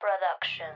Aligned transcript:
Productions. 0.00 0.74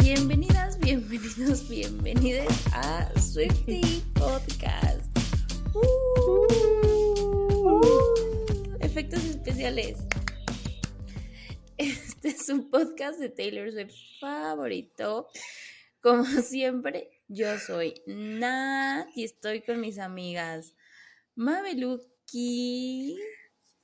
Bienvenidas, 0.00 0.78
bienvenidos, 0.78 1.68
bienvenidas 1.68 2.66
a 2.72 3.10
Swifty 3.20 4.02
Podcast. 4.14 5.04
Uh, 5.74 6.46
efectos 8.80 9.22
especiales. 9.24 9.98
Un 12.48 12.68
podcast 12.70 13.18
de 13.18 13.28
Taylor 13.30 13.70
Swift 13.72 13.94
favorito. 14.20 15.28
Como 16.00 16.24
siempre, 16.42 17.10
yo 17.28 17.58
soy 17.58 18.02
Nat 18.06 19.08
y 19.14 19.24
estoy 19.24 19.62
con 19.62 19.80
mis 19.80 19.98
amigas 19.98 20.74
Mabeluki, 21.36 23.16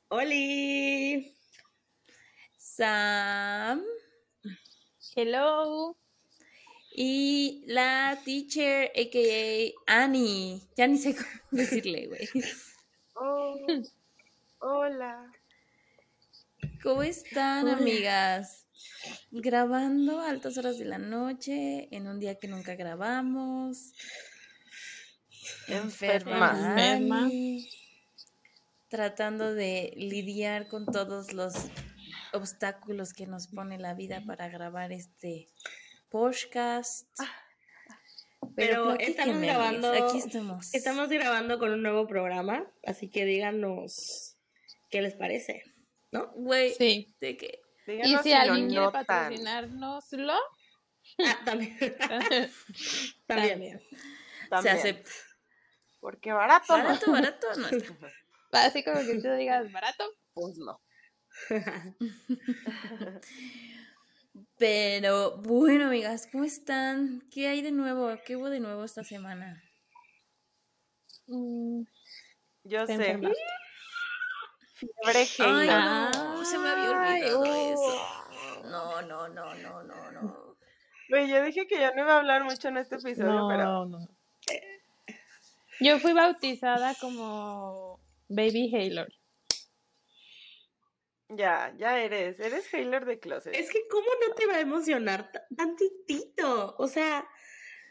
¡Holi! 0.08 1.34
Sam 2.58 3.82
Hello. 5.16 5.96
y 6.94 7.64
la 7.66 8.20
teacher, 8.24 8.90
a.k.a. 8.94 9.72
Annie. 9.86 10.60
Ya 10.76 10.86
ni 10.86 10.98
sé 10.98 11.14
cómo 11.14 11.28
decirle, 11.50 12.08
güey. 12.08 12.28
Oh, 13.14 13.56
hola. 14.60 15.32
¿Cómo 16.82 17.02
están, 17.02 17.64
Hola. 17.64 17.76
amigas? 17.76 18.66
Grabando 19.30 20.20
a 20.20 20.30
altas 20.30 20.56
horas 20.58 20.78
de 20.78 20.84
la 20.84 20.98
noche, 20.98 21.88
en 21.94 22.06
un 22.06 22.18
día 22.20 22.36
que 22.38 22.48
nunca 22.48 22.74
grabamos. 22.74 23.92
Enferma. 25.68 27.28
Tratando 28.88 29.54
de 29.54 29.92
lidiar 29.96 30.66
con 30.68 30.86
todos 30.86 31.32
los 31.32 31.54
obstáculos 32.32 33.12
que 33.12 33.26
nos 33.26 33.46
pone 33.48 33.78
la 33.78 33.94
vida 33.94 34.22
para 34.26 34.48
grabar 34.48 34.90
este 34.92 35.48
podcast. 36.08 37.06
Pero 38.56 38.94
estamos 38.98 39.14
platíquenme, 39.14 39.46
grabando- 39.46 39.92
Aquí 39.92 40.18
estamos. 40.18 40.74
Estamos 40.74 41.08
grabando 41.08 41.58
con 41.58 41.70
un 41.72 41.82
nuevo 41.82 42.06
programa, 42.08 42.66
así 42.84 43.08
que 43.08 43.24
díganos 43.24 44.36
qué 44.90 45.02
les 45.02 45.14
parece, 45.14 45.62
¿no? 46.12 46.28
Güey, 46.34 46.74
Sí. 46.74 47.14
de 47.20 47.36
que 47.36 47.60
Y 47.86 48.16
si 48.18 48.30
lo 48.30 48.36
alguien 48.36 48.68
quiere 48.68 48.84
notan. 48.84 49.04
patrocinárnoslo, 49.06 50.34
Ah, 51.18 51.38
también. 51.44 51.76
también. 53.26 53.80
también. 54.48 54.62
se 54.62 54.70
acepta. 54.70 55.10
Porque 56.00 56.32
barato, 56.32 56.76
no. 56.78 56.84
Barato, 56.84 57.12
barato, 57.12 57.46
no 57.56 57.66
está. 57.68 57.94
Así 58.52 58.82
como 58.84 59.00
que 59.00 59.20
tú 59.20 59.30
digas 59.32 59.70
barato. 59.72 60.04
Pues 60.34 60.56
no. 60.58 60.80
Pero 64.58 65.38
bueno, 65.38 65.86
amigas, 65.86 66.28
¿cómo 66.30 66.44
están? 66.44 67.22
¿Qué 67.32 67.48
hay 67.48 67.62
de 67.62 67.72
nuevo? 67.72 68.10
¿Qué 68.24 68.36
hubo 68.36 68.50
de 68.50 68.60
nuevo 68.60 68.84
esta 68.84 69.02
semana? 69.04 69.62
Mm, 71.26 71.82
Yo 72.64 72.86
sé. 72.86 72.92
enfermaste. 72.94 73.38
Fiebre 74.80 75.26
Ay, 75.38 75.68
Halo. 75.68 76.10
no, 76.10 76.44
se 76.44 76.58
me 76.58 76.68
había 76.70 76.90
olvidado 76.90 77.44
eso. 77.44 78.02
No, 78.64 79.02
no, 79.02 79.28
no, 79.28 79.54
no, 79.54 79.82
no, 79.82 80.10
no. 80.12 80.56
Güey, 81.08 81.28
yo 81.28 81.42
dije 81.44 81.66
que 81.66 81.78
ya 81.78 81.90
no 81.92 82.02
iba 82.02 82.14
a 82.14 82.18
hablar 82.18 82.44
mucho 82.44 82.68
en 82.68 82.76
este 82.78 82.94
episodio, 82.96 83.46
pero 83.48 83.64
No, 83.64 83.84
no. 83.86 83.98
Yo 85.80 85.98
fui 85.98 86.12
bautizada 86.12 86.94
como 87.00 88.00
Baby 88.28 88.70
Haylor. 88.74 89.08
ya, 91.28 91.72
ya 91.78 91.98
eres. 92.00 92.38
Eres 92.40 92.72
Hailer 92.74 93.04
de 93.06 93.18
Closet. 93.18 93.54
Es 93.54 93.70
que, 93.70 93.86
¿cómo 93.88 94.06
no 94.26 94.34
te 94.34 94.46
va 94.46 94.54
a 94.56 94.60
emocionar 94.60 95.30
ta- 95.32 95.46
tantitito? 95.56 96.74
O 96.78 96.86
sea, 96.88 97.26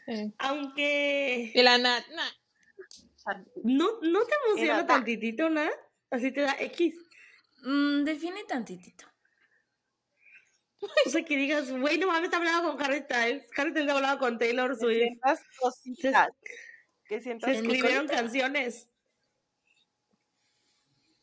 Eh. 0.06 0.32
aunque 0.38 1.50
Y 1.54 1.62
la 1.62 1.78
Nat, 1.78 2.04
nah. 2.08 3.34
no, 3.64 3.88
no 4.02 4.24
te 4.24 4.34
emociona 4.46 4.86
tantitito, 4.86 5.48
¿no? 5.50 5.62
Así 6.10 6.32
te 6.32 6.40
da 6.42 6.56
X. 6.58 6.94
Mm, 7.62 8.04
define 8.04 8.44
tantitito. 8.44 9.06
O 11.06 11.10
sea, 11.10 11.22
que 11.24 11.36
digas, 11.36 11.70
güey, 11.70 11.98
no 11.98 12.06
mames, 12.06 12.24
está 12.24 12.38
hablando 12.38 12.72
con 12.72 12.82
Harry 12.82 13.00
Styles. 13.00 13.44
Harry 13.56 13.70
Styles 13.70 13.90
ha 13.90 13.96
hablado 13.96 14.18
con 14.18 14.38
Taylor 14.38 14.70
Que 14.70 14.76
Swift. 14.76 14.98
sientas 14.98 15.40
cositas. 15.58 16.28
Que 17.06 17.20
sientas 17.20 17.50
Se 17.50 17.58
¿En 17.58 17.66
escribieron 17.66 18.08
canciones. 18.08 18.86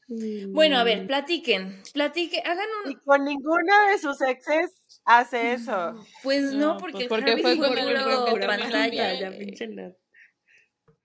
Bueno, 0.10 0.78
a 0.78 0.84
Mm. 0.84 0.86
ver, 0.86 1.08
platiquen, 1.08 1.82
platiquen, 1.94 2.46
hagan 2.48 2.68
Y 2.86 2.90
un... 2.90 3.00
con 3.02 3.26
ninguna 3.26 3.90
de 3.90 3.98
sus 3.98 4.22
exes 4.22 4.72
hace 5.04 5.54
eso. 5.54 6.06
Pues 6.24 6.54
no, 6.54 6.76
No, 6.76 6.78
porque 6.78 7.08
pues 7.10 7.22
porque 7.22 7.38
fue 7.42 7.58
con 7.58 7.78
el 7.78 7.94
pantalla. 8.40 9.14
Ya. 9.20 9.92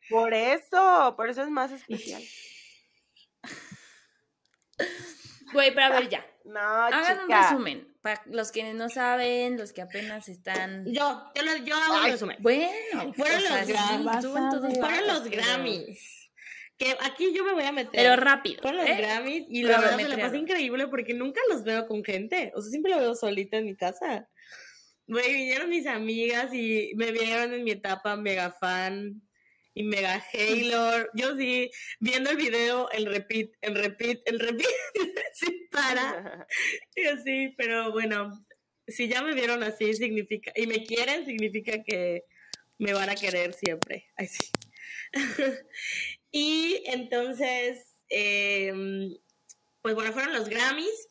Por 0.09 0.35
eso, 0.35 1.15
por 1.17 1.29
eso 1.31 1.43
es 1.43 1.49
más 1.51 1.73
especial. 1.73 2.23
Güey, 5.53 5.75
pero 5.75 5.87
a 5.87 5.91
ver 5.91 6.09
ya, 6.09 6.27
No, 6.45 6.59
hagan 6.61 7.21
un 7.25 7.31
resumen. 7.31 7.89
Para 8.01 8.21
los 8.27 8.51
que 8.51 8.73
no 8.75 8.89
saben, 8.89 9.57
los 9.59 9.73
que 9.73 9.83
apenas 9.83 10.29
están... 10.29 10.85
Yo, 10.87 11.31
yo, 11.37 11.43
lo- 11.43 11.57
yo 11.65 11.77
hago 11.77 11.95
un 11.99 12.05
resumen. 12.05 12.37
Bueno, 12.41 13.13
Fueron 13.15 13.43
los 13.45 13.67
Grammys. 13.69 14.15
estuvo 14.17 14.39
en 14.39 14.51
todos 14.51 14.79
Fueron 14.79 15.07
los 15.07 15.21
pero- 15.21 15.31
Grammys. 15.43 16.31
Que 16.79 16.97
aquí 17.01 17.33
yo 17.33 17.45
me 17.45 17.53
voy 17.53 17.63
a 17.63 17.71
meter. 17.71 17.93
Pero 17.93 18.17
rápido. 18.17 18.61
Fueron 18.63 18.81
los 18.81 18.89
¿eh? 18.89 18.97
Grammys 18.97 19.45
y 19.49 19.63
la 19.63 19.79
verdad 19.79 19.97
me 19.97 20.09
la 20.09 20.17
pasé 20.17 20.39
increíble 20.39 20.89
porque 20.89 21.15
nunca 21.15 21.41
los 21.49 21.63
veo 21.63 21.87
con 21.87 22.03
gente. 22.03 22.51
O 22.57 22.61
sea, 22.63 22.71
siempre 22.71 22.91
los 22.93 23.01
veo 23.01 23.15
solita 23.15 23.59
en 23.59 23.67
mi 23.67 23.77
casa. 23.77 24.29
Güey, 25.07 25.33
vinieron 25.35 25.69
mis 25.71 25.87
amigas 25.87 26.53
y 26.53 26.93
me 26.97 27.13
vieron 27.13 27.53
en 27.55 27.63
mi 27.63 27.71
etapa 27.73 28.17
mega 28.17 28.51
fan 28.51 29.23
y 29.75 29.83
mega 29.83 30.23
Halo. 30.33 31.09
Yo 31.15 31.37
sí, 31.37 31.71
viendo 32.01 32.31
el 32.31 32.37
video, 32.37 32.91
el 32.91 33.07
repeat, 33.07 33.51
el 33.61 33.75
repeat, 33.75 34.21
el 34.27 34.39
repeat, 34.39 34.71
sin 35.35 35.69
para. 35.71 36.47
Y 36.95 37.07
así, 37.07 37.55
pero 37.57 37.93
bueno, 37.93 38.45
si 38.87 39.09
ya 39.09 39.23
me 39.23 39.35
vieron 39.35 39.63
así, 39.63 39.95
significa, 39.95 40.53
y 40.55 40.67
me 40.67 40.85
quieren, 40.85 41.25
significa 41.25 41.83
que 41.83 42.25
me 42.79 42.93
van 42.93 43.11
a 43.11 43.15
querer 43.15 43.55
siempre. 43.55 44.11
Ay, 44.17 44.27
sí. 44.27 44.51
y 46.31 46.83
entonces, 46.87 47.87
em, 48.09 49.17
pues 49.81 49.95
bueno, 49.95 50.13
fueron 50.13 50.33
los 50.33 50.49
Grammys 50.49 51.09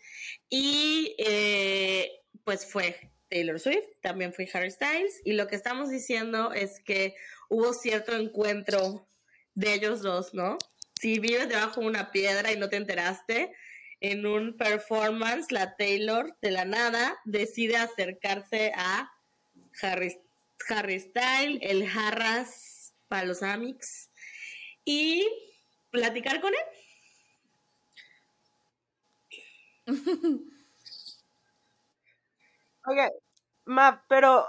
y 0.49 1.15
eh, 1.17 2.11
pues 2.43 2.65
fue 2.65 3.11
Taylor 3.29 3.59
Swift, 3.59 3.87
también 4.01 4.33
fue 4.33 4.49
Harry 4.53 4.71
Styles, 4.71 5.21
y 5.23 5.33
lo 5.33 5.47
que 5.47 5.55
estamos 5.55 5.89
diciendo 5.89 6.51
es 6.51 6.81
que 6.81 7.15
hubo 7.51 7.73
cierto 7.73 8.13
encuentro 8.13 9.05
de 9.55 9.73
ellos 9.73 10.01
dos, 10.01 10.33
¿no? 10.33 10.57
Si 10.99 11.19
vives 11.19 11.49
debajo 11.49 11.81
de 11.81 11.87
una 11.87 12.09
piedra 12.11 12.51
y 12.53 12.57
no 12.57 12.69
te 12.69 12.77
enteraste, 12.77 13.53
en 13.99 14.25
un 14.25 14.55
performance, 14.55 15.51
la 15.51 15.75
Taylor 15.75 16.35
de 16.41 16.51
la 16.51 16.63
nada 16.63 17.19
decide 17.25 17.75
acercarse 17.75 18.71
a 18.75 19.11
Harry, 19.81 20.17
Harry 20.69 20.99
Style, 21.01 21.59
el 21.61 21.85
Harras 21.87 22.93
para 23.09 23.25
los 23.25 23.43
Amix, 23.43 24.09
y 24.85 25.27
platicar 25.91 26.39
con 26.39 26.53
él. 26.53 26.59
Oye, 32.85 33.09
Ma, 33.65 34.05
pero 34.07 34.47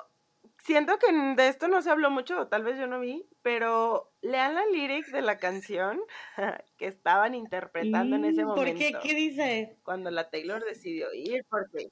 siento 0.62 0.98
que 0.98 1.12
de 1.12 1.48
esto 1.48 1.68
no 1.68 1.82
se 1.82 1.90
habló 1.90 2.10
mucho, 2.10 2.40
o 2.40 2.48
tal 2.48 2.62
vez 2.64 2.78
yo 2.78 2.86
no 2.86 3.00
vi, 3.00 3.26
pero 3.42 4.12
lean 4.22 4.54
la 4.54 4.64
lyric 4.66 5.06
de 5.08 5.22
la 5.22 5.38
canción 5.38 6.00
que 6.78 6.86
estaban 6.86 7.34
interpretando 7.34 8.16
en 8.16 8.24
ese 8.24 8.44
momento. 8.44 8.70
¿Por 8.70 8.78
qué? 8.78 8.92
¿Qué 9.02 9.14
dice? 9.14 9.76
Cuando 9.82 10.10
la 10.10 10.30
Taylor 10.30 10.64
decidió 10.64 11.12
ir, 11.12 11.44
porque, 11.50 11.88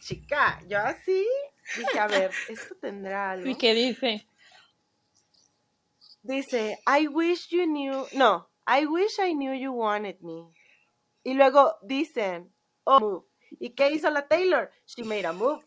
chica, 0.00 0.60
yo 0.68 0.78
así 0.78 1.26
dije, 1.76 1.98
a 1.98 2.06
ver, 2.06 2.30
esto 2.48 2.74
tendrá 2.80 3.30
algo. 3.32 3.48
¿Y 3.48 3.54
qué 3.56 3.74
dice? 3.74 4.26
Dice, 6.22 6.78
I 6.86 7.06
wish 7.06 7.48
you 7.50 7.64
knew, 7.66 8.04
no, 8.12 8.48
I 8.66 8.84
wish 8.86 9.18
I 9.20 9.32
knew 9.32 9.54
you 9.54 9.72
wanted 9.72 10.18
me. 10.20 10.52
Y 11.22 11.34
luego 11.34 11.76
dicen, 11.82 12.52
oh, 12.84 13.00
move. 13.00 13.26
¿Y 13.60 13.70
qué 13.70 13.90
hizo 13.90 14.10
la 14.10 14.26
Taylor? 14.26 14.70
She 14.86 15.04
made 15.04 15.24
a 15.24 15.32
move. 15.32 15.64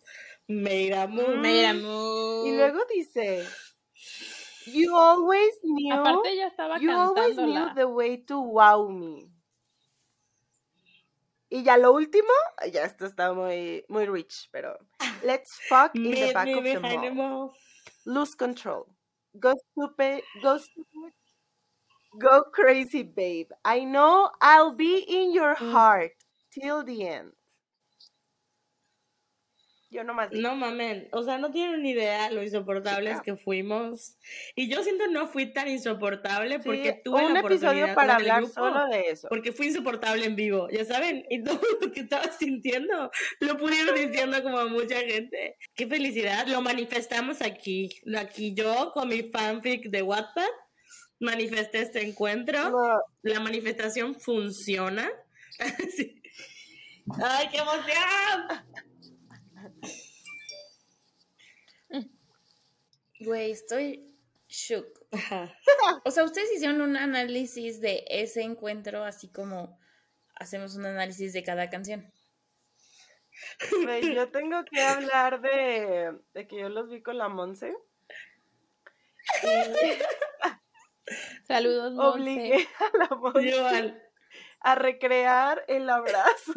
Made 0.49 0.93
a 0.93 1.07
move. 1.07 1.39
Mira, 1.39 1.73
Y 1.73 2.51
luego 2.57 2.79
dice, 2.91 3.45
You 4.65 4.95
always 4.95 5.53
knew, 5.63 5.93
Aparte 5.93 6.29
ella 6.29 6.47
estaba 6.47 6.79
you 6.79 6.91
always 6.91 7.35
knew 7.37 7.69
the 7.75 7.87
way 7.87 8.17
to 8.17 8.39
wow 8.41 8.87
me. 8.89 9.29
Y 11.51 11.63
ya 11.63 11.77
lo 11.77 11.93
último, 11.93 12.31
ya 12.71 12.83
esto 12.83 13.05
está 13.05 13.33
muy, 13.33 13.83
muy 13.89 14.05
rich, 14.05 14.49
pero 14.51 14.77
let's 15.23 15.59
fuck 15.67 15.95
in 15.95 16.11
the 16.11 16.33
back 16.33 16.47
of 16.55 16.63
the 16.63 16.79
mall. 17.11 17.53
Lose 18.05 18.35
control. 18.35 18.85
Go 19.39 19.53
stupid, 19.71 20.23
go 20.41 20.57
stupid. 20.57 21.13
Go 22.19 22.43
crazy, 22.51 23.03
babe. 23.03 23.51
I 23.63 23.83
know 23.83 24.29
I'll 24.41 24.73
be 24.75 24.99
in 25.07 25.31
your 25.33 25.55
Mm. 25.55 25.71
heart 25.71 26.11
till 26.51 26.83
the 26.83 27.07
end. 27.07 27.33
Yo 29.91 30.03
nomás 30.03 30.29
digo. 30.29 30.43
No 30.43 30.55
mamen, 30.55 31.07
o 31.11 31.23
sea, 31.23 31.39
no 31.39 31.49
tienen 31.49 31.81
ni 31.81 31.91
idea 31.91 32.29
lo 32.29 32.43
insoportables 32.43 33.13
Chica. 33.13 33.23
que 33.23 33.35
fuimos. 33.37 34.17
Y 34.55 34.69
yo 34.69 34.83
siento 34.83 35.07
no 35.07 35.27
fui 35.27 35.51
tan 35.51 35.67
insoportable 35.67 36.59
porque 36.59 36.93
Sí, 36.93 37.01
tuve 37.03 37.25
un 37.25 37.33
la 37.33 37.39
episodio 37.39 37.95
para 37.95 38.17
hablar 38.17 38.43
grupo, 38.43 38.53
solo 38.53 38.85
de 38.87 39.09
eso. 39.09 39.27
Porque 39.29 39.51
fui 39.51 39.67
insoportable 39.67 40.25
en 40.25 40.35
vivo, 40.35 40.69
ya 40.69 40.85
saben, 40.85 41.25
y 41.29 41.43
todo 41.43 41.59
lo 41.81 41.91
que 41.91 42.01
estaba 42.01 42.31
sintiendo 42.31 43.09
lo 43.39 43.57
pudieron 43.57 43.95
diciendo 43.95 44.43
como 44.43 44.67
mucha 44.67 44.99
gente. 44.99 45.57
Qué 45.73 45.87
felicidad, 45.87 46.45
lo 46.45 46.61
manifestamos 46.61 47.41
aquí. 47.41 47.89
Aquí 48.15 48.53
yo 48.53 48.91
con 48.93 49.07
mi 49.07 49.23
fanfic 49.23 49.89
de 49.89 50.03
Wattpad 50.03 50.49
manifesté 51.19 51.81
este 51.81 52.05
encuentro. 52.05 52.69
No, 52.69 53.01
La 53.23 53.39
manifestación 53.39 54.15
funciona. 54.19 55.09
Sí. 55.95 56.21
¡Ay, 57.21 57.47
qué 57.51 57.57
emoción! 57.57 58.85
Güey, 63.19 63.51
estoy 63.51 64.15
shook. 64.47 64.87
Ajá. 65.11 65.53
O 66.05 66.11
sea, 66.11 66.23
ustedes 66.23 66.51
hicieron 66.53 66.81
un 66.81 66.95
análisis 66.97 67.81
de 67.81 68.03
ese 68.07 68.41
encuentro, 68.41 69.03
así 69.03 69.31
como 69.31 69.79
hacemos 70.35 70.75
un 70.75 70.85
análisis 70.85 71.33
de 71.33 71.43
cada 71.43 71.69
canción. 71.69 72.11
güey, 73.83 74.13
yo 74.15 74.29
tengo 74.31 74.63
que 74.65 74.81
hablar 74.81 75.41
de, 75.41 76.17
de 76.33 76.47
que 76.47 76.59
yo 76.59 76.69
los 76.69 76.89
vi 76.89 77.01
con 77.01 77.17
la 77.17 77.27
Monse. 77.29 77.73
Y 81.09 81.45
Saludos, 81.47 81.93
Monse. 81.93 82.19
obligué 82.19 82.67
a 82.79 82.97
la 82.97 83.15
Monse 83.15 83.41
Igual. 83.47 84.03
a 84.61 84.75
recrear 84.75 85.65
el 85.67 85.89
abrazo 85.89 86.53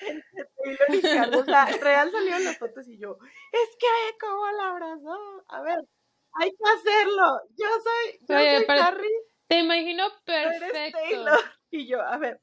entre 0.00 0.48
Y 0.70 1.06
Harry. 1.16 1.36
O 1.36 1.44
sea, 1.44 1.66
real 1.66 2.10
salieron 2.10 2.44
las 2.44 2.58
fotos 2.58 2.88
y 2.88 2.98
yo, 2.98 3.18
es 3.52 3.76
que 3.78 3.86
ve 3.86 4.18
cómo 4.20 4.50
la 4.52 4.70
abrazó. 4.70 5.44
A 5.48 5.62
ver, 5.62 5.78
hay 6.34 6.50
que 6.50 6.70
hacerlo. 6.70 7.40
Yo 7.56 7.66
soy, 7.82 8.18
yo 8.28 8.36
Oye, 8.36 8.66
soy 8.66 8.78
Harry, 8.78 9.12
Te 9.48 9.58
imagino 9.60 10.04
perfecto. 10.24 10.98
Y 11.70 11.86
yo, 11.86 12.00
a 12.00 12.16
ver, 12.16 12.40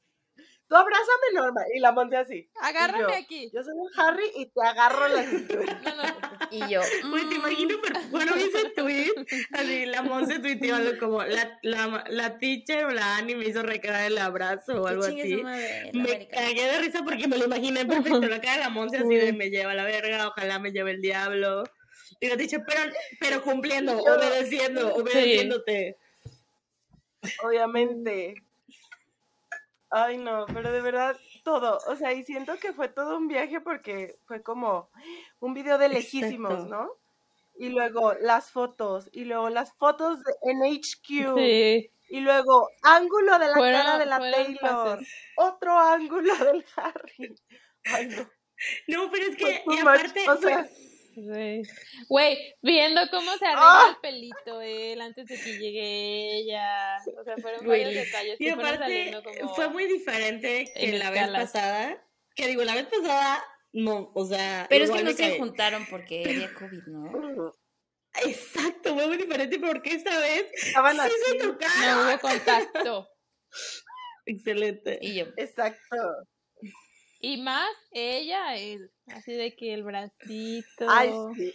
tú 0.68 0.76
abrázame, 0.76 1.26
Norma. 1.34 1.60
Y 1.74 1.80
la 1.80 1.92
Monse 1.92 2.16
así. 2.16 2.48
Agárrame 2.60 3.02
yo, 3.02 3.14
aquí. 3.14 3.50
Yo 3.54 3.62
soy 3.62 3.74
el 3.74 4.00
Harry 4.00 4.30
y 4.36 4.46
te 4.46 4.62
agarro 4.66 5.08
la 5.08 5.22
cintura. 5.24 5.80
No, 5.84 5.94
no. 5.96 6.02
Y 6.50 6.58
yo, 6.68 6.80
Güey, 7.10 7.24
te 7.28 7.34
mm, 7.34 7.38
imagino, 7.38 7.76
pero 7.82 8.00
bueno, 8.10 8.32
hice 8.36 8.70
tweet, 8.76 9.12
así, 9.52 9.86
la 9.86 10.02
Monse 10.02 10.38
tuiteó 10.38 10.76
algo 10.76 10.98
como, 10.98 11.22
la, 11.24 11.58
la, 11.62 12.04
la 12.08 12.38
teacher 12.38 12.86
o 12.86 12.90
la 12.90 13.16
Annie 13.16 13.36
me 13.36 13.46
hizo 13.46 13.62
recrear 13.62 14.10
el 14.10 14.18
abrazo 14.18 14.82
o 14.82 14.86
algo 14.86 15.04
así. 15.04 15.36
madre, 15.42 15.90
Me 15.92 16.00
América. 16.00 16.36
cagué 16.36 16.66
de 16.66 16.78
risa 16.80 17.00
porque 17.04 17.26
me 17.28 17.38
lo 17.38 17.46
imaginé 17.46 17.84
perfecto, 17.86 18.20
la 18.20 18.40
cara 18.40 18.54
de 18.54 18.60
la 18.60 18.70
Monse 18.70 18.98
así 18.98 19.14
de 19.14 19.32
me 19.32 19.50
lleva 19.50 19.74
la 19.74 19.84
verga, 19.84 20.28
ojalá 20.28 20.58
me 20.58 20.72
lleve 20.72 20.92
el 20.92 21.00
diablo. 21.00 21.64
Y 22.20 22.28
la 22.28 22.36
teacher, 22.36 22.62
pero, 22.66 22.80
pero 23.20 23.42
cumpliendo, 23.42 23.98
obedeciendo, 23.98 24.94
obedeciéndote. 24.94 25.96
Obviamente. 27.42 28.34
Ay, 29.90 30.18
no, 30.18 30.46
pero 30.52 30.72
de 30.72 30.80
verdad, 30.80 31.16
todo. 31.44 31.78
O 31.86 31.96
sea, 31.96 32.12
y 32.12 32.24
siento 32.24 32.56
que 32.58 32.72
fue 32.72 32.88
todo 32.88 33.16
un 33.16 33.28
viaje 33.28 33.60
porque 33.60 34.18
fue 34.26 34.42
como 34.42 34.90
un 35.40 35.54
video 35.54 35.78
de 35.78 35.88
lejísimos, 35.88 36.52
Exacto. 36.52 36.74
¿no? 36.74 36.90
Y 37.58 37.70
luego 37.70 38.12
las 38.20 38.50
fotos, 38.50 39.08
y 39.12 39.24
luego 39.24 39.48
las 39.48 39.72
fotos 39.74 40.18
de- 40.22 40.34
en 40.50 40.62
HQ, 40.62 41.34
Sí. 41.36 41.90
y 42.10 42.20
luego 42.20 42.68
ángulo 42.82 43.38
de 43.38 43.46
la 43.46 43.54
Fueron- 43.54 43.80
cara 43.82 43.98
de 43.98 44.06
la 44.06 44.18
Taylor, 44.18 44.98
otro 45.36 45.78
ángulo 45.78 46.32
del 46.52 46.64
Harry. 46.76 47.34
Ay, 47.84 48.08
no. 48.08 48.28
No, 48.88 49.10
pero 49.10 49.26
es 49.26 49.36
que, 49.36 49.62
y 49.66 49.78
aparte, 49.78 50.28
O 50.30 50.36
sea. 50.36 50.66
Güey, 52.08 52.54
viendo 52.62 53.00
cómo 53.10 53.36
se 53.38 53.46
arregla 53.46 53.62
¡Ah! 53.62 53.90
el 53.90 53.96
pelito 54.00 54.60
él 54.60 55.00
antes 55.00 55.26
de 55.26 55.36
que 55.40 55.58
llegue 55.58 56.36
ella. 56.38 56.96
O 57.18 57.24
sea, 57.24 57.36
fueron 57.38 57.66
varios 57.66 57.94
detalles 57.94 58.40
Y 58.40 58.48
aparte, 58.50 59.14
como. 59.40 59.54
fue 59.54 59.68
muy 59.70 59.86
diferente 59.86 60.70
que 60.74 60.98
la 60.98 61.10
vez 61.10 61.28
pasada. 61.28 62.02
Que 62.34 62.48
digo, 62.48 62.64
la 62.64 62.74
vez 62.74 62.86
pasada, 62.86 63.42
no, 63.72 64.10
o 64.14 64.26
sea. 64.26 64.66
Pero 64.68 64.84
es 64.84 64.90
que 64.90 65.02
no 65.02 65.12
se 65.12 65.38
juntaron 65.38 65.86
porque 65.86 66.22
había 66.26 66.52
COVID, 66.52 66.82
¿no? 66.86 67.52
Exacto, 68.24 68.94
fue 68.94 69.06
muy 69.06 69.16
diferente 69.16 69.58
porque 69.58 69.90
esta 69.94 70.18
vez 70.18 70.46
estaban 70.54 70.96
sí 70.96 71.00
así. 71.02 71.12
se 71.30 71.46
tocaron. 71.46 72.06
No 72.06 72.10
hubo 72.10 72.20
contacto. 72.20 73.08
Excelente. 74.26 74.98
Y 75.00 75.14
yo, 75.16 75.26
Exacto. 75.36 75.96
Y 77.20 77.40
más 77.42 77.68
ella, 77.92 78.56
él. 78.56 78.90
Así 79.08 79.32
de 79.32 79.54
que 79.56 79.72
el 79.74 79.82
bracito. 79.82 80.86
Ay, 80.88 81.12
sí. 81.34 81.54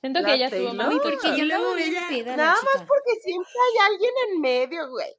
Siento 0.00 0.20
que 0.20 0.26
La 0.26 0.34
ella 0.34 0.46
estuvo 0.46 0.68
Taylor. 0.68 0.76
más. 0.86 0.94
uy, 0.94 1.00
porque 1.02 1.38
yo 1.38 1.44
luego 1.44 1.62
luego 1.64 1.74
bien 1.76 1.88
ella- 1.90 2.06
peda 2.08 2.30
la 2.32 2.36
Nada 2.36 2.52
más 2.62 2.84
porque 2.86 3.20
siempre 3.22 3.50
hay 3.52 3.92
alguien 3.92 4.12
en 4.32 4.40
medio, 4.40 4.88
güey. 4.90 5.14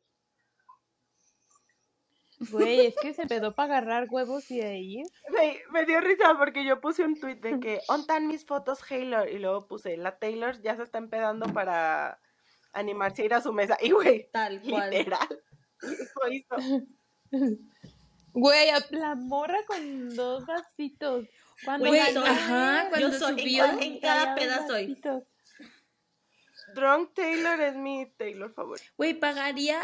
Güey, 2.51 2.85
es 2.85 2.95
que 3.01 3.13
se 3.13 3.25
pedó 3.27 3.53
para 3.53 3.73
agarrar 3.79 4.07
huevos 4.09 4.49
y 4.49 4.59
de 4.59 4.67
ahí. 4.67 5.03
Me, 5.29 5.59
me 5.73 5.85
dio 5.85 5.99
risa 5.99 6.37
porque 6.37 6.63
yo 6.65 6.79
puse 6.79 7.03
un 7.03 7.19
tweet 7.19 7.35
de 7.35 7.59
que 7.59 7.81
ontan 7.89 8.27
mis 8.27 8.45
fotos 8.45 8.79
Taylor 8.87 9.27
y 9.27 9.39
luego 9.39 9.67
puse 9.67 9.97
la 9.97 10.17
Taylor 10.17 10.61
ya 10.61 10.77
se 10.77 10.83
está 10.83 10.99
empedando 10.99 11.47
para 11.53 12.21
animarse 12.71 13.23
a 13.23 13.25
ir 13.25 13.33
a 13.33 13.41
su 13.41 13.51
mesa 13.51 13.77
y 13.81 13.91
güey, 13.91 14.29
Tal 14.31 14.61
cual. 14.61 14.89
literal. 14.89 15.43
Eso 15.81 16.31
hizo. 16.31 16.55
Güey, 18.39 18.69
a- 18.69 18.85
la 18.91 19.15
morra 19.15 19.59
con 19.67 20.15
dos 20.15 20.45
vasitos. 20.45 21.27
Cuando 21.65 21.87
Güey, 21.89 21.99
ganó, 21.99 22.25
ajá, 22.25 22.83
yo 22.85 22.89
cuando 22.89 23.11
soy- 23.19 23.39
subió. 23.41 23.65
en, 23.65 23.83
en 23.83 23.99
cada 23.99 24.33
traía 24.33 24.35
peda 24.35 24.57
dos 24.59 24.67
soy. 24.67 24.87
vasitos. 24.87 25.23
Drunk 26.75 27.13
Taylor 27.15 27.59
es 27.61 27.75
mi 27.75 28.05
Taylor 28.17 28.53
favorito. 28.53 28.85
Güey, 28.97 29.13
pagaría 29.19 29.79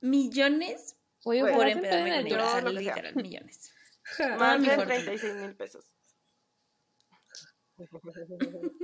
millones 0.00 0.96
Güey, 1.22 1.40
Güey, 1.42 1.54
por 1.54 1.68
empedarme 1.68 2.08
en 2.08 2.16
con 2.16 2.26
el 2.26 2.32
ella. 2.32 2.46
O 2.46 2.50
sea, 2.50 2.70
literal, 2.70 3.14
millones. 3.14 3.72
Más 4.38 4.58
mi 4.58 4.66
de 4.68 4.74
fortuna. 4.74 4.94
36 4.94 5.34
mil 5.34 5.54
pesos. 5.54 5.84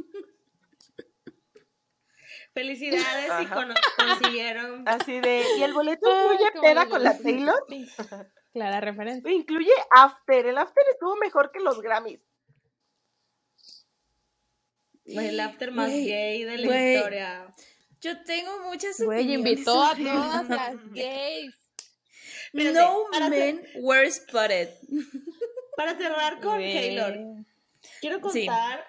Felicidades 2.57 3.31
si 3.39 3.47
con- 3.47 3.75
consiguieron. 3.99 4.83
Así 4.89 5.21
de, 5.21 5.45
¿y 5.59 5.63
el 5.63 5.75
boleto 5.75 6.09
incluye 6.09 6.51
peda 6.63 6.87
con 6.89 7.03
la. 7.05 7.19
Taylor? 7.19 7.63
Sí. 7.69 7.87
Clara 8.55 8.81
referencia. 8.81 9.31
Incluye 9.31 9.73
after. 9.91 10.47
El 10.47 10.57
after 10.57 10.83
estuvo 10.91 11.17
mejor 11.17 11.53
que 11.53 11.61
los 11.61 11.83
Grammys. 11.83 12.25
El 15.05 15.39
after 15.39 15.71
más 15.71 15.91
gay 15.91 16.45
de 16.45 16.57
la 16.59 16.93
historia. 16.95 17.55
Yo 18.01 18.23
tengo 18.25 18.61
muchas 18.61 19.01
Güey, 19.01 19.35
invitó 19.35 19.83
a 19.83 19.95
todas 19.95 20.49
las 20.49 20.75
gays. 20.93 21.55
No 22.53 23.09
men 23.29 23.63
were 23.77 24.11
spotted. 24.11 24.71
Para 25.77 25.95
cerrar 25.97 26.41
con 26.41 26.55
Güey. 26.57 26.73
Taylor, 26.73 27.19
quiero 28.01 28.17
Sí. 28.31 28.47
contar 28.47 28.85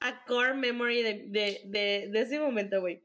a 0.00 0.24
core 0.24 0.54
memory 0.54 1.02
de, 1.02 1.14
de, 1.26 1.60
de, 1.64 2.08
de 2.12 2.20
ese 2.20 2.38
momento, 2.38 2.80
güey. 2.80 3.02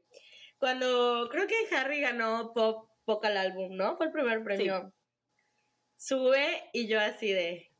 Cuando 0.58 1.28
creo 1.30 1.46
que 1.46 1.74
Harry 1.76 2.00
ganó 2.00 2.52
Pop 2.54 2.88
Pop 3.04 3.24
al 3.24 3.36
álbum, 3.36 3.76
¿no? 3.76 3.96
Fue 3.96 4.06
el 4.06 4.12
primer 4.12 4.42
premio. 4.42 4.92
Sube 5.96 6.64
y 6.72 6.86
yo 6.88 7.00
así 7.00 7.32
de 7.32 7.70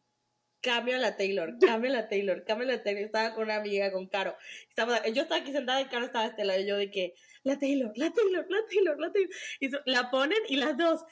cambio 0.60 0.96
a 0.96 0.98
la 0.98 1.16
Taylor, 1.16 1.58
cambio 1.60 1.90
a 1.90 1.94
la 1.94 2.08
Taylor, 2.08 2.44
cambio 2.44 2.66
a 2.68 2.72
la 2.72 2.82
Taylor. 2.82 3.04
Estaba 3.04 3.34
con 3.34 3.44
una 3.44 3.56
amiga, 3.56 3.92
con 3.92 4.06
Caro. 4.06 4.36
Estaba, 4.68 5.06
yo 5.08 5.22
estaba 5.22 5.40
aquí 5.40 5.52
sentada 5.52 5.80
y 5.80 5.86
Caro 5.86 6.06
estaba 6.06 6.24
a 6.24 6.28
este 6.28 6.44
lado 6.44 6.60
y 6.60 6.66
yo 6.66 6.76
de 6.76 6.90
que 6.90 7.14
la 7.42 7.58
Taylor, 7.58 7.92
la 7.96 8.10
Taylor, 8.12 8.46
la 8.48 8.66
Taylor, 8.66 8.98
la 9.00 9.12
Taylor. 9.12 9.30
Y 9.60 9.70
so- 9.70 9.82
la 9.86 10.10
ponen 10.10 10.38
y 10.48 10.56
las 10.56 10.76
dos 10.76 11.02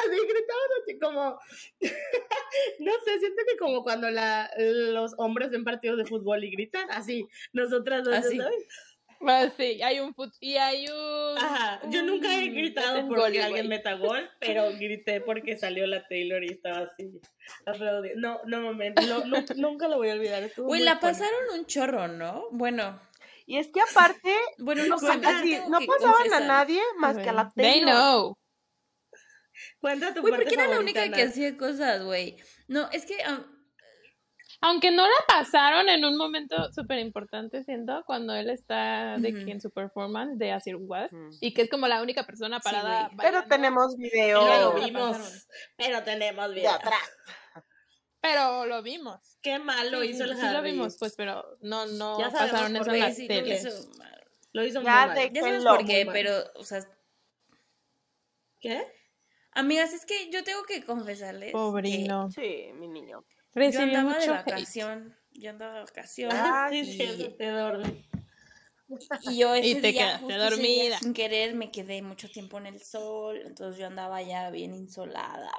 así 0.00 0.16
gritaban 0.16 0.68
así 0.82 0.98
como 0.98 1.38
no 2.80 2.92
sé, 3.04 3.18
siento 3.20 3.42
que 3.48 3.56
como 3.58 3.82
cuando 3.82 4.10
la, 4.10 4.50
los 4.58 5.14
hombres 5.18 5.50
ven 5.50 5.64
partidos 5.64 5.98
de 5.98 6.04
fútbol 6.06 6.44
y 6.44 6.50
gritan, 6.50 6.90
así, 6.90 7.26
nosotras 7.52 8.04
dos, 8.04 8.14
Así. 8.14 8.38
¿sabes? 8.38 8.66
Ah, 9.20 9.48
sí, 9.56 9.80
hay 9.82 10.00
un 10.00 10.14
fut 10.14 10.34
y 10.40 10.56
hay 10.56 10.86
un. 10.88 11.38
Ajá, 11.38 11.80
yo 11.90 12.02
nunca 12.02 12.34
he 12.36 12.48
gritado 12.48 13.06
porque 13.08 13.20
gol, 13.20 13.24
alguien 13.24 13.50
güey. 13.50 13.68
meta 13.68 13.94
gol, 13.94 14.30
pero 14.38 14.70
grité 14.72 15.20
porque 15.20 15.56
salió 15.56 15.86
la 15.86 16.06
Taylor 16.06 16.42
y 16.44 16.52
estaba 16.52 16.80
así, 16.92 17.20
aplaudiendo. 17.66 18.20
No, 18.20 18.40
no, 18.44 18.60
momento, 18.62 19.02
no, 19.06 19.24
no, 19.24 19.44
nunca 19.56 19.88
lo 19.88 19.96
voy 19.96 20.10
a 20.10 20.14
olvidar. 20.14 20.50
Güey, 20.56 20.82
la 20.82 20.98
funny. 20.98 21.00
pasaron 21.00 21.58
un 21.58 21.66
chorro, 21.66 22.08
¿no? 22.08 22.48
Bueno, 22.52 23.00
Y 23.46 23.58
es 23.58 23.68
que 23.68 23.80
aparte, 23.80 24.34
bueno, 24.58 24.84
no 24.86 24.96
así, 24.96 25.58
no 25.68 25.80
pasaban 25.86 26.32
a 26.34 26.40
nadie 26.40 26.80
más 26.98 27.18
que 27.18 27.28
a 27.30 27.32
la 27.32 27.52
They 27.56 27.80
Taylor. 27.84 27.92
know. 27.92 28.38
Cuenta 29.80 30.14
tu 30.14 30.22
Güey, 30.22 30.34
porque 30.34 30.54
era 30.54 30.66
la 30.66 30.80
única 30.80 31.10
que 31.10 31.22
hacía 31.22 31.56
cosas, 31.56 32.04
güey. 32.04 32.36
No, 32.68 32.88
es 32.90 33.06
que 33.06 33.22
ah, 33.24 33.44
Aunque 34.66 34.90
no 34.90 35.02
la 35.06 35.26
pasaron 35.28 35.90
en 35.90 36.06
un 36.06 36.16
momento 36.16 36.72
súper 36.72 36.98
importante, 36.98 37.62
siento, 37.64 38.02
cuando 38.06 38.34
él 38.34 38.48
está 38.48 39.16
de 39.18 39.28
en 39.28 39.60
su 39.60 39.70
performance 39.70 40.38
de 40.38 40.52
Asir 40.52 40.76
Was, 40.76 41.12
Mm. 41.12 41.28
y 41.42 41.52
que 41.52 41.60
es 41.62 41.68
como 41.68 41.86
la 41.86 42.00
única 42.02 42.24
persona 42.24 42.58
Sí, 42.60 42.64
parada. 42.64 43.10
güey. 43.12 43.18
Pero 43.30 43.44
tenemos 43.46 43.94
video. 43.98 44.40
Pero 44.42 44.72
lo 44.72 44.84
vimos. 44.84 45.46
Pero 45.76 46.02
tenemos 46.02 46.48
de 46.48 46.54
video. 46.54 46.70
atrás. 46.72 46.98
Pero 48.22 48.64
lo 48.64 48.82
vimos. 48.82 49.36
Qué 49.42 49.58
mal 49.58 49.92
lo 49.92 50.00
Sí, 50.00 50.08
hizo 50.08 50.24
sí, 50.24 50.30
el 50.30 50.36
sí 50.36 50.42
lo 50.42 50.58
Harry. 50.58 50.70
vimos, 50.72 50.96
pues, 50.98 51.14
pero 51.14 51.44
no, 51.60 51.84
no 51.84 52.18
Ya 52.18 52.30
pasaron 52.30 52.74
eso 52.74 52.86
en 52.86 52.92
qué, 52.92 52.98
la 53.00 53.04
güey, 53.10 53.14
sí, 53.14 53.28
lo 53.28 53.46
hizo 53.46 53.98
mal. 53.98 54.24
Lo 54.54 54.64
hizo 54.64 54.80
Ya 54.82 55.06
muy 55.06 55.14
mal. 55.14 55.32
Ya 55.34 55.40
sabes 55.42 55.64
por 55.64 55.84
qué, 55.84 56.08
pero, 56.10 56.32
o 56.54 56.64
sea, 56.64 56.80
¿Qué? 58.60 58.82
amigas, 59.52 59.92
es 59.92 60.06
que 60.06 60.30
yo 60.30 60.42
tengo 60.42 60.62
que 60.64 60.82
confesarles 60.84 61.52
Pobrino. 61.52 62.30
Sí, 62.30 62.70
mi 62.76 62.88
niño. 62.88 63.26
Yo 63.54 63.80
andaba 63.80 64.18
de 64.18 64.28
hate. 64.28 64.30
vacación. 64.50 65.16
Yo 65.32 65.50
andaba 65.50 65.74
de 65.74 65.80
vacación. 65.80 66.30
Ah, 66.34 66.68
sí, 66.70 66.80
y- 66.80 66.84
sí, 67.16 67.34
te 67.38 67.46
dormí. 67.48 68.04
Y 69.22 69.38
yo 69.38 69.54
ese 69.54 69.68
Y 69.68 69.74
te 69.80 69.92
día, 69.92 69.92
quedaste 69.92 70.18
justo 70.26 70.34
ese 70.34 70.62
día, 70.62 70.82
dormida. 70.82 70.98
sin 70.98 71.14
querer, 71.14 71.54
me 71.54 71.70
quedé 71.70 72.02
mucho 72.02 72.28
tiempo 72.30 72.58
en 72.58 72.66
el 72.66 72.80
sol, 72.82 73.40
entonces 73.44 73.80
yo 73.80 73.86
andaba 73.86 74.22
ya 74.22 74.50
bien 74.50 74.74
insolada. 74.74 75.50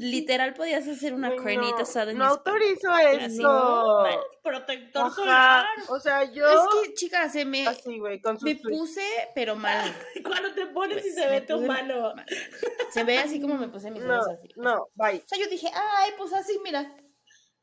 Literal 0.00 0.54
podías 0.54 0.86
hacer 0.88 1.14
una 1.14 1.28
Güey, 1.30 1.38
carnita 1.56 1.76
no, 1.76 1.82
asada 1.82 2.10
en 2.10 2.18
no 2.18 2.24
autorizo 2.26 2.96
eso. 2.98 4.04
Protector 4.42 5.06
Ajá. 5.06 5.14
solar. 5.14 5.66
O 5.90 6.00
sea, 6.00 6.24
yo. 6.32 6.46
Es 6.48 6.60
que, 6.88 6.94
chicas, 6.94 7.32
se 7.32 7.44
me, 7.44 7.66
Así, 7.66 7.98
güey, 7.98 8.20
con 8.20 8.36
me 8.42 8.56
puse, 8.56 9.06
pero 9.34 9.54
mal. 9.56 9.94
Cuando 10.24 10.52
te 10.54 10.66
pones 10.66 10.98
y 10.98 11.00
Pues, 11.02 11.14
se 11.14 11.20
me 11.26 11.30
ve 11.30 11.40
tu 11.42 11.54
puse 11.54 11.66
mano. 11.68 12.14
mal. 12.14 12.26
Se 12.92 13.04
ve 13.04 13.18
así 13.18 13.40
como 13.40 13.56
me 13.56 13.68
puse 13.68 13.90
mis 13.90 14.02
No, 14.02 14.12
dedos 14.14 14.28
así. 14.28 14.48
no, 14.56 14.88
bye. 14.94 15.18
O 15.24 15.28
sea, 15.28 15.38
yo 15.38 15.46
dije, 15.48 15.68
ay, 15.72 16.12
pues 16.16 16.32
así, 16.32 16.58
mira. 16.64 16.96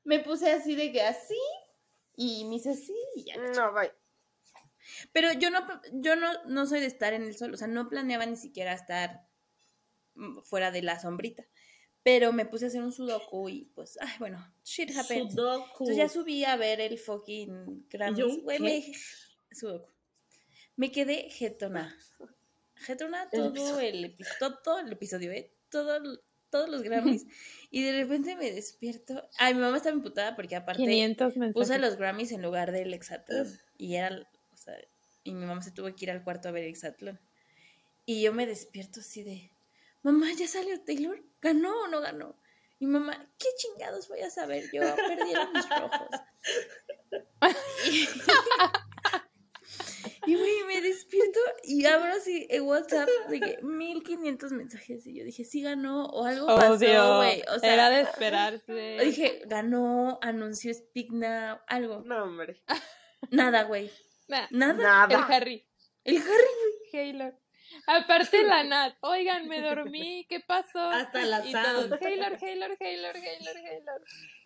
Me 0.03 0.19
puse 0.19 0.51
así 0.51 0.75
de 0.75 0.91
que 0.91 1.01
así, 1.01 1.39
y 2.15 2.45
me 2.45 2.55
hice 2.55 2.69
así, 2.71 2.95
y 3.15 3.25
ya. 3.25 3.37
No, 3.37 3.73
bye. 3.73 3.91
Pero 5.11 5.33
yo 5.33 5.49
no, 5.49 5.65
yo 5.93 6.15
no, 6.15 6.31
no 6.45 6.67
soy 6.67 6.79
de 6.79 6.85
estar 6.85 7.13
en 7.13 7.23
el 7.23 7.35
sol, 7.35 7.53
o 7.53 7.57
sea, 7.57 7.67
no 7.67 7.89
planeaba 7.89 8.25
ni 8.27 8.35
siquiera 8.37 8.71
estar 8.73 9.21
fuera 10.43 10.69
de 10.71 10.83
la 10.83 10.99
sombrita. 10.99 11.43
Pero 12.05 12.31
me 12.31 12.45
puse 12.45 12.65
a 12.65 12.67
hacer 12.67 12.83
un 12.83 12.91
sudoku 12.91 13.49
y 13.49 13.65
pues, 13.73 13.97
ay, 13.99 14.13
bueno, 14.19 14.37
shit 14.63 14.95
happens. 14.95 15.33
Sudoku. 15.33 15.85
Entonces 15.85 15.97
ya 15.97 16.07
subí 16.07 16.43
a 16.43 16.55
ver 16.55 16.79
el 16.79 16.99
fucking 16.99 17.87
Grammys. 17.89 18.19
¿Yo 18.19 18.41
Güey, 18.43 18.59
me, 18.59 18.93
sudoku. 19.51 19.89
Me 20.75 20.91
quedé 20.91 21.31
jetona. 21.31 21.97
Jetona 22.75 23.27
todo 23.31 23.45
el, 23.79 24.05
episodio, 24.05 24.59
todo 24.63 24.79
el 24.81 24.91
episodio, 24.91 25.31
¿eh? 25.31 25.51
Todo, 25.69 26.21
todos 26.51 26.69
los 26.69 26.83
Grammys. 26.83 27.25
y 27.71 27.81
de 27.81 28.03
repente 28.03 28.35
me 28.35 28.51
despierto. 28.51 29.27
Ay, 29.39 29.55
mi 29.55 29.61
mamá 29.61 29.77
estaba 29.77 29.95
imputada 29.95 30.35
porque 30.35 30.55
aparte 30.55 30.83
500 30.83 31.37
mensajes. 31.37 31.53
puse 31.55 31.79
los 31.79 31.95
Grammys 31.95 32.31
en 32.33 32.43
lugar 32.43 32.71
del 32.71 32.93
Exatlón. 32.93 33.47
Y 33.79 33.95
era, 33.95 34.29
o 34.53 34.57
sea, 34.57 34.77
y 35.23 35.33
mi 35.33 35.47
mamá 35.47 35.63
se 35.63 35.71
tuvo 35.71 35.87
que 35.95 36.05
ir 36.05 36.11
al 36.11 36.23
cuarto 36.23 36.49
a 36.49 36.51
ver 36.51 36.65
el 36.65 36.69
Exatlón. 36.69 37.19
Y 38.05 38.21
yo 38.21 38.31
me 38.31 38.45
despierto 38.45 38.99
así 38.99 39.23
de, 39.23 39.49
mamá, 40.05 40.27
¿ya 40.37 40.47
salió 40.47 40.79
Taylor? 40.83 41.19
¿Ganó 41.41 41.81
o 41.81 41.87
no 41.87 41.99
ganó? 41.99 42.39
Y 42.79 42.85
mamá, 42.85 43.27
¿qué 43.39 43.47
chingados 43.57 44.07
voy 44.07 44.21
a 44.21 44.29
saber? 44.29 44.63
Yo 44.71 44.81
perdieron 44.95 45.51
mis 45.53 45.67
rojos. 45.69 46.09
Y, 50.27 50.35
güey, 50.35 50.63
me 50.67 50.81
despierto 50.81 51.39
y 51.63 51.85
abro 51.85 52.13
así 52.13 52.47
en 52.49 52.63
WhatsApp 52.63 53.07
de 53.29 53.39
que 53.39 53.59
1500 53.61 54.51
mensajes. 54.53 55.05
Y 55.05 55.19
yo 55.19 55.23
dije, 55.23 55.45
sí 55.45 55.61
ganó 55.61 56.05
o 56.07 56.25
algo 56.25 56.47
pasó, 56.47 56.73
Obvio. 56.73 57.17
güey. 57.17 57.43
O 57.55 57.59
sea, 57.59 57.73
Era 57.73 57.89
de 57.91 58.01
esperarse. 58.01 58.97
dije, 59.03 59.43
ganó, 59.45 60.17
anunció 60.23 60.73
Speak 60.73 61.11
Now, 61.11 61.59
algo. 61.67 62.01
No, 62.05 62.23
hombre. 62.23 62.63
Nada, 63.29 63.63
güey. 63.63 63.91
Nah, 64.27 64.47
Nada. 64.49 64.73
el 64.73 64.77
Nada. 65.19 65.27
Harry. 65.27 65.67
El 66.03 66.17
Harry, 66.17 66.91
Taylor. 66.91 67.39
Aparte 67.87 68.43
la 68.43 68.63
Nat, 68.63 68.95
oigan, 69.01 69.47
me 69.47 69.61
dormí, 69.61 70.25
¿qué 70.29 70.39
pasó? 70.39 70.79
Hasta 70.79 71.25
la 71.25 71.45
y 71.45 71.51
Sam. 71.51 71.63
todos, 71.89 71.99
Taylor, 71.99 72.37
Taylor, 72.37 72.77
Taylor, 72.77 73.13
Taylor, 73.13 73.53
Taylor. 73.53 74.01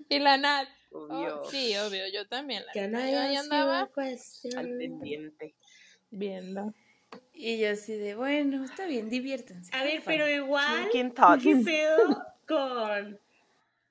Y 0.09 0.19
la 0.19 0.37
Nat, 0.37 0.67
oh, 0.91 0.99
Obvio. 0.99 1.43
sí, 1.49 1.75
obvio, 1.77 2.07
yo 2.13 2.27
también. 2.27 2.63
La 2.73 2.87
nadie 2.87 3.11
yo 3.13 3.19
ahí 3.19 3.35
andaba 3.35 3.89
Al 4.57 4.77
pendiente. 4.77 5.55
viendo. 6.09 6.73
Y 7.33 7.59
yo 7.59 7.71
así 7.71 7.93
de, 7.93 8.15
bueno, 8.15 8.65
está 8.65 8.85
bien, 8.85 9.09
diviértanse. 9.09 9.75
A 9.75 9.83
ver, 9.83 9.93
have 9.93 10.01
fun". 10.01 10.13
pero 10.13 10.29
igual. 10.29 10.89
¿qué 10.91 11.55
pedo 11.65 12.23
con 12.47 13.19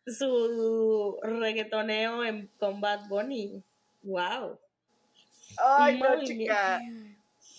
su 0.07 1.19
reggaetoneo 1.23 2.25
en 2.25 2.49
Combat 2.59 3.09
Bunny? 3.09 3.63
Wow. 4.03 4.59
Ay, 5.57 5.99
no, 5.99 6.23
chica. 6.25 6.81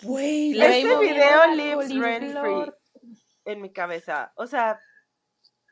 Güey, 0.02 0.60
Este 0.60 0.96
video 0.98 1.46
lives 1.54 1.94
rent 1.94 2.38
free 2.38 2.72
en 3.44 3.60
mi 3.60 3.72
cabeza. 3.72 4.32
O 4.36 4.46
sea, 4.46 4.80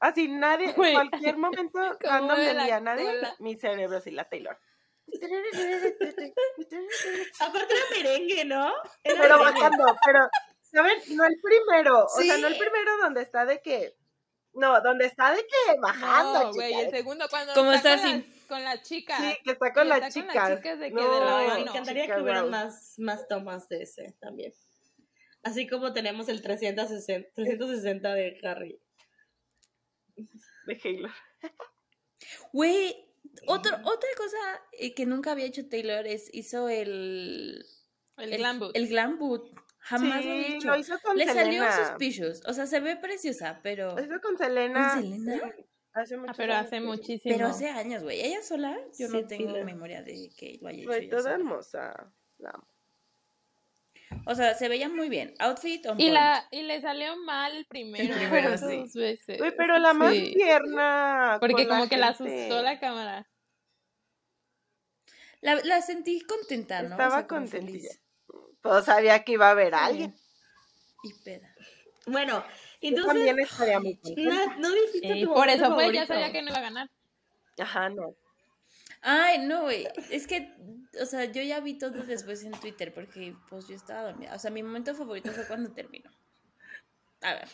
así 0.01 0.29
nadie, 0.29 0.75
en 0.77 0.85
cualquier 0.93 1.37
momento, 1.37 1.79
random 2.01 2.37
de 2.39 2.45
del 2.47 2.57
la 2.57 2.65
día, 2.65 2.77
a 2.77 2.81
nadie, 2.81 3.05
cola. 3.05 3.35
mi 3.39 3.57
cerebro 3.57 3.99
así, 3.99 4.11
la 4.11 4.25
Taylor. 4.25 4.59
Aparte 7.41 7.75
era 7.75 7.85
merengue, 7.97 8.45
¿no? 8.45 8.73
Era 9.03 9.23
Pero 9.23 9.39
merengue. 9.39 9.61
bajando, 9.61 9.97
pero, 10.05 10.29
¿saben? 10.63 10.99
No 11.17 11.25
el 11.25 11.37
primero, 11.43 12.05
o 12.05 12.09
sea, 12.09 12.37
no 12.39 12.47
el 12.49 12.59
primero 12.59 12.99
donde 13.03 13.23
está 13.23 13.47
de 13.47 13.63
que, 13.63 13.97
no, 14.53 14.81
donde 14.83 15.07
está 15.07 15.31
de 15.31 15.47
que 15.47 15.81
bajando, 15.81 16.45
No, 16.45 16.53
güey, 16.53 16.75
el 16.75 16.91
segundo 16.91 17.27
cuando 17.31 17.55
¿Cómo 17.55 17.73
está, 17.73 17.95
está 17.95 18.23
con, 18.49 18.59
así? 18.59 18.65
las, 18.65 18.65
con 18.65 18.65
la 18.65 18.83
chica. 18.83 19.19
Sí, 19.19 19.39
que 19.45 19.51
está 19.53 19.73
con 19.73 19.87
Y 19.87 19.89
las 19.89 20.03
está 20.03 20.21
con 20.21 20.27
las 20.27 20.35
chicas. 20.35 20.57
chicas 20.57 20.79
de 20.81 20.89
que 20.89 20.95
no, 20.95 21.15
de 21.15 21.21
la 21.21 21.27
mano. 21.27 21.55
me 21.55 21.61
encantaría 21.63 22.03
chica, 22.05 22.17
que 22.17 22.23
hubieran 22.23 22.43
wow. 22.45 22.51
más, 22.51 22.95
más 22.99 23.29
tomas 23.29 23.69
de 23.69 23.83
ese 23.83 24.17
también. 24.21 24.53
Así 25.43 25.67
como 25.69 25.93
tenemos 25.93 26.29
el 26.29 26.43
360, 26.43 27.31
360 27.35 28.15
de 28.15 28.41
Harry. 28.43 28.81
De 30.67 30.81
Halo. 30.85 31.09
Güey, 32.53 32.97
otro, 33.47 33.77
otra 33.85 34.09
cosa 34.17 34.37
eh, 34.73 34.95
que 34.95 35.07
nunca 35.07 35.33
había 35.33 35.47
hecho 35.47 35.69
Taylor 35.69 36.07
es 36.07 36.29
hizo 36.35 36.69
el... 36.69 37.65
El 38.17 38.37
glam 38.37 38.59
boot. 38.59 38.77
El 38.77 38.89
glam 38.89 39.19
boot. 39.19 39.49
Jamás 39.79 40.25
lo 40.25 40.33
había 40.33 40.47
Sí, 40.49 40.55
hecho. 40.57 40.69
lo 40.69 40.77
hizo 40.77 40.99
con 40.99 41.17
Le 41.17 41.25
salió 41.27 41.63
Selena. 41.63 41.89
suspicious. 41.89 42.43
O 42.47 42.53
sea, 42.53 42.67
se 42.67 42.81
ve 42.81 42.97
preciosa, 42.97 43.61
pero... 43.63 43.95
Lo 43.95 44.03
hizo 44.05 44.21
con 44.21 44.37
Selena. 44.37 44.95
¿Con 44.95 45.03
Selena? 45.05 45.55
Hace 46.03 46.15
Ah, 46.17 46.33
pero 46.37 46.53
años 46.55 46.67
hace 46.67 46.77
que- 46.77 46.81
muchísimo. 46.83 47.35
Pero 47.35 47.49
hace 47.49 47.69
años, 47.71 48.03
güey. 48.03 48.21
Ella 48.21 48.43
sola, 48.43 48.77
yo 48.99 49.09
Sí, 49.09 49.13
no 49.13 49.27
tengo 49.27 49.53
memoria 49.65 50.03
de 50.03 50.31
que 50.37 50.59
lo 50.61 50.69
haya 50.69 50.83
hecho 50.83 50.93
ella 50.93 51.11
toda 51.11 51.23
sola. 51.23 51.35
hermosa. 51.35 52.13
La 52.39 52.51
amo. 52.51 52.67
O 54.27 54.35
sea, 54.35 54.55
se 54.55 54.69
veía 54.69 54.89
muy 54.89 55.09
bien. 55.11 55.35
Outfit 55.39 55.85
on 55.87 56.01
Y, 56.01 56.05
point. 56.05 56.15
la, 56.15 56.49
y 56.51 56.63
le 56.63 56.81
salió 56.81 57.17
mal 57.19 57.55
el 57.57 57.67
primero. 57.67 58.05
El 58.05 58.11
primero, 58.51 58.51
dos 58.57 58.61
sí. 58.93 58.99
veces. 58.99 59.39
Güey, 59.39 59.55
pero 59.57 59.79
la 59.79 59.93
más 59.93 60.15
Sí. 60.15 60.33
tierna. 60.35 61.37
Porque 61.41 61.67
como 61.69 61.89
que 61.89 61.97
la 61.99 62.09
asustó 62.09 62.63
la 62.63 62.79
cámara. 62.81 63.29
La, 65.41 65.55
la 65.65 65.83
sentí 65.83 66.21
contenta, 66.23 66.83
¿no? 66.83 66.89
O 66.89 66.93
Estaba 66.93 67.19
sea, 67.19 67.27
contentilla. 67.27 67.91
feliz. 67.91 68.03
Pues 68.61 68.85
sabía 68.87 69.23
que 69.25 69.33
iba 69.33 69.49
a 69.49 69.53
haber 69.53 69.75
a 69.75 69.85
alguien. 69.87 70.15
Y 71.05 71.13
peda. 71.23 71.55
Bueno, 72.07 72.45
entonces, 72.81 73.15
también 73.15 73.39
estaría 73.41 73.81
muy 73.81 73.97
contenta. 73.97 74.35
Nat, 74.35 74.57
no 74.59 74.73
dijiste 74.73 75.17
Y 75.17 75.23
tu 75.23 75.29
por 75.29 75.39
momento 75.39 75.65
eso 75.65 75.75
fue, 75.75 75.93
ya 75.93 76.07
sabía 76.07 76.33
que 76.33 76.43
no 76.43 76.51
iba 76.51 76.59
a 76.59 76.63
ganar. 76.63 76.91
Ajá, 77.59 77.89
no. 77.89 78.15
Ay, 79.01 79.39
no, 79.47 79.63
güey. 79.63 79.87
Es 80.11 80.27
que, 80.27 80.55
o 81.01 81.07
sea, 81.07 81.25
yo 81.25 81.43
ya 81.43 81.61
vi 81.61 81.79
todo 81.79 82.03
después 82.03 82.43
en 82.45 82.53
Twitter 82.53 82.93
porque, 82.93 83.35
pues, 83.49 83.69
yo 83.69 83.75
estaba 83.75 84.03
dormida. 84.03 84.35
O 84.35 84.39
sea, 84.39 84.51
mi 84.51 84.63
momento 84.63 84.95
favorito 84.95 85.31
fue 85.33 85.47
cuando 85.47 85.73
terminó. 85.73 86.11
A 87.23 87.35
ver. 87.35 87.49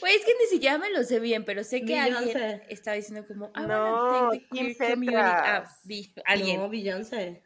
Güey, 0.00 0.16
es 0.16 0.24
que 0.24 0.32
ni 0.38 0.46
siquiera 0.46 0.78
me 0.78 0.90
lo 0.90 1.04
sé 1.04 1.20
bien, 1.20 1.44
pero 1.44 1.62
sé 1.64 1.84
que 1.84 1.98
alguien 1.98 2.62
estaba 2.68 2.96
diciendo 2.96 3.26
como, 3.26 3.50
No, 3.54 4.30
the 4.30 4.46
queer 4.48 4.76
community. 4.76 5.16
Ah, 5.16 5.64
vi, 5.84 6.12
alguien. 6.24 6.60
No, 6.60 6.68
Beyoncé. 6.68 7.42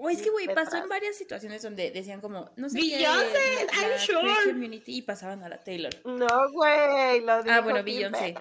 Güey, 0.00 0.16
es 0.16 0.22
que, 0.22 0.30
güey, 0.30 0.46
pasó 0.54 0.76
en 0.78 0.88
varias 0.88 1.16
situaciones 1.16 1.60
donde 1.62 1.90
decían 1.90 2.20
como, 2.20 2.50
no 2.56 2.68
sé 2.70 2.78
Beyoncé, 2.78 3.66
I'm 3.80 3.98
sure. 3.98 4.50
community 4.50 4.96
y 4.96 5.02
pasaban 5.02 5.42
a 5.42 5.48
la 5.48 5.58
Taylor. 5.62 5.92
No, 6.06 6.26
güey. 6.52 7.20
Lo 7.20 7.42
dijo 7.42 7.54
Ah, 7.54 7.60
bueno, 7.60 7.82
Beyoncé. 7.84 8.34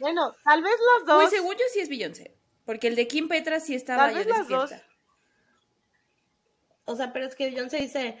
Bueno, 0.00 0.34
tal 0.44 0.62
vez 0.62 0.72
los 0.96 1.06
dos. 1.06 1.16
Güey, 1.16 1.28
según 1.30 1.54
yo 1.54 1.64
sí 1.72 1.78
es 1.80 1.88
Beyoncé. 1.88 2.36
Porque 2.64 2.88
el 2.88 2.96
de 2.96 3.06
Kim 3.06 3.28
Petra 3.28 3.60
sí 3.60 3.74
estaba 3.76 4.06
Tal 4.06 4.12
ya 4.14 4.18
vez 4.18 4.26
las 4.26 4.48
dos. 4.48 4.70
despierta. 4.70 4.96
O 6.84 6.96
sea, 6.96 7.12
pero 7.12 7.26
es 7.26 7.34
que 7.36 7.46
Beyoncé 7.50 7.78
dice. 7.78 8.18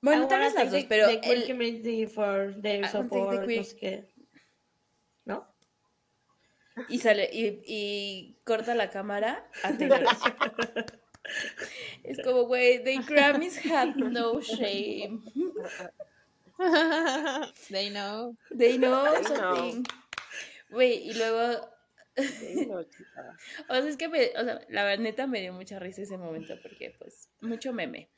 Bueno, 0.00 0.26
tal 0.28 0.40
vez 0.40 0.54
las 0.54 0.70
dos, 0.70 0.80
the- 0.82 0.86
pero 0.88 1.06
the 1.06 1.20
el, 1.32 1.46
community 1.46 2.06
for 2.06 2.54
their 2.60 2.82
the 2.82 2.88
support, 2.88 3.44
queer- 3.46 3.58
no 3.58 3.64
sé 3.64 3.76
qué. 3.76 4.08
¿No? 5.24 5.46
y 6.88 6.98
sale 6.98 7.30
y, 7.32 7.62
y 7.64 8.38
corta 8.44 8.74
la 8.74 8.90
cámara 8.90 9.48
a 9.62 9.72
Taylor. 9.76 10.02
Es 12.04 12.18
como, 12.22 12.44
güey, 12.44 12.82
the 12.84 12.98
Grammys 12.98 13.58
had 13.64 13.96
no 13.96 14.40
shame. 14.40 15.22
They 17.70 17.90
know. 17.90 18.36
They 18.56 18.78
know 18.78 19.22
something. 19.22 19.84
Güey, 20.70 21.10
y 21.10 21.14
luego, 21.14 21.68
o 22.16 23.74
sea, 23.74 23.88
es 23.88 23.96
que 23.96 24.08
me, 24.08 24.26
o 24.36 24.44
sea, 24.44 24.60
la 24.68 24.84
verdad, 24.84 25.02
neta 25.02 25.26
me 25.26 25.40
dio 25.40 25.52
mucha 25.52 25.78
risa 25.78 26.02
ese 26.02 26.16
momento 26.16 26.54
porque, 26.62 26.94
pues, 26.98 27.28
mucho 27.40 27.72
meme. 27.72 28.08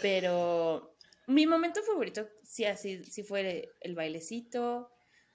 Pero 0.00 0.96
mi 1.26 1.46
momento 1.46 1.82
favorito, 1.82 2.28
sí, 2.42 2.64
así, 2.64 3.02
sí 3.04 3.22
fue 3.22 3.70
el 3.80 3.94
bailecito. 3.94 4.90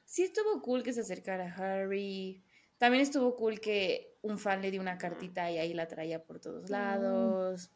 Sí 0.06 0.24
estuvo 0.24 0.62
cool 0.62 0.84
que 0.84 0.94
se 0.94 1.02
acercara 1.02 1.46
a 1.46 1.56
Harry. 1.56 2.44
También 2.78 3.02
estuvo 3.02 3.36
cool 3.36 3.60
que 3.60 4.16
un 4.22 4.38
fan 4.38 4.62
le 4.62 4.72
dio 4.72 4.82
una 4.82 4.98
cartita 4.98 5.50
y 5.50 5.58
ahí 5.58 5.74
la 5.74 5.88
traía 5.88 6.24
por 6.24 6.40
todos 6.40 6.70
lados. 6.70 7.72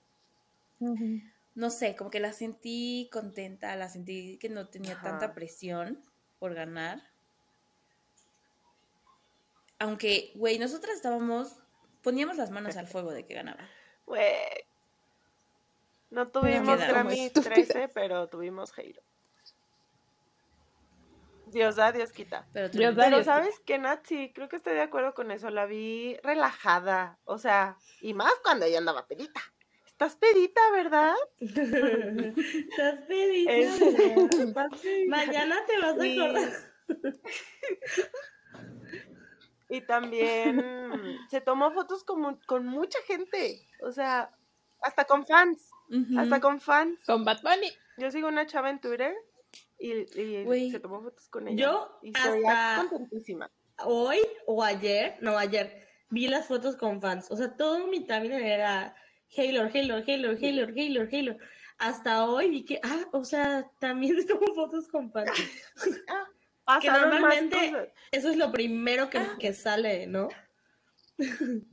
No 1.53 1.69
sé, 1.69 1.95
como 1.95 2.09
que 2.09 2.19
la 2.19 2.33
sentí 2.33 3.09
contenta, 3.11 3.75
la 3.75 3.89
sentí 3.89 4.37
que 4.37 4.49
no 4.49 4.67
tenía 4.67 4.93
Ajá. 4.93 5.09
tanta 5.09 5.33
presión 5.33 6.03
por 6.39 6.53
ganar. 6.53 7.01
Aunque, 9.79 10.31
güey, 10.35 10.59
nosotras 10.59 10.95
estábamos, 10.95 11.57
poníamos 12.03 12.37
las 12.37 12.51
manos 12.51 12.77
al 12.77 12.87
fuego 12.87 13.11
de 13.11 13.25
que 13.25 13.33
ganaba. 13.33 13.67
Güey. 14.05 14.21
No 16.11 16.27
tuvimos 16.27 16.77
Grammy 16.79 17.25
estúpidas. 17.25 17.67
13, 17.67 17.87
pero 17.93 18.27
tuvimos 18.27 18.77
Halo. 18.77 19.01
Dios 21.51 21.75
da, 21.75 21.91
Dios 21.91 22.11
quita. 22.11 22.47
Pero 22.53 22.69
tú- 22.71 22.77
Dios 22.79 22.95
da, 22.95 23.03
Pero 23.05 23.17
Dios 23.17 23.25
¿sabes 23.25 23.59
qué, 23.65 23.77
Nat? 23.77 24.05
Sí, 24.05 24.31
creo 24.33 24.49
que 24.49 24.55
estoy 24.55 24.73
de 24.73 24.81
acuerdo 24.81 25.13
con 25.13 25.31
eso. 25.31 25.49
La 25.49 25.65
vi 25.65 26.17
relajada. 26.23 27.17
O 27.25 27.37
sea, 27.37 27.77
y 28.01 28.13
más 28.13 28.33
cuando 28.43 28.65
ella 28.65 28.77
andaba 28.79 29.05
pedita. 29.07 29.39
Estás 29.85 30.15
pedita, 30.15 30.61
¿verdad? 30.71 31.13
Estás 31.39 32.97
pedita. 33.07 33.51
Es- 33.51 33.81
estás 33.81 34.69
pedita. 34.79 35.07
Mañana 35.07 35.57
te 35.67 35.77
vas 35.79 35.91
a 35.99 36.03
acordar. 36.03 36.51
Y 39.69 39.81
también 39.81 41.17
se 41.29 41.39
tomó 41.41 41.71
fotos 41.71 42.03
con, 42.03 42.35
con 42.45 42.65
mucha 42.65 42.99
gente. 43.07 43.65
O 43.81 43.91
sea, 43.91 44.29
hasta 44.81 45.05
con 45.05 45.25
fans. 45.25 45.69
Hasta 46.17 46.39
con 46.41 46.59
fans. 46.59 46.99
Con 47.05 47.23
Bad 47.23 47.41
Bunny. 47.41 47.71
Yo 47.97 48.11
sigo 48.11 48.27
una 48.27 48.45
chava 48.47 48.69
en 48.69 48.79
Twitter 48.81 49.13
y, 49.81 50.71
se 50.71 50.79
tomó 50.79 51.01
fotos 51.01 51.27
con 51.29 51.47
ella. 51.47 51.57
Yo 51.57 51.99
y 52.03 52.13
hasta- 52.15 52.87
contentísima. 52.89 53.51
Hoy 53.83 54.19
o 54.45 54.63
ayer, 54.63 55.17
no 55.21 55.37
ayer, 55.37 55.87
vi 56.09 56.27
las 56.27 56.45
fotos 56.45 56.75
con 56.75 57.01
fans. 57.01 57.31
O 57.31 57.35
sea, 57.35 57.55
todo 57.55 57.87
mi 57.87 58.05
timeline 58.05 58.45
era 58.45 58.95
Halo, 59.35 59.63
Halo, 59.73 59.95
Halo, 60.05 60.29
Halo, 60.39 60.67
Halo, 60.75 61.07
Halo. 61.11 61.37
Hasta 61.79 62.25
hoy 62.25 62.49
vi 62.49 62.63
que, 62.63 62.79
ah, 62.83 63.05
o 63.11 63.23
sea, 63.23 63.67
también 63.79 64.15
se 64.21 64.27
tomó 64.27 64.53
fotos 64.53 64.87
con 64.87 65.11
fans. 65.11 65.31
Pasaron 66.63 67.09
más 67.09 67.21
normalmente-. 67.21 67.93
Eso 68.11 68.29
es 68.29 68.37
lo 68.37 68.51
primero 68.51 69.09
que, 69.09 69.19
que 69.39 69.53
sale, 69.53 70.05
¿no? 70.05 70.29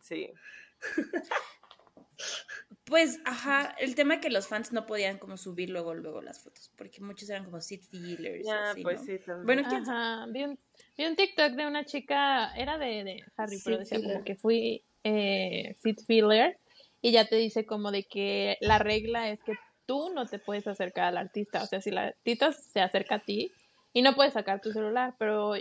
Sí. 0.00 0.33
Pues, 2.88 3.21
ajá, 3.26 3.75
el 3.78 3.95
tema 3.95 4.14
es 4.14 4.21
que 4.21 4.30
los 4.30 4.49
fans 4.49 4.73
no 4.73 4.87
podían 4.87 5.18
como 5.18 5.37
subir 5.37 5.68
luego, 5.68 5.95
luego 5.95 6.23
las 6.23 6.42
fotos, 6.42 6.73
porque 6.75 7.02
muchos 7.02 7.28
eran 7.28 7.45
como 7.45 7.61
seat 7.61 7.83
fillers. 7.83 8.47
Ya, 8.47 8.71
así, 8.71 8.83
pues 8.83 9.00
¿no? 9.00 9.07
sí, 9.07 9.18
también. 9.18 9.45
Bueno, 9.45 9.68
¿quién? 9.68 9.83
Ajá, 9.83 10.26
vi 10.30 10.45
un, 10.45 10.59
vi 10.97 11.04
un 11.04 11.14
TikTok 11.14 11.52
de 11.52 11.66
una 11.66 11.85
chica, 11.85 12.54
era 12.57 12.78
de, 12.78 13.04
de 13.04 13.25
Harry, 13.37 13.61
pero 13.62 13.78
decía 13.78 14.00
como 14.02 14.25
que 14.25 14.37
fui 14.37 14.83
eh, 15.04 15.76
seat 15.80 16.00
filler 16.07 16.59
y 17.02 17.12
ya 17.12 17.26
te 17.26 17.37
dice 17.37 17.66
como 17.66 17.90
de 17.90 18.04
que 18.04 18.57
la 18.61 18.78
regla 18.78 19.28
es 19.28 19.42
que 19.42 19.52
tú 19.85 20.11
no 20.14 20.26
te 20.26 20.38
puedes 20.38 20.66
acercar 20.66 21.04
al 21.04 21.18
artista, 21.18 21.62
o 21.62 21.66
sea, 21.66 21.80
si 21.80 21.90
el 21.90 21.99
artista 21.99 22.52
se 22.52 22.80
acerca 22.80 23.16
a 23.16 23.23
ti 23.23 23.52
y 23.92 24.02
no 24.02 24.14
puedes 24.14 24.33
sacar 24.33 24.61
tu 24.61 24.73
celular, 24.73 25.14
pero 25.18 25.54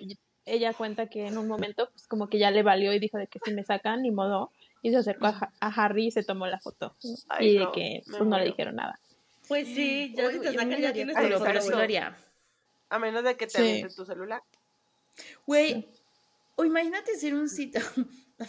ella 0.45 0.73
cuenta 0.73 1.07
que 1.07 1.27
en 1.27 1.37
un 1.37 1.47
momento 1.47 1.89
pues 1.91 2.07
como 2.07 2.29
que 2.29 2.39
ya 2.39 2.51
le 2.51 2.63
valió 2.63 2.93
y 2.93 2.99
dijo 2.99 3.17
de 3.17 3.27
que 3.27 3.39
si 3.39 3.53
me 3.53 3.63
sacan 3.63 4.01
ni 4.01 4.11
modo 4.11 4.51
y 4.87 4.91
se 4.91 4.97
acercó 4.97 5.27
a, 5.27 5.29
Ha- 5.29 5.53
a 5.59 5.67
Harry 5.85 6.07
y 6.07 6.11
se 6.11 6.23
tomó 6.23 6.47
la 6.47 6.59
foto 6.59 6.95
Ay, 7.29 7.49
y 7.49 7.57
de 7.59 7.67
que 7.73 8.01
pues 8.09 8.21
no 8.23 8.37
le 8.37 8.45
dijeron 8.45 8.75
nada. 8.75 8.99
Pues 9.47 9.67
sí, 9.67 10.13
ya 10.15 10.27
Uy, 10.27 10.33
si 10.33 10.39
te 10.39 10.51
sacan 10.53 10.69
ya 10.81 10.93
tienes 10.93 11.15
tu. 11.15 11.21
A 12.89 12.99
menos 12.99 13.23
de 13.23 13.35
que 13.35 13.47
te 13.47 13.81
Sí. 13.89 13.95
tu 13.95 14.05
celular. 14.05 14.41
Güey, 15.45 15.85
o 16.55 16.63
imagínate 16.65 17.15
ser 17.17 17.33
un 17.33 17.49
sit... 17.49 17.75
a 17.77 17.81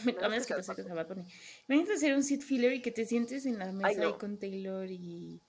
me- 0.05 0.13
a 0.13 0.23
No, 0.23 0.29
menos 0.29 0.47
que 0.47 0.55
que 0.55 0.59
te 0.61 0.63
sea 0.65 0.75
saques 0.75 0.91
a 0.91 0.95
Bad 0.95 1.09
Bunny. 1.09 1.25
Imagínate 1.69 1.99
ser 1.99 2.15
un 2.15 2.23
sit 2.23 2.43
filler 2.43 2.73
y 2.73 2.83
que 2.83 2.91
te 2.91 3.05
sientes 3.07 3.47
en 3.47 3.59
la 3.59 3.73
mesa 3.73 4.01
no. 4.01 4.07
ahí 4.09 4.13
con 4.15 4.39
Taylor 4.39 4.87
y 4.91 5.41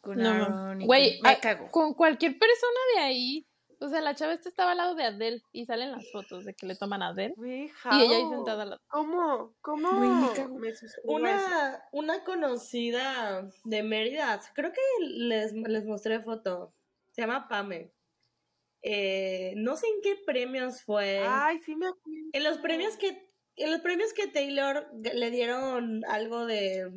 con 0.00 0.18
No, 0.18 0.28
Aaron. 0.30 0.82
y 0.82 0.86
güey, 0.86 1.18
con- 1.18 1.22
me 1.22 1.30
ah, 1.36 1.40
cago. 1.40 1.70
con 1.70 1.94
cualquier 1.94 2.38
persona 2.38 2.80
de 2.96 3.00
ahí. 3.00 3.46
O 3.80 3.88
sea, 3.88 4.00
la 4.00 4.14
chava 4.14 4.32
esta 4.32 4.48
estaba 4.48 4.72
al 4.72 4.78
lado 4.78 4.94
de 4.94 5.04
Adele 5.04 5.42
y 5.52 5.64
salen 5.64 5.92
las 5.92 6.10
fotos 6.10 6.44
de 6.44 6.54
que 6.54 6.66
le 6.66 6.74
toman 6.74 7.02
a 7.02 7.08
Adele 7.08 7.34
y 7.38 7.70
ella 7.84 8.16
ahí 8.16 8.28
sentada 8.28 8.64
al 8.64 8.70
lado. 8.70 8.82
¿Cómo? 8.88 9.54
¿Cómo? 9.60 9.92
Me. 10.00 10.72
Una, 11.04 11.84
una 11.92 12.24
conocida 12.24 13.48
de 13.64 13.82
Mérida, 13.82 14.40
creo 14.54 14.72
que 14.72 14.80
les, 15.06 15.52
les 15.52 15.84
mostré 15.84 16.20
foto, 16.20 16.74
se 17.12 17.22
llama 17.22 17.46
Pame. 17.48 17.92
Eh, 18.82 19.54
no 19.56 19.76
sé 19.76 19.86
en 19.86 20.00
qué 20.02 20.16
premios 20.26 20.82
fue. 20.82 21.24
Ay, 21.26 21.58
sí 21.58 21.76
me 21.76 21.86
acuerdo. 21.86 22.30
En 22.32 22.44
los 22.44 22.58
premios 22.58 22.96
que 22.96 23.28
en 23.56 23.72
los 23.72 23.80
premios 23.80 24.12
que 24.12 24.28
Taylor 24.28 24.88
le 24.94 25.30
dieron 25.32 26.04
algo 26.04 26.46
de 26.46 26.92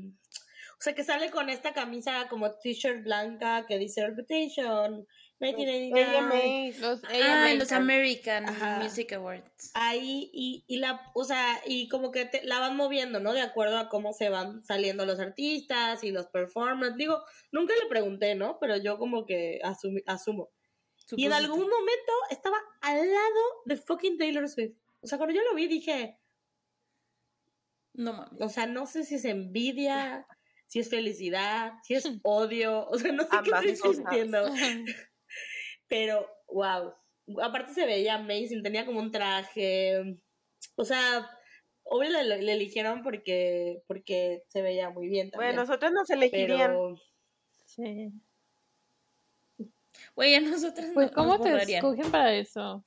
o 0.81 0.83
sea, 0.83 0.95
que 0.95 1.03
sale 1.03 1.29
con 1.29 1.51
esta 1.51 1.73
camisa 1.73 2.27
como 2.27 2.55
t-shirt 2.55 3.03
blanca 3.03 3.67
que 3.67 3.77
dice 3.77 4.03
Reputation 4.03 5.05
1989. 5.05 5.05
AMAs. 5.41 6.79
Los 6.79 7.01
Ah, 7.05 7.53
los 7.55 7.71
American 7.71 8.47
Ajá. 8.47 8.79
Music 8.81 9.11
Awards. 9.13 9.71
Ahí 9.73 10.29
y, 10.33 10.63
y 10.67 10.77
la, 10.77 11.01
o 11.13 11.23
sea, 11.23 11.61
y 11.65 11.87
como 11.89 12.11
que 12.11 12.25
te- 12.25 12.43
la 12.45 12.59
van 12.59 12.75
moviendo, 12.75 13.19
¿no? 13.19 13.33
De 13.33 13.41
acuerdo 13.41 13.77
a 13.77 13.89
cómo 13.89 14.13
se 14.13 14.29
van 14.29 14.63
saliendo 14.65 15.05
los 15.05 15.19
artistas 15.19 16.03
y 16.03 16.11
los 16.11 16.27
performers. 16.27 16.95
Digo, 16.97 17.23
nunca 17.51 17.73
le 17.81 17.89
pregunté, 17.89 18.35
¿no? 18.35 18.57
Pero 18.59 18.77
yo 18.77 18.97
como 18.97 19.25
que 19.25 19.59
asumi- 19.63 20.03
asumo. 20.07 20.49
Y 21.17 21.25
en 21.25 21.33
algún 21.33 21.59
momento 21.61 22.13
estaba 22.29 22.57
al 22.81 22.97
lado 22.97 23.41
de 23.65 23.75
fucking 23.77 24.17
Taylor 24.17 24.47
Swift. 24.47 24.77
O 25.01 25.07
sea, 25.07 25.17
cuando 25.17 25.35
yo 25.35 25.41
lo 25.43 25.55
vi 25.55 25.67
dije, 25.67 26.17
No 27.93 28.13
mames. 28.13 28.39
O 28.41 28.47
sea, 28.49 28.65
no 28.67 28.85
sé 28.85 29.03
si 29.03 29.15
es 29.15 29.25
envidia, 29.25 30.25
si 30.67 30.79
es 30.79 30.89
felicidad, 30.89 31.73
si 31.83 31.95
es 31.95 32.05
odio, 32.23 32.87
o 32.87 32.97
sea, 32.97 33.11
no 33.11 33.23
sé 33.23 33.29
Ambas 33.31 33.61
qué 33.63 33.71
estoy 33.71 33.95
sintiendo. 33.95 34.45
Pero, 35.91 36.25
wow. 36.47 36.93
Aparte 37.43 37.73
se 37.73 37.85
veía 37.85 38.15
amazing, 38.15 38.63
tenía 38.63 38.85
como 38.85 39.01
un 39.01 39.11
traje. 39.11 40.17
O 40.75 40.85
sea, 40.85 41.29
obvio 41.83 42.09
le, 42.09 42.23
le 42.41 42.53
eligieron 42.53 43.03
porque, 43.03 43.83
porque 43.87 44.41
se 44.47 44.61
veía 44.61 44.89
muy 44.89 45.09
bien 45.09 45.29
también. 45.29 45.49
Bueno, 45.55 45.61
nosotros 45.63 45.91
nos 45.91 46.09
elegirían. 46.09 46.71
pero 46.71 46.95
Sí. 47.65 48.11
Güey, 50.15 50.35
a 50.35 50.39
nosotras 50.41 50.91
Pues, 50.93 51.09
no- 51.11 51.15
¿cómo 51.15 51.33
nos 51.33 51.41
te 51.43 51.51
borrarían. 51.51 51.77
escogen 51.85 52.11
para 52.11 52.33
eso? 52.33 52.85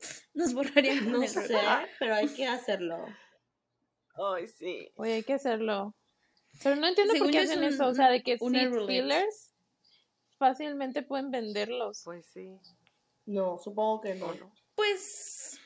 Nos 0.34 0.52
borrarían 0.54 1.10
no 1.10 1.22
sé, 1.26 1.56
pero 1.98 2.14
hay 2.14 2.28
que 2.28 2.46
hacerlo. 2.46 3.04
Ay, 4.14 4.46
sí. 4.48 4.90
Oye, 4.96 5.14
hay 5.14 5.22
que 5.22 5.34
hacerlo. 5.34 5.94
Pero 6.62 6.76
no 6.76 6.86
entiendo 6.88 7.12
Según 7.14 7.28
por 7.28 7.32
qué 7.32 7.38
hacen 7.44 7.58
un- 7.60 7.64
eso. 7.64 7.86
O 7.86 7.94
sea, 7.94 8.10
de 8.10 8.22
que 8.22 8.36
seat 8.38 8.72
fillers 8.86 9.51
fácilmente 10.42 11.04
pueden 11.04 11.30
venderlos. 11.30 12.02
Pues 12.04 12.26
sí. 12.34 12.58
No, 13.26 13.58
supongo 13.62 14.00
que 14.00 14.16
no. 14.16 14.34
Pues, 14.74 15.60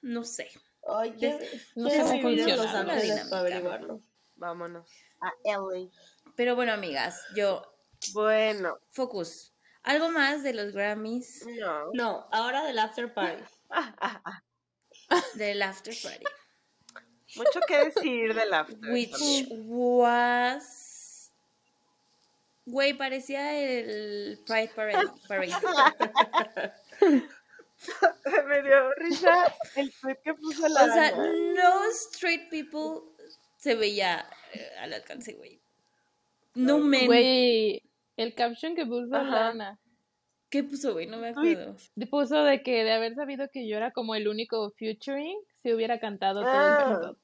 no 0.00 0.24
sé. 0.24 0.48
Ay, 0.88 1.12
qué, 1.12 1.38
No 1.74 1.90
sé 1.90 2.00
cómo 2.00 2.28
vivir 2.28 2.48
en 2.48 2.56
funciona 2.56 2.56
Los 2.56 2.74
Ángeles 2.74 3.28
para 3.28 3.40
averiguarlo. 3.40 4.00
Vámonos. 4.36 4.88
A 5.20 5.30
LA. 5.44 5.90
Pero 6.36 6.56
bueno, 6.56 6.72
amigas, 6.72 7.20
yo, 7.36 7.62
Bueno. 8.14 8.78
focus. 8.92 9.52
¿Algo 9.82 10.10
más 10.10 10.42
de 10.42 10.54
los 10.54 10.72
Grammys 10.72 11.44
No. 11.60 11.90
No, 11.92 12.26
ahora 12.32 12.64
del 12.64 12.78
after 12.78 13.12
party. 13.12 13.44
Del 15.34 15.60
After 15.60 15.94
Party? 16.02 16.24
Mucho 17.36 17.60
que 17.68 17.84
decir 17.84 18.34
del 18.34 18.54
after. 18.54 18.90
Which 18.90 19.10
también. 19.10 19.48
was... 19.68 20.83
Güey, 22.66 22.94
parecía 22.94 23.58
el 23.60 24.38
Pride 24.46 24.70
Parade. 24.74 25.08
parade. 25.28 25.52
Me 28.48 28.62
dio 28.62 28.92
risa 28.94 29.54
el 29.76 29.92
tweet 30.00 30.16
que 30.24 30.32
puso 30.34 30.66
la 30.68 30.84
O 30.84 30.86
sea, 30.86 31.10
no 31.16 31.84
straight 31.90 32.48
people 32.48 33.02
se 33.58 33.74
veía 33.74 34.24
eh, 34.54 34.70
al 34.80 34.94
alcance, 34.94 35.34
güey. 35.34 35.60
No 36.54 36.78
men. 36.78 37.06
Güey, 37.06 37.82
el 38.16 38.34
caption 38.34 38.74
que 38.74 38.86
puso 38.86 39.14
Ajá. 39.14 39.24
Lana. 39.28 39.78
¿Qué 40.48 40.62
puso, 40.62 40.92
güey? 40.92 41.06
No 41.06 41.18
me 41.18 41.30
acuerdo. 41.30 41.76
Puso 42.10 42.44
de 42.44 42.62
que 42.62 42.84
de 42.84 42.92
haber 42.92 43.14
sabido 43.16 43.48
que 43.52 43.68
yo 43.68 43.76
era 43.76 43.90
como 43.90 44.14
el 44.14 44.28
único 44.28 44.70
featuring, 44.78 45.36
si 45.62 45.72
hubiera 45.74 45.98
cantado 45.98 46.42
todo 46.42 46.50
Ah. 46.52 46.78
el 46.78 46.84
canto. 46.94 47.18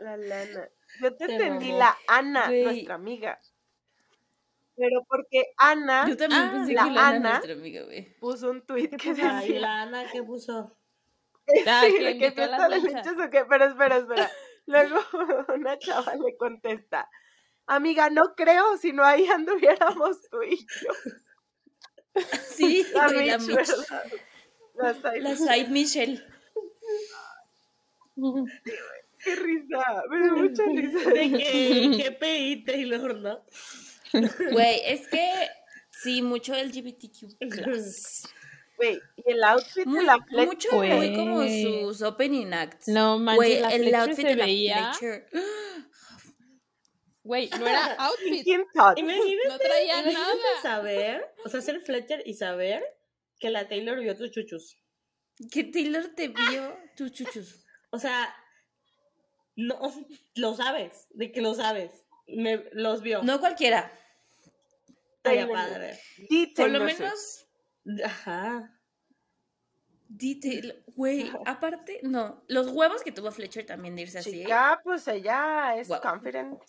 La 0.00 0.16
lana. 0.16 0.68
Yo 1.00 1.14
te 1.16 1.26
Te 1.26 1.32
entendí 1.34 1.66
mamó. 1.68 1.78
la 1.78 1.96
Ana, 2.08 2.46
Güey. 2.46 2.64
nuestra 2.64 2.94
amiga. 2.94 3.40
Pero 4.76 5.04
porque 5.08 5.44
Ana 5.56 6.06
Yo 6.08 6.16
también 6.16 6.42
Ah, 6.42 6.50
pensé 6.52 6.72
la 6.74 6.84
que 6.84 6.90
la 6.90 7.08
Ana, 7.08 7.16
Ana. 7.16 7.30
nuestra 7.30 7.52
amiga, 7.54 7.82
güey. 7.84 8.18
puso 8.18 8.50
un 8.50 8.60
tweet 8.66 8.90
que 8.90 9.10
Ay, 9.10 9.14
decía 9.48 9.60
la 9.60 9.82
Ana, 9.82 10.10
¿qué 10.12 10.22
puso? 10.22 10.76
Ah, 11.66 11.82
sí, 11.86 11.94
que 11.96 12.04
de 12.04 12.18
que 12.18 12.26
invitó 12.26 12.42
a 12.42 12.68
las 12.68 12.82
leches 12.82 13.12
o 13.18 13.30
qué, 13.30 13.44
pero 13.48 13.64
espera, 13.66 13.96
espera. 13.98 14.30
Luego 14.66 14.96
una 15.54 15.78
chava 15.78 16.14
le 16.16 16.36
contesta, 16.36 17.08
amiga, 17.66 18.10
no 18.10 18.34
creo, 18.36 18.76
si 18.76 18.92
no 18.92 19.04
ahí 19.04 19.26
anduviéramos 19.28 20.20
tú 20.28 20.42
y 20.42 20.56
yo. 20.58 20.92
Sí, 22.50 22.84
La 22.94 23.08
güey, 23.12 23.26
la 23.26 23.38
Mitch, 23.38 23.48
Mitch. 23.48 23.68
¿verdad? 23.68 24.04
La 24.74 24.94
Side- 24.94 25.20
La 25.20 25.36
Side 25.36 25.68
Michelle. 25.68 26.24
Qué 29.26 29.34
risa, 29.36 30.02
me 30.08 30.22
dio 30.22 30.36
mucha 30.36 30.62
risa. 30.74 31.10
De 31.10 31.30
que, 31.38 32.02
que 32.02 32.12
PI 32.12 32.64
Taylor, 32.64 33.16
¿no? 33.20 33.44
Güey, 34.52 34.80
es 34.86 35.08
que 35.08 35.48
sí, 35.90 36.22
mucho 36.22 36.54
LGBTQ+. 36.54 37.26
Güey, 38.78 39.00
y 39.16 39.32
el 39.32 39.42
outfit 39.44 39.84
de 39.84 39.90
Muy, 39.90 40.04
la 40.04 40.18
Fletcher, 40.28 40.46
mucho 40.46 40.96
muy 40.96 41.14
como 41.16 41.36
Güey. 41.36 41.62
sus 41.62 42.02
opening 42.02 42.52
acts. 42.52 42.88
No 42.88 43.18
manches, 43.18 43.36
Güey, 43.36 43.60
la 43.60 43.68
el 43.70 43.80
Fletcher 43.82 43.96
outfit 44.00 44.16
se 44.16 44.28
de 44.28 44.36
la 44.36 44.44
veía. 44.44 44.92
Fletcher. 44.92 45.26
Güey, 47.24 47.50
no 47.58 47.66
era 47.66 47.94
outfit. 47.98 48.46
Tot. 48.74 48.98
Imagínate, 48.98 49.48
No 49.48 49.58
traía 49.58 50.00
imagínate 50.02 50.14
nada. 50.36 50.62
saber, 50.62 51.24
o 51.44 51.48
sea, 51.48 51.60
ser 51.60 51.80
Fletcher 51.80 52.22
y 52.24 52.34
saber 52.34 52.84
que 53.40 53.50
la 53.50 53.66
Taylor 53.68 53.98
vio 54.00 54.16
tus 54.16 54.30
chuchus. 54.30 54.76
Que 55.50 55.64
Taylor 55.64 56.06
te 56.14 56.28
vio 56.28 56.76
tus 56.96 57.12
chuchus. 57.12 57.64
O 57.90 57.98
sea, 57.98 58.32
no, 59.56 59.78
lo 60.36 60.54
sabes, 60.54 61.06
de 61.10 61.32
que 61.32 61.40
lo 61.40 61.54
sabes. 61.54 62.04
Me, 62.28 62.64
los 62.72 63.02
vio. 63.02 63.22
No 63.22 63.40
cualquiera. 63.40 63.92
Estaría 65.16 65.48
padre. 65.48 65.98
Por 66.54 66.70
lo 66.70 66.80
menos, 66.80 67.46
Ajá. 68.04 68.72
detail. 70.08 70.84
Güey, 70.94 71.30
aparte, 71.46 72.00
no. 72.02 72.42
Los 72.48 72.68
huevos 72.68 73.02
que 73.02 73.12
tuvo 73.12 73.30
Fletcher 73.32 73.66
también 73.66 73.96
de 73.96 74.02
irse 74.02 74.18
así. 74.18 74.30
Chica, 74.42 74.80
pues 74.84 75.06
ella 75.08 75.76
es 75.76 75.88
Guau. 75.88 76.00
confident. 76.00 76.60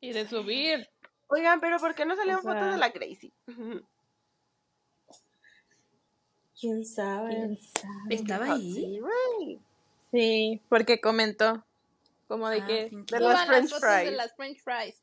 Y 0.00 0.12
de 0.12 0.28
subir. 0.28 0.88
Oigan, 1.28 1.60
pero 1.60 1.78
¿por 1.78 1.94
qué 1.94 2.04
no 2.04 2.14
O 2.14 2.16
sea- 2.16 2.38
fotos 2.38 2.72
de 2.72 2.78
la 2.78 2.88
Gracie? 2.90 3.32
¿Quién 6.58 6.84
sabe? 6.84 7.58
Estaba 8.10 8.52
ahí. 8.54 8.72
Sí, 8.72 8.98
güey. 9.00 9.60
Sí, 10.12 10.62
porque 10.68 11.00
comentó. 11.00 11.65
Como 12.26 12.48
de 12.48 12.60
Ah, 12.60 12.66
que 12.66 12.90
De 12.92 13.20
las 13.20 13.46
French 13.46 13.68
fotos 13.70 13.82
de 13.82 13.88
fries. 14.02 14.16
las 14.16 14.34
French 14.36 14.62
fries. 14.62 15.02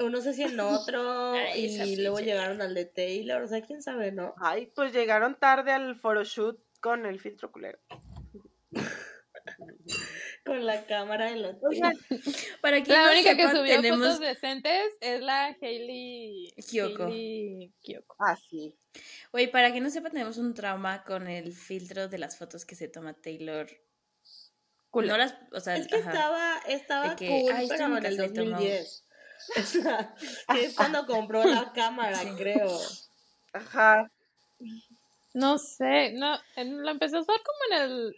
O 0.00 0.08
no 0.10 0.20
sé 0.20 0.34
si 0.34 0.42
en 0.42 0.58
otro 0.60 1.32
Ay, 1.32 1.66
y 1.82 1.96
luego 1.96 2.20
llegaron 2.20 2.60
al 2.62 2.74
de 2.74 2.84
Taylor. 2.86 3.42
O 3.42 3.48
sea, 3.48 3.62
quién 3.62 3.82
sabe, 3.82 4.12
¿no? 4.12 4.34
Ay, 4.40 4.66
pues 4.74 4.92
llegaron 4.92 5.38
tarde 5.38 5.72
al 5.72 5.96
photoshoot 5.96 6.58
con 6.80 7.06
el 7.06 7.20
filtro 7.20 7.50
culero. 7.52 7.78
Con 10.44 10.64
la 10.66 10.84
cámara 10.86 11.30
en 11.30 11.42
los 11.42 11.56
Oigan, 11.62 11.92
Para 12.60 12.82
quien 12.82 12.96
La 12.98 13.06
no 13.06 13.12
única 13.12 13.30
sepa, 13.30 13.42
que 13.50 13.56
subió 13.56 13.76
tenemos... 13.76 14.00
fotos 14.06 14.20
decentes 14.20 14.92
es 15.00 15.20
la 15.20 15.56
Hailey 15.60 16.52
Kyoko. 16.68 17.04
Hailey 17.04 17.72
Kyoko. 17.82 18.16
ah, 18.20 18.36
sí. 18.48 18.74
Güey, 19.32 19.50
para 19.50 19.70
quien 19.72 19.84
no 19.84 19.90
sepa, 19.90 20.10
tenemos 20.10 20.38
un 20.38 20.54
trauma 20.54 21.04
con 21.04 21.26
el 21.28 21.52
filtro 21.52 22.08
de 22.08 22.18
las 22.18 22.38
fotos 22.38 22.64
que 22.64 22.74
se 22.76 22.88
toma 22.88 23.14
Taylor. 23.14 23.66
Culo. 24.96 25.08
No 25.08 25.18
las, 25.18 25.34
o 25.52 25.60
sea, 25.60 25.76
Es 25.76 25.86
que 25.88 25.96
ajá. 25.96 26.10
estaba, 26.10 26.58
estaba 26.68 27.16
que, 27.16 27.26
cool, 27.42 27.52
ay, 27.54 27.68
pero 27.68 27.84
en 27.86 27.96
el 27.96 28.02
casa 28.02 28.22
de 28.22 28.28
Tom 28.30 28.50
2010. 28.50 29.04
O 29.58 29.62
sea, 29.62 30.14
que 30.52 30.64
es 30.64 30.74
cuando 30.74 31.06
compró 31.06 31.44
la 31.44 31.72
cámara, 31.74 32.16
Sí. 32.18 32.28
creo. 32.36 32.78
Ajá. 33.52 34.10
No 35.34 35.58
sé, 35.58 36.12
no, 36.14 36.38
en- 36.56 36.82
lo 36.82 36.90
empezó 36.90 37.18
a 37.18 37.20
usar 37.20 37.36
como 37.44 37.58
en 37.82 37.90
el 37.90 38.16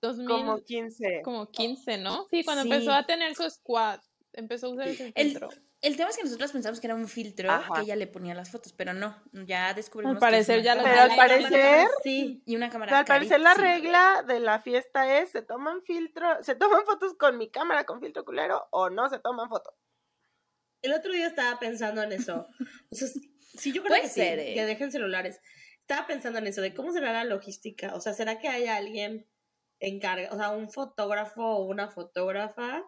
2000, 0.00 0.26
Como 0.28 0.44
como, 0.44 0.64
15. 0.64 1.22
15, 1.52 1.98
¿no? 1.98 2.26
Sí, 2.30 2.42
cuando 2.44 2.64
Sí. 2.64 2.70
empezó 2.72 2.92
a 2.92 3.06
tener 3.06 3.34
su 3.36 3.48
squad, 3.48 4.00
empezó 4.32 4.66
a 4.66 4.70
usar 4.70 4.88
ese 4.88 5.12
El, 5.14 5.30
filtro. 5.30 5.50
el 5.50 5.58
tema 5.80 6.10
es 6.10 6.16
que 6.16 6.24
nosotros 6.24 6.52
pensamos 6.52 6.80
que 6.80 6.86
era 6.88 6.94
un 6.94 7.06
filtro 7.06 7.50
Ajá. 7.50 7.74
que 7.76 7.82
ella 7.82 7.96
le 7.96 8.06
ponía 8.06 8.34
las 8.34 8.50
fotos, 8.50 8.72
pero 8.72 8.92
no, 8.92 9.16
ya 9.32 9.74
descubrimos 9.74 10.16
Al 10.16 10.20
parecer 10.20 10.58
que 10.58 10.64
ya 10.64 10.74
una 10.74 10.82
lo 10.82 10.88
Pero 10.88 11.02
al 11.02 11.16
parecer, 11.16 11.88
Sí. 12.02 12.42
y 12.44 12.56
una 12.56 12.68
cámara 12.68 12.98
al 12.98 13.04
parecer 13.04 13.40
la 13.40 13.54
regla 13.54 14.24
de 14.26 14.40
la 14.40 14.60
fiesta 14.60 15.18
es, 15.18 15.30
se 15.30 15.42
toman 15.42 15.82
filtro, 15.82 16.42
se 16.42 16.56
toman 16.56 16.84
fotos 16.84 17.14
con 17.14 17.38
mi 17.38 17.50
cámara 17.50 17.84
con 17.84 18.00
filtro 18.00 18.24
culero 18.24 18.66
o 18.70 18.90
no 18.90 19.08
se 19.08 19.18
toman 19.20 19.48
fotos. 19.48 19.74
El 20.82 20.92
otro 20.92 21.12
día 21.12 21.26
estaba 21.26 21.58
pensando 21.58 22.02
en 22.02 22.12
eso. 22.12 22.46
O 22.90 22.94
sea, 22.94 23.08
sí, 23.08 23.72
yo 23.72 23.82
creo 23.82 23.88
Puede 23.90 24.02
que 24.02 24.08
ser, 24.08 24.38
sí, 24.40 24.46
¿eh? 24.46 24.54
que 24.54 24.64
dejen 24.66 24.92
celulares. 24.92 25.40
Estaba 25.80 26.06
pensando 26.06 26.38
en 26.38 26.46
eso, 26.46 26.60
de 26.60 26.74
cómo 26.74 26.92
será 26.92 27.12
la 27.12 27.24
logística. 27.24 27.94
O 27.94 28.00
sea, 28.00 28.12
¿será 28.12 28.38
que 28.38 28.48
haya 28.48 28.76
alguien 28.76 29.26
encarga, 29.80 30.28
o 30.32 30.36
sea, 30.36 30.50
un 30.50 30.70
fotógrafo 30.70 31.42
o 31.42 31.64
una 31.64 31.88
fotógrafa? 31.88 32.84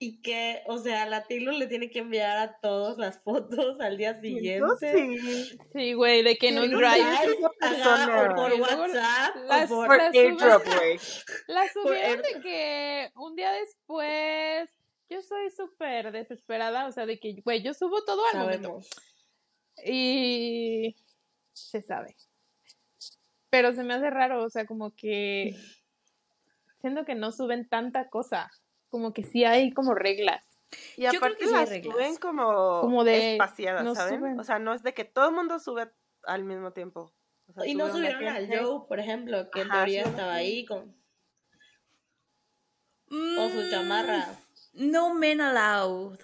Y 0.00 0.20
que, 0.22 0.62
o 0.66 0.78
sea, 0.78 1.06
la 1.06 1.24
Taylor 1.24 1.52
le 1.54 1.66
tiene 1.66 1.90
que 1.90 1.98
enviar 1.98 2.36
a 2.38 2.58
todos 2.60 2.98
las 2.98 3.18
fotos 3.24 3.80
al 3.80 3.96
día 3.96 4.12
Yo 4.14 4.20
siguiente. 4.20 4.92
sí. 4.92 5.58
Sí, 5.72 5.92
güey, 5.94 6.22
de 6.22 6.36
que 6.36 6.50
en 6.50 6.58
un 6.60 6.70
drive. 6.70 7.02
Ajá, 7.60 8.30
o 8.30 8.34
por 8.36 8.52
WhatsApp, 8.60 9.36
las- 9.46 9.70
o 9.70 9.74
por... 9.74 9.86
Por 9.88 10.00
airdrop, 10.00 10.64
güey. 10.66 10.98
La 11.48 11.68
subieron 11.72 12.22
de 12.22 12.40
que 12.40 13.10
un 13.16 13.34
día 13.34 13.50
después. 13.52 14.70
Yo 15.10 15.22
soy 15.22 15.50
súper 15.50 16.12
desesperada, 16.12 16.86
o 16.86 16.92
sea, 16.92 17.06
de 17.06 17.18
que, 17.18 17.40
güey, 17.42 17.62
yo 17.62 17.72
subo 17.74 18.04
todo 18.04 18.22
al 18.32 18.40
momento. 18.40 18.68
Sabemos. 18.68 18.90
Y 19.84 20.94
se 21.54 21.82
sabe. 21.82 22.14
Pero 23.50 23.74
se 23.74 23.82
me 23.82 23.94
hace 23.94 24.10
raro, 24.10 24.44
o 24.44 24.50
sea, 24.50 24.66
como 24.66 24.94
que 24.94 25.56
siento 26.82 27.04
que 27.04 27.14
no 27.14 27.32
suben 27.32 27.68
tanta 27.68 28.08
cosa. 28.10 28.50
Como 28.90 29.12
que 29.12 29.22
sí 29.22 29.44
hay 29.44 29.72
como 29.72 29.94
reglas. 29.94 30.42
Y 30.96 31.02
Yo 31.04 31.10
creo 31.10 31.20
aparte 31.20 31.44
que 31.44 31.50
las 31.50 31.68
reglas. 31.68 31.94
suben 31.94 32.16
como, 32.16 32.80
Como 32.80 33.04
de- 33.04 33.32
espaciadas, 33.34 33.84
no 33.84 33.94
¿saben? 33.94 34.18
suben. 34.18 34.40
O 34.40 34.44
sea, 34.44 34.58
no 34.58 34.72
es 34.74 34.82
de 34.82 34.94
que 34.94 35.04
todo 35.04 35.28
el 35.28 35.34
mundo 35.34 35.58
sube 35.58 35.90
al 36.24 36.44
mismo 36.44 36.72
tiempo. 36.72 37.12
O 37.48 37.52
sea, 37.52 37.66
Y 37.66 37.74
no 37.74 37.90
subieron 37.90 38.26
al 38.26 38.46
gente. 38.46 38.58
Joe, 38.62 38.86
por 38.88 38.98
ejemplo, 39.00 39.50
que 39.50 39.62
en 39.62 39.70
Ajá, 39.70 39.78
teoría 39.78 40.04
sí, 40.04 40.10
estaba 40.10 40.32
sí. 40.34 40.38
ahí 40.38 40.66
con... 40.66 40.96
O 43.38 43.48
su 43.48 43.62
Mm, 43.62 43.70
chamarra. 43.70 44.26
No 44.74 45.14
men 45.14 45.40
allowed. 45.40 46.18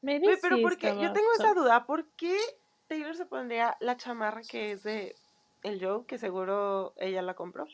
Maybe 0.00 0.24
Güey, 0.24 0.38
pero 0.40 0.56
sí 0.56 0.62
porque 0.62 0.86
yo 0.88 1.12
tengo 1.12 1.28
esa 1.38 1.52
duda, 1.52 1.84
¿por 1.84 2.08
qué 2.12 2.38
Taylor 2.86 3.14
se 3.14 3.26
pondría 3.26 3.76
la 3.80 3.96
chamarra 3.96 4.40
que 4.42 4.72
es 4.72 4.82
de 4.84 5.14
el 5.62 5.84
Joe, 5.84 6.06
que 6.06 6.16
seguro 6.16 6.94
ella 6.96 7.20
la 7.22 7.34
compró? 7.34 7.66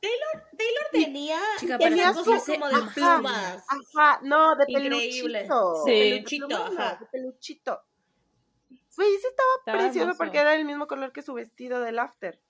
Taylor 0.00 0.86
tenía, 0.92 1.40
Chica, 1.58 1.78
tenía 1.78 2.12
cosas 2.12 2.44
como 2.44 2.68
de 2.68 2.74
amada. 2.74 2.92
plumas. 2.94 3.64
Ajá, 3.68 4.20
no, 4.22 4.54
de 4.56 4.64
Increíble. 4.68 5.38
peluchito. 5.40 5.74
Sí. 5.84 5.90
De 5.92 6.10
Peluchito, 6.14 6.48
no, 6.48 6.56
ajá. 6.80 6.96
de 7.00 7.06
peluchito. 7.06 7.82
Güey, 8.96 9.14
ese 9.14 9.28
estaba, 9.28 9.48
Estaba 9.58 9.78
precioso 9.78 10.00
hermoso. 10.02 10.18
porque 10.18 10.38
era 10.38 10.54
el 10.54 10.64
mismo 10.64 10.86
color 10.86 11.12
que 11.12 11.22
su 11.22 11.34
vestido 11.34 11.80
del 11.80 11.98
after. 11.98 12.40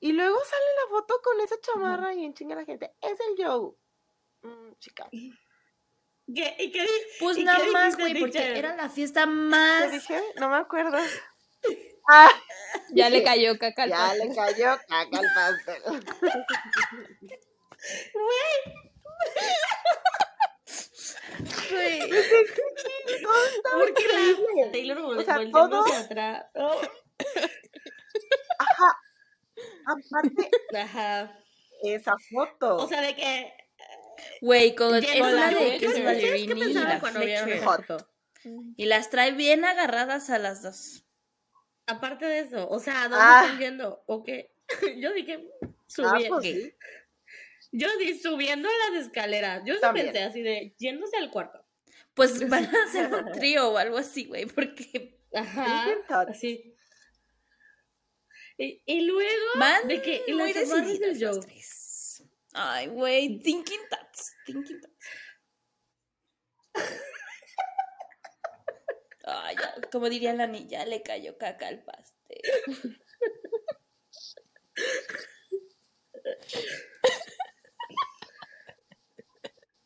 Y 0.00 0.12
luego 0.12 0.38
sale 0.38 0.64
la 0.84 0.90
foto 0.90 1.20
con 1.22 1.40
esa 1.40 1.58
chamarra 1.60 2.14
y 2.14 2.24
en 2.24 2.34
chinga 2.34 2.54
la 2.56 2.64
gente, 2.64 2.94
es 3.00 3.18
el 3.20 3.44
Joe. 3.46 3.72
Mm, 4.42 4.72
chica. 4.78 5.08
¿Qué? 5.12 6.56
¿Y 6.58 6.70
qué 6.72 6.86
Pues 7.20 7.36
¿Y 7.38 7.44
nada 7.44 7.62
qué 7.64 7.70
más, 7.70 7.96
güey, 7.98 8.18
porque 8.18 8.58
era 8.58 8.74
la 8.76 8.88
fiesta 8.90 9.22
¿Qué 9.22 9.26
más... 9.30 9.90
dije? 9.92 10.20
No 10.40 10.48
me 10.48 10.56
acuerdo. 10.56 10.96
Ah, 12.08 12.30
Ya 12.90 13.08
le 13.10 13.22
cayó 13.22 13.58
caca 13.58 13.84
al 13.84 13.90
ya 13.90 13.96
pastel. 13.96 14.28
le 14.28 14.34
cayó 14.34 14.78
caca 14.88 15.18
al 15.18 15.26
pastel. 15.34 15.82
Güey. 21.70 22.10
Estaba 23.06 23.74
¿Por 23.78 23.94
qué 23.94 24.02
la 24.12 24.20
increíble. 24.20 24.70
Taylor 24.72 24.98
O 24.98 25.22
sea, 25.22 25.50
todo- 25.50 25.84
hacia 25.84 25.98
atrás? 26.00 26.44
Oh, 26.54 26.80
Ajá. 28.58 28.98
Aparte, 29.86 30.50
Ajá. 30.76 31.38
esa 31.82 32.14
foto. 32.30 32.76
O 32.76 32.88
sea, 32.88 33.00
de 33.00 33.14
que... 33.14 33.52
Güey, 34.40 34.74
con, 34.74 34.94
es 34.96 35.02
la 35.20 35.48
de 35.48 35.78
que 35.78 35.86
es 35.86 35.92
Fletcher. 35.92 36.04
¿Ustedes 36.04 36.04
Ballerini 36.04 36.62
y 36.70 36.74
la 36.74 37.00
foto? 37.62 37.96
Y 38.76 38.86
las 38.86 39.10
trae 39.10 39.32
bien 39.32 39.64
agarradas 39.64 40.30
a 40.30 40.38
las 40.38 40.62
dos. 40.62 41.03
Aparte 41.86 42.24
de 42.26 42.40
eso, 42.40 42.68
o 42.68 42.78
sea, 42.78 43.00
¿a 43.02 43.08
¿dónde 43.08 43.16
Ah. 43.20 43.42
están 43.44 43.58
yendo? 43.60 44.02
¿O 44.06 44.22
qué? 44.22 44.54
Yo 45.00 45.12
dije, 45.12 45.46
Ah, 45.62 45.68
subiendo. 45.86 46.36
pues 46.40 46.44
sí. 46.46 46.74
Yo 47.72 47.88
di 47.98 48.18
subiendo 48.18 48.68
las 48.90 49.04
escaleras. 49.06 49.62
Yo 49.66 49.74
sí 49.74 49.80
También. 49.80 50.06
pensé 50.06 50.22
así 50.22 50.42
de 50.42 50.74
yéndose 50.78 51.16
al 51.16 51.30
cuarto. 51.30 51.64
Pues 52.14 52.48
van 52.48 52.64
a 52.64 52.84
hacer 52.84 53.12
un 53.12 53.32
trío 53.32 53.70
o 53.70 53.76
algo 53.78 53.98
así, 53.98 54.24
güey, 54.26 54.46
porque 54.46 55.18
Ajá. 55.34 55.86
Así. 56.28 56.74
Y, 58.56 58.80
y 58.86 59.00
luego 59.00 59.44
van 59.58 59.88
de 59.88 60.00
que 60.00 60.22
y 60.28 60.32
muy 60.32 60.52
las 60.52 60.68
decididas 60.70 61.00
del 61.00 61.20
las 61.20 61.36
Joe. 61.36 61.40
tres. 61.44 62.22
Ay, 62.52 62.86
güey, 62.86 63.40
thinking 63.40 63.80
thoughts, 63.90 64.32
thinking 64.46 64.80
thoughts. 64.80 65.06
Ay, 69.26 69.56
ya, 69.56 69.74
como 69.90 70.08
diría 70.08 70.34
la 70.34 70.46
niña, 70.46 70.84
le 70.84 71.02
cayó 71.02 71.36
caca 71.38 71.68
al 71.68 71.82
pastel. 71.82 72.42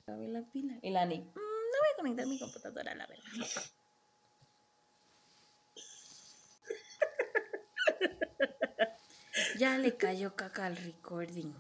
La 0.07 0.43
pila. 0.53 0.79
Y 0.83 0.91
la 0.91 1.05
Ni, 1.07 1.19
"Mm, 1.21 1.25
no 1.35 1.79
voy 1.81 1.89
a 1.93 1.97
conectar 1.97 2.27
mi 2.27 2.39
computadora, 2.39 2.95
la 2.95 3.07
verdad. 3.07 3.25
Ya 9.59 9.77
le 9.79 9.97
cayó 9.97 10.35
caca 10.37 10.67
al 10.67 10.77
recording. 10.77 11.53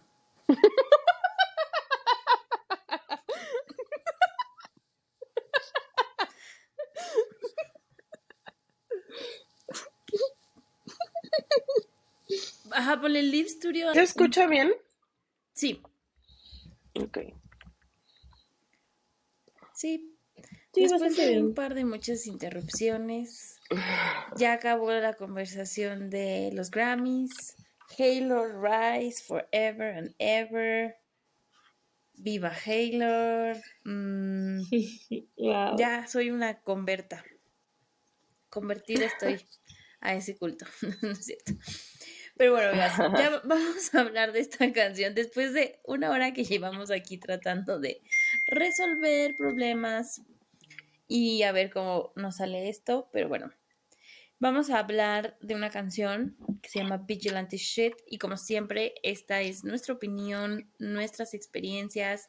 Ajá, 12.78 13.00
ponle 13.00 13.24
Live 13.24 13.48
Studio. 13.48 13.92
¿Se 13.92 14.02
escucha 14.04 14.46
bien? 14.46 14.72
Sí, 15.52 15.82
Ok. 16.94 17.18
sí. 19.74 20.14
Sí, 20.72 20.82
Después 20.82 21.16
de 21.16 21.28
bien. 21.30 21.46
un 21.46 21.54
par 21.54 21.74
de 21.74 21.84
muchas 21.84 22.26
interrupciones, 22.28 23.58
ya 24.36 24.52
acabó 24.52 24.92
la 24.92 25.14
conversación 25.14 26.08
de 26.08 26.50
los 26.52 26.70
Grammys. 26.70 27.56
Halo 27.98 28.44
Rise 28.62 29.24
Forever 29.24 29.96
and 29.96 30.14
Ever. 30.20 30.94
Viva 32.14 32.52
Halo. 32.64 33.58
Mm, 33.84 34.60
Wow. 35.38 35.76
ya 35.78 36.06
soy 36.06 36.30
una 36.30 36.60
converta. 36.60 37.24
Convertida 38.50 39.06
estoy 39.06 39.44
a 40.00 40.14
ese 40.14 40.36
culto. 40.36 40.64
no 41.02 41.10
es 41.10 41.24
cierto. 41.24 41.54
Pero 42.38 42.52
bueno, 42.52 42.70
ya 43.18 43.30
va- 43.30 43.42
vamos 43.44 43.94
a 43.94 44.00
hablar 44.00 44.32
de 44.32 44.40
esta 44.40 44.72
canción 44.72 45.14
después 45.14 45.52
de 45.52 45.80
una 45.84 46.10
hora 46.10 46.32
que 46.32 46.44
llevamos 46.44 46.90
aquí 46.90 47.18
tratando 47.18 47.78
de 47.78 48.00
resolver 48.46 49.34
problemas 49.36 50.22
y 51.08 51.42
a 51.42 51.52
ver 51.52 51.70
cómo 51.70 52.12
nos 52.16 52.36
sale 52.36 52.68
esto. 52.68 53.10
Pero 53.12 53.28
bueno, 53.28 53.52
vamos 54.38 54.70
a 54.70 54.78
hablar 54.78 55.36
de 55.40 55.54
una 55.54 55.70
canción 55.70 56.36
que 56.62 56.68
se 56.70 56.78
llama 56.78 56.98
Vigilante 56.98 57.56
Shit 57.56 57.94
y 58.06 58.18
como 58.18 58.36
siempre, 58.36 58.94
esta 59.02 59.40
es 59.40 59.64
nuestra 59.64 59.94
opinión, 59.94 60.70
nuestras 60.78 61.34
experiencias. 61.34 62.28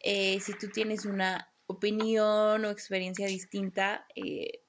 Eh, 0.00 0.40
si 0.40 0.52
tú 0.58 0.68
tienes 0.68 1.04
una 1.04 1.52
opinión 1.66 2.64
o 2.64 2.70
experiencia 2.70 3.26
distinta, 3.26 4.06
eh, 4.16 4.62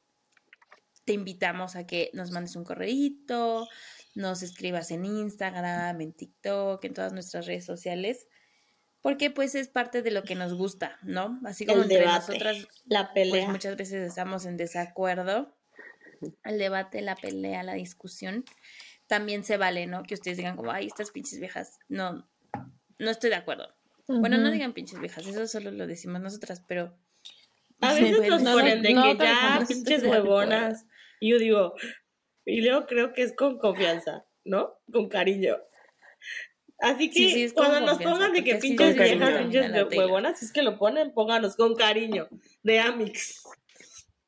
te 1.06 1.14
invitamos 1.14 1.76
a 1.76 1.88
que 1.88 2.12
nos 2.14 2.30
mandes 2.32 2.56
un 2.56 2.64
correíto, 2.64 3.68
nos 4.20 4.44
escribas 4.44 4.92
en 4.92 5.06
Instagram, 5.06 6.02
en 6.02 6.12
TikTok, 6.14 6.84
en 6.84 6.94
todas 6.94 7.14
nuestras 7.14 7.46
redes 7.48 7.66
sociales, 7.66 8.28
porque 9.02 9.32
pues 9.32 9.56
es 9.56 9.70
parte 9.70 10.02
de 10.02 10.12
lo 10.12 10.24
que 10.24 10.36
nos 10.36 10.54
gusta, 10.54 11.00
¿no? 11.04 11.40
Así 11.46 11.66
como 11.66 11.78
El 11.78 11.84
entre 11.84 12.00
debate, 12.00 12.34
nosotras 12.34 12.68
la 12.86 13.14
pues 13.14 13.30
pelea. 13.30 13.50
muchas 13.50 13.78
veces 13.78 14.06
estamos 14.06 14.46
en 14.46 14.58
desacuerdo. 14.58 15.56
El 16.44 16.58
debate, 16.58 17.02
la 17.02 17.16
pelea, 17.16 17.64
la 17.64 17.76
discusión, 17.76 18.44
también 19.08 19.46
se 19.46 19.56
vale, 19.56 19.88
¿no? 19.88 20.04
Que 20.04 20.16
ustedes 20.16 20.36
digan 20.36 20.58
como, 20.58 20.72
ay, 20.72 20.88
estas 20.88 21.12
pinches 21.12 21.40
viejas, 21.40 21.80
no, 21.88 22.30
no 22.98 23.10
estoy 23.10 23.30
de 23.30 23.38
acuerdo. 23.38 23.74
Bueno, 24.08 24.38
no 24.38 24.52
digan 24.52 24.74
pinches 24.74 25.00
viejas, 25.00 25.26
eso 25.28 25.48
solo 25.48 25.72
lo 25.72 25.88
decimos 25.88 26.20
nosotras, 26.20 26.62
pero... 26.68 27.00
A 27.80 27.94
veces 27.94 28.18
Bueno, 28.18 28.34
nos 28.36 28.42
no, 28.44 28.52
ponen 28.52 28.82
de 28.82 28.94
no, 28.94 29.18
que 29.18 29.24
ya 29.24 29.64
pinches 29.66 30.04
huevonas. 30.04 30.86
Y 31.22 31.30
yo 31.32 31.40
digo, 31.40 31.74
y 32.46 32.62
luego 32.62 32.86
creo 32.86 33.14
que 33.14 33.24
es 33.24 33.36
con 33.36 33.58
confianza, 33.58 34.26
¿no? 34.44 34.80
Con 34.92 35.10
cariño. 35.10 35.58
Así 36.80 37.10
que 37.10 37.20
Sí, 37.20 37.50
sí, 37.50 37.54
cuando 37.54 37.82
nos 37.82 37.98
pongan 37.98 38.32
de 38.32 38.44
que 38.44 38.56
pinches 38.56 38.96
con 38.96 39.04
viejas, 39.04 39.42
pinches 39.42 39.72
Taylor. 39.72 39.88
huevonas, 39.94 40.40
si 40.40 40.46
es 40.46 40.52
que 40.52 40.62
lo 40.62 40.78
ponen, 40.78 41.14
pónganos 41.14 41.56
con 41.56 41.76
cariño. 41.76 42.30
De 42.64 42.80
Amix. 42.80 43.44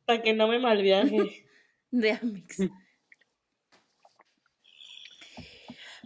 Para 0.06 0.22
que 0.22 0.34
no 0.34 0.48
me 0.48 0.60
malviaje. 0.60 1.46
de 1.92 2.12
Amix. 2.12 2.58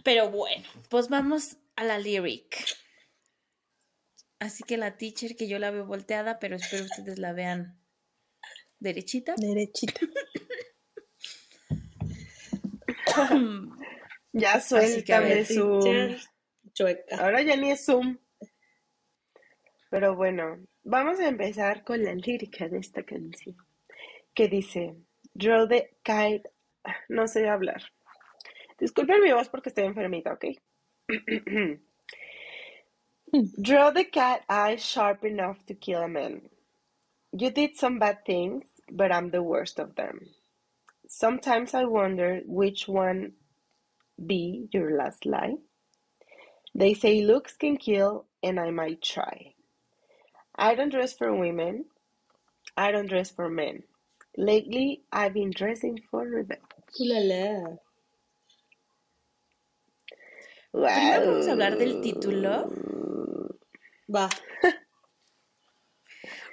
Pero 0.04 0.30
bueno, 0.30 0.64
pues 0.88 1.08
vamos 1.08 1.56
a 1.74 1.82
la 1.82 1.98
lyric. 1.98 2.64
Así 4.38 4.62
que 4.62 4.76
la 4.76 4.96
teacher 4.96 5.34
que 5.34 5.48
yo 5.48 5.58
la 5.58 5.72
veo 5.72 5.84
volteada, 5.86 6.38
pero 6.38 6.56
espero 6.56 6.84
ustedes 6.84 7.18
la 7.18 7.32
vean 7.32 7.80
derechita. 8.78 9.34
Derechita. 9.36 10.00
Ya 14.32 14.60
suéltame 14.60 15.46
Zoom. 15.46 16.14
Chueca. 16.74 17.16
Ahora 17.18 17.40
ya 17.40 17.56
ni 17.56 17.70
es 17.70 17.86
Zoom. 17.86 18.18
Pero 19.88 20.14
bueno, 20.14 20.58
vamos 20.84 21.18
a 21.20 21.28
empezar 21.28 21.84
con 21.84 22.04
la 22.04 22.14
lírica 22.14 22.68
de 22.68 22.78
esta 22.78 23.02
canción. 23.02 23.56
Que 24.34 24.48
dice, 24.48 24.94
Draw 25.32 25.68
the 25.68 25.96
kite. 26.02 26.50
No 27.08 27.26
sé 27.26 27.48
hablar. 27.48 27.82
Disculpen 28.78 29.22
mi 29.22 29.32
voz 29.32 29.48
porque 29.48 29.70
estoy 29.70 29.84
enfermita, 29.84 30.34
¿ok? 30.34 30.44
Draw 33.32 33.92
the 33.92 34.10
cat 34.10 34.42
eye 34.48 34.76
sharp 34.76 35.24
enough 35.24 35.64
to 35.66 35.74
kill 35.74 36.02
a 36.02 36.08
man. 36.08 36.42
You 37.32 37.50
did 37.50 37.76
some 37.76 37.98
bad 37.98 38.24
things, 38.24 38.64
but 38.90 39.10
I'm 39.10 39.30
the 39.30 39.42
worst 39.42 39.78
of 39.78 39.94
them. 39.94 40.20
Sometimes 41.08 41.74
I 41.74 41.84
wonder 41.84 42.42
which 42.46 42.88
one 42.88 43.32
be 44.24 44.68
your 44.72 44.96
last 44.96 45.26
lie. 45.26 45.56
They 46.74 46.94
say 46.94 47.22
looks 47.24 47.56
can 47.56 47.76
kill, 47.78 48.26
and 48.42 48.60
I 48.60 48.70
might 48.70 49.02
try. 49.02 49.54
I 50.56 50.74
don't 50.74 50.90
dress 50.90 51.14
for 51.14 51.34
women. 51.34 51.86
I 52.76 52.92
don't 52.92 53.08
dress 53.08 53.30
for 53.30 53.48
men. 53.50 53.84
Lately, 54.36 55.02
I've 55.12 55.34
been 55.34 55.50
dressing 55.50 56.00
for 56.10 56.24
revenge. 56.26 56.60
Ulala. 57.00 57.78
Primero 60.72 61.26
vamos 61.32 61.48
a 61.48 61.52
hablar 61.52 61.78
del 61.78 62.00
título. 62.02 62.70
Va. 64.08 64.28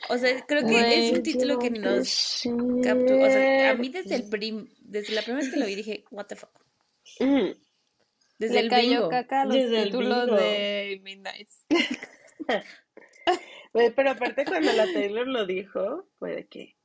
O 0.10 0.18
sea, 0.18 0.46
creo 0.46 0.66
que 0.68 1.08
es 1.08 1.14
un 1.14 1.24
título 1.24 1.60
que 1.60 1.70
nos 1.70 2.44
capturó. 2.84 3.24
O 3.24 3.30
sea, 3.30 3.72
a 3.72 3.76
mí 3.76 3.90
desde 3.90 4.16
el 4.16 4.30
prim, 4.30 4.68
desde 4.82 5.14
la 5.14 5.22
primera 5.22 5.44
vez 5.44 5.54
que 5.54 5.60
lo 5.60 5.66
vi 5.66 5.76
dije, 5.76 6.04
what 6.12 6.26
the 6.28 6.36
fuck. 6.36 6.52
Mm, 7.20 7.52
Desde 8.40 8.54
Le 8.56 8.60
el 8.62 8.70
cayó 8.70 8.90
bingo. 8.90 9.10
caca 9.10 9.42
a 9.42 9.46
los 9.46 9.56
Desde 9.56 9.78
el 9.84 9.92
títulos 9.92 10.26
de 10.40 11.00
Midnight. 11.04 11.48
Pero 13.96 14.10
aparte 14.12 14.46
cuando 14.46 14.72
la 14.74 14.86
Taylor 14.94 15.28
lo 15.28 15.46
dijo, 15.46 16.08
fue 16.20 16.36
de 16.36 16.48
que 16.48 16.76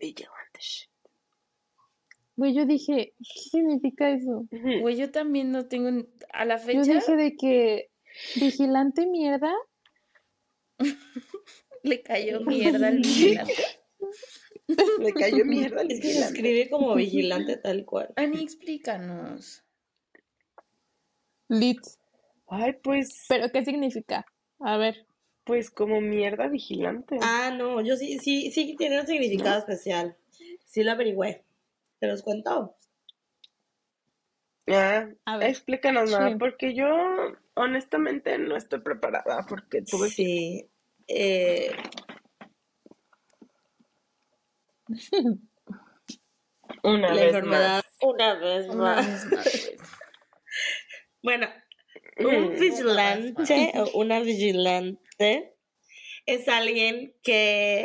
vigilante 0.00 0.60
shit. 0.60 0.88
Güey, 2.34 2.54
yo 2.54 2.64
dije, 2.66 3.14
¿qué 3.18 3.40
significa 3.50 4.10
eso? 4.10 4.46
Güey, 4.80 4.96
yo 4.96 5.10
también 5.12 5.52
no 5.52 5.68
tengo 5.68 5.88
un- 5.88 6.08
a 6.32 6.44
la 6.46 6.56
Yo 6.56 6.64
fecha 6.64 6.94
dije 6.94 7.16
de 7.16 7.36
que 7.36 7.90
vigilante 8.36 9.06
mierda. 9.06 9.52
le 11.82 12.02
cayó 12.02 12.40
mierda 12.40 12.88
al 12.88 12.98
vigilante. 12.98 13.54
Le 15.00 15.12
cayó 15.12 15.44
mierda 15.44 15.80
al 15.82 15.90
Es 15.90 15.98
que 16.00 16.06
se 16.06 16.08
vigilante. 16.12 16.38
escribe 16.38 16.70
como 16.70 16.94
vigilante 16.94 17.56
tal 17.56 17.84
cual. 17.84 18.12
Ani, 18.16 18.42
explícanos. 18.42 19.64
Lit. 21.48 21.80
Ay, 22.48 22.74
pues, 22.82 23.26
¿Pero 23.28 23.50
qué 23.52 23.64
significa? 23.64 24.24
A 24.60 24.76
ver. 24.78 25.06
pues 25.44 25.70
como 25.70 26.00
mierda 26.00 26.48
vigilante. 26.48 27.18
Ah, 27.20 27.52
no, 27.56 27.80
yo 27.80 27.96
sí, 27.96 28.18
sí, 28.18 28.50
sí 28.52 28.74
tiene 28.76 29.00
un 29.00 29.06
significado 29.06 29.58
especial. 29.58 30.16
Sí 30.66 30.82
lo 30.84 30.92
averigüé. 30.92 31.44
¿Te 31.98 32.06
los 32.06 32.22
cuento? 32.22 32.76
Ah, 34.68 35.08
A 35.24 35.36
ver. 35.38 35.50
explícanos 35.50 36.10
Sí. 36.10 36.16
más, 36.16 36.34
porque 36.38 36.74
yo 36.74 36.86
honestamente 37.54 38.38
no 38.38 38.56
estoy 38.56 38.80
preparada 38.80 39.44
porque 39.48 39.82
tuve 39.82 40.08
que... 40.08 40.14
Sí. 40.14 40.68
Eh, 41.08 41.70
Una 46.82 47.08
la 47.08 47.14
vez 47.14 47.24
enfermedad. 47.34 47.82
más. 47.84 47.96
Una 48.02 48.34
vez 48.34 48.68
Una 48.68 48.76
más. 48.96 49.06
vez 49.06 49.32
más. 49.32 49.70
Bueno, 51.22 51.46
un 52.18 52.52
Mm. 52.56 52.58
vigilante 52.58 53.72
o 53.76 53.98
una 54.00 54.18
vigilante 54.20 55.56
es 56.26 56.48
alguien 56.48 57.16
que 57.22 57.84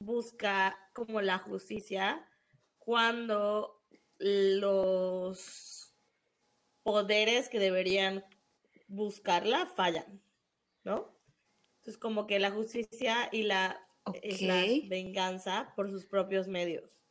busca 0.00 0.76
como 0.92 1.20
la 1.20 1.38
justicia 1.38 2.28
cuando 2.78 3.80
los 4.18 5.94
poderes 6.82 7.48
que 7.48 7.60
deberían 7.60 8.24
buscarla 8.88 9.66
fallan. 9.66 10.20
¿no? 10.84 11.11
Entonces 11.82 11.98
como 11.98 12.28
que 12.28 12.38
la 12.38 12.52
justicia 12.52 13.28
y 13.32 13.42
la, 13.42 13.84
Ok. 14.04 14.20
venganza 14.88 15.72
por 15.74 15.90
sus 15.90 16.06
propios 16.06 16.46
medios, 16.46 17.02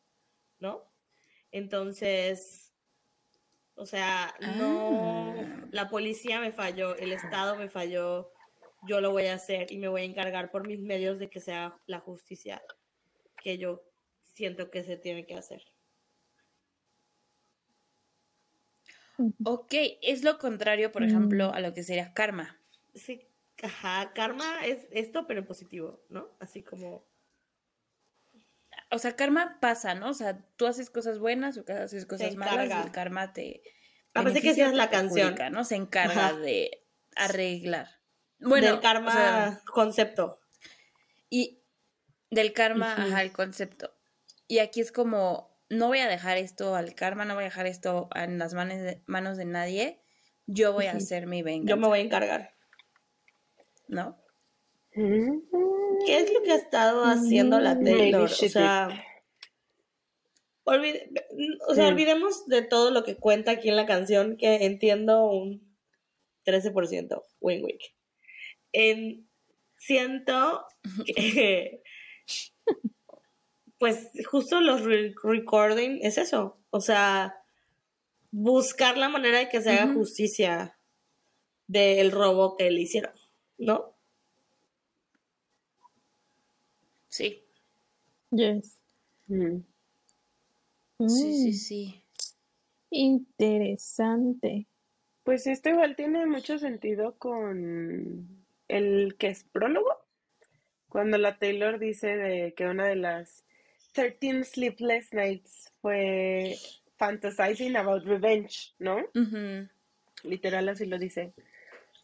¿no? 0.59 0.89
Entonces, 1.51 2.73
o 3.75 3.85
sea, 3.85 4.33
no, 4.39 4.87
Ah. 4.93 5.67
la 5.71 5.89
policía 5.89 6.39
me 6.39 6.53
falló, 6.53 6.95
el 6.95 7.11
Estado 7.11 7.57
me 7.57 7.67
falló, 7.67 8.31
yo 8.87 9.01
lo 9.01 9.11
voy 9.11 9.25
a 9.25 9.33
hacer 9.33 9.69
y 9.73 9.77
me 9.77 9.89
voy 9.89 10.03
a 10.03 10.05
encargar 10.05 10.51
por 10.51 10.65
mis 10.65 10.79
medios 10.79 11.19
de 11.19 11.29
que 11.29 11.41
sea 11.41 11.77
la 11.85 11.99
justicia 11.99 12.61
que 13.43 13.57
yo 13.57 13.83
siento 14.21 14.71
que 14.71 14.83
se 14.83 14.95
tiene 14.95 15.25
que 15.25 15.35
hacer. 15.35 15.63
Ok, 19.43 19.73
es 20.01 20.23
lo 20.23 20.37
contrario, 20.37 20.91
por 20.91 21.01
Mm. 21.01 21.05
ejemplo, 21.07 21.53
a 21.53 21.59
lo 21.59 21.73
que 21.73 21.83
sería 21.83 22.13
karma. 22.13 22.61
Sí, 22.93 23.30
ajá, 23.63 24.13
karma 24.13 24.65
es 24.65 24.87
esto, 24.91 25.27
pero 25.27 25.41
en 25.41 25.45
positivo, 25.45 26.03
¿no? 26.09 26.29
Así 26.39 26.63
como, 26.63 27.07
O 28.91 28.99
sea, 28.99 29.15
karma 29.15 29.59
pasa, 29.59 29.95
¿no? 29.95 30.09
O 30.09 30.13
sea, 30.13 30.39
tú 30.57 30.65
haces 30.67 30.89
cosas 30.89 31.19
buenas 31.19 31.57
o 31.57 31.65
haces 31.71 32.05
cosas 32.05 32.35
malas 32.35 32.69
y 32.69 32.87
el 32.87 32.91
karma 32.91 33.33
te. 33.33 33.63
Ah, 34.13 34.23
pensé 34.23 34.41
que 34.41 34.53
te 34.53 34.71
la 34.73 34.89
canción. 34.89 35.35
¿no? 35.51 35.63
Se 35.63 35.75
encarga 35.75 36.27
Ajá. 36.27 36.37
de 36.37 36.85
arreglar. 37.15 37.87
Bueno, 38.39 38.67
del 38.67 38.79
karma 38.79 39.09
o 39.09 39.13
sea, 39.13 39.61
concepto. 39.71 40.39
y 41.29 41.61
del 42.31 42.53
karma, 42.53 42.93
ajá, 42.93 43.21
el 43.21 43.31
concepto. 43.31 43.93
Y 44.47 44.59
aquí 44.59 44.81
es 44.81 44.91
como, 44.91 45.57
no 45.69 45.87
voy 45.87 45.99
a 45.99 46.07
dejar 46.07 46.37
esto 46.37 46.75
al 46.75 46.95
karma, 46.95 47.25
no 47.25 47.35
voy 47.35 47.43
a 47.43 47.45
dejar 47.45 47.67
esto 47.67 48.09
en 48.15 48.39
las 48.39 48.53
manos 48.53 48.79
de, 48.79 49.03
manos 49.05 49.37
de 49.37 49.45
nadie. 49.45 50.01
Yo 50.47 50.73
voy 50.73 50.87
a 50.87 50.93
hacer 50.93 51.27
mi 51.27 51.43
venganza, 51.43 51.69
Yo 51.69 51.77
me 51.77 51.87
voy 51.87 51.99
a 51.99 52.01
encargar. 52.01 52.55
¿No? 53.91 54.17
¿Qué 56.05 56.17
es 56.17 56.33
lo 56.33 56.41
que 56.41 56.51
ha 56.51 56.55
estado 56.55 57.03
haciendo 57.05 57.59
la 57.59 57.75
Mm, 57.75 57.83
Taylor? 57.85 58.23
O 58.23 58.27
sea, 58.49 58.87
olvide- 60.63 61.09
o 61.67 61.75
sea, 61.75 61.87
olvidemos 61.89 62.45
de 62.47 62.61
todo 62.63 62.91
lo 62.91 63.03
que 63.03 63.17
cuenta 63.17 63.51
aquí 63.51 63.69
en 63.69 63.75
la 63.75 63.85
canción, 63.85 64.37
que 64.37 64.65
entiendo 64.65 65.25
un 65.25 65.75
13%, 66.45 67.23
wing 67.39 67.63
wing. 67.63 67.77
En, 68.73 69.29
siento 69.77 70.65
que, 71.15 71.83
pues, 73.77 74.09
justo 74.29 74.61
los 74.61 74.81
re- 74.83 75.13
recording 75.23 75.99
es 76.01 76.17
eso. 76.17 76.57
O 76.69 76.79
sea, 76.81 77.35
buscar 78.31 78.97
la 78.97 79.09
manera 79.09 79.39
de 79.39 79.49
que 79.49 79.61
se 79.61 79.71
haga 79.71 79.93
justicia 79.93 80.79
del 81.67 82.11
robo 82.11 82.55
que 82.57 82.69
le 82.71 82.81
hicieron, 82.81 83.13
¿no? 83.61 83.93
Sí, 87.07 87.43
Yes. 88.31 88.79
Mm. 89.27 89.57
sí, 91.07 91.33
sí, 91.33 91.49
Mm, 91.49 91.53
sí. 91.53 92.03
Interesante. 92.89 94.67
Pues 95.23 95.45
esto 95.47 95.69
igual 95.69 95.95
tiene 95.95 96.25
mucho 96.25 96.57
sentido 96.57 97.17
con 97.17 98.45
el 98.67 99.15
que 99.17 99.27
es 99.27 99.43
prólogo, 99.43 100.05
cuando 100.89 101.17
la 101.17 101.37
Taylor 101.37 101.77
dice 101.79 102.15
de 102.17 102.53
que 102.53 102.65
una 102.67 102.87
de 102.87 102.95
las 102.95 103.45
13 103.93 104.43
sleepless 104.45 105.13
nights 105.13 105.71
fue 105.81 106.55
fantasizing 106.97 107.75
about 107.75 108.03
revenge, 108.05 108.73
¿no? 108.79 108.97
Literal 110.23 110.69
así 110.69 110.85
lo 110.85 110.97
dice. 110.97 111.33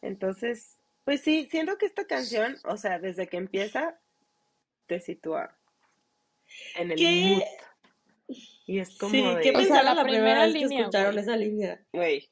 Entonces, 0.02 0.77
pues 1.08 1.22
sí, 1.22 1.48
siento 1.50 1.78
que 1.78 1.86
esta 1.86 2.06
canción, 2.06 2.56
o 2.66 2.76
sea, 2.76 2.98
desde 2.98 3.28
que 3.28 3.38
empieza, 3.38 3.98
te 4.86 5.00
sitúa 5.00 5.56
en 6.76 6.90
el 6.90 6.98
¿Qué? 6.98 7.30
mood. 7.30 8.36
Y 8.66 8.78
es 8.78 8.98
como 8.98 9.12
Sí, 9.12 9.22
de, 9.22 9.40
¿qué 9.40 9.48
O 9.48 9.52
sea, 9.52 9.60
pensaron 9.60 9.84
la 9.86 9.94
la 9.94 10.02
primera 10.02 10.22
primera 10.22 10.44
vez 10.44 10.52
que 10.52 10.58
línea, 10.66 10.80
escucharon 10.80 11.18
esa 11.18 11.34
línea? 11.38 11.82
güey. 11.94 12.28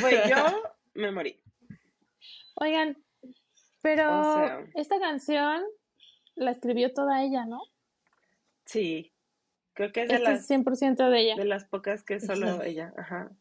Güey, 0.00 0.30
yo 0.30 0.36
me 0.94 1.10
morí. 1.10 1.40
Oigan, 2.54 2.96
pero 3.82 4.20
O 4.20 4.34
sea. 4.34 4.66
esta 4.76 5.00
canción 5.00 5.64
la 6.36 6.52
escribió 6.52 6.94
toda 6.94 7.24
ella, 7.24 7.44
¿no? 7.44 7.60
Sí, 8.66 9.12
creo 9.72 9.90
que 9.90 10.02
es 10.02 10.08
de 10.10 10.20
las, 10.20 10.42
es 10.42 10.46
100% 10.46 11.10
de 11.10 11.20
ella. 11.22 11.34
de 11.34 11.44
las 11.44 11.64
pocas 11.64 12.04
que 12.04 12.20
solo 12.20 12.54
Ujú. 12.54 12.62
ella, 12.62 12.94
ajá. 12.96 13.32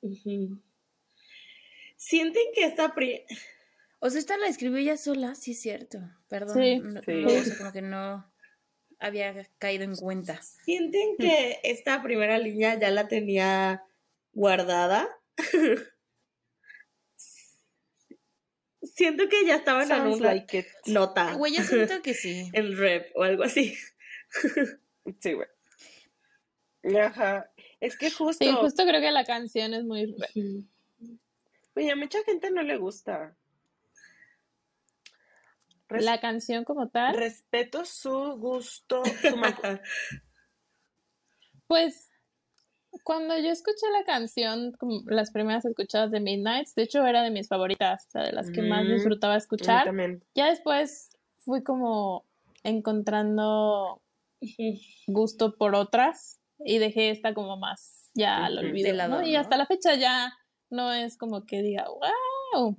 ¿Sienten 1.96 2.44
que 2.54 2.66
esta 2.66 2.94
pri- 2.94 3.24
O 4.00 4.10
sea, 4.10 4.20
esta 4.20 4.38
la 4.38 4.48
escribió 4.48 4.78
ella 4.78 4.98
sola, 4.98 5.36
sí 5.36 5.52
es 5.52 5.62
cierto. 5.62 6.00
Perdón. 6.28 6.56
Sí. 6.62 6.80
no, 6.80 7.02
Sí. 7.02 7.12
no, 7.22 7.28
o 7.28 7.44
sea, 7.44 7.58
como 7.58 7.72
que 7.72 7.82
no 7.82 8.32
había 9.00 9.50
caído 9.58 9.84
en 9.84 9.96
cuenta. 9.96 10.42
sienten 10.42 11.16
que 11.18 11.60
esta 11.64 12.02
primera 12.04 12.38
línea 12.38 12.78
ya 12.80 12.92
la 12.92 13.08
tenía 13.08 13.84
guardada? 14.34 15.08
Siento 18.82 19.28
que 19.28 19.46
ya 19.46 19.56
estaba 19.56 19.82
en 19.84 19.88
Sounds 19.90 20.18
una 20.20 20.34
like 20.34 20.68
nota 20.86 21.34
Güey, 21.34 21.56
yo 21.56 21.64
siento 21.64 22.02
que 22.02 22.14
sí. 22.14 22.50
en 22.54 22.78
rep 22.78 23.12
o 23.16 23.24
algo 23.24 23.44
así. 23.44 23.76
Sí, 25.20 25.34
güey. 25.34 25.48
Ajá. 27.02 27.52
Es 27.80 27.98
que 27.98 28.10
justo, 28.12 28.46
Sí, 28.46 28.52
justo 28.52 28.84
creo 28.86 29.02
que 29.02 29.12
la 29.12 29.26
canción 29.26 29.74
es 29.74 29.84
muy... 29.84 30.16
güey, 31.76 31.90
a 31.92 31.96
mucha 31.96 32.24
gente 32.24 32.50
no 32.50 32.64
le 32.64 32.78
gusta. 32.78 33.36
Res- 35.88 36.04
La 36.06 36.20
canción 36.20 36.64
como 36.64 36.90
tal, 36.90 37.16
Respeto 37.16 37.86
su 37.86 38.38
gusto, 38.38 39.04
su 39.06 39.36
pues 41.68 42.10
cuando 43.04 43.38
yo 43.38 43.50
escuché 43.50 43.86
la 43.92 44.04
canción, 44.06 44.72
como 44.80 45.02
las 45.08 45.32
primeras 45.32 45.66
escuchadas 45.66 46.12
de 46.12 46.22
Midnights, 46.22 46.74
de 46.76 46.84
hecho 46.84 47.06
era 47.06 47.22
de 47.22 47.30
mis 47.30 47.48
favoritas, 47.50 48.06
o 48.08 48.12
sea, 48.12 48.24
de 48.24 48.32
las 48.32 48.50
que 48.52 48.62
más 48.64 48.86
Mm, 48.86 48.94
disfrutaba 48.94 49.36
escuchar. 49.36 49.84
también. 49.86 50.24
Ya 50.34 50.48
después 50.48 51.10
fui 51.40 51.62
como 51.62 52.26
encontrando 52.64 54.02
gusto 55.08 55.56
por 55.58 55.76
otras 55.76 56.40
y 56.60 56.78
dejé 56.80 57.10
esta 57.12 57.34
como 57.34 57.58
más 57.58 58.12
ya 58.16 58.48
olvido, 58.48 58.88
De 58.88 58.94
lado, 58.94 59.22
¿no? 59.22 59.28
Y 59.28 59.36
hasta 59.36 59.58
la 59.58 59.66
fecha 59.66 59.94
ya 59.96 60.34
no 60.70 60.92
es 60.92 61.18
como 61.18 61.46
que 61.46 61.62
diga, 61.62 61.88
wow, 62.54 62.78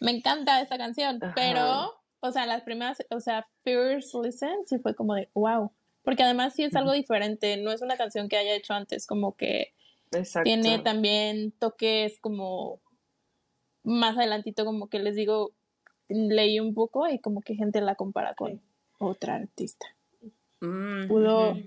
me 0.00 0.10
encanta 0.12 0.60
esta 0.60 0.78
canción, 0.78 1.18
Ajá. 1.22 1.32
pero, 1.34 1.94
o 2.20 2.32
sea, 2.32 2.46
las 2.46 2.62
primeras, 2.62 2.98
o 3.10 3.20
sea, 3.20 3.48
First 3.64 4.14
Listen 4.14 4.64
sí 4.66 4.78
fue 4.78 4.94
como 4.94 5.14
de, 5.14 5.28
wow, 5.34 5.72
porque 6.02 6.22
además 6.22 6.54
sí 6.54 6.64
es 6.64 6.74
algo 6.76 6.92
diferente, 6.92 7.56
no 7.56 7.72
es 7.72 7.82
una 7.82 7.96
canción 7.96 8.28
que 8.28 8.36
haya 8.36 8.54
hecho 8.54 8.74
antes, 8.74 9.06
como 9.06 9.34
que 9.36 9.74
Exacto. 10.12 10.44
tiene 10.44 10.78
también 10.78 11.52
toques 11.52 12.18
como 12.20 12.80
más 13.82 14.16
adelantito, 14.16 14.64
como 14.64 14.88
que 14.88 14.98
les 15.00 15.14
digo, 15.16 15.52
leí 16.08 16.60
un 16.60 16.74
poco 16.74 17.08
y 17.08 17.18
como 17.18 17.40
que 17.42 17.54
gente 17.54 17.80
la 17.80 17.94
compara 17.94 18.34
con 18.34 18.52
Sí. 18.52 18.60
otra 18.98 19.34
artista. 19.36 19.86
Mm, 20.60 21.06
Pudo 21.08 21.50
ujú. 21.52 21.58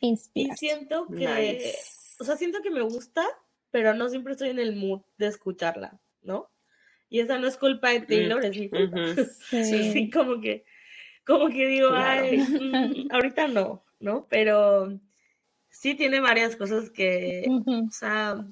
Y 0.00 0.08
inspirar. 0.08 0.56
siento 0.58 1.06
que, 1.06 1.14
Nice. 1.54 1.78
o 2.20 2.24
sea, 2.24 2.36
siento 2.36 2.60
que 2.62 2.70
me 2.70 2.82
gusta, 2.82 3.24
pero 3.74 3.92
no 3.92 4.08
siempre 4.08 4.34
estoy 4.34 4.50
en 4.50 4.60
el 4.60 4.76
mood 4.76 5.00
de 5.18 5.26
escucharla, 5.26 5.98
¿no? 6.22 6.48
Y 7.08 7.18
esa 7.18 7.40
no 7.40 7.48
es 7.48 7.56
culpa 7.56 7.90
de 7.90 8.02
Taylor, 8.02 8.44
es 8.44 8.56
mi 8.56 8.68
culpa. 8.68 8.98
Sí. 9.50 9.90
Sí, 9.92 10.10
como 10.10 10.40
que, 10.40 10.64
como 11.26 11.48
que 11.48 11.66
digo, 11.66 11.88
Claro. 11.88 12.22
ay, 12.22 12.38
mm, 12.38 13.08
ahorita 13.10 13.48
no, 13.48 13.84
¿no? 13.98 14.28
Pero 14.28 14.96
sí 15.70 15.96
tiene 15.96 16.20
varias 16.20 16.54
cosas 16.54 16.88
que, 16.88 17.46
o 17.48 17.90
sea, 17.90 18.46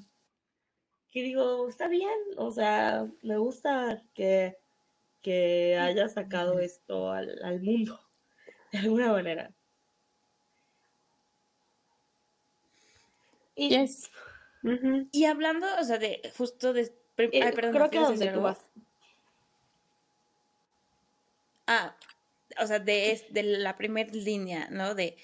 que 1.09 1.23
digo, 1.23 1.69
está 1.69 1.87
bien, 1.87 2.19
o 2.35 2.51
sea, 2.51 3.07
me 3.21 3.37
gusta 3.37 4.03
que, 4.13 4.57
que 5.21 5.77
haya 5.77 6.09
sacado 6.09 6.59
esto 6.59 7.11
al, 7.13 7.41
al 7.45 7.61
mundo, 7.61 7.97
de 8.73 8.79
alguna 8.79 9.13
manera. 9.13 9.55
Y 13.55 13.69
Yes. 13.69 14.11
Ujú. 14.63 15.07
Y 15.11 15.25
hablando, 15.25 15.67
o 15.79 15.83
sea, 15.83 15.97
de 15.97 16.31
justo 16.37 16.73
de... 16.73 16.81
eh, 17.17 17.29
Ay, 17.43 17.51
perdón, 17.51 17.73
creo 17.73 17.83
que 17.85 17.89
¿quieres 17.91 18.07
donde 18.09 18.31
tú 18.31 18.41
vas. 18.41 18.59
Ah, 21.67 21.95
o 22.59 22.67
sea, 22.67 22.79
de, 22.79 23.25
de 23.29 23.43
la 23.43 23.77
primera 23.77 24.11
línea, 24.11 24.67
¿no? 24.69 24.95
De, 24.95 25.17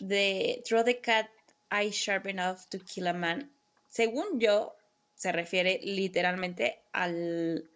de 0.00 0.62
Throw 0.66 0.84
the 0.84 1.00
cat 1.00 1.28
eye 1.70 1.90
sharp 1.90 2.26
enough 2.26 2.60
to 2.70 2.78
kill 2.78 3.06
a 3.08 3.12
man. 3.12 3.52
Según 3.88 4.38
yo, 4.40 4.76
se 5.14 5.32
refiere 5.32 5.80
literalmente 5.82 6.82
al, 6.92 7.70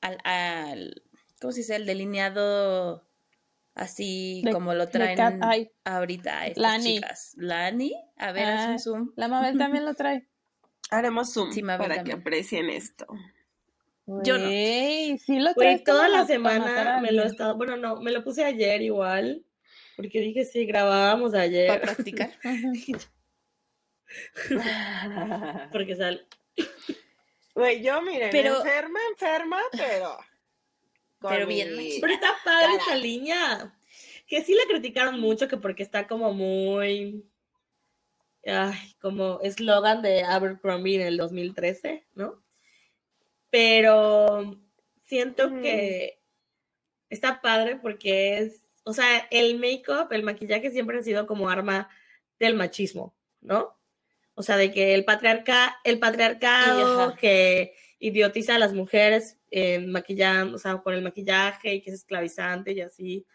al, 0.00 0.18
al 0.24 1.02
¿cómo 1.40 1.52
se 1.52 1.60
dice? 1.60 1.76
El 1.76 1.86
delineado 1.86 3.04
así 3.74 4.42
De- 4.44 4.52
como 4.52 4.74
lo 4.74 4.88
traen 4.88 5.16
cat 5.16 5.34
ahorita 5.84 6.46
estas 6.46 6.62
Lani. 6.62 6.96
chicas. 6.96 7.32
Lani, 7.36 7.94
a 8.16 8.32
ver, 8.32 8.44
haz 8.44 8.66
Ah, 8.66 8.70
un 8.72 8.78
zoom. 8.78 9.12
La 9.16 9.28
Mabel 9.28 9.56
también 9.58 9.84
lo 9.84 9.94
trae. 9.94 10.28
Haremos 10.90 11.32
zoom 11.32 11.52
Sí, 11.52 11.62
Mabel 11.62 11.84
para 11.86 11.96
también. 11.96 12.16
que 12.16 12.20
aprecien 12.20 12.70
esto. 12.70 13.06
Yo 14.24 14.36
no. 14.36 14.48
Sí 14.48 15.38
lo 15.38 15.54
traes 15.54 15.84
toda 15.84 16.08
la 16.08 16.26
semana 16.26 17.00
me 17.00 17.12
lo 17.12 17.22
he 17.22 17.26
estado, 17.26 17.56
bueno, 17.56 17.76
no, 17.76 18.00
me 18.00 18.10
lo 18.10 18.24
puse 18.24 18.44
ayer 18.44 18.82
igual, 18.82 19.44
porque 19.96 20.20
dije, 20.20 20.44
sí, 20.44 20.66
grabábamos 20.66 21.34
ayer, 21.34 21.68
Para 21.68 21.80
practicar. 21.94 22.30
Porque 25.70 25.96
sal, 25.96 26.26
Güey, 27.54 27.82
yo 27.82 28.00
miren, 28.02 28.30
Pero- 28.30 28.56
enferma, 28.58 28.98
enferma, 29.10 29.58
pero. 29.72 30.16
Con 31.22 31.30
Pero 31.32 31.46
bien 31.46 31.76
mi- 31.76 31.98
pero 32.00 32.12
está 32.12 32.34
padre 32.44 32.66
Cara. 32.66 32.76
esta 32.78 32.96
línea, 32.96 33.78
que 34.26 34.42
sí 34.44 34.54
la 34.54 34.64
criticaron 34.68 35.18
mucho, 35.20 35.48
que 35.48 35.56
porque 35.56 35.82
está 35.82 36.06
como 36.06 36.32
muy, 36.34 37.24
ay, 38.44 38.94
como 39.00 39.40
eslogan 39.40 40.02
de 40.02 40.22
Abercrombie 40.24 40.96
en 40.96 41.06
el 41.06 41.16
2013, 41.16 42.06
¿no? 42.14 42.42
Pero 43.50 44.58
siento 45.04 45.50
que 45.60 46.20
está 47.10 47.40
padre 47.42 47.76
porque 47.76 48.38
es, 48.38 48.66
o 48.84 48.92
sea, 48.94 49.28
el 49.30 49.58
make-up, 49.58 50.08
el 50.12 50.22
maquillaje 50.22 50.70
siempre 50.70 50.98
ha 50.98 51.02
sido 51.02 51.26
como 51.26 51.48
arma 51.48 51.90
del 52.38 52.54
machismo, 52.54 53.14
¿no? 53.40 53.78
O 54.34 54.42
sea, 54.42 54.56
de 54.56 54.72
que 54.72 54.94
el 54.94 55.04
patriarca, 55.04 55.78
el 55.84 55.98
patriarcado 55.98 57.14
que 57.16 57.74
idiotiza 57.98 58.54
a 58.54 58.58
las 58.58 58.72
mujeres 58.72 59.38
en 59.52 59.92
maquillando, 59.92 60.56
o 60.56 60.58
sea, 60.58 60.78
con 60.78 60.94
el 60.94 61.02
maquillaje 61.02 61.74
y 61.74 61.82
que 61.82 61.90
es 61.90 61.96
esclavizante 61.96 62.72
y 62.72 62.80
así. 62.80 63.26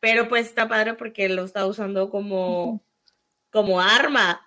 Pero 0.00 0.28
pues 0.28 0.46
está 0.46 0.68
padre 0.68 0.94
porque 0.94 1.28
lo 1.28 1.44
está 1.44 1.66
usando 1.66 2.10
como, 2.10 2.84
como 3.50 3.80
arma, 3.80 4.44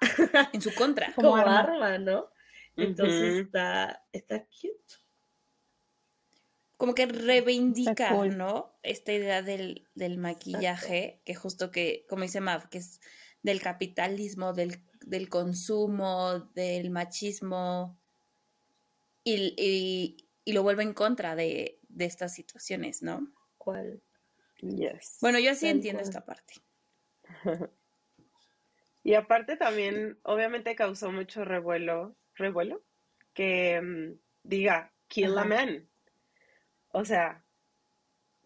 En 0.53 0.61
su 0.61 0.73
contra. 0.75 1.07
como, 1.15 1.29
Como 1.29 1.35
arma. 1.37 1.59
arma. 1.59 1.97
¿no? 1.97 2.29
Entonces 2.77 3.33
Ujú. 3.35 3.41
está, 3.41 4.05
está 4.11 4.45
cute. 4.45 4.95
Como 6.77 6.95
que 6.95 7.05
reivindica, 7.05 8.09
cool. 8.09 8.37
¿no? 8.37 8.73
Esta 8.81 9.13
idea 9.13 9.41
del, 9.41 9.87
del 9.93 10.17
maquillaje, 10.17 11.21
que 11.25 11.35
justo 11.35 11.69
que, 11.71 12.05
como 12.09 12.23
dice 12.23 12.41
Mav, 12.41 12.69
que 12.69 12.79
es 12.79 12.99
del 13.43 13.61
capitalismo, 13.61 14.53
del, 14.53 14.81
del 15.01 15.29
consumo, 15.29 16.39
del 16.55 16.89
machismo, 16.89 17.99
y, 19.23 19.53
y- 19.57 20.17
y 20.43 20.53
lo 20.53 20.63
vuelve 20.63 20.83
en 20.83 20.93
contra 20.93 21.35
de, 21.35 21.79
de 21.87 22.05
estas 22.05 22.33
situaciones, 22.33 23.01
¿no? 23.03 23.31
¿Cuál? 23.57 24.01
Yes. 24.61 25.17
Bueno, 25.21 25.39
yo 25.39 25.51
así 25.51 25.67
entiendo 25.67 25.99
cual. 26.01 26.09
esta 26.09 26.25
parte. 26.25 26.53
Y 29.03 29.15
aparte 29.15 29.57
también, 29.57 30.19
obviamente 30.21 30.75
causó 30.75 31.11
mucho 31.11 31.43
revuelo, 31.43 32.15
revuelo, 32.35 32.83
que 33.33 33.81
mm, 33.81 34.19
diga, 34.43 34.93
kill 35.07 35.35
a 35.39 35.41
Ajá. 35.41 35.49
man. 35.49 35.89
O 36.89 37.03
sea, 37.03 37.43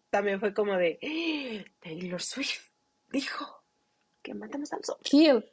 también 0.08 0.40
fue 0.40 0.54
como 0.54 0.78
de, 0.78 0.98
"¡Ah! 1.02 1.70
Taylor 1.80 2.22
Swift 2.22 2.70
dijo 3.08 3.62
que 4.22 4.32
matamos 4.32 4.72
al 4.72 4.82
sol. 4.82 4.96
Kill, 5.02 5.44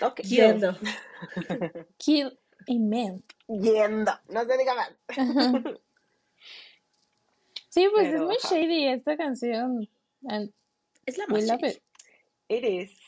Ok, 0.00 0.20
Kill. 0.22 0.30
Yendo. 0.30 0.74
kill 1.98 2.38
a 2.66 2.72
man. 2.78 3.22
yendo, 3.48 4.12
no 4.30 4.44
se 4.46 4.56
diga 4.56 4.74
más. 4.74 4.92
Sí, 7.76 7.86
pues 7.92 8.06
es 8.06 8.12
Pero, 8.14 8.24
muy 8.24 8.36
ajá. 8.42 8.48
shady 8.54 8.86
esta 8.88 9.16
canción. 9.18 9.86
And 10.26 10.50
Es 11.04 11.18
la 11.18 11.26
we 11.26 11.34
más 11.34 11.44
love 11.48 11.60
shady. 11.60 11.72
it. 11.74 11.82
It 12.48 12.64
is. 12.64 13.00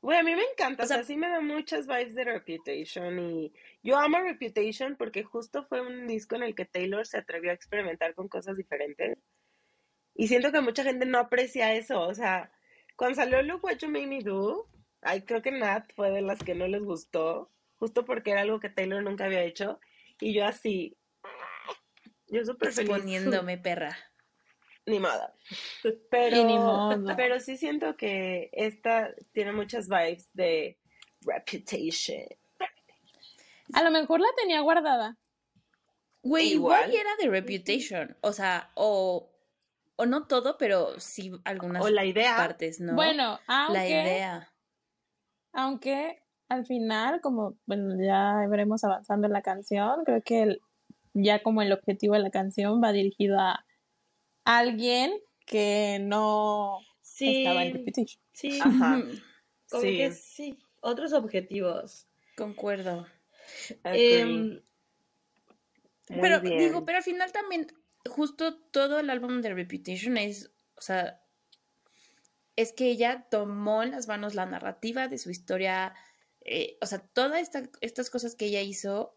Güey, 0.00 0.18
a 0.18 0.22
mí 0.22 0.34
me 0.34 0.42
encanta, 0.52 0.84
O 0.84 0.86
sea- 0.86 1.04
sí 1.04 1.16
me 1.18 1.28
da 1.28 1.42
muchas 1.42 1.86
vibes 1.86 2.14
de 2.14 2.24
Reputation 2.24 3.18
y 3.18 3.52
yo 3.82 3.98
amo 3.98 4.20
Reputation 4.20 4.96
porque 4.96 5.22
justo 5.22 5.64
fue 5.64 5.82
un 5.82 6.06
disco 6.06 6.34
en 6.36 6.44
el 6.44 6.54
que 6.54 6.64
Taylor 6.64 7.06
se 7.06 7.18
atrevió 7.18 7.50
a 7.50 7.54
experimentar 7.54 8.14
con 8.14 8.26
cosas 8.28 8.56
diferentes 8.56 9.18
y 10.14 10.28
siento 10.28 10.50
que 10.50 10.62
mucha 10.62 10.82
gente 10.82 11.04
no 11.04 11.18
aprecia 11.18 11.74
eso, 11.74 12.00
o 12.00 12.14
sea, 12.14 12.50
cuando 12.96 13.16
salió 13.16 13.42
Look 13.42 13.64
What 13.64 13.78
You 13.80 13.88
Made 13.88 14.06
Me 14.06 14.20
Do, 14.22 14.66
ay, 15.02 15.22
creo 15.22 15.42
que 15.42 15.50
Nat 15.50 15.92
fue 15.94 16.10
de 16.10 16.22
las 16.22 16.38
que 16.42 16.54
no 16.54 16.66
les 16.68 16.82
gustó, 16.82 17.50
justo 17.76 18.06
porque 18.06 18.30
era 18.30 18.40
algo 18.42 18.60
que 18.60 18.70
Taylor 18.70 19.02
nunca 19.02 19.24
había 19.26 19.42
hecho 19.42 19.78
y 20.20 20.32
yo 20.32 20.46
así, 20.46 20.96
yo 22.34 22.44
súper 22.44 22.72
feliz. 22.72 22.90
Exponiéndome, 22.90 23.58
perra. 23.58 23.96
Ni 24.86 24.98
modo. 25.00 25.30
Pero, 26.10 26.44
ni 26.44 26.58
modo. 26.58 27.16
pero 27.16 27.40
sí 27.40 27.56
siento 27.56 27.96
que 27.96 28.50
esta 28.52 29.14
tiene 29.32 29.52
muchas 29.52 29.88
vibes 29.88 30.28
de 30.34 30.78
Reputation. 31.22 32.26
A 33.72 33.82
lo 33.82 33.90
mejor 33.90 34.20
la 34.20 34.28
tenía 34.36 34.60
guardada. 34.60 35.16
Güey, 36.22 36.52
igual 36.52 36.92
era 36.94 37.10
de 37.18 37.28
Reputation. 37.28 38.16
O 38.20 38.32
sea, 38.32 38.70
o, 38.74 39.30
o 39.96 40.06
no 40.06 40.26
todo, 40.26 40.58
pero 40.58 41.00
sí 41.00 41.32
algunas 41.44 41.82
O 41.82 41.88
la 41.88 42.04
idea. 42.04 42.36
partes, 42.36 42.80
¿no? 42.80 42.94
Bueno, 42.94 43.40
aunque, 43.46 43.72
la 43.78 43.88
idea. 43.88 44.52
aunque 45.52 46.22
al 46.50 46.66
final, 46.66 47.20
como 47.22 47.56
bueno, 47.64 47.94
ya 48.04 48.46
veremos 48.50 48.84
avanzando 48.84 49.26
en 49.26 49.32
la 49.32 49.42
canción, 49.42 50.04
creo 50.04 50.22
que 50.22 50.42
el- 50.42 50.60
ya 51.14 51.42
como 51.42 51.62
el 51.62 51.72
objetivo 51.72 52.14
de 52.14 52.20
la 52.20 52.30
canción 52.30 52.82
va 52.82 52.92
dirigido 52.92 53.38
a 53.40 53.64
alguien 54.44 55.12
que 55.46 55.98
no 56.02 56.80
Sí, 57.00 57.38
estaba 57.44 57.64
en 57.64 57.72
Reputation. 57.74 58.20
sí, 58.32 58.58
Ajá. 58.60 58.98
Ujú, 58.98 59.18
como 59.70 59.82
Sí. 59.82 59.96
que 59.96 60.10
sí, 60.12 60.58
otros 60.80 61.12
objetivos. 61.12 62.06
Concuerdo. 62.36 63.06
Em, 63.84 64.60
pero 66.08 66.40
bien. 66.40 66.58
digo, 66.58 66.84
pero 66.84 66.98
al 66.98 67.04
final 67.04 67.30
también, 67.32 67.66
justo 68.08 68.56
todo 68.58 68.98
el 68.98 69.08
álbum 69.10 69.40
de 69.40 69.54
Reputation 69.54 70.16
es, 70.16 70.50
o 70.76 70.80
sea, 70.80 71.20
es 72.56 72.72
que 72.72 72.88
ella 72.90 73.26
tomó 73.30 73.82
en 73.82 73.90
las 73.92 74.06
manos 74.08 74.34
la 74.34 74.46
narrativa 74.46 75.08
de 75.08 75.18
su 75.18 75.30
historia, 75.30 75.94
eh, 76.44 76.76
o 76.80 76.86
sea, 76.86 76.98
todas 77.00 77.40
esta- 77.40 77.68
estas 77.80 78.10
cosas 78.10 78.34
que 78.34 78.46
ella 78.46 78.60
hizo, 78.60 79.16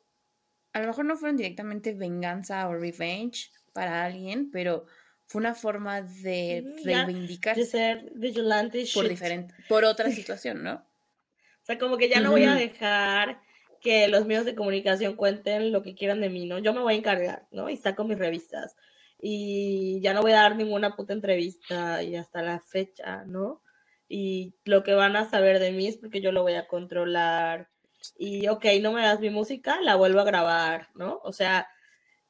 a 0.77 0.81
lo 0.81 0.87
mejor 0.87 1.05
no 1.05 1.17
fueron 1.17 1.37
directamente 1.37 1.93
venganza 1.93 2.67
o 2.67 2.75
revenge 2.75 3.49
para 3.73 4.05
alguien, 4.05 4.51
pero 4.51 4.85
fue 5.25 5.39
una 5.39 5.55
forma 5.55 6.01
de 6.01 6.63
reivindicarse 6.85 7.61
de 7.61 7.65
ser 7.65 8.11
vigilante 8.13 8.85
por 8.93 9.03
shit. 9.03 9.09
diferente, 9.09 9.55
por 9.67 9.85
otra 9.85 10.11
situación, 10.11 10.63
¿no? 10.63 10.75
O 10.75 11.65
sea, 11.65 11.79
como 11.79 11.97
que 11.97 12.09
ya 12.09 12.21
no 12.21 12.31
voy 12.31 12.43
a 12.43 12.53
dejar 12.53 13.41
que 13.81 14.07
los 14.07 14.27
medios 14.27 14.45
de 14.45 14.53
comunicación 14.53 15.15
cuenten 15.15 15.71
lo 15.71 15.81
que 15.81 15.95
quieran 15.95 16.21
de 16.21 16.29
mí, 16.29 16.45
¿no? 16.45 16.59
Yo 16.59 16.73
me 16.73 16.81
voy 16.81 16.93
a 16.93 16.97
encargar, 16.97 17.47
¿no? 17.51 17.69
Y 17.69 17.77
saco 17.77 18.03
mis 18.03 18.19
revistas. 18.19 18.75
Y 19.19 19.99
ya 20.01 20.13
no 20.13 20.21
voy 20.21 20.33
a 20.33 20.43
dar 20.43 20.55
ninguna 20.55 20.95
puta 20.95 21.13
entrevista 21.13 22.03
y 22.03 22.15
hasta 22.15 22.43
la 22.43 22.59
fecha, 22.59 23.25
¿no? 23.25 23.63
Y 24.07 24.53
lo 24.63 24.83
que 24.83 24.93
van 24.93 25.15
a 25.15 25.27
saber 25.27 25.59
de 25.59 25.71
mí 25.71 25.87
es 25.87 25.97
porque 25.97 26.21
yo 26.21 26.31
lo 26.31 26.43
voy 26.43 26.53
a 26.53 26.67
controlar. 26.67 27.69
Y, 28.17 28.47
ok, 28.47 28.65
no 28.81 28.93
me 28.93 29.01
das 29.01 29.19
mi 29.19 29.29
música, 29.29 29.81
la 29.81 29.95
vuelvo 29.95 30.19
a 30.19 30.23
grabar, 30.25 30.89
¿no? 30.95 31.19
O 31.23 31.33
sea, 31.33 31.67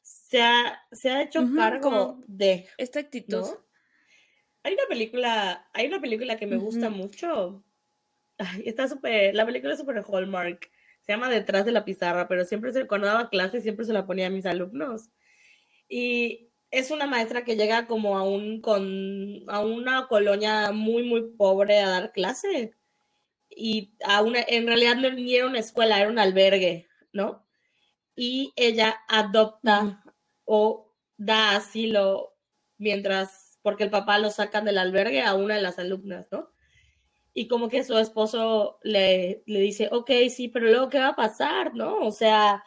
se 0.02 0.42
ha, 0.42 0.82
se 0.92 1.10
ha 1.10 1.22
hecho 1.22 1.42
Ujú, 1.42 1.56
cargo 1.56 1.82
como- 1.82 2.24
de 2.28 2.68
Esta 2.78 3.00
actitud. 3.00 3.42
¿no? 3.42 3.68
Hay 4.64 4.74
una 4.74 4.84
película, 4.90 5.70
hay 5.74 5.88
una 5.88 6.02
película 6.02 6.38
que 6.38 6.48
me 6.48 6.58
gusta 6.58 6.88
Ujú. 6.90 6.98
mucho. 6.98 7.64
Ay, 8.38 8.64
está 8.66 8.88
súper, 8.88 9.34
la 9.36 9.46
película 9.46 9.74
es 9.74 9.80
súper 9.80 10.04
Hallmark. 10.08 10.70
Se 11.02 11.14
llama 11.14 11.30
Detrás 11.30 11.66
de 11.66 11.72
la 11.72 11.86
pizarra, 11.86 12.28
pero 12.28 12.44
siempre 12.46 12.72
se, 12.74 12.86
cuando 12.88 13.08
daba 13.08 13.30
clases 13.30 13.64
siempre 13.64 13.86
se 13.86 13.94
la 13.94 14.06
ponía 14.06 14.28
a 14.28 14.30
mis 14.30 14.46
alumnos. 14.46 15.10
Y 15.90 16.50
es 16.72 16.92
una 16.92 17.08
maestra 17.08 17.44
que 17.46 17.56
llega 17.56 17.88
como 17.88 18.18
a 18.18 18.24
un 18.24 18.62
con 18.62 19.44
a 19.50 19.62
una 19.62 20.08
colonia 20.08 20.72
muy 20.74 21.04
muy 21.04 21.32
pobre 21.32 21.80
a 21.80 21.90
dar 21.90 22.12
clase. 22.12 22.74
Y 23.60 23.96
a 24.06 24.22
una, 24.22 24.40
en 24.48 24.68
realidad 24.68 24.98
no 24.98 25.10
ni 25.12 25.36
era 25.36 25.48
una 25.48 25.60
escuela, 25.60 26.00
era 26.00 26.10
un 26.10 26.20
albergue, 26.20 26.88
¿no? 27.12 27.46
Y 28.16 28.54
ella 28.56 29.00
adopta 29.08 30.04
o 30.46 30.94
da 31.18 31.56
asilo 31.56 32.36
mientras, 32.78 33.60
porque 33.64 33.84
el 33.84 33.90
papá 33.90 34.20
lo 34.20 34.30
sacan 34.30 34.66
del 34.66 34.78
albergue 34.78 35.24
a 35.24 35.34
una 35.34 35.56
de 35.56 35.62
las 35.62 35.80
alumnas, 35.80 36.28
¿no? 36.32 36.52
Y 37.34 37.48
como 37.48 37.70
que 37.70 37.84
su 37.84 37.98
esposo 37.98 38.80
le, 38.84 39.44
le 39.48 39.60
dice, 39.60 39.90
ok, 39.92 40.12
sí, 40.30 40.48
pero 40.48 40.68
luego, 40.68 40.90
¿qué 40.90 41.00
va 41.00 41.10
a 41.10 41.16
pasar, 41.16 41.74
no? 41.74 42.00
O 42.00 42.12
sea, 42.12 42.64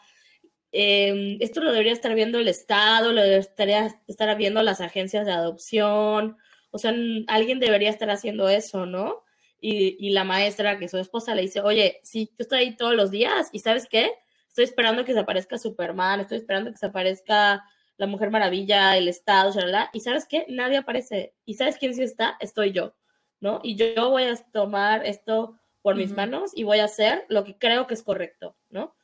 eh, 0.71 1.37
esto 1.41 1.61
lo 1.61 1.71
debería 1.71 1.93
estar 1.93 2.15
viendo 2.15 2.39
el 2.39 2.47
Estado, 2.47 3.11
lo 3.11 3.21
debería 3.21 3.99
estar 4.07 4.37
viendo 4.37 4.63
las 4.63 4.81
agencias 4.81 5.25
de 5.25 5.33
adopción, 5.33 6.37
o 6.71 6.77
sea, 6.77 6.93
alguien 7.27 7.59
debería 7.59 7.89
estar 7.89 8.09
haciendo 8.09 8.47
eso, 8.49 8.85
¿no? 8.85 9.23
Y, 9.61 9.95
y 10.05 10.09
la 10.09 10.23
maestra, 10.23 10.79
que 10.79 10.89
su 10.89 10.97
esposa 10.97 11.35
le 11.35 11.43
dice, 11.43 11.61
oye, 11.61 12.01
sí, 12.03 12.27
yo 12.31 12.37
estoy 12.39 12.59
ahí 12.59 12.75
todos 12.75 12.95
los 12.95 13.11
días, 13.11 13.49
¿y 13.53 13.59
sabes 13.59 13.87
qué? 13.87 14.11
Estoy 14.47 14.65
esperando 14.65 15.05
que 15.05 15.13
se 15.13 15.19
aparezca 15.19 15.57
Superman, 15.57 16.19
estoy 16.19 16.39
esperando 16.39 16.71
que 16.71 16.77
se 16.77 16.87
aparezca 16.87 17.63
la 18.01 18.07
Mujer 18.07 18.31
Maravilla, 18.31 18.97
el 18.97 19.07
Estado, 19.07 19.51
shalala, 19.51 19.91
y 19.93 19.99
¿sabes 19.99 20.25
qué? 20.27 20.45
Nadie 20.49 20.77
aparece. 20.77 21.35
¿Y 21.45 21.53
sabes 21.53 21.77
quién 21.77 21.93
sí 21.93 22.01
está? 22.01 22.35
Estoy 22.39 22.71
yo, 22.71 22.95
¿no? 23.39 23.59
Y 23.63 23.75
yo, 23.75 24.09
voy 24.09 24.23
a 24.23 24.35
tomar 24.51 25.05
esto 25.05 25.59
por 25.83 25.95
mis 25.95 26.07
Ujú. 26.07 26.17
manos 26.17 26.51
y 26.55 26.63
voy 26.63 26.79
a 26.79 26.85
hacer 26.85 27.25
lo 27.29 27.43
que 27.43 27.57
creo 27.59 27.85
que 27.85 27.93
es 27.93 28.01
correcto, 28.01 28.57
¿no? 28.69 28.95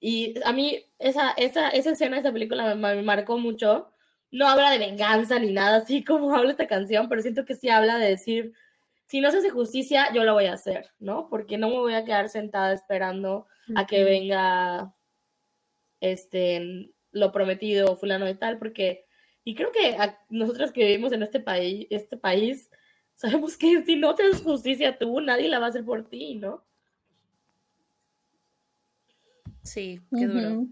Y 0.00 0.34
a 0.44 0.52
mí 0.52 0.84
esa, 0.98 1.32
esa, 1.32 1.68
esa 1.68 1.90
escena, 1.90 2.18
esa 2.18 2.32
película 2.32 2.74
me, 2.74 2.96
me 2.96 3.02
marcó 3.02 3.38
mucho. 3.38 3.92
No 4.30 4.48
habla 4.48 4.70
de 4.70 4.78
venganza 4.78 5.38
ni 5.38 5.52
nada 5.52 5.76
así 5.76 6.02
como 6.02 6.34
habla 6.34 6.52
esta 6.52 6.66
canción, 6.66 7.08
pero 7.08 7.22
siento 7.22 7.44
que 7.44 7.54
sí 7.54 7.68
habla 7.68 7.98
de 7.98 8.08
decir, 8.08 8.54
si 9.06 9.20
no 9.20 9.30
se 9.30 9.38
hace 9.38 9.50
justicia, 9.50 10.12
yo 10.14 10.24
la 10.24 10.32
voy 10.32 10.46
a 10.46 10.54
hacer, 10.54 10.90
¿no? 10.98 11.28
Porque 11.28 11.58
no 11.58 11.68
me 11.68 11.78
voy 11.78 11.94
a 11.94 12.04
quedar 12.04 12.28
sentada 12.28 12.72
esperando 12.72 13.46
a 13.76 13.86
que 13.86 14.04
venga 14.04 14.94
este 16.00 16.90
lo 17.12 17.30
prometido 17.32 17.96
fulano 17.96 18.28
y 18.28 18.34
tal, 18.34 18.58
porque 18.58 19.06
y 19.44 19.54
creo 19.54 19.70
que 19.72 19.96
a- 19.96 20.18
nosotros 20.30 20.72
que 20.72 20.84
vivimos 20.86 21.12
en 21.12 21.22
este 21.22 21.40
país, 21.40 21.86
este 21.90 22.16
país, 22.16 22.70
sabemos 23.14 23.56
que 23.56 23.84
si 23.84 23.96
no 23.96 24.14
te 24.14 24.22
haces 24.24 24.42
justicia 24.42 24.98
tú, 24.98 25.20
nadie 25.20 25.48
la 25.48 25.58
va 25.58 25.66
a 25.66 25.68
hacer 25.68 25.84
por 25.84 26.08
ti, 26.08 26.36
¿no? 26.36 26.64
Sí, 29.62 30.00
qué 30.16 30.26
duro. 30.26 30.66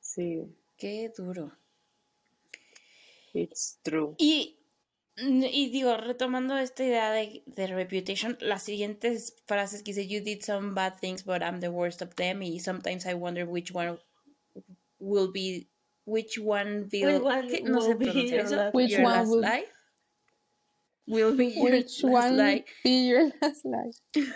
Sí, 0.00 0.42
Qué 0.78 1.12
duro. 1.16 1.52
it's 3.34 3.78
true. 3.82 4.14
Y, 4.18 4.57
y 5.20 5.70
digo, 5.70 5.96
retomando 5.96 6.56
esta 6.58 6.84
idea 6.84 7.10
de, 7.10 7.42
de 7.46 7.66
Reputation, 7.66 8.36
las 8.40 8.62
siguientes 8.62 9.34
frases 9.46 9.82
que 9.82 9.92
dice, 9.92 10.06
You 10.06 10.22
did 10.22 10.42
some 10.42 10.74
bad 10.74 10.98
things, 11.00 11.24
but 11.24 11.42
I'm 11.42 11.60
the 11.60 11.68
worst 11.70 12.02
of 12.02 12.14
them. 12.14 12.42
Y 12.42 12.60
sometimes 12.60 13.04
I 13.06 13.14
wonder 13.14 13.44
which 13.44 13.72
one 13.72 13.98
will 15.00 15.30
be, 15.32 15.68
which 16.04 16.38
one 16.38 16.88
will, 16.92 17.14
Which 17.14 17.22
one 17.22 17.48
¿qué? 17.48 17.62
no 17.62 17.80
sé 17.80 17.88
will 17.88 17.98
be 17.98 18.28
your 18.28 18.40
eso. 18.40 18.56
last 18.56 18.74
Which 18.74 18.90
Your 18.92 19.02
one 19.02 19.14
last 19.14 19.28
will- 19.28 19.42
be 21.36 21.46
your 21.54 21.72
Which 21.72 22.02
last 22.02 22.04
one 22.04 22.36
lie. 22.36 22.64
be 22.84 23.06
your 23.08 23.32
last 23.40 23.64
lie? 23.64 23.90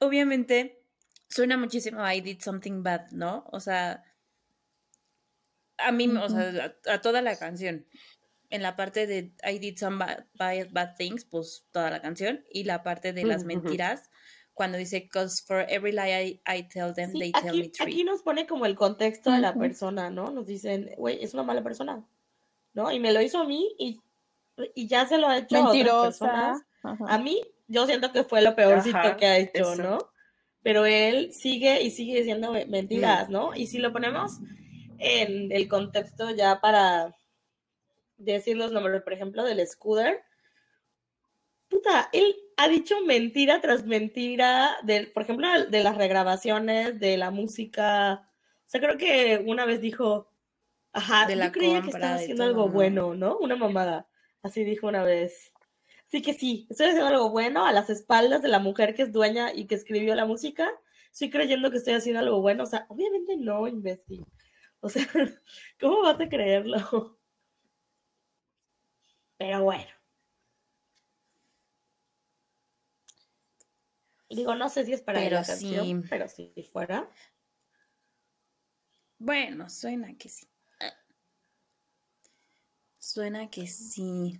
Obviamente, 0.00 0.80
suena 1.28 1.56
muchísimo 1.56 2.00
I 2.04 2.20
did 2.20 2.40
something 2.40 2.82
bad, 2.82 3.10
¿no? 3.12 3.44
O 3.52 3.60
sea, 3.60 4.02
a 5.78 5.92
mí, 5.92 6.08
o 6.08 6.28
sea, 6.28 6.74
a, 6.88 6.92
a 6.94 7.00
toda 7.00 7.22
la 7.22 7.36
canción. 7.36 7.86
En 8.50 8.62
la 8.62 8.76
parte 8.76 9.06
de 9.06 9.32
I 9.46 9.58
did 9.58 9.76
some 9.78 9.98
bad, 9.98 10.24
bad, 10.34 10.68
bad 10.70 10.96
things, 10.96 11.24
pues 11.24 11.66
toda 11.70 11.90
la 11.90 12.00
canción. 12.00 12.44
Y 12.50 12.64
la 12.64 12.82
parte 12.82 13.12
de 13.12 13.24
las 13.24 13.44
mentiras, 13.44 14.10
cuando 14.54 14.78
dice, 14.78 15.08
cause 15.08 15.42
for 15.46 15.66
every 15.68 15.92
lie 15.92 16.40
I, 16.46 16.58
I 16.58 16.62
tell 16.68 16.94
them, 16.94 17.12
Sí, 17.12 17.18
they 17.18 17.32
tell 17.32 17.52
me 17.54 17.60
aquí, 17.60 17.68
three. 17.68 17.92
aquí 17.92 18.04
nos 18.04 18.22
pone 18.22 18.46
como 18.46 18.64
el 18.66 18.74
contexto 18.74 19.30
de 19.30 19.40
la 19.40 19.54
persona, 19.54 20.08
¿no? 20.10 20.30
Nos 20.30 20.46
dicen, 20.46 20.90
güey, 20.96 21.22
es 21.22 21.34
una 21.34 21.42
mala 21.42 21.62
persona, 21.62 22.04
¿no? 22.72 22.90
Y 22.90 22.98
me 23.00 23.12
lo 23.12 23.20
hizo 23.20 23.38
a 23.38 23.44
mí 23.44 23.68
y, 23.78 24.00
y 24.74 24.86
ya 24.88 25.06
se 25.06 25.18
lo 25.18 25.28
ha 25.28 25.38
hecho 25.38 25.56
a 25.56 25.60
otras 25.60 25.74
Mentirosa. 25.74 26.04
personas. 26.24 26.62
Ajá. 26.82 27.04
A 27.06 27.18
mí, 27.18 27.40
yo 27.66 27.86
siento 27.86 28.12
que 28.12 28.24
fue 28.24 28.40
lo 28.40 28.56
peorcito 28.56 28.96
Ajá, 28.96 29.16
que 29.16 29.26
ha 29.26 29.36
hecho, 29.38 29.74
eso. 29.74 29.82
¿no? 29.82 29.98
Pero 30.62 30.86
él 30.86 31.32
sigue 31.34 31.82
y 31.82 31.90
sigue 31.90 32.16
diciendo 32.18 32.50
me- 32.52 32.64
mentiras, 32.66 33.28
¿no? 33.28 33.54
Y 33.54 33.66
si 33.66 33.78
lo 33.78 33.92
ponemos 33.92 34.38
en 34.98 35.52
el 35.52 35.68
contexto 35.68 36.30
ya 36.34 36.60
para 36.60 37.14
decir 38.18 38.56
los 38.56 38.72
nombres, 38.72 39.02
por 39.02 39.12
ejemplo, 39.12 39.44
del 39.44 39.66
Scooter, 39.66 40.22
puta, 41.68 42.08
él 42.12 42.36
ha 42.56 42.68
dicho 42.68 43.00
mentira 43.02 43.60
tras 43.60 43.86
mentira, 43.86 44.76
de, 44.82 45.06
por 45.06 45.22
ejemplo, 45.22 45.48
de 45.66 45.82
las 45.82 45.96
regrabaciones, 45.96 46.98
de 46.98 47.16
la 47.16 47.30
música. 47.30 48.28
O 48.66 48.70
sea, 48.70 48.80
creo 48.80 48.98
que 48.98 49.42
una 49.46 49.64
vez 49.64 49.80
dijo, 49.80 50.30
ajá, 50.92 51.26
De 51.26 51.34
yo 51.34 51.38
la 51.38 51.52
creía 51.52 51.82
que 51.82 51.90
estaba 51.90 52.14
haciendo 52.14 52.42
todo, 52.42 52.48
algo 52.48 52.66
¿no? 52.66 52.72
bueno, 52.72 53.14
¿no? 53.14 53.38
Una 53.38 53.56
mamada. 53.56 54.08
Así 54.42 54.64
dijo 54.64 54.88
una 54.88 55.04
vez. 55.04 55.52
Sí 56.06 56.22
que 56.22 56.32
sí, 56.32 56.66
estoy 56.70 56.86
haciendo 56.86 57.08
algo 57.08 57.30
bueno 57.30 57.66
a 57.66 57.72
las 57.72 57.90
espaldas 57.90 58.42
de 58.42 58.48
la 58.48 58.58
mujer 58.58 58.94
que 58.94 59.02
es 59.02 59.12
dueña 59.12 59.52
y 59.52 59.66
que 59.66 59.74
escribió 59.74 60.14
la 60.14 60.24
música. 60.24 60.70
Estoy 61.12 61.30
creyendo 61.30 61.70
que 61.70 61.76
estoy 61.76 61.94
haciendo 61.94 62.20
algo 62.20 62.40
bueno. 62.40 62.62
O 62.64 62.66
sea, 62.66 62.86
obviamente 62.88 63.36
no, 63.36 63.68
imbécil. 63.68 64.24
O 64.80 64.88
sea, 64.88 65.06
¿cómo 65.80 66.02
vas 66.02 66.20
a 66.20 66.28
creerlo? 66.28 67.17
Pero 69.38 69.62
bueno. 69.62 69.88
Digo, 74.28 74.54
no 74.54 74.68
sé 74.68 74.84
si 74.84 74.92
es 74.92 75.00
para 75.00 75.20
Pero 75.20 75.36
la 75.36 75.46
canción, 75.46 76.02
sí. 76.02 76.08
pero 76.10 76.28
si 76.28 76.52
fuera. 76.70 77.08
Bueno, 79.18 79.70
suena 79.70 80.16
que 80.18 80.28
sí. 80.28 80.46
Suena 82.98 83.48
que 83.48 83.66
sí. 83.66 84.38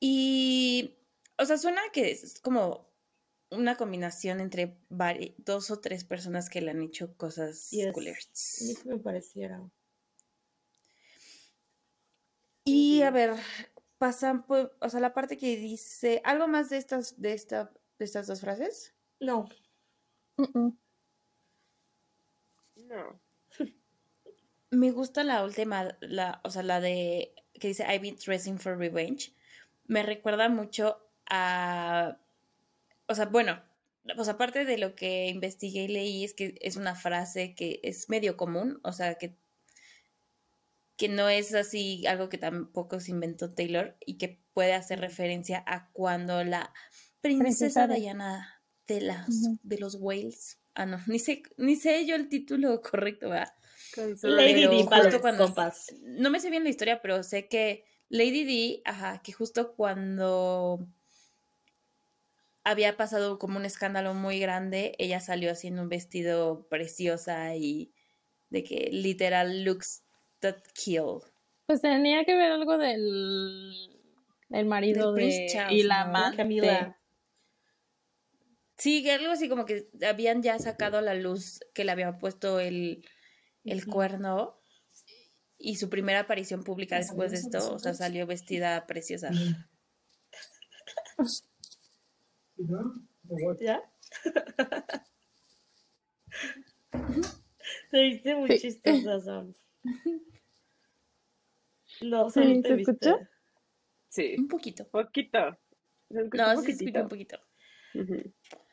Y, 0.00 0.98
o 1.38 1.44
sea, 1.44 1.56
suena 1.56 1.80
que 1.92 2.10
es 2.10 2.40
como 2.40 2.90
una 3.50 3.76
combinación 3.76 4.40
entre 4.40 4.78
dos 5.38 5.70
o 5.70 5.80
tres 5.80 6.04
personas 6.04 6.50
que 6.50 6.60
le 6.60 6.72
han 6.72 6.82
hecho 6.82 7.16
cosas 7.16 7.70
Yes. 7.70 7.92
culeras. 7.92 8.58
A 8.60 8.64
mí 8.64 8.74
sí 8.74 8.88
me 8.88 8.98
pareciera. 8.98 9.62
Y 12.96 13.02
a 13.02 13.10
ver, 13.10 13.34
pasan, 13.98 14.46
pues, 14.46 14.68
o 14.80 14.88
sea, 14.88 15.00
la 15.00 15.12
parte 15.12 15.36
que 15.36 15.58
dice, 15.58 16.22
¿algo 16.24 16.48
más 16.48 16.70
de 16.70 16.78
estas, 16.78 17.20
de 17.20 17.34
esta, 17.34 17.70
de 17.98 18.04
estas 18.06 18.26
dos 18.26 18.40
frases? 18.40 18.94
No. 19.20 19.50
No. 22.76 23.20
Me 24.70 24.90
gusta 24.92 25.24
la 25.24 25.44
última, 25.44 25.94
la, 26.00 26.40
o 26.42 26.50
sea, 26.50 26.62
la 26.62 26.80
de 26.80 27.34
que 27.52 27.68
dice 27.68 27.84
I've 27.84 28.00
been 28.00 28.16
dressing 28.16 28.58
for 28.58 28.78
revenge. 28.78 29.34
Me 29.86 30.02
recuerda 30.02 30.48
mucho 30.48 30.98
a, 31.28 32.16
o 33.08 33.14
sea, 33.14 33.26
bueno, 33.26 33.62
pues 34.14 34.28
aparte 34.28 34.64
de 34.64 34.78
lo 34.78 34.94
que 34.94 35.26
investigué 35.26 35.82
y 35.82 35.88
leí, 35.88 36.24
es 36.24 36.32
que 36.32 36.58
es 36.62 36.76
una 36.76 36.94
frase 36.94 37.54
que 37.54 37.80
es 37.82 38.08
medio 38.08 38.38
común, 38.38 38.80
o 38.84 38.92
sea, 38.92 39.16
que, 39.16 39.36
que 40.96 41.08
no 41.08 41.28
es 41.28 41.54
así 41.54 42.06
algo 42.06 42.28
que 42.28 42.38
tampoco 42.38 43.00
se 43.00 43.10
inventó 43.10 43.52
Taylor 43.52 43.96
y 44.04 44.18
que 44.18 44.40
puede 44.52 44.72
hacer 44.72 45.00
referencia 45.00 45.62
a 45.66 45.90
cuando 45.92 46.42
la 46.44 46.72
princesa, 47.20 47.86
Diana 47.86 48.62
de, 48.86 49.02
las, 49.02 49.28
de 49.62 49.78
los 49.78 49.96
Wales, 50.00 50.58
ah, 50.74 50.86
no, 50.86 50.98
ni 51.06 51.18
sé, 51.18 51.42
ni 51.56 51.76
sé 51.76 52.06
yo 52.06 52.16
el 52.16 52.28
título 52.28 52.80
correcto, 52.80 53.28
¿verdad? 53.30 53.52
Lady 54.22 54.66
Di 54.66 54.84
cuando- 54.84 55.20
compas. 55.20 55.94
No 56.02 56.30
me 56.30 56.40
sé 56.40 56.50
bien 56.50 56.64
la 56.64 56.70
historia, 56.70 57.00
pero 57.02 57.22
sé 57.22 57.48
que 57.48 57.84
Lady 58.08 58.44
Di, 58.44 58.82
ajá, 58.84 59.20
que 59.22 59.32
justo 59.32 59.74
cuando 59.74 60.86
había 62.64 62.96
pasado 62.96 63.38
como 63.38 63.58
un 63.58 63.64
escándalo 63.64 64.14
muy 64.14 64.40
grande, 64.40 64.94
ella 64.98 65.20
salió 65.20 65.50
haciendo 65.52 65.82
un 65.82 65.88
vestido 65.88 66.66
preciosa 66.68 67.54
y 67.54 67.92
de 68.50 68.64
que 68.64 68.88
literal 68.92 69.64
looks 69.64 70.05
that 70.40 70.56
kill. 70.74 71.20
Pues 71.66 71.80
tenía 71.80 72.24
que 72.24 72.34
ver 72.34 72.52
algo 72.52 72.78
del 72.78 73.72
el 74.50 74.66
marido 74.66 75.12
Del 75.12 75.30
de 75.30 75.46
Charles, 75.46 75.80
y 75.80 75.82
la 75.82 76.04
¿no? 76.04 76.10
amante. 76.10 76.36
Camila. 76.36 76.98
Sí, 78.78 79.02
que 79.02 79.12
algo 79.12 79.30
así 79.32 79.48
como 79.48 79.64
que 79.64 79.88
habían 80.06 80.42
ya 80.42 80.58
sacado 80.58 80.98
a 80.98 81.02
la 81.02 81.14
luz 81.14 81.60
que 81.74 81.84
le 81.84 81.92
había 81.92 82.18
puesto 82.18 82.60
el, 82.60 83.04
el 83.64 83.86
cuerno 83.86 84.60
y 85.58 85.76
su 85.76 85.88
primera 85.88 86.20
aparición 86.20 86.62
pública 86.62 86.96
después 86.96 87.32
de 87.32 87.38
esto, 87.38 87.74
o 87.74 87.78
sea, 87.78 87.94
salió 87.94 88.26
vestida 88.26 88.86
preciosa. 88.86 89.30
¿Ya? 93.60 93.82
Te 97.90 98.02
viste 98.02 98.34
muy 98.34 98.50
Sí. 98.50 98.58
chistosa, 98.58 99.44
No, 102.02 102.30
Sí, 102.30 102.62
¿se 102.62 102.74
escuchó? 102.74 103.18
Sí, 104.08 104.36
Un 104.38 104.48
poquito. 104.48 104.88
poquito. 104.88 105.58
Se 106.10 106.14
No, 106.14 106.50
un 106.50 106.64
se 106.64 106.72
escucha 106.72 107.02
un 107.02 107.08
poquitito. 107.08 107.08
poquito. 107.08 107.38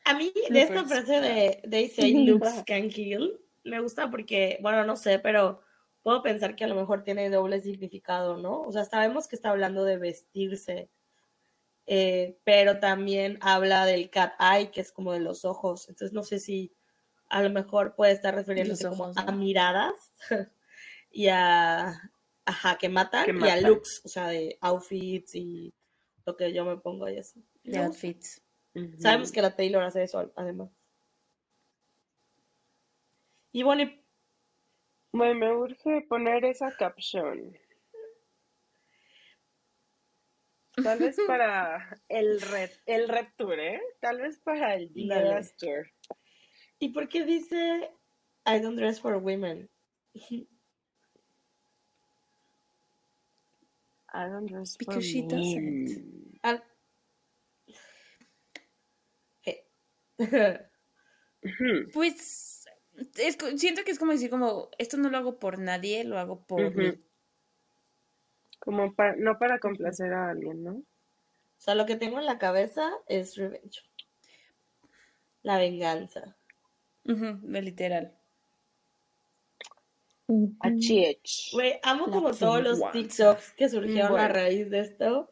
A 0.04 0.14
mí, 0.14 0.32
No, 0.48 0.54
de 0.54 0.62
esta 0.62 0.84
frase 0.84 1.20
de 1.20 1.62
They 1.68 1.88
say 1.88 2.12
looks 2.26 2.62
can 2.66 2.88
kill, 2.88 3.40
me 3.64 3.80
gusta 3.80 4.10
porque, 4.10 4.58
bueno, 4.60 4.84
no 4.84 4.96
sé, 4.96 5.18
pero 5.18 5.62
puedo 6.02 6.22
pensar 6.22 6.54
que 6.54 6.64
a 6.64 6.68
lo 6.68 6.74
mejor 6.74 7.02
tiene 7.02 7.30
doble 7.30 7.60
significado, 7.60 8.36
¿no? 8.36 8.60
O 8.62 8.72
sea, 8.72 8.84
sabemos 8.84 9.26
que 9.26 9.36
está 9.36 9.50
hablando 9.50 9.84
de 9.84 9.96
vestirse, 9.96 10.90
eh, 11.86 12.38
pero 12.44 12.78
también 12.78 13.38
habla 13.40 13.86
del 13.86 14.10
cat 14.10 14.34
eye, 14.38 14.70
que 14.70 14.82
es 14.82 14.92
como 14.92 15.12
de 15.12 15.20
los 15.20 15.44
ojos. 15.46 15.88
Entonces, 15.88 16.12
no 16.12 16.22
sé 16.22 16.38
si 16.38 16.74
a 17.30 17.42
lo 17.42 17.50
mejor 17.50 17.94
puede 17.94 18.12
estar 18.12 18.34
refiriéndose 18.34 18.86
como 18.88 19.06
a 19.16 19.24
¿no? 19.24 19.32
miradas 19.32 20.12
y 21.14 21.28
a, 21.28 22.10
ajá, 22.44 22.76
que 22.76 22.88
matan, 22.88 23.24
Que 23.24 23.30
y 23.32 23.34
a 23.34 23.38
matan. 23.38 23.62
looks, 23.62 24.02
o 24.04 24.08
sea, 24.08 24.26
de 24.28 24.58
outfits 24.60 25.34
y 25.34 25.72
lo 26.26 26.36
que 26.36 26.52
yo 26.52 26.64
me 26.64 26.76
pongo 26.76 27.08
y 27.08 27.18
así. 27.18 27.42
De 27.62 27.78
outfits. 27.78 28.42
Sabemos 28.98 29.30
que 29.30 29.40
la 29.40 29.54
Taylor 29.54 29.84
hace 29.84 30.02
eso 30.02 30.32
además. 30.34 30.70
Y 33.52 33.62
bueno, 33.62 33.82
y- 33.84 34.04
Bueno, 35.12 35.34
me 35.36 35.52
urge 35.54 36.02
poner 36.08 36.44
esa 36.44 36.76
caption. 36.76 37.56
Tal 40.82 40.98
vez 40.98 41.16
para 41.28 42.00
el 42.08 42.40
red, 42.40 42.70
el 42.86 43.08
red 43.08 43.28
tour, 43.36 43.58
¿eh? 43.60 43.80
Tal 44.00 44.20
vez 44.20 44.38
para 44.40 44.74
el. 44.74 44.92
Diaz 44.92 45.54
tour. 45.56 45.86
¿y 46.80 46.88
por 46.88 47.08
qué 47.08 47.24
dice 47.24 47.90
I 48.44 48.58
don't 48.60 48.76
dress 48.76 49.00
for 49.00 49.16
women. 49.16 49.70
I 54.14 54.28
don't 54.28 54.46
dress 54.46 54.76
for 54.76 54.78
Because 54.78 55.04
she 55.04 55.22
men. 55.22 55.28
doesn't. 55.28 56.14
Pues 61.92 62.64
es 63.18 63.36
siento 63.56 63.84
que 63.84 63.90
es 63.90 63.98
como 63.98 64.12
decir 64.12 64.30
como 64.30 64.70
esto 64.78 64.96
no 64.96 65.10
lo 65.10 65.18
hago 65.18 65.38
por 65.38 65.58
nadie, 65.58 66.04
lo 66.04 66.18
hago 66.18 66.46
por 66.46 66.74
mí. 66.74 66.94
Como 68.60 68.94
para, 68.94 69.16
no 69.16 69.38
para 69.38 69.58
complacer 69.58 70.12
a 70.14 70.30
alguien, 70.30 70.62
¿no? 70.64 70.72
O 70.74 70.84
sea, 71.58 71.74
lo 71.74 71.84
que 71.86 71.96
tengo 71.96 72.18
en 72.18 72.26
la 72.26 72.38
cabeza 72.38 72.90
es 73.08 73.36
revenge. 73.36 73.82
La 75.42 75.58
venganza. 75.58 76.36
De 77.02 77.62
literal. 77.62 78.16
A 80.60 80.70
chiech. 80.78 81.52
Güey, 81.52 81.78
amo 81.82 82.06
La 82.06 82.12
como 82.12 82.32
todos 82.32 82.62
los. 82.62 82.92
TikToks 82.92 83.52
que 83.56 83.68
surgieron 83.68 84.18
a 84.18 84.28
raíz 84.28 84.70
de 84.70 84.80
esto. 84.80 85.30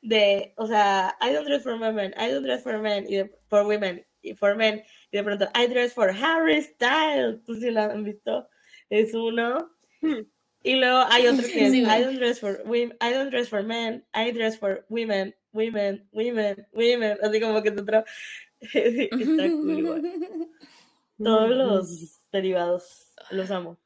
De, 0.00 0.54
o 0.56 0.66
sea, 0.66 1.16
I 1.20 1.32
don't 1.32 1.46
dress 1.46 1.62
for 1.62 1.78
women, 1.78 2.14
I 2.18 2.30
don't 2.30 2.44
dress 2.44 2.62
for 2.62 2.78
men, 2.78 3.06
y 3.08 3.16
de, 3.16 3.30
for 3.48 3.66
women, 3.66 4.04
y 4.22 4.34
for 4.34 4.54
men. 4.54 4.82
Y 5.10 5.16
de 5.16 5.24
pronto, 5.24 5.48
I 5.54 5.66
dress 5.66 5.94
for 5.94 6.10
Harry 6.10 6.62
Styles. 6.62 7.42
¿Tú 7.44 7.54
sí 7.54 7.70
lo 7.70 7.82
han 7.82 8.04
visto? 8.04 8.48
Es 8.90 9.14
uno. 9.14 9.70
Hmm. 10.00 10.26
Y 10.62 10.76
luego 10.76 11.04
hay 11.10 11.26
otro 11.26 11.46
que 11.46 11.66
es, 11.66 11.72
Sí, 11.72 11.84
güey. 11.84 12.00
I 12.00 12.02
don't 12.02 12.18
dress 12.18 12.40
for 12.40 12.62
women, 12.64 12.96
I 13.00 13.12
don't 13.12 13.30
dress 13.30 13.48
for 13.48 13.62
men, 13.62 14.04
I 14.14 14.32
dress 14.32 14.58
for 14.58 14.86
women, 14.88 15.34
women, 15.52 16.08
women, 16.12 16.66
women. 16.72 17.18
Así 17.22 17.40
como 17.40 17.62
que 17.62 17.70
te 17.70 17.82
tra... 17.82 18.04
Está 18.60 19.50
cool. 19.50 20.02
Todos 21.22 21.50
los 21.50 22.22
derivados, 22.32 23.14
los 23.30 23.50
amo. 23.50 23.78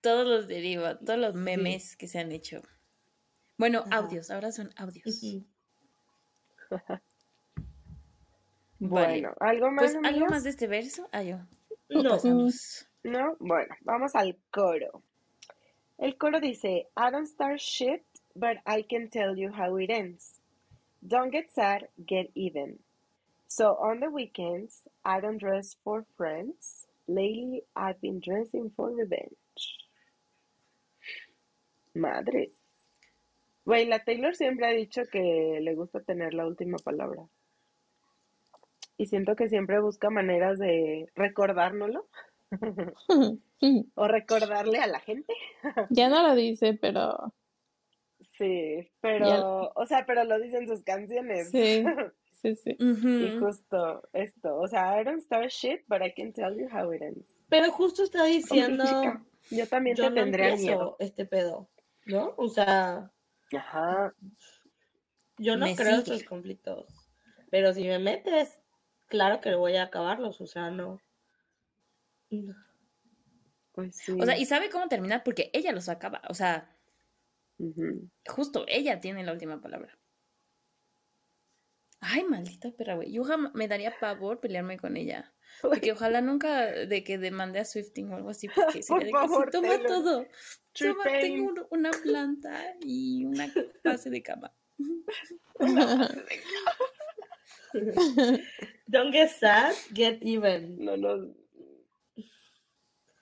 Todos 0.00 0.26
los 0.26 0.46
deriva, 0.48 0.98
todos 0.98 1.18
los 1.18 1.34
Sí. 1.34 1.40
memes 1.40 1.96
que 1.96 2.06
se 2.08 2.18
han 2.18 2.32
hecho. 2.32 2.62
Bueno, 3.56 3.80
Ajá. 3.86 3.96
audios, 3.96 4.30
ahora 4.30 4.52
son 4.52 4.72
audios. 4.76 5.20
Bueno, 8.80 9.34
¿algo 9.40 9.70
más? 9.72 9.92
Pues 9.92 10.04
algo 10.04 10.26
más 10.26 10.44
de 10.44 10.50
este 10.50 10.66
verso. 10.68 11.08
Ah, 11.12 11.22
yo. 11.22 11.38
No. 11.88 12.10
Pasamos. 12.10 12.86
No, 13.02 13.36
bueno, 13.40 13.74
vamos 13.80 14.14
al 14.14 14.36
coro. 14.52 15.02
El 15.98 16.16
coro 16.16 16.38
dice, 16.40 16.86
I 16.96 17.10
don't 17.10 17.26
start 17.26 17.58
shit, 17.58 18.04
but 18.36 18.58
I 18.66 18.82
can 18.84 19.08
tell 19.10 19.36
you 19.36 19.50
how 19.50 19.76
it 19.78 19.90
ends. 19.90 20.40
Don't 21.00 21.32
get 21.32 21.50
sad, 21.50 21.88
get 22.06 22.30
even. 22.34 22.78
So 23.48 23.76
on 23.80 24.00
the 24.00 24.10
weekends, 24.10 24.88
I 25.04 25.20
don't 25.20 25.38
dress 25.38 25.74
for 25.82 26.04
friends. 26.16 26.86
Lately, 27.08 27.64
I've 27.74 28.00
been 28.00 28.20
dressing 28.20 28.70
for 28.70 28.94
revenge. 28.94 29.88
Madres. 31.94 32.52
Güey, 33.64 33.86
la 33.86 34.04
Taylor 34.04 34.36
siempre 34.36 34.66
ha 34.66 34.70
dicho 34.70 35.02
que 35.10 35.58
le 35.60 35.74
gusta 35.74 36.00
tener 36.00 36.34
la 36.34 36.46
última 36.46 36.78
palabra. 36.78 37.26
Y 38.96 39.06
siento 39.06 39.36
que 39.36 39.48
siempre 39.48 39.80
busca 39.80 40.10
maneras 40.10 40.58
de 40.58 41.10
recordárnoslo 41.14 42.06
o 43.94 44.08
recordarle 44.08 44.78
a 44.78 44.86
la 44.86 45.00
gente. 45.00 45.34
Ya 45.90 46.08
no 46.08 46.22
lo 46.22 46.34
dice, 46.34 46.74
pero 46.74 47.32
Sí, 48.38 48.88
pero, 49.00 49.72
o 49.74 49.86
sea, 49.86 50.06
pero 50.06 50.22
lo 50.22 50.38
dicen 50.38 50.68
sus 50.68 50.84
canciones. 50.84 51.50
sí, 51.50 51.84
sí, 52.32 52.54
sí. 52.54 52.76
Y 52.78 52.84
Ujú. 52.84 53.46
justo 53.46 54.08
esto, 54.12 54.56
o 54.56 54.68
sea, 54.68 55.00
I 55.00 55.04
don't 55.04 55.20
start 55.22 55.50
shit, 55.50 55.82
but 55.88 56.02
I 56.02 56.12
can 56.14 56.32
tell 56.32 56.56
you 56.56 56.68
how 56.70 56.92
it 56.92 57.02
ends. 57.02 57.46
Pero 57.48 57.70
justo 57.72 58.02
está 58.04 58.24
diciendo, 58.24 58.84
Chica, 58.84 59.24
yo 59.50 59.66
también 59.66 59.96
yo 59.96 60.04
te 60.04 60.10
no 60.10 60.14
tendría 60.14 60.56
miedo. 60.56 60.96
este 60.98 61.24
pedo, 61.26 61.68
¿no? 62.06 62.34
O 62.36 62.48
sea, 62.48 63.10
Ajá. 63.56 64.14
yo 65.38 65.56
no 65.56 65.66
Me 65.66 65.74
creo 65.76 66.00
sigue. 66.00 66.16
estos 66.16 66.24
conflictos. 66.24 66.86
Pero 67.50 67.72
si 67.72 67.84
me 67.84 67.98
metes, 67.98 68.60
claro 69.06 69.40
que 69.40 69.54
voy 69.54 69.76
a 69.76 69.84
acabarlos, 69.84 70.40
o 70.40 70.46
sea, 70.46 70.70
no. 70.70 71.00
No. 72.30 72.54
Pues 73.72 73.96
sí. 73.96 74.12
O 74.20 74.24
sea, 74.24 74.36
y 74.36 74.44
sabe 74.44 74.70
cómo 74.70 74.88
terminar 74.88 75.22
porque 75.24 75.50
ella 75.54 75.72
los 75.72 75.88
acaba. 75.88 76.20
O 76.28 76.34
sea, 76.34 76.76
Ujú. 77.58 78.08
justo 78.26 78.64
ella 78.68 79.00
tiene 79.00 79.24
la 79.24 79.32
última 79.32 79.60
palabra. 79.60 79.97
Ay, 82.00 82.24
maldita 82.24 82.70
perra, 82.72 82.94
güey. 82.94 83.10
Yo 83.12 83.24
jamás 83.24 83.52
me 83.54 83.66
daría 83.68 83.92
pavor 83.98 84.40
pelearme 84.40 84.78
con 84.78 84.96
ella. 84.96 85.32
Porque 85.62 85.92
ojalá 85.92 86.20
nunca 86.20 86.66
de 86.66 87.02
que 87.04 87.18
demande 87.18 87.58
a 87.58 87.64
Swifting 87.64 88.12
o 88.12 88.16
algo 88.16 88.30
así, 88.30 88.48
porque 88.48 88.80
Por 88.88 89.00
de 89.00 89.06
sí, 89.06 89.12
favor, 89.12 89.50
toma 89.50 89.68
Taylor. 89.68 89.86
todo. 89.86 90.26
Toma, 90.72 91.04
tengo 91.04 91.48
un- 91.48 91.66
una 91.70 91.90
planta 91.90 92.76
y 92.80 93.24
una 93.24 93.52
base 93.82 94.10
de 94.10 94.22
cama. 94.22 94.52
Don't 98.86 99.12
get 99.12 99.28
sad, 99.30 99.74
get 99.94 100.18
even. 100.22 100.76
No, 100.84 100.96
no. 100.96 101.34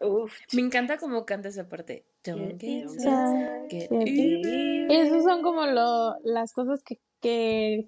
Uf, 0.01 0.35
Me 0.53 0.61
encanta 0.61 0.99
cómo 0.99 1.25
canta 1.25 1.49
esa 1.49 1.69
parte. 1.69 2.07
Don't 2.23 2.61
get 2.61 2.87
Get 2.87 2.89
sad, 3.01 3.69
get 3.71 3.89
Get 3.89 4.07
even. 4.07 4.91
Esas 4.91 5.25
son 5.25 5.43
como 5.43 5.65
lo, 5.67 6.17
las 6.25 6.53
cosas 6.53 6.83
que, 6.85 7.01
que 7.23 7.85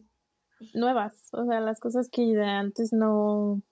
nuevas, 0.75 1.29
o 1.33 1.45
sea, 1.45 1.61
las 1.61 1.81
cosas 1.81 2.09
que 2.11 2.41
antes 2.43 2.93
no, 2.93 3.63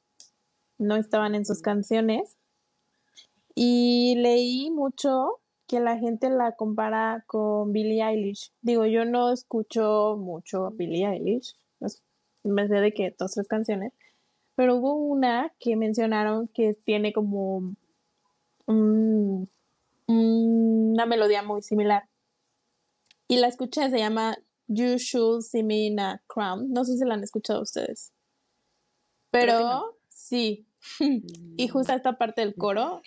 no 0.78 0.96
estaban 0.96 1.34
en 1.34 1.44
sus 1.44 1.62
canciones. 1.62 2.36
Y 3.54 4.16
leí 4.18 4.70
mucho 4.70 5.40
que 5.66 5.80
la 5.80 5.98
gente 5.98 6.30
la 6.30 6.52
compara 6.52 7.24
con 7.26 7.72
Billie 7.72 8.02
Eilish. 8.04 8.52
Digo, 8.60 8.86
yo 8.86 9.04
no 9.04 9.32
escucho 9.32 10.16
mucho 10.18 10.70
Billie 10.72 11.06
Eilish, 11.06 11.56
pues, 11.78 12.02
me 12.44 12.68
sé 12.68 12.74
de 12.74 12.92
que 12.92 13.14
dos, 13.18 13.32
tres 13.32 13.48
canciones, 13.48 13.92
pero 14.54 14.76
hubo 14.76 14.94
una 14.94 15.52
que 15.58 15.74
mencionaron 15.76 16.48
que 16.48 16.74
tiene 16.74 17.12
como 17.12 17.74
un- 18.66 19.48
una 20.06 21.06
melodía 21.06 21.42
muy 21.42 21.62
similar. 21.62 22.08
Y 23.28 23.38
la 23.38 23.48
escuché, 23.48 23.90
se 23.90 23.98
llama 23.98 24.38
You 24.68 24.96
Should 24.98 25.42
See 25.42 25.62
Me 25.62 25.86
in 25.86 26.00
a 26.00 26.22
Crown. 26.26 26.70
No 26.72 26.84
sé 26.84 26.96
si 26.96 27.04
la 27.04 27.14
han 27.14 27.22
escuchado 27.22 27.62
ustedes. 27.62 28.12
Pero 29.30 29.60
no. 29.60 29.84
sí. 30.08 30.66
Y 31.56 31.68
justo 31.68 31.92
esta 31.94 32.16
parte 32.18 32.40
del 32.42 32.54
coro 32.54 33.02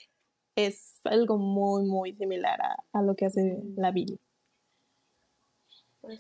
es 0.56 1.00
algo 1.06 1.38
muy, 1.38 1.84
muy 1.86 2.14
similar 2.16 2.60
a, 2.62 2.76
a 2.94 3.02
lo 3.02 3.16
que 3.16 3.26
hace 3.28 3.58
la 3.78 3.92
Billie. 3.92 4.20
Pues, 6.02 6.20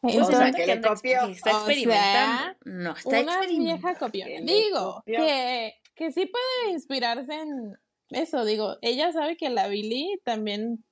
Pues 0.00 0.16
O 0.16 0.24
se 0.24 0.32
sea, 0.36 0.52
que 0.52 0.66
le 0.66 0.80
copió. 0.80 1.20
está 1.26 1.26
O 1.26 1.34
sea, 1.34 1.52
experimentando. 1.52 2.58
no, 2.66 2.90
está 2.96 3.08
Una 3.08 3.18
experimentando. 3.20 3.64
vieja 3.64 3.98
copiona. 3.98 4.30
Que 4.30 4.42
Digo, 4.42 4.94
copió. 4.96 5.18
que, 5.18 5.74
que 5.94 6.12
sí 6.12 6.26
puede 6.26 6.72
inspirarse 6.72 7.32
en 7.34 7.76
eso. 8.10 8.44
Digo, 8.44 8.76
ella 8.82 9.10
sabe 9.12 9.36
que 9.36 9.50
la 9.50 9.66
Billie 9.68 10.20
también 10.24 10.84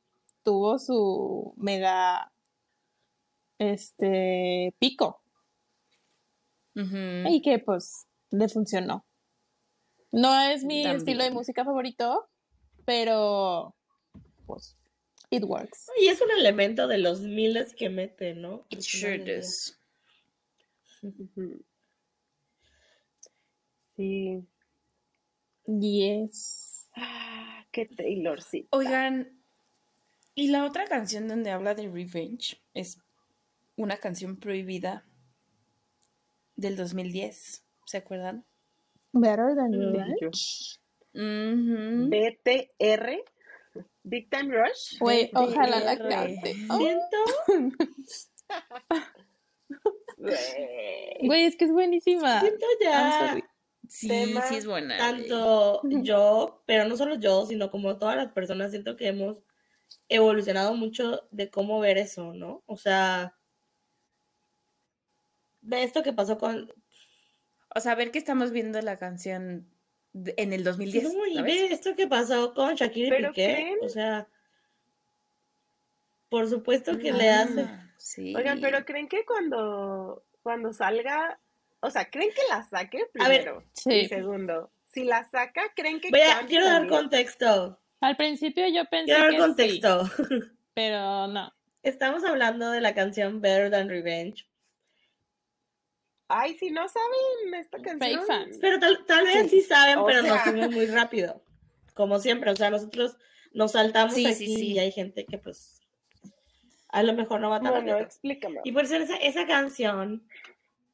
tuvo 0.43 0.79
su 0.79 1.55
mega 1.57 2.33
este 3.59 4.75
pico 4.79 5.23
y 6.75 7.41
que 7.43 7.59
pues 7.59 8.07
le 8.31 8.49
funcionó. 8.49 9.07
No 10.13 10.39
es 10.43 10.63
mi 10.65 10.83
También. 10.83 10.97
estilo 10.97 11.25
de 11.25 11.31
música 11.31 11.65
favorito, 11.65 12.29
pero 12.85 13.75
pues 14.47 14.77
it 15.31 15.43
works. 15.45 15.91
y 16.01 16.09
es 16.09 16.21
un 16.21 16.31
elemento 16.31 16.87
de 16.87 16.99
los 16.99 17.21
miles 17.23 17.75
que 17.75 17.89
mete, 17.89 18.35
¿no? 18.35 18.67
It 18.69 18.81
sure 18.83 19.19
does. 19.19 19.79
Sí. 23.97 24.47
Yes. 25.67 26.91
Ah, 26.95 27.65
qué 27.73 27.87
Taylorcita. 27.87 28.69
Oigan, 28.77 29.41
y 30.35 30.49
la 30.49 30.67
otra 30.67 30.85
canción 30.85 31.29
donde 31.29 31.51
habla 31.51 31.75
de 31.75 31.89
revenge 31.89 32.61
es 32.75 32.99
una 33.77 33.99
canción 33.99 34.37
prohibida 34.39 35.05
del 36.57 36.77
2010. 36.77 37.65
¿Se 37.87 37.97
acuerdan? 37.99 38.45
Better 39.13 39.55
than 39.55 39.71
Mm, 39.71 39.93
revenge. 39.93 40.81
Ujú. 41.15 42.11
BTR. 42.11 43.25
Big 44.03 44.31
Time 44.31 44.55
Rush. 44.55 44.99
Güey, 45.01 45.31
ojalá 45.35 45.81
la 45.81 45.99
cante. 45.99 46.55
Oh, 46.71 46.77
Siento, 46.79 47.17
Güey. 51.21 51.45
Es 51.45 51.57
que 51.57 51.65
es 51.67 51.73
buenísima. 51.73 52.41
siento 52.41 52.67
ya. 52.83 53.37
Sí, 53.89 54.09
Tema 54.09 54.43
sí 54.43 54.57
es 54.57 54.67
buena. 54.67 54.97
tanto 54.97 55.81
yo, 56.03 56.63
pero 56.67 56.87
no 56.89 56.97
solo 56.97 57.17
yo, 57.17 57.47
sino 57.47 57.71
como 57.71 57.99
todas 57.99 58.17
las 58.17 58.33
personas, 58.33 58.71
siento 58.73 58.97
que 58.97 59.09
hemos 59.09 59.37
evolucionado 60.09 60.75
mucho 60.75 61.29
de 61.31 61.51
cómo 61.51 61.79
ver 61.81 61.99
eso, 61.99 62.33
¿no? 62.35 62.63
O 62.67 62.77
sea, 62.77 63.37
de 65.67 65.83
esto 65.83 66.03
que 66.03 66.13
pasó 66.13 66.39
con, 66.39 66.73
O 67.75 67.81
sea, 67.81 67.95
ver 67.95 68.11
que 68.11 68.19
estamos 68.19 68.53
viendo 68.53 68.81
la 68.81 68.97
canción 68.97 69.69
de- 70.13 70.35
en 70.39 70.53
el 70.53 70.65
2010. 70.65 71.13
No, 71.13 71.27
y 71.27 71.43
ve 71.43 71.67
esto 71.67 71.95
que 71.95 72.07
pasó 72.07 72.55
con 72.55 72.75
Shakira 72.75 73.09
y 73.09 73.11
¿Pero 73.11 73.29
Piqué. 73.31 73.45
creen? 73.55 73.79
O 73.83 73.89
sea, 73.89 74.29
por 76.29 76.49
supuesto 76.49 76.99
que 76.99 77.13
le 77.13 77.31
hace. 77.31 77.61
Ah, 77.63 77.91
sí. 77.99 78.35
Oigan, 78.35 78.61
pero 78.61 78.85
¿creen 78.85 79.09
que 79.09 79.25
cuando, 79.25 80.25
cuando 80.43 80.73
salga, 80.73 81.39
o 81.81 81.91
sea, 81.91 82.09
¿creen 82.11 82.31
que 82.35 82.43
la 82.49 82.63
saque 82.65 82.99
A 83.19 83.29
ver, 83.29 83.41
primero? 83.43 83.65
Sí. 83.73 83.93
Y 83.93 84.09
segundo, 84.09 84.71
si 84.85 85.05
la 85.05 85.25
saca, 85.29 85.63
¿creen 85.75 86.01
que 86.01 86.11
Voy 86.11 86.21
a, 86.21 86.37
cambie 86.37 86.49
quiero 86.49 86.67
dar 86.67 86.89
contexto. 86.89 87.79
Al 88.01 88.17
principio 88.17 88.67
yo 88.69 88.85
pensé 88.87 89.07
Quiero 89.07 89.23
dar 89.23 89.31
que 89.33 89.39
contexto. 89.39 90.07
sí, 90.07 90.25
pero 90.75 91.27
no. 91.29 91.53
Estamos 91.83 92.25
hablando 92.25 92.71
de 92.71 92.81
la 92.81 92.95
canción 92.95 93.41
Better 93.41 93.71
Than 93.71 93.89
Revenge. 93.89 94.49
Ay, 96.29 96.57
si 96.57 96.71
no 96.71 96.89
saben 96.89 97.55
esta 97.55 97.81
canción. 97.81 98.27
fans. 98.27 98.59
Pero 98.61 98.79
tal, 98.81 99.05
tal 99.07 99.25
vez 99.25 99.51
sí 99.51 99.61
saben, 99.63 99.99
O 99.99 100.07
pero 100.07 100.23
nos 100.23 100.41
fuimos 100.43 100.71
muy 100.71 100.87
rápido. 100.87 101.43
Como 101.95 102.19
siempre. 102.19 102.51
O 102.51 102.57
sea, 102.57 102.71
nosotros 102.71 103.17
nos 103.53 103.73
saltamos 103.73 104.15
Sí, 104.15 104.27
aquí 104.27 104.35
sí, 104.35 104.57
sí. 104.57 104.73
y 104.73 104.79
hay 104.79 104.91
gente 104.93 105.25
que 105.25 105.39
pues 105.39 105.81
a 106.89 107.03
lo 107.03 107.13
mejor 107.15 107.41
no 107.41 107.51
va 107.51 107.61
tan 107.61 107.71
Bueno, 107.73 107.87
rápido. 107.93 107.99
explícame. 108.07 108.61
Y 108.65 108.73
por 108.73 108.87
ser 108.87 109.03
esa, 109.03 109.17
esa 109.17 109.47
canción, 109.47 110.27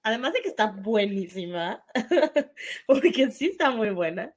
además 0.03 0.33
de 0.33 0.43
que 0.43 0.49
está 0.49 0.67
buenísima, 0.67 1.85
porque 2.87 3.31
sí 3.31 3.47
está 3.47 3.71
muy 3.71 3.91
buena, 3.91 4.35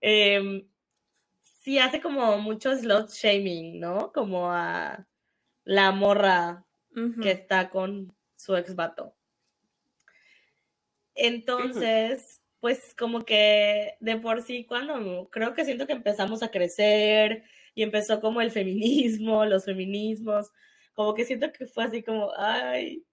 em, 0.00 0.66
sí 1.62 1.78
hace 1.78 2.00
como 2.00 2.38
mucho 2.38 2.76
slot 2.76 3.10
shaming, 3.10 3.78
¿no? 3.80 4.12
Como 4.12 4.50
a 4.52 5.06
la 5.64 5.92
morra 5.92 6.64
que 7.22 7.30
está 7.30 7.68
con 7.68 8.14
su 8.36 8.56
ex 8.56 8.74
vato. 8.74 9.14
Entonces, 11.16 12.40
pues 12.60 12.94
como 12.96 13.24
que 13.24 13.96
de 14.00 14.16
por 14.16 14.42
sí, 14.42 14.64
cuando 14.64 15.28
creo 15.30 15.54
que 15.54 15.64
siento 15.64 15.86
que 15.86 15.94
empezamos 15.94 16.42
a 16.42 16.50
crecer 16.50 17.44
y 17.74 17.82
empezó 17.82 18.20
como 18.20 18.40
el 18.40 18.50
feminismo, 18.50 19.44
los 19.44 19.64
feminismos, 19.64 20.50
como 20.94 21.14
que 21.14 21.24
siento 21.24 21.52
que 21.52 21.66
fue 21.66 21.84
así 21.84 22.02
como, 22.02 22.32
ay, 22.36 23.04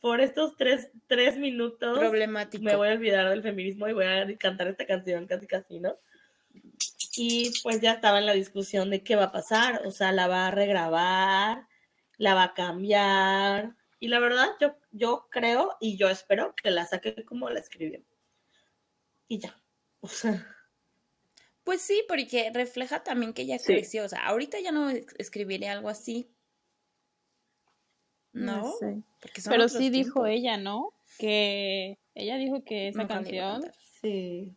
por 0.00 0.20
estos 0.20 0.56
tres, 0.56 0.90
tres 1.06 1.36
minutos 1.36 1.98
Problemático. 1.98 2.62
me 2.62 2.76
voy 2.76 2.88
a 2.88 2.92
olvidar 2.92 3.28
del 3.28 3.42
feminismo 3.42 3.88
y 3.88 3.92
voy 3.92 4.04
a 4.04 4.26
cantar 4.38 4.68
esta 4.68 4.86
canción 4.86 5.26
casi 5.26 5.46
casi, 5.46 5.80
¿no? 5.80 5.96
Y 7.16 7.50
pues 7.62 7.80
ya 7.80 7.92
estaba 7.92 8.18
en 8.18 8.26
la 8.26 8.32
discusión 8.32 8.90
de 8.90 9.02
qué 9.02 9.16
va 9.16 9.24
a 9.24 9.32
pasar, 9.32 9.82
o 9.84 9.90
sea, 9.90 10.12
la 10.12 10.28
va 10.28 10.46
a 10.46 10.50
regrabar, 10.52 11.66
la 12.16 12.34
va 12.34 12.44
a 12.44 12.54
cambiar. 12.54 13.74
Y 13.98 14.08
la 14.08 14.20
verdad, 14.20 14.50
yo, 14.60 14.76
yo 14.98 15.28
creo 15.30 15.76
y 15.80 15.96
yo 15.96 16.08
espero 16.08 16.54
que 16.54 16.70
la 16.70 16.84
saque 16.86 17.24
como 17.24 17.48
la 17.50 17.60
escribió. 17.60 18.02
Y 19.28 19.38
ya. 19.38 19.60
O 20.00 20.08
sea, 20.08 20.54
Pues 21.64 21.82
sí, 21.82 22.02
porque 22.08 22.50
refleja 22.54 23.02
también 23.04 23.34
que 23.34 23.42
ella 23.42 23.58
Sí. 23.58 23.66
creció. 23.66 24.04
O 24.04 24.08
sea, 24.08 24.26
ahorita 24.26 24.58
ya 24.60 24.72
no 24.72 24.88
escribiré 24.88 25.68
algo 25.68 25.88
así. 25.90 26.30
¿No? 28.32 28.72
sé. 28.78 29.02
Porque 29.20 29.40
son 29.40 29.50
Pero 29.50 29.64
otros 29.64 29.78
sí 29.78 29.90
dijo 29.90 30.26
ella, 30.26 30.56
¿no? 30.56 30.94
Que 31.18 31.98
ella 32.14 32.36
dijo 32.36 32.62
que 32.64 32.88
esa 32.88 33.06
canción 33.06 33.62
sí. 34.00 34.54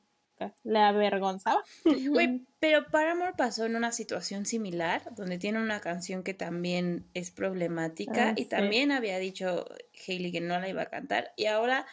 Le 0.63 0.79
avergonzaba. 0.79 1.63
Güey, 1.85 2.41
pero 2.59 2.85
Paramore 2.87 3.33
pasó 3.37 3.65
en 3.65 3.75
una 3.75 3.91
situación 3.91 4.45
similar, 4.45 5.01
donde 5.15 5.37
tiene 5.37 5.59
una 5.59 5.79
canción 5.79 6.23
que 6.23 6.33
también 6.33 7.05
es 7.13 7.31
problemática 7.31 8.29
Ah, 8.29 8.33
y 8.35 8.43
sí. 8.43 8.49
también 8.49 8.91
había 8.91 9.17
dicho 9.19 9.65
Hailey 10.07 10.31
que 10.31 10.41
no 10.41 10.59
la 10.59 10.69
iba 10.69 10.81
a 10.83 10.89
cantar 10.89 11.31
y 11.35 11.45
ahora 11.47 11.85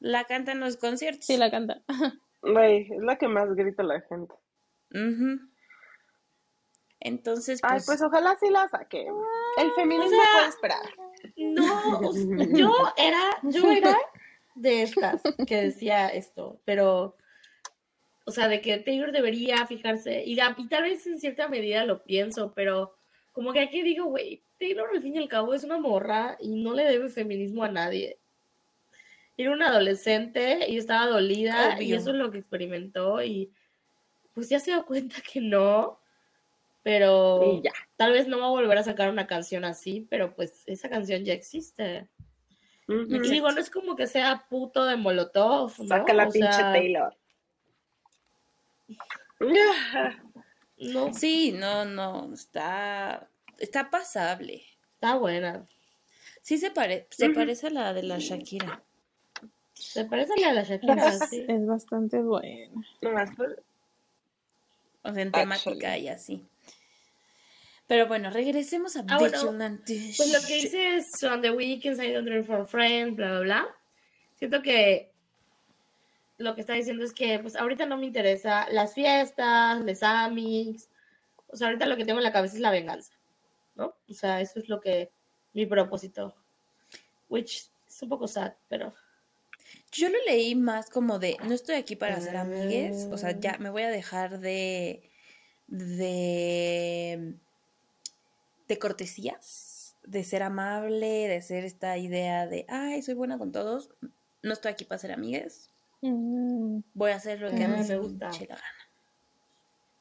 la 0.00 0.24
canta 0.24 0.52
en 0.52 0.60
los 0.60 0.76
conciertos. 0.76 1.24
Sí, 1.26 1.36
la 1.36 1.50
canta. 1.50 1.82
Güey, 2.42 2.82
es 2.92 3.02
la 3.02 3.16
que 3.16 3.28
más 3.28 3.48
grita 3.54 3.82
la 3.82 4.00
gente. 4.02 4.34
Entonces, 7.00 7.60
Ay, 7.62 7.76
pues, 7.76 7.86
pues 7.86 8.02
ojalá 8.02 8.36
sí 8.40 8.48
la 8.50 8.68
saque. 8.68 9.06
El 9.58 9.70
feminismo 9.72 10.10
sea, 10.10 10.32
puede 10.32 10.48
esperar. 10.48 10.86
No, 11.36 12.12
yo 12.56 12.72
era, 12.96 13.22
yo 13.42 13.70
era 13.70 13.96
de 14.54 14.82
estas 14.82 15.22
que 15.46 15.56
decía 15.62 16.08
esto, 16.08 16.60
pero, 16.64 17.16
o 18.26 18.32
sea, 18.32 18.48
de 18.48 18.60
que 18.60 18.76
Taylor 18.78 19.12
debería 19.12 19.64
fijarse, 19.66 20.24
y, 20.26 20.36
tal 20.36 20.82
vez 20.82 21.06
en 21.06 21.20
cierta 21.20 21.46
medida 21.46 21.84
lo 21.84 22.02
pienso, 22.02 22.52
pero 22.54 22.96
como 23.32 23.52
que 23.52 23.60
aquí 23.60 23.82
digo, 23.82 24.06
güey, 24.06 24.42
Taylor 24.58 24.88
al 24.92 25.00
fin 25.00 25.14
y 25.14 25.18
al 25.18 25.28
cabo 25.28 25.54
es 25.54 25.62
una 25.62 25.78
morra 25.78 26.36
y 26.40 26.48
no 26.48 26.74
le 26.74 26.84
debe 26.84 27.08
feminismo 27.08 27.62
a 27.62 27.70
nadie. 27.70 28.18
Era 29.36 29.52
una 29.52 29.68
adolescente 29.68 30.68
y 30.68 30.76
estaba 30.76 31.06
dolida 31.06 31.80
y 31.80 31.92
eso 31.92 32.10
es 32.10 32.16
lo 32.16 32.32
que 32.32 32.38
experimentó 32.38 33.22
y 33.22 33.52
pues 34.34 34.48
ya 34.48 34.58
se 34.58 34.72
da 34.72 34.82
cuenta 34.82 35.16
que 35.32 35.40
no, 35.40 36.00
pero 36.82 37.62
ya. 37.62 37.72
tal 37.96 38.12
vez 38.12 38.26
no 38.26 38.40
va 38.40 38.46
a 38.46 38.50
volver 38.50 38.78
a 38.78 38.82
sacar 38.82 39.08
una 39.08 39.28
canción 39.28 39.64
así, 39.64 40.04
pero 40.10 40.34
pues 40.34 40.64
esa 40.66 40.88
canción 40.88 41.24
ya 41.24 41.32
existe. 41.32 42.08
Y 42.88 43.18
digo, 43.20 43.52
no 43.52 43.60
es 43.60 43.70
como 43.70 43.94
que 43.94 44.08
sea 44.08 44.46
puto 44.48 44.84
de 44.84 44.96
Molotov, 44.96 45.72
¿no? 45.78 45.86
Saca 45.86 46.12
la 46.12 46.26
O 46.26 46.32
pinche 46.32 46.52
sea, 46.52 46.72
Taylor. 46.72 47.16
No, 50.78 51.14
sí, 51.14 51.52
no, 51.52 51.86
no, 51.86 52.34
está, 52.34 53.28
está 53.58 53.90
pasable. 53.90 54.62
está 54.94 55.14
buena. 55.16 55.66
Sí 56.42 56.58
se, 56.58 56.70
pare- 56.70 57.06
se 57.10 57.30
parece 57.30 57.68
a 57.68 57.70
la 57.70 57.94
de 57.94 58.02
la 58.02 58.18
Shakira. 58.18 58.82
Se 59.72 60.04
parece 60.04 60.34
a 60.34 60.40
la 60.40 60.48
de 60.48 60.54
la 60.54 60.62
Shakira, 60.64 61.08
Es, 61.08 61.30
sí. 61.30 61.44
es 61.48 61.66
bastante 61.66 62.20
buena. 62.20 62.72
Por- 63.00 63.62
O 65.02 65.12
sea, 65.14 65.22
en 65.22 65.28
Actually. 65.28 65.30
temática 65.32 65.96
y 65.96 66.08
así. 66.08 66.44
Pero 67.86 68.06
bueno, 68.06 68.28
regresemos 68.30 68.96
a 68.96 69.04
Ah, 69.08 69.16
bueno. 69.18 69.38
Pues 69.86 70.32
lo 70.32 70.46
que 70.46 70.56
dice 70.56 70.96
es 70.96 71.22
On 71.24 71.40
the 71.40 71.52
Weekends, 71.52 72.02
I 72.02 72.12
don't 72.12 72.26
dream 72.26 72.44
for 72.44 72.66
friends, 72.66 73.16
bla, 73.16 73.30
bla, 73.30 73.40
bla. 73.40 73.76
Siento 74.34 74.60
que 74.60 75.10
lo 76.38 76.54
que 76.54 76.60
está 76.60 76.74
diciendo 76.74 77.04
es 77.04 77.12
que 77.12 77.38
pues 77.38 77.56
ahorita 77.56 77.86
no 77.86 77.96
me 77.96 78.06
interesa 78.06 78.68
las 78.70 78.94
fiestas, 78.94 79.80
los 79.80 80.02
amics. 80.02 80.88
O 81.48 81.56
sea, 81.56 81.68
ahorita 81.68 81.86
lo 81.86 81.96
que 81.96 82.04
tengo 82.04 82.18
en 82.18 82.24
la 82.24 82.32
cabeza 82.32 82.54
es 82.56 82.60
la 82.60 82.70
venganza, 82.70 83.12
¿no? 83.74 83.94
O 84.08 84.12
sea, 84.12 84.40
eso 84.40 84.58
es 84.58 84.68
lo 84.68 84.80
que 84.80 85.10
mi 85.54 85.64
propósito. 85.66 86.34
Which 87.28 87.70
es 87.88 88.02
un 88.02 88.08
poco 88.08 88.28
sad, 88.28 88.52
pero 88.68 88.94
Yo 89.90 90.08
lo 90.08 90.18
leí 90.26 90.54
más 90.54 90.90
como 90.90 91.18
de, 91.18 91.36
no 91.44 91.54
estoy 91.54 91.76
aquí 91.76 91.96
para 91.96 92.20
ser 92.20 92.36
Ah. 92.36 92.42
amigues, 92.42 93.08
o 93.10 93.16
sea, 93.18 93.32
ya 93.38 93.56
me 93.58 93.70
voy 93.70 93.82
a 93.82 93.90
dejar 93.90 94.38
de, 94.38 95.10
de, 95.66 97.34
de 98.68 98.78
cortesías, 98.78 99.96
de 100.04 100.22
ser 100.22 100.42
amable, 100.42 101.28
de 101.28 101.42
ser 101.42 101.64
esta 101.64 101.96
idea 101.98 102.46
de, 102.46 102.64
ay, 102.68 103.02
soy 103.02 103.14
buena 103.14 103.38
con 103.38 103.50
todos, 103.52 103.90
no 104.42 104.52
estoy 104.52 104.70
aquí 104.72 104.84
para 104.84 104.98
ser 104.98 105.12
amigues, 105.12 105.70
Mm, 106.02 106.80
voy 106.94 107.10
a 107.10 107.16
hacer 107.16 107.40
lo 107.40 107.50
que 107.50 107.64
a 107.64 107.68
mí 107.68 107.82
me 107.86 107.98
gusta. 107.98 108.30
la 108.30 108.38
gana. 108.46 108.62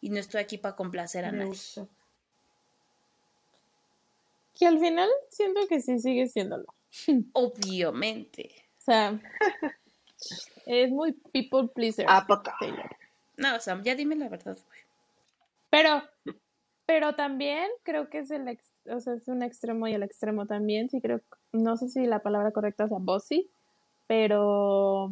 Y 0.01 0.09
no 0.09 0.17
estoy 0.19 0.41
aquí 0.41 0.57
para 0.57 0.75
complacer 0.75 1.25
a 1.25 1.31
me 1.31 1.37
nadie. 1.39 1.49
gustó. 1.49 1.87
Que 4.57 4.67
al 4.67 4.79
final 4.79 5.09
siento 5.29 5.61
que 5.67 5.81
sí 5.81 5.99
sigue 5.99 6.27
siéndolo. 6.27 6.65
Obviamente. 7.33 8.51
O 8.79 8.81
sea, 8.85 9.19
es 10.65 10.91
muy 10.91 11.13
people 11.33 11.67
pleaser. 11.73 12.05
¿A 12.07 12.25
poco? 12.25 12.51
Taylor. 12.59 12.95
No, 13.37 13.59
Sam, 13.59 13.83
ya 13.83 13.95
dime 13.95 14.15
la 14.15 14.29
verdad, 14.29 14.57
güey. 14.67 14.79
Pero, 15.69 16.03
pero 16.85 17.15
también 17.15 17.69
creo 17.83 18.09
que 18.09 18.19
es 18.19 18.31
el 18.31 18.47
ex- 18.47 18.71
o 18.89 18.99
sea, 18.99 19.15
es 19.15 19.27
un 19.27 19.41
extremo 19.43 19.87
y 19.87 19.93
el 19.93 20.03
extremo 20.03 20.45
también. 20.45 20.89
Sí 20.89 21.01
creo, 21.01 21.21
no 21.51 21.75
sé 21.75 21.89
si 21.89 22.05
la 22.05 22.19
palabra 22.19 22.51
correcta 22.51 22.87
sea 22.87 22.99
bossy, 23.01 23.49
pero 24.07 25.11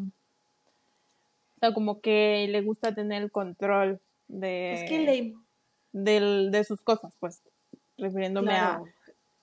sea, 1.67 1.73
como 1.73 2.01
que 2.01 2.47
le 2.49 2.61
gusta 2.61 2.93
tener 2.93 3.21
el 3.23 3.31
control 3.31 3.99
de, 4.27 4.73
Es 4.73 4.89
que 4.89 4.99
le, 4.99 5.33
del- 5.91 6.51
de 6.51 6.63
sus 6.63 6.81
cosas, 6.81 7.13
pues, 7.19 7.41
refiriéndome 7.97 8.49
claro, 8.51 8.85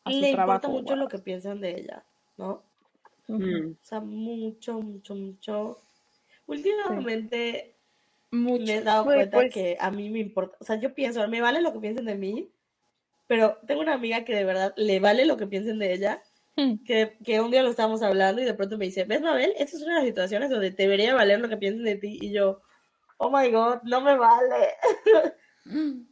a, 0.05 0.09
a 0.09 0.13
su 0.13 0.21
le 0.21 0.33
trabajo. 0.33 0.53
importa 0.59 0.69
mucho 0.69 0.95
wow. 0.95 1.05
lo 1.05 1.09
que 1.09 1.19
piensan 1.19 1.61
de 1.61 1.79
ella, 1.81 2.05
¿no? 2.37 2.63
Mm. 3.29 3.73
O 3.73 3.85
sea, 3.85 4.01
mucho, 4.01 4.81
mucho, 4.81 5.15
mucho. 5.15 5.79
Últimamente 6.47 7.75
Mucho. 8.33 8.65
me 8.65 8.75
he 8.75 8.83
dado 8.83 9.05
cuenta 9.05 9.37
pues- 9.37 9.53
que 9.55 9.77
a 9.81 9.91
mí 9.91 10.11
me 10.11 10.19
importa. 10.19 10.57
O 10.61 10.65
sea, 10.65 10.77
yo 10.81 10.95
pienso, 10.95 11.27
me 11.29 11.41
vale 11.41 11.63
lo 11.63 11.73
que 11.73 11.81
piensen 11.81 12.05
de 12.07 12.15
mí, 12.17 12.51
pero 13.27 13.59
tengo 13.67 13.81
una 13.81 13.95
amiga 13.95 14.25
que 14.25 14.35
de 14.35 14.45
verdad 14.45 14.73
le 14.77 14.99
vale 15.01 15.25
lo 15.27 15.37
que 15.37 15.47
piensen 15.47 15.79
de 15.79 15.93
ella. 15.95 16.23
Que, 16.87 17.17
que 17.25 17.41
un 17.41 17.51
día 17.51 17.63
lo 17.63 17.71
estábamos 17.71 18.03
hablando 18.03 18.43
y 18.43 18.45
de 18.45 18.55
pronto 18.55 18.77
me 18.77 18.87
dice, 18.87 19.05
¿ves, 19.05 19.21
Mabel? 19.21 19.53
Esta 19.57 19.77
es 19.77 19.83
una 19.83 19.95
de 19.95 20.01
las 20.01 20.09
situaciones 20.09 20.51
donde 20.51 20.71
te 20.71 20.83
debería 20.85 21.15
valer 21.15 21.41
lo 21.41 21.49
que 21.49 21.57
piensen 21.57 21.85
de 21.85 21.97
ti. 21.97 22.19
Y 22.21 22.33
yo, 22.33 22.61
oh 23.19 23.31
my 23.31 23.51
god, 23.51 23.83
no 23.85 24.01
me 24.01 24.17
vale. 24.17 24.75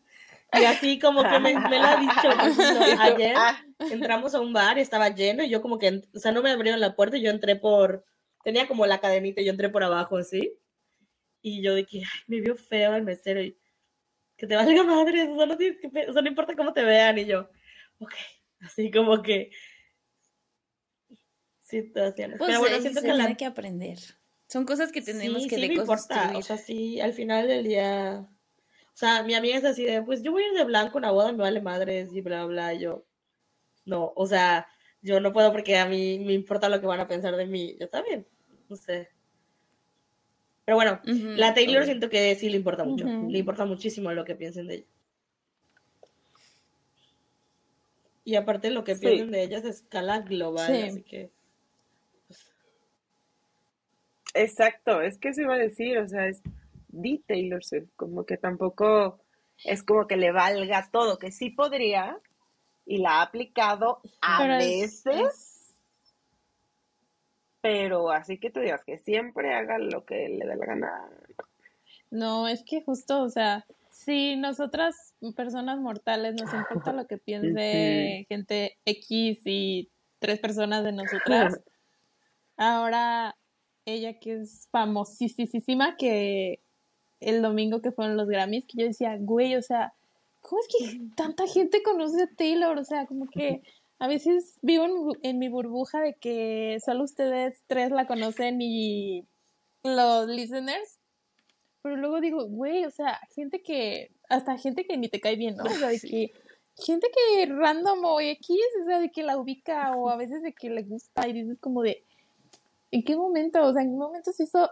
Y 0.52 0.64
así 0.64 0.98
como 0.98 1.22
que 1.22 1.38
me, 1.40 1.58
me 1.58 1.78
lo 1.78 1.84
ha 1.84 1.96
dicho. 1.96 2.14
tú, 2.22 2.62
ayer 3.00 3.34
ah, 3.36 3.62
entramos 3.90 4.34
a 4.34 4.40
un 4.40 4.52
bar 4.52 4.78
y 4.78 4.80
estaba 4.80 5.10
lleno 5.10 5.44
y 5.44 5.50
yo 5.50 5.60
como 5.60 5.78
que, 5.78 6.02
o 6.14 6.18
sea, 6.18 6.32
no 6.32 6.42
me 6.42 6.50
abrieron 6.50 6.80
la 6.80 6.96
puerta 6.96 7.18
y 7.18 7.22
yo 7.22 7.30
entré 7.30 7.56
por, 7.56 8.04
tenía 8.42 8.66
como 8.66 8.86
la 8.86 8.98
cadenita 8.98 9.42
y 9.42 9.44
yo 9.44 9.50
entré 9.50 9.68
por 9.68 9.84
abajo, 9.84 10.16
así. 10.16 10.58
Y 11.42 11.62
yo 11.62 11.74
de 11.74 11.84
que, 11.84 11.98
ay, 11.98 12.20
me 12.28 12.40
vio 12.40 12.56
feo 12.56 12.94
el 12.94 13.02
mesero 13.02 13.42
y 13.42 13.58
que 14.36 14.46
te 14.46 14.56
valga 14.56 14.82
madre, 14.84 15.28
o 15.28 15.36
sea, 15.36 15.46
no, 15.46 15.54
o 15.54 16.12
sea, 16.12 16.22
no 16.22 16.28
importa 16.28 16.56
cómo 16.56 16.72
te 16.72 16.82
vean. 16.82 17.18
Y 17.18 17.26
yo, 17.26 17.50
ok, 17.98 18.14
así 18.62 18.90
como 18.90 19.22
que 19.22 19.50
situaciones. 21.68 22.38
Pues 22.38 22.48
Pero 22.48 22.60
bueno, 22.60 22.80
siento 22.80 23.02
que 23.02 23.12
la 23.14 23.34
que 23.34 23.44
aprender. 23.44 23.98
Son 24.48 24.64
cosas 24.64 24.90
que 24.90 25.02
tenemos 25.02 25.42
sí, 25.42 25.48
que 25.48 25.56
sí 25.56 25.68
me 25.68 25.74
importa. 25.74 26.32
O 26.36 26.42
sea, 26.42 26.56
sí, 26.56 27.00
al 27.00 27.12
final 27.12 27.46
del 27.46 27.64
día. 27.64 28.26
O 28.94 28.96
sea, 28.98 29.22
mi 29.22 29.34
amiga 29.34 29.58
es 29.58 29.64
así 29.64 29.84
de, 29.84 30.02
pues 30.02 30.22
yo 30.22 30.32
voy 30.32 30.42
a 30.42 30.48
ir 30.48 30.54
de 30.54 30.64
blanco 30.64 30.96
a 30.96 31.00
una 31.00 31.10
boda, 31.10 31.32
me 31.32 31.38
vale 31.38 31.60
madres 31.60 32.12
y 32.12 32.20
bla, 32.20 32.46
bla. 32.46 32.74
yo, 32.74 33.04
no, 33.84 34.12
o 34.16 34.26
sea, 34.26 34.66
yo 35.02 35.20
no 35.20 35.32
puedo 35.32 35.52
porque 35.52 35.76
a 35.78 35.86
mí 35.86 36.18
me 36.20 36.32
importa 36.32 36.68
lo 36.68 36.80
que 36.80 36.86
van 36.86 37.00
a 37.00 37.06
pensar 37.06 37.36
de 37.36 37.46
mí. 37.46 37.76
Yo 37.78 37.88
también, 37.88 38.26
no 38.68 38.76
sé. 38.76 39.10
Pero 40.64 40.76
bueno, 40.76 41.00
la 41.04 41.54
Taylor 41.54 41.84
siento 41.84 42.10
que 42.10 42.34
sí 42.34 42.48
le 42.50 42.56
importa 42.56 42.84
mucho. 42.84 43.06
Le 43.06 43.38
importa 43.38 43.64
muchísimo 43.64 44.12
lo 44.12 44.24
que 44.24 44.34
piensen 44.34 44.66
de 44.66 44.74
ella. 44.74 44.86
Y 48.24 48.34
aparte 48.34 48.70
lo 48.70 48.84
que 48.84 48.94
Sí. 48.94 49.00
piensen 49.00 49.30
de 49.30 49.42
ella 49.42 49.58
es 49.58 49.64
a 49.64 49.70
escala 49.70 50.20
global, 50.20 50.66
Sí. 50.66 50.82
así 50.82 51.02
que. 51.02 51.30
Exacto, 54.38 55.00
es 55.00 55.18
que 55.18 55.30
eso 55.30 55.42
iba 55.42 55.54
a 55.54 55.58
decir, 55.58 55.98
o 55.98 56.08
sea, 56.08 56.26
es 56.28 56.42
the 56.92 57.20
Taylor 57.26 57.64
Swift, 57.64 57.88
como 57.96 58.24
que 58.24 58.36
tampoco 58.36 59.20
es 59.64 59.82
como 59.82 60.06
que 60.06 60.16
le 60.16 60.30
valga 60.32 60.88
todo, 60.90 61.18
que 61.18 61.32
sí 61.32 61.50
podría 61.50 62.18
y 62.86 62.98
la 62.98 63.18
ha 63.18 63.22
aplicado 63.22 64.00
a 64.20 64.38
Pero 64.38 64.56
veces, 64.58 65.04
es- 65.06 65.78
pero 67.60 68.10
así 68.10 68.38
que 68.38 68.50
tú 68.50 68.60
digas 68.60 68.84
que 68.84 68.98
siempre 68.98 69.54
haga 69.54 69.78
lo 69.78 70.04
que 70.04 70.28
le 70.28 70.46
dé 70.46 70.56
la 70.56 70.66
gana. 70.66 71.10
No, 72.10 72.46
es 72.48 72.62
que 72.64 72.82
justo, 72.82 73.22
o 73.22 73.28
sea, 73.28 73.66
si 73.90 74.36
nosotras, 74.36 75.14
personas 75.36 75.78
mortales, 75.80 76.34
nos 76.40 76.52
importa 76.54 76.92
lo 76.92 77.06
que 77.06 77.18
piense 77.24 78.24
gente 78.28 78.78
X 78.84 79.40
y 79.44 79.90
tres 80.20 80.38
personas 80.38 80.84
de 80.84 80.92
nosotras, 80.92 81.60
ahora 82.56 83.36
ella 83.94 84.18
que 84.18 84.34
es 84.40 84.68
famosísima, 84.70 85.96
que 85.96 86.60
el 87.20 87.42
domingo 87.42 87.80
que 87.80 87.92
fueron 87.92 88.16
los 88.16 88.28
Grammys, 88.28 88.66
que 88.66 88.78
yo 88.78 88.86
decía, 88.86 89.16
güey, 89.18 89.56
o 89.56 89.62
sea, 89.62 89.92
¿cómo 90.40 90.60
es 90.60 90.68
que 90.68 91.00
tanta 91.16 91.46
gente 91.46 91.82
conoce 91.82 92.22
a 92.22 92.30
Taylor? 92.36 92.78
O 92.78 92.84
sea, 92.84 93.06
como 93.06 93.26
que 93.26 93.62
a 93.98 94.08
veces 94.08 94.58
vivo 94.62 95.16
en, 95.22 95.38
mi 95.38 95.48
burbuja 95.48 96.00
de 96.00 96.14
que 96.14 96.78
solo 96.84 97.04
ustedes 97.04 97.62
tres 97.66 97.90
la 97.90 98.06
conocen 98.06 98.60
y 98.60 99.26
los 99.82 100.28
listeners 100.28 100.98
pero 101.82 101.96
luego 101.96 102.20
digo, 102.20 102.44
güey, 102.46 102.84
o 102.84 102.90
sea, 102.90 103.20
gente 103.34 103.62
que, 103.62 104.10
hasta 104.28 104.58
gente 104.58 104.84
que 104.84 104.96
ni 104.96 105.08
te 105.08 105.20
cae 105.20 105.36
bien, 105.36 105.56
¿no? 105.56 105.64
O 105.64 105.68
sea, 105.68 105.88
de 105.88 106.00
que, 106.00 106.32
gente 106.76 107.08
que 107.08 107.46
random 107.46 108.04
o 108.04 108.20
X, 108.20 108.58
o 108.82 108.84
sea, 108.84 109.00
de 109.00 109.10
que 109.10 109.22
la 109.22 109.38
ubica 109.38 109.92
o 109.96 110.10
a 110.10 110.16
veces 110.16 110.42
de 110.42 110.52
que 110.52 110.70
le 110.70 110.82
gusta 110.82 111.28
y 111.28 111.32
dices 111.32 111.58
como 111.60 111.82
de, 111.82 112.04
¿en 112.90 113.02
qué 113.04 113.16
momento? 113.16 113.62
O 113.62 113.72
sea, 113.72 113.82
¿en 113.82 113.90
qué 113.90 113.96
momento 113.96 114.32
se 114.32 114.44
hizo 114.44 114.70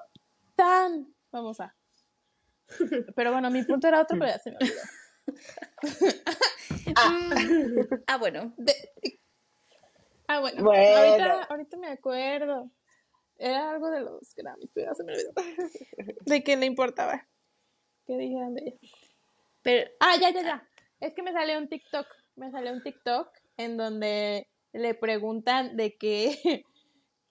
tan 0.55 1.15
famosa? 1.31 1.75
Pero 3.17 3.33
bueno, 3.33 3.51
mi 3.51 3.63
punto 3.63 3.87
era 3.89 4.01
otro, 4.03 4.19
pero 4.19 4.31
ya 4.33 4.39
se 4.39 4.51
me 4.51 4.57
olvidó. 4.57 4.83
Mm, 6.87 7.87
ah, 8.07 8.17
bueno. 8.19 8.55
De- 8.57 8.91
ah, 10.29 10.41
bueno, 10.41 10.63
Bueno. 10.65 10.97
Ahorita, 10.97 11.43
ahorita 11.45 11.77
me 11.77 11.89
acuerdo. 11.89 12.71
Era 13.39 13.71
algo 13.71 13.91
de 13.91 14.01
los 14.01 14.35
Grammys, 14.35 14.71
pero 14.73 14.87
ya 14.89 14.95
se 14.95 15.05
me 15.05 15.13
olvidó. 15.13 15.33
De 16.25 16.43
que 16.43 16.57
le 16.57 16.67
importaba. 16.67 17.27
¿Qué 18.07 18.17
dijeron 18.17 18.55
de 18.55 18.63
ella? 18.63 18.79
Pero, 19.63 19.91
Ah, 20.01 20.17
ya, 20.21 20.31
ya, 20.31 20.43
ya. 20.43 20.69
Es 21.01 21.15
que 21.15 21.23
me 21.23 21.33
salió 21.33 21.59
un 21.59 21.69
TikTok. 21.69 22.07
Me 22.37 22.51
salió 22.51 22.73
un 22.73 22.83
TikTok 22.83 23.29
en 23.59 23.77
donde 23.77 24.49
le 24.73 24.95
preguntan 24.95 25.77
de 25.77 25.97
que. 25.97 26.65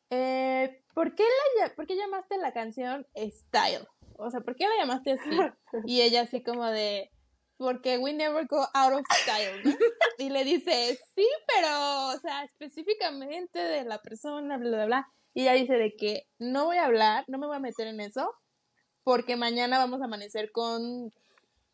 Eh, 0.09 0.81
¿por, 0.93 1.15
qué 1.15 1.23
la, 1.23 1.67
lla- 1.67 1.75
¿Por 1.75 1.87
qué 1.87 1.95
llamaste 1.95 2.37
la 2.37 2.53
canción 2.53 3.05
Style? 3.15 3.87
O 4.17 4.29
sea, 4.31 4.41
¿por 4.41 4.55
qué 4.55 4.67
la 4.67 4.75
llamaste 4.79 5.13
así? 5.13 5.29
Y 5.85 6.01
ella, 6.01 6.21
así 6.21 6.41
como 6.43 6.65
de. 6.65 7.11
Porque 7.57 7.97
we 7.97 8.11
never 8.13 8.45
go 8.47 8.67
out 8.73 8.93
of 8.93 9.01
style, 9.21 9.61
¿no? 9.63 9.71
Y 10.17 10.29
le 10.29 10.43
dice, 10.43 10.99
sí, 11.15 11.27
pero, 11.53 12.07
o 12.09 12.19
sea, 12.19 12.43
específicamente 12.43 13.59
de 13.59 13.83
la 13.85 14.01
persona, 14.01 14.57
bla, 14.57 14.69
bla, 14.69 14.85
bla. 14.85 15.07
Y 15.33 15.41
ella 15.43 15.53
dice 15.53 15.73
de 15.73 15.95
que 15.95 16.27
no 16.39 16.65
voy 16.65 16.77
a 16.77 16.85
hablar, 16.85 17.23
no 17.27 17.37
me 17.37 17.47
voy 17.47 17.55
a 17.55 17.59
meter 17.59 17.87
en 17.87 17.99
eso, 18.01 18.33
porque 19.03 19.35
mañana 19.35 19.77
vamos 19.77 20.01
a 20.01 20.05
amanecer 20.05 20.51
con 20.51 21.11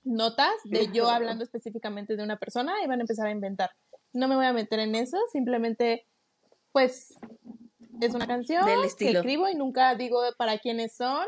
notas 0.03 0.51
de 0.65 0.87
yo 0.91 1.09
hablando 1.09 1.43
específicamente 1.43 2.15
de 2.15 2.23
una 2.23 2.37
persona 2.37 2.73
y 2.83 2.87
van 2.87 2.99
a 2.99 3.03
empezar 3.03 3.27
a 3.27 3.31
inventar. 3.31 3.69
No 4.13 4.27
me 4.27 4.35
voy 4.35 4.45
a 4.45 4.53
meter 4.53 4.79
en 4.79 4.95
eso, 4.95 5.17
simplemente, 5.31 6.07
pues, 6.71 7.13
es 8.05 8.13
una 8.13 8.27
canción 8.27 8.65
Del 8.65 8.81
que 8.81 8.87
estilo. 8.87 9.19
escribo 9.19 9.49
y 9.49 9.55
nunca 9.55 9.95
digo 9.95 10.21
para 10.37 10.57
quiénes 10.59 10.95
son 10.95 11.25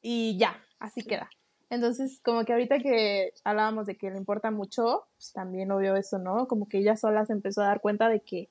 y 0.00 0.36
ya, 0.38 0.62
así 0.80 1.02
queda. 1.02 1.30
Entonces, 1.70 2.20
como 2.22 2.44
que 2.44 2.52
ahorita 2.52 2.78
que 2.80 3.32
hablábamos 3.44 3.86
de 3.86 3.96
que 3.96 4.10
le 4.10 4.18
importa 4.18 4.50
mucho, 4.50 5.06
pues 5.16 5.32
también 5.32 5.70
obvio 5.72 5.96
eso, 5.96 6.18
¿no? 6.18 6.46
Como 6.46 6.68
que 6.68 6.78
ella 6.78 6.96
sola 6.96 7.24
se 7.24 7.32
empezó 7.32 7.62
a 7.62 7.66
dar 7.68 7.80
cuenta 7.80 8.08
de 8.10 8.20
que 8.20 8.50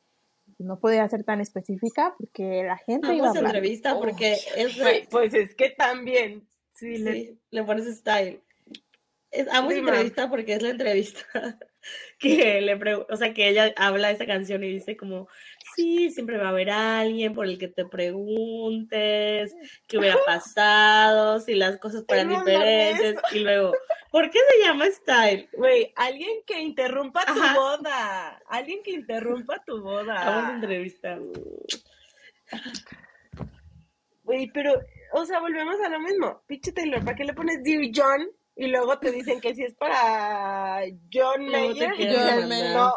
no 0.58 0.80
podía 0.80 1.08
ser 1.08 1.24
tan 1.24 1.40
específica 1.40 2.16
porque 2.18 2.64
la 2.64 2.78
gente 2.78 3.08
iba 3.14 3.26
a 3.26 3.28
Vamos 3.28 3.38
hablar. 3.38 3.56
entrevista 3.56 3.98
porque 4.00 4.38
es 4.56 4.76
de- 4.78 4.82
Güey, 4.82 5.08
pues 5.10 5.34
es 5.36 5.54
que 5.56 5.70
también, 5.70 6.48
sí, 6.74 6.98
le- 6.98 7.14
Sí, 7.14 7.40
le 7.52 7.64
pones 7.64 7.86
style. 7.98 8.42
Es, 9.30 9.48
amo 9.50 9.70
esa 9.72 9.80
Sí, 9.82 9.88
entrevista 9.88 10.30
porque 10.30 10.54
es 10.56 10.62
la 10.62 10.70
entrevista 10.72 11.24
que 12.20 12.60
le 12.62 12.78
pregu- 12.80 13.06
o 13.10 13.16
sea, 13.16 13.34
que 13.34 13.48
ella 13.50 13.72
habla 13.78 14.12
esa 14.12 14.26
canción 14.26 14.64
y 14.64 14.68
dice 14.70 14.98
como, 14.98 15.28
sí, 15.76 16.10
siempre 16.12 16.38
va 16.38 16.48
a 16.48 16.50
haber 16.50 16.70
alguien 16.70 17.34
por 17.34 17.46
el 17.46 17.58
que 17.58 17.68
te 17.68 17.86
preguntes 17.86 19.56
qué 19.88 19.98
hubiera 19.98 20.18
pasado, 20.26 21.40
si 21.40 21.56
las 21.56 21.78
cosas 21.78 22.04
fueran 22.08 22.30
diferentes, 22.30 23.16
y 23.32 23.40
luego, 23.40 23.74
¿por 24.12 24.30
qué 24.30 24.40
se 24.50 24.66
llama 24.66 24.86
style? 24.88 25.50
Güey, 25.54 25.94
alguien 25.96 26.40
que 26.46 26.60
interrumpa 26.60 27.26
tu 27.26 27.34
Ajá. 27.34 27.56
boda. 27.56 28.42
Alguien 28.48 28.82
que 28.84 28.92
interrumpa 28.92 29.62
tu 29.66 29.82
boda. 29.82 30.14
Vamos 30.26 30.50
a 30.52 30.56
entrevista. 30.56 31.18
Güey, 34.24 34.52
pero, 34.54 34.74
o 35.14 35.26
sea, 35.26 35.40
volvemos 35.40 35.76
a 35.82 35.90
lo 35.90 36.00
mismo. 36.00 36.44
Pinche 36.48 36.72
Taylor, 36.72 37.04
¿para 37.04 37.16
qué 37.16 37.24
le 37.24 37.34
pones 37.34 37.64
Dear 37.64 37.82
John? 37.94 38.30
Y 38.56 38.68
luego 38.68 39.00
te 39.00 39.12
dicen 39.12 39.40
que 39.42 39.56
si 39.56 39.64
es 39.64 39.74
para 39.76 40.82
John 41.12 41.48
Mayer. 41.48 41.96
dices, 41.96 42.48
mandar. 42.48 42.74
no. 42.76 42.94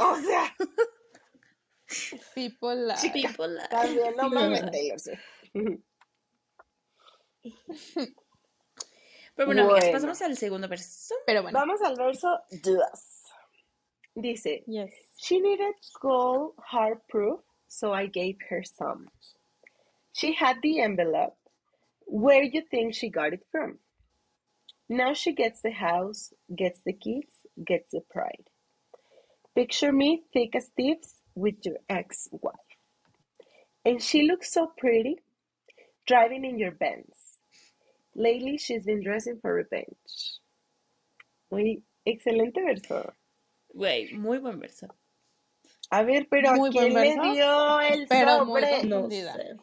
O 0.00 0.16
sea, 0.16 0.54
People 2.34 2.86
la- 2.86 2.96
people, 3.12 3.58
también 3.70 4.14
no 4.16 4.28
Sí, 4.28 4.34
mames, 4.34 4.60
¿verdad? 4.60 4.72
Taylor 4.72 5.00
Swift. 5.00 5.20
Pero 9.36 9.46
bueno, 9.46 9.62
amigas, 9.62 9.80
Bueno. 9.80 9.92
pasamos 9.92 10.22
al 10.22 10.36
segundo 10.36 10.68
verso. 10.68 11.14
Pero 11.26 11.42
bueno, 11.42 11.58
Vamos 11.58 11.80
al 11.82 11.96
verso 11.96 12.40
2. 12.62 13.22
Dice, 14.14 14.62
yes. 14.66 14.94
She 15.16 15.40
needed 15.40 15.74
gold 16.00 16.54
hard 16.70 17.00
proof, 17.08 17.40
so 17.66 17.92
I 17.92 18.06
gave 18.06 18.36
her 18.48 18.62
some. 18.64 19.10
She 20.12 20.32
had 20.34 20.58
the 20.62 20.80
envelope. 20.80 21.36
Where 22.06 22.42
do 22.42 22.50
you 22.52 22.62
think 22.70 22.94
she 22.94 23.08
got 23.10 23.32
it 23.32 23.44
from? 23.50 23.80
Now 24.88 25.14
she 25.14 25.32
gets 25.32 25.62
the 25.62 25.72
house, 25.72 26.32
gets 26.54 26.82
the 26.84 26.92
kids, 26.92 27.44
gets 27.64 27.90
the 27.90 28.02
pride. 28.02 28.48
Picture 29.54 29.92
me 29.92 30.22
thick 30.32 30.54
as 30.56 30.68
thieves 30.76 31.22
with 31.34 31.56
your 31.64 31.76
ex-wife. 31.88 32.54
And 33.84 34.02
she 34.02 34.22
looks 34.22 34.52
so 34.52 34.72
pretty, 34.76 35.20
driving 36.06 36.44
in 36.44 36.58
your 36.58 36.72
Benz. 36.72 37.38
Lately 38.14 38.58
she's 38.58 38.84
been 38.84 39.02
dressing 39.02 39.38
for 39.40 39.52
revenge. 39.54 40.40
Muy 41.50 41.82
excelente 42.06 42.60
verso. 42.64 43.12
Güey, 43.74 44.12
muy 44.14 44.38
buen 44.38 44.58
verso. 44.60 44.88
A 45.90 46.02
ver, 46.02 46.26
pero 46.30 46.54
Muy 46.54 46.70
¿a 46.70 46.72
quién 46.72 46.94
le 46.94 47.14
dio 47.34 47.80
el 47.80 48.06
pero 48.08 48.44
muy 48.46 48.62
sobre? 48.62 48.84
No 48.84 49.02
Confundida. 49.02 49.34
sé. 49.34 49.56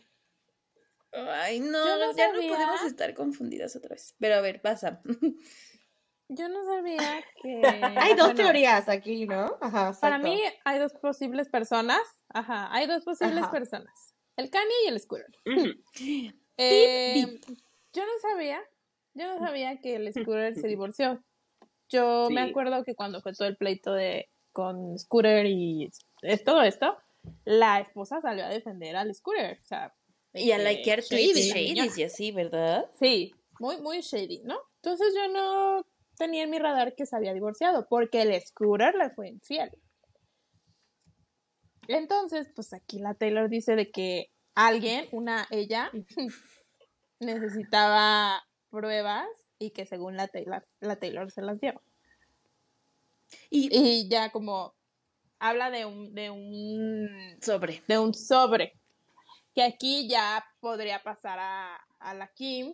Ay, 1.13 1.59
no, 1.59 1.97
no 1.97 2.15
ya 2.15 2.31
no 2.31 2.39
podemos 2.39 2.81
estar 2.83 3.13
confundidas 3.13 3.75
otra 3.75 3.89
vez. 3.95 4.15
Pero 4.19 4.35
a 4.35 4.41
ver, 4.41 4.61
pasa. 4.61 5.01
Yo 6.33 6.47
no 6.47 6.63
sabía 6.63 7.21
que... 7.43 7.65
Hay 7.99 8.15
dos 8.15 8.27
bueno, 8.27 8.35
teorías 8.43 8.87
aquí, 8.87 9.27
¿no? 9.27 9.57
Ajá, 9.59 9.91
Para 9.99 10.17
mí 10.17 10.41
hay 10.63 10.79
dos 10.79 10.93
posibles 10.93 11.49
personas. 11.49 11.99
Ajá, 12.29 12.73
hay 12.73 12.87
dos 12.87 13.03
posibles 13.03 13.43
Ajá. 13.43 13.51
personas. 13.51 14.15
El 14.37 14.49
Kanye 14.49 14.73
y 14.85 14.87
el 14.87 14.99
Scooter. 14.99 15.27
Ujú. 15.45 15.73
Eh, 16.57 17.39
Yo 17.93 18.05
no 18.05 18.11
sabía, 18.21 18.61
yo 19.13 19.27
no 19.27 19.39
sabía 19.45 19.79
que 19.81 19.95
el 19.95 20.13
Scooter 20.13 20.55
se 20.55 20.67
divorció. 20.67 21.21
Yo 21.89 22.29
me 22.29 22.41
acuerdo 22.41 22.85
que 22.85 22.95
cuando 22.95 23.21
fue 23.21 23.33
todo 23.33 23.49
el 23.49 23.57
pleito 23.57 23.91
de 23.91 24.29
con 24.53 24.97
Scooter 24.97 25.45
y 25.45 25.89
es 26.21 26.43
todo 26.45 26.61
esto, 26.61 26.97
la 27.43 27.81
esposa 27.81 28.21
salió 28.21 28.45
a 28.45 28.49
defender 28.49 28.95
al 28.95 29.13
Scooter. 29.13 29.59
O 29.61 29.65
sea, 29.65 29.93
Y 30.33 30.51
a 30.51 30.57
que 30.57 30.63
likear 30.63 31.03
tweets 31.03 31.39
shady 31.53 31.73
y 31.97 32.03
así, 32.03 32.31
¿verdad? 32.31 32.89
Sí, 32.97 33.33
muy, 33.59 33.81
muy 33.81 33.99
shady, 33.99 34.41
¿no? 34.45 34.57
Entonces 34.81 35.13
yo 35.13 35.27
no 35.27 35.85
tenía 36.21 36.43
en 36.43 36.51
mi 36.51 36.59
radar 36.59 36.93
que 36.95 37.07
se 37.07 37.15
había 37.15 37.33
divorciado, 37.33 37.87
porque 37.89 38.21
el 38.21 38.39
scooter 38.39 38.93
le 38.93 39.09
fue 39.09 39.29
infiel. 39.29 39.71
Entonces, 41.87 42.47
pues 42.55 42.73
aquí 42.73 42.99
la 42.99 43.15
Taylor 43.15 43.49
dice 43.49 43.75
de 43.75 43.89
que 43.89 44.27
alguien, 44.53 45.07
una 45.11 45.47
ella, 45.49 45.89
necesitaba 47.19 48.43
pruebas 48.69 49.27
y 49.57 49.71
que 49.71 49.85
según 49.87 50.15
la 50.15 50.27
Taylor, 50.27 50.63
la 50.79 50.95
Taylor 50.97 51.31
se 51.31 51.41
las 51.41 51.59
dio. 51.59 51.81
Y 53.49 53.69
Y 53.75 54.09
ya 54.09 54.31
como 54.31 54.75
habla 55.39 55.71
de 55.71 55.85
un, 55.85 56.13
de 56.13 56.29
un 56.29 57.09
sobre. 57.41 57.81
de 57.87 57.97
un 57.97 58.13
sobre. 58.13 58.73
Que 59.55 59.63
aquí 59.63 60.07
ya 60.07 60.45
podría 60.59 61.01
pasar 61.01 61.39
a, 61.39 61.75
a 61.99 62.13
la 62.13 62.27
Kim, 62.27 62.73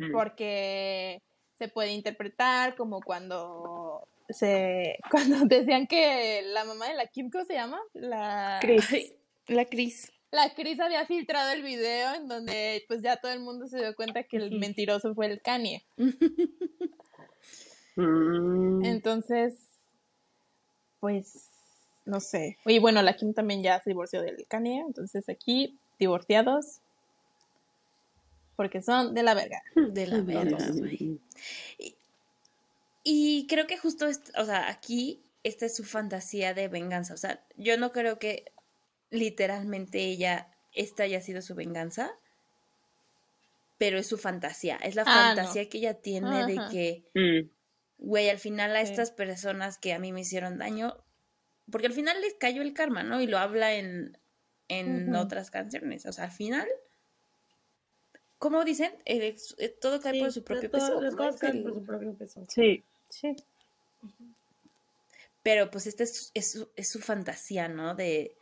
Mm. 0.00 0.12
porque 0.12 1.20
se 1.58 1.68
puede 1.68 1.92
interpretar 1.92 2.76
como 2.76 3.00
cuando 3.00 4.06
se 4.30 4.98
cuando 5.10 5.44
decían 5.46 5.86
que 5.86 6.42
la 6.42 6.64
mamá 6.64 6.88
de 6.88 6.94
la 6.94 7.06
Kim, 7.06 7.30
¿cómo 7.30 7.44
se 7.44 7.54
llama? 7.54 7.80
La 7.94 8.58
Chris. 8.60 8.92
Ay, 8.92 9.12
la 9.48 9.64
Cris. 9.64 10.12
la 10.30 10.54
Chris 10.54 10.78
había 10.80 11.04
filtrado 11.06 11.52
el 11.52 11.62
video 11.62 12.14
en 12.14 12.28
donde 12.28 12.84
pues 12.86 13.02
ya 13.02 13.16
todo 13.16 13.32
el 13.32 13.40
mundo 13.40 13.66
se 13.66 13.78
dio 13.78 13.94
cuenta 13.96 14.22
que 14.22 14.36
el 14.36 14.58
mentiroso 14.58 15.14
fue 15.14 15.26
el 15.26 15.40
Kanye. 15.42 15.84
Mm. 17.96 18.84
Entonces, 18.84 19.54
pues, 21.00 21.48
no 22.04 22.20
sé. 22.20 22.56
Y 22.64 22.78
bueno, 22.78 23.02
la 23.02 23.16
Kim 23.16 23.34
también 23.34 23.62
ya 23.62 23.80
se 23.80 23.90
divorció 23.90 24.22
del 24.22 24.46
Kanye, 24.46 24.84
entonces 24.86 25.28
aquí, 25.28 25.78
divorciados, 25.98 26.80
porque 28.58 28.82
son 28.82 29.14
de 29.14 29.22
la 29.22 29.34
verga. 29.34 29.62
De 29.94 30.06
la 30.08 30.20
verga, 30.20 30.58
güey. 30.72 31.20
Y, 31.78 31.94
y 33.04 33.46
creo 33.46 33.68
que 33.68 33.78
justo, 33.78 34.06
o 34.36 34.44
sea, 34.44 34.68
aquí 34.68 35.22
esta 35.44 35.64
es 35.66 35.76
su 35.76 35.84
fantasía 35.84 36.54
de 36.54 36.66
venganza. 36.66 37.14
O 37.14 37.16
sea, 37.16 37.40
yo 37.56 37.78
no 37.78 37.92
creo 37.92 38.18
que 38.18 38.50
literalmente 39.10 40.00
ella, 40.00 40.50
esta 40.74 41.04
haya 41.04 41.20
sido 41.20 41.40
su 41.40 41.54
venganza, 41.54 42.10
pero 43.78 43.96
es 43.96 44.08
su 44.08 44.18
fantasía. 44.18 44.76
Es 44.82 44.96
la 44.96 45.04
Ah, 45.06 45.30
no. 45.30 45.36
fantasía 45.36 45.68
que 45.68 45.78
ella 45.78 45.94
tiene 45.94 46.44
de 46.46 46.58
que, 46.72 47.04
Mm. 47.14 47.48
güey, 47.98 48.28
al 48.28 48.38
final 48.38 48.74
a 48.74 48.84
Sí. 48.84 48.90
estas 48.90 49.12
personas 49.12 49.78
que 49.78 49.92
a 49.92 50.00
mí 50.00 50.12
me 50.12 50.22
hicieron 50.22 50.58
daño, 50.58 50.96
porque 51.70 51.86
al 51.86 51.92
final 51.92 52.20
les 52.20 52.34
cayó 52.34 52.60
el 52.62 52.74
karma, 52.74 53.04
¿no? 53.04 53.20
Y 53.20 53.28
lo 53.28 53.38
habla 53.38 53.74
en, 53.74 54.18
en 54.66 55.14
otras 55.14 55.52
canciones. 55.52 56.04
O 56.06 56.12
sea, 56.12 56.24
al 56.24 56.32
final, 56.32 56.66
como 58.38 58.64
dicen, 58.64 58.92
Eh, 59.04 59.36
eh, 59.58 59.68
todo 59.80 60.00
cae 60.00 60.18
por 60.20 60.32
su 60.32 60.42
propio 60.44 60.70
todo- 60.70 60.80
peso. 60.80 61.00
las 61.00 61.12
¿no? 61.14 61.18
cosas 61.18 61.40
caen 61.40 61.62
por 61.62 61.74
su 61.74 61.84
propio 61.84 62.14
peso. 62.14 62.44
Sí. 62.48 62.82
Sí. 63.10 63.34
Pero 65.42 65.70
pues 65.70 65.86
esta 65.86 66.02
es, 66.04 66.30
es, 66.34 66.52
su, 66.52 66.68
es 66.76 66.88
su 66.90 67.00
fantasía, 67.00 67.68
¿no? 67.68 67.94
De, 67.94 68.36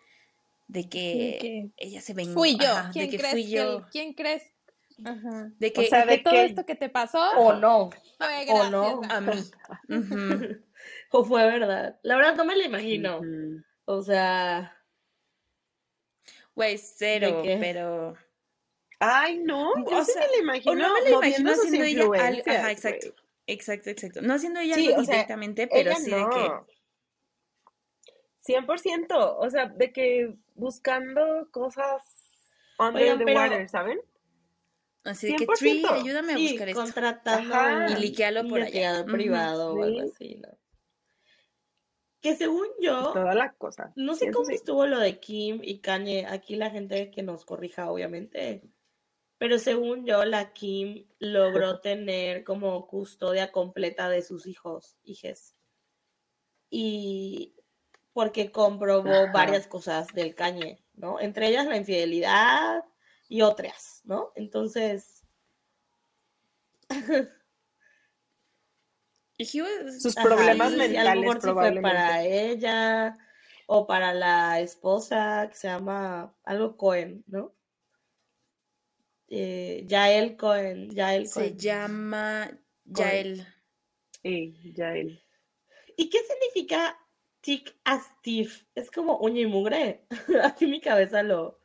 de 0.68 0.88
que, 0.88 1.70
ella 1.76 2.00
se 2.00 2.14
vengó. 2.14 2.34
Fui 2.34 2.56
yo. 2.58 2.72
ajá, 2.72 2.90
¿Quién 2.92 3.04
de 3.06 3.10
que 3.10 3.18
crees 3.18 3.32
fui 3.32 3.44
que 3.44 3.50
yo. 3.50 3.78
el- 3.78 3.84
¿Quién 3.86 4.12
crees? 4.14 4.42
Ajá. 5.04 5.50
De 5.58 5.72
que 5.72 5.80
O 5.82 5.84
sea, 5.84 6.04
de 6.06 6.16
de 6.16 6.18
todo 6.18 6.32
que- 6.34 6.44
esto 6.46 6.66
que 6.66 6.74
te 6.74 6.88
pasó 6.88 7.20
O 7.38 7.52
no, 7.54 7.90
fue 8.18 8.46
o 8.50 8.70
no. 8.70 9.00
a 9.08 9.20
mí. 9.20 9.32
O 11.10 11.24
fue 11.24 11.44
verdad. 11.46 11.98
La 12.02 12.16
verdad 12.16 12.34
no 12.36 12.44
me 12.44 12.56
la 12.56 12.64
imagino. 12.64 13.20
O 13.84 14.02
sea, 14.02 14.72
Güey, 16.54 16.78
cero, 16.78 17.42
pero. 17.44 18.16
Ay, 18.98 19.38
no, 19.38 19.72
yo 19.90 19.98
O 19.98 20.04
sí 20.04 20.12
sea, 20.12 20.22
me 20.22 20.28
la 20.28 20.42
imagino. 20.42 20.72
O 20.72 20.74
no 20.74 20.94
me 20.94 21.00
la 21.02 21.10
imagino 21.10 21.50
haciendo 21.52 21.84
ella 21.84 22.02
algo. 22.02 22.14
Ajá, 22.46 22.70
exacto. 22.70 23.14
Exacto, 23.46 23.90
exacto. 23.90 24.22
No 24.22 24.34
haciendo 24.34 24.60
ella 24.60 24.74
Sí, 24.74 24.88
algo 24.88 25.00
o 25.02 25.04
sea, 25.04 25.14
directamente, 25.14 25.68
pero 25.68 25.94
sí 25.96 26.10
no. 26.10 26.16
de 26.16 26.24
que. 26.34 26.50
100%, 28.54 29.36
o 29.38 29.50
sea, 29.50 29.66
de 29.66 29.92
que 29.92 30.34
buscando 30.54 31.48
cosas 31.50 32.02
under 32.78 33.02
Oigan, 33.02 33.18
the 33.18 33.24
pero- 33.24 33.40
water, 33.40 33.68
¿saben? 33.68 34.00
Así 35.04 35.28
de 35.28 35.36
que 35.36 35.46
100%. 35.46 35.58
Tree, 35.58 35.84
ayúdame 35.86 36.32
a 36.32 36.36
sí, 36.36 36.48
buscar 36.50 36.68
esto. 36.68 36.80
contratando 36.80 37.54
Ajá. 37.54 37.90
Y 37.90 37.94
liquealo 38.00 38.48
por 38.48 38.60
allá. 38.60 39.04
privado 39.04 39.74
o 39.74 39.82
algo 39.82 40.00
sí. 40.00 40.10
así, 40.12 40.34
¿no? 40.36 40.48
Que 42.20 42.34
según 42.34 42.66
yo, 42.80 43.12
Toda 43.12 43.34
la 43.34 43.52
cosa. 43.52 43.92
no 43.94 44.16
sé 44.16 44.26
Eso 44.26 44.32
cómo 44.38 44.46
sí. 44.46 44.54
estuvo 44.54 44.84
lo 44.86 44.98
de 44.98 45.20
Kim 45.20 45.60
y 45.62 45.78
Kanye. 45.80 46.26
Aquí 46.26 46.56
la 46.56 46.70
gente 46.70 47.10
que 47.12 47.22
nos 47.22 47.44
corrija, 47.44 47.88
obviamente. 47.90 48.62
Pero 49.38 49.58
según 49.58 50.06
yo, 50.06 50.24
la 50.24 50.52
Kim 50.52 51.06
logró 51.18 51.80
tener 51.80 52.44
como 52.44 52.86
custodia 52.86 53.52
completa 53.52 54.08
de 54.08 54.22
sus 54.22 54.46
hijos, 54.46 54.96
hijes. 55.04 55.54
Y 56.70 57.54
porque 58.12 58.50
comprobó 58.50 59.28
Ajá. 59.28 59.32
varias 59.32 59.66
cosas 59.66 60.14
del 60.14 60.34
Kanye, 60.34 60.82
¿no? 60.94 61.20
Entre 61.20 61.48
ellas 61.48 61.66
la 61.66 61.76
infidelidad 61.76 62.84
y 63.28 63.42
otras, 63.42 64.00
¿no? 64.04 64.32
Entonces, 64.36 65.22
Y 69.38 69.44
Sus 69.44 70.16
Ajá, 70.16 70.28
problemas 70.28 70.72
y 70.72 70.96
a 70.96 71.04
lo 71.04 71.10
mentales 71.10 71.20
mejor 71.20 71.42
sí 71.42 71.48
fue 71.48 71.52
probablemente. 71.52 71.82
para 71.82 72.22
ella 72.22 73.18
o 73.66 73.86
para 73.86 74.14
la 74.14 74.60
esposa 74.60 75.46
que 75.50 75.56
se 75.56 75.68
llama 75.68 76.34
algo 76.44 76.76
Cohen, 76.76 77.22
¿no? 77.26 77.52
Eh, 79.28 79.84
Yael 79.86 80.36
Cohen, 80.36 80.90
Yael 80.90 81.26
se 81.26 81.40
Cohen. 81.40 81.58
llama 81.58 82.46
Cohen. 82.92 83.36
Yael. 83.36 83.46
Sí, 84.22 84.72
ya 84.74 84.92
él. 84.96 85.22
¿Y 85.96 86.10
qué 86.10 86.18
significa 86.24 86.98
Tick 87.40 87.74
as 87.84 88.10
Thief? 88.22 88.64
Es 88.74 88.90
como 88.90 89.18
uña 89.18 89.40
y 89.40 89.46
mugre. 89.46 90.04
Aquí 90.44 90.66
mi 90.66 90.80
cabeza 90.80 91.22
lo... 91.22 91.58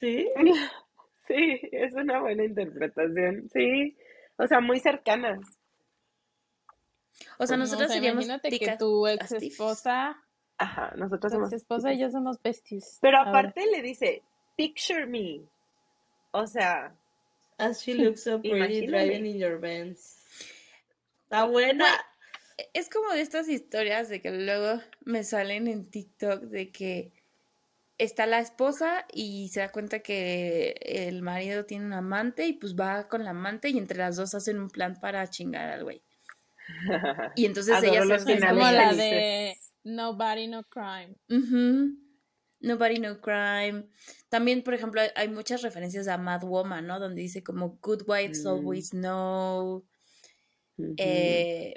¿Sí? 0.00 0.28
Sí, 1.28 1.58
es 1.72 1.92
una 1.94 2.20
buena 2.20 2.44
interpretación. 2.44 3.50
Sí, 3.52 3.96
o 4.38 4.46
sea, 4.46 4.60
muy 4.60 4.78
cercanas. 4.78 5.40
O 7.40 7.46
sea, 7.48 7.56
No, 7.56 7.64
nosotros 7.64 7.86
o 7.86 7.88
sea, 7.88 7.96
seríamos 7.96 8.24
imagínate 8.24 8.56
que 8.60 8.76
tu 8.76 9.08
ex 9.08 9.32
esposa, 9.32 10.22
Ajá, 10.56 10.92
nosotros 10.96 11.32
somos. 11.32 11.52
ex 11.52 11.62
esposa 11.62 11.92
y 11.92 11.98
yo 11.98 12.12
somos 12.12 12.40
besties. 12.40 12.98
Pero 13.02 13.18
ahora. 13.18 13.30
aparte 13.30 13.66
le 13.66 13.82
dice, 13.82 14.22
picture 14.56 15.04
me. 15.06 15.40
O 16.38 16.46
sea, 16.46 16.94
As 17.58 17.82
she 17.82 17.94
looks 18.04 18.22
so 18.22 18.38
pretty 18.40 18.56
Imagíname. 18.56 18.88
driving 18.88 19.26
in 19.26 19.38
your 19.38 19.58
Benz. 19.58 20.18
Está 21.24 21.44
buena. 21.44 21.86
Es 22.72 22.88
como 22.88 23.12
de 23.12 23.20
estas 23.20 23.48
historias 23.48 24.08
de 24.08 24.20
que 24.20 24.30
luego 24.30 24.80
me 25.04 25.24
salen 25.24 25.66
en 25.66 25.90
TikTok 25.90 26.42
de 26.42 26.70
que 26.70 27.12
está 27.98 28.26
la 28.26 28.40
esposa 28.40 29.06
y 29.12 29.48
se 29.48 29.60
da 29.60 29.72
cuenta 29.72 30.00
que 30.00 30.74
el 30.80 31.22
marido 31.22 31.64
tiene 31.64 31.86
un 31.86 31.92
amante 31.94 32.46
y 32.46 32.52
pues 32.52 32.74
va 32.74 33.08
con 33.08 33.24
la 33.24 33.30
amante 33.30 33.70
y 33.70 33.78
entre 33.78 33.98
las 33.98 34.16
dos 34.16 34.34
hacen 34.34 34.60
un 34.60 34.68
plan 34.68 34.98
para 35.00 35.28
chingar 35.28 35.70
al 35.70 35.84
güey. 35.84 36.02
Y 37.36 37.46
entonces 37.46 37.82
ella 37.82 38.02
se 38.18 38.40
como 38.40 38.60
la 38.70 38.92
de 38.92 39.56
Nobody 39.84 40.48
No 40.48 40.62
Crime. 40.64 41.14
Nobody 42.66 42.98
No 42.98 43.20
Crime. 43.20 43.86
También, 44.28 44.62
por 44.62 44.74
ejemplo, 44.74 45.00
hay, 45.00 45.08
hay 45.14 45.28
muchas 45.28 45.62
referencias 45.62 46.08
a 46.08 46.18
Mad 46.18 46.42
Woman, 46.42 46.86
¿no? 46.86 46.98
Donde 47.00 47.22
dice 47.22 47.42
como 47.42 47.78
Good 47.80 48.02
Wives 48.06 48.44
Mm. 48.44 48.48
Always 48.48 48.90
Know. 48.90 49.84
Eh, 50.98 51.74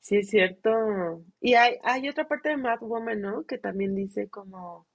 Sí, 0.00 0.16
es 0.18 0.28
cierto. 0.28 1.24
Y 1.40 1.54
hay, 1.54 1.76
hay 1.82 2.06
otra 2.10 2.28
parte 2.28 2.50
de 2.50 2.58
Mad 2.58 2.80
Woman, 2.82 3.20
¿no? 3.22 3.44
Que 3.46 3.56
también 3.56 3.94
dice 3.94 4.28
como, 4.28 4.86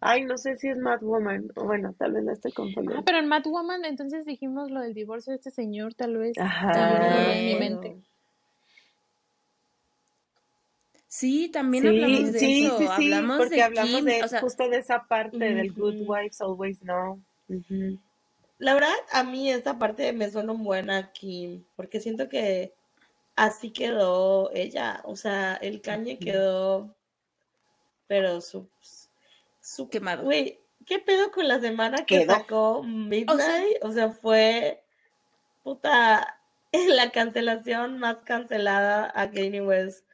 ay, 0.00 0.24
no 0.24 0.36
sé 0.38 0.56
si 0.56 0.68
es 0.68 0.76
Mad 0.78 1.00
Woman, 1.02 1.48
o 1.56 1.64
bueno, 1.64 1.92
tal 1.98 2.12
vez 2.12 2.22
la 2.22 2.32
estoy 2.32 2.52
Ah, 2.52 2.56
confundiendo. 2.56 3.04
pero 3.04 3.18
en 3.18 3.26
Mad 3.26 3.42
Woman 3.46 3.84
entonces 3.84 4.24
dijimos 4.24 4.70
lo 4.70 4.80
del 4.80 4.94
divorcio 4.94 5.32
de 5.32 5.38
este 5.38 5.50
señor, 5.50 5.94
tal 5.94 6.16
vez. 6.16 6.38
Ajá. 6.38 7.34
Mi 7.34 7.56
mente. 7.56 7.96
Sí, 11.20 11.48
también 11.50 11.84
Sí, 11.84 11.88
hablamos 11.88 12.32
de 12.32 12.38
sí, 12.38 12.64
eso. 12.66 12.78
sí, 12.78 12.84
sí, 12.96 13.12
hablamos 13.12 13.36
porque 13.38 13.54
de 13.56 13.62
hablamos 13.62 13.90
Kim, 13.96 14.04
de 14.04 14.24
o 14.24 14.28
sea, 14.28 14.40
justo 14.40 14.68
de 14.68 14.78
esa 14.78 15.04
parte 15.06 15.38
del 15.38 15.72
Good. 15.72 16.08
Wives 16.08 16.40
Always 16.40 16.80
Know. 16.80 17.20
La 18.58 18.74
verdad, 18.74 18.92
a 19.12 19.22
mí 19.24 19.50
esta 19.50 19.78
parte 19.78 20.12
me 20.12 20.30
suena 20.30 20.52
buena, 20.52 21.12
Kim, 21.12 21.64
porque 21.76 22.00
siento 22.00 22.28
que 22.28 22.74
así 23.36 23.70
quedó 23.70 24.50
ella. 24.54 25.00
O 25.04 25.16
sea, 25.16 25.54
el 25.56 25.80
cañe 25.80 26.18
quedó, 26.18 26.94
pero 28.06 28.40
su, 28.40 28.68
su, 29.60 29.88
quemado. 29.88 30.24
güey, 30.24 30.60
¿qué 30.86 30.98
pedo 30.98 31.30
con 31.30 31.48
la 31.48 31.60
semana 31.60 32.04
que 32.04 32.20
Quedó. 32.20 32.34
sacó 32.34 32.82
Midnight? 32.82 33.78
O 33.82 33.92
sea, 33.92 34.10
fue, 34.10 34.82
puta, 35.62 36.38
la 36.88 37.10
cancelación 37.10 37.98
más 37.98 38.18
cancelada 38.24 39.10
a 39.14 39.30
Kanye 39.30 39.62
West 39.62 40.04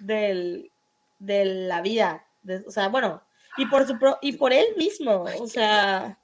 del, 0.00 0.70
de 1.18 1.44
la 1.44 1.80
vida. 1.82 2.26
De- 2.42 2.64
o 2.66 2.70
sea, 2.70 2.88
bueno, 2.88 3.22
y 3.56 3.66
por 3.66 3.86
su 3.86 3.98
pro- 3.98 4.18
y 4.22 4.32
por 4.32 4.52
él 4.52 4.66
mismo, 4.76 5.22
o 5.38 5.46
sea, 5.46 6.18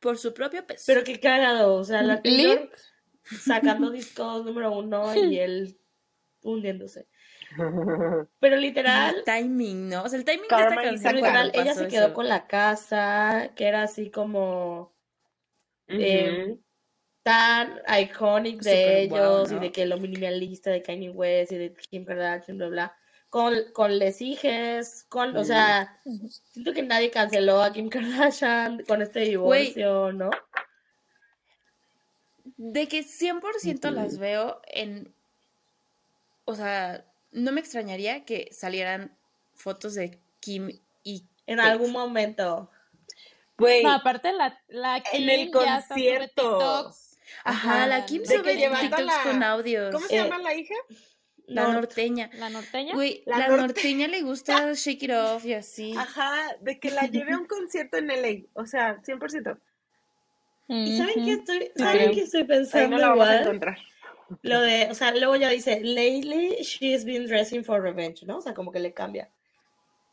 Por 0.00 0.18
su 0.18 0.32
propio 0.32 0.66
peso. 0.66 0.84
pero 0.86 1.02
qué 1.04 1.18
cagado, 1.18 1.74
o 1.74 1.84
sea, 1.84 2.02
la 2.02 2.22
Taylor 2.22 2.70
sacando 3.24 3.90
discos 3.90 4.44
número 4.44 4.72
uno 4.72 5.14
y 5.16 5.38
él 5.40 5.78
hundiéndose. 6.42 7.06
Pero 8.40 8.56
literal, 8.56 9.22
timing, 9.24 9.88
¿no? 9.88 10.02
O 10.04 10.08
sea, 10.08 10.18
el 10.18 10.24
timing 10.24 10.48
de 10.48 10.56
esta 10.62 10.76
canción. 10.82 11.14
literal, 11.16 11.50
ella 11.54 11.74
se 11.74 11.88
quedó 11.88 12.06
eso. 12.06 12.14
con 12.14 12.28
la 12.28 12.46
casa, 12.46 13.52
que 13.56 13.66
era 13.66 13.82
así 13.82 14.10
como 14.10 14.92
eh. 15.88 16.58
Tan 17.26 17.82
iconic 18.00 18.62
de 18.62 19.02
ellos 19.02 19.50
y 19.50 19.56
de 19.56 19.72
que 19.72 19.84
lo 19.84 19.98
minimalista 19.98 20.70
de 20.70 20.80
Kanye 20.80 21.10
West 21.10 21.50
y 21.50 21.56
de 21.56 21.74
Kim 21.74 22.04
Kardashian, 22.04 22.56
bla, 22.56 22.68
bla. 22.68 22.96
Con, 23.30 23.52
con 23.72 23.98
Les 23.98 24.22
Hijes, 24.22 25.04
con, 25.08 25.36
o 25.36 25.42
sea, 25.42 26.00
siento 26.52 26.72
que 26.72 26.84
nadie 26.84 27.10
canceló 27.10 27.60
a 27.60 27.72
Kim 27.72 27.88
Kardashian 27.88 28.84
con 28.86 29.02
este 29.02 29.20
divorcio, 29.20 30.12
¿no? 30.12 30.30
De 32.58 32.86
que 32.86 33.00
100% 33.00 33.90
las 33.90 34.18
veo 34.18 34.60
en... 34.68 35.12
O 36.44 36.54
sea, 36.54 37.04
no 37.32 37.50
me 37.50 37.60
extrañaría 37.60 38.24
que 38.24 38.50
salieran 38.52 39.16
fotos 39.56 39.94
de 39.94 40.20
Kim 40.38 40.70
y 41.02 41.24
En 41.48 41.56
Kate. 41.56 41.70
algún 41.70 41.90
momento. 41.90 42.70
Güey, 43.58 43.82
No, 43.82 43.90
aparte 43.90 44.32
la, 44.32 44.60
la 44.68 45.02
En 45.12 45.28
el 45.28 45.50
Kim 45.50 45.60
ya 45.64 45.74
hasta 45.74 45.94
sube 45.96 46.04
concierto. 46.04 46.94
Ajá, 47.44 47.86
la 47.86 48.06
Kim 48.06 48.24
sube 48.24 48.56
TikToks 48.56 49.02
la- 49.04 49.22
con 49.22 49.42
audios. 49.42 49.92
¿cómo 49.94 50.06
se 50.06 50.16
Eh, 50.16 50.22
llama 50.22 50.38
la 50.38 50.54
hija? 50.54 50.74
La 51.46 51.64
Nor- 51.68 51.74
norteña. 51.74 52.28
La 52.34 52.50
norteña. 52.50 52.94
Güey, 52.94 53.22
La 53.26 53.38
la, 53.38 53.48
norte- 53.48 53.62
norteña 53.62 54.08
le 54.08 54.22
gusta 54.22 54.72
Shake 54.74 55.02
It 55.04 55.10
Off 55.12 55.44
y 55.44 55.54
así. 55.54 55.94
Ajá, 55.96 56.56
de 56.60 56.80
que 56.80 56.90
la 56.90 57.02
llevé 57.06 57.32
a 57.32 57.38
un 57.38 57.46
concierto 57.46 57.98
en 57.98 58.08
LA, 58.10 58.46
o 58.54 58.66
sea, 58.66 59.00
100%. 59.02 59.58
¿Y 60.68 60.98
saben 60.98 61.24
qué 61.24 61.32
estoy, 61.34 61.70
saben 61.76 62.10
qué 62.12 62.22
estoy 62.22 62.40
Ahí 62.40 62.46
pensando 62.48 62.88
no 62.96 62.98
la 62.98 63.08
vamos 63.10 63.28
a 63.28 63.40
encontrar. 63.42 63.78
Lo 64.42 64.60
de, 64.60 64.88
o 64.90 64.94
sea, 64.94 65.12
luego 65.14 65.36
ya 65.36 65.48
dice, 65.50 65.80
lately 65.84 66.56
she's 66.62 67.04
been 67.04 67.26
dressing 67.28 67.64
for 67.64 67.80
revenge, 67.80 68.26
¿no? 68.26 68.38
O 68.38 68.40
sea, 68.40 68.52
como 68.54 68.72
que 68.72 68.80
le 68.80 68.92
cambia. 68.92 69.30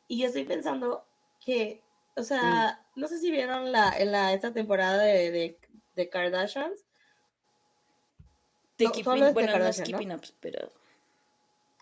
Y 0.07 0.20
yo 0.22 0.28
estoy 0.28 0.43
pensando 0.43 1.03
que, 1.43 1.82
o 2.16 2.22
sea, 2.22 2.86
no 2.95 3.07
sé 3.07 3.18
si 3.18 3.32
vieron 3.32 3.72
la, 3.72 3.97
en 3.97 4.11
la, 4.11 4.32
esta 4.34 4.53
temporada 4.53 5.01
de, 5.01 5.32
de, 5.32 5.57
de 5.95 6.09
Kardashians. 6.09 6.86
De 8.78 8.86
no, 8.86 8.91
Keeping- 8.91 9.34
bueno, 9.34 9.57
no 9.59 9.65
es. 9.67 9.82
Keeping 9.82 10.11
Up, 10.11 10.21
pero... 10.39 10.71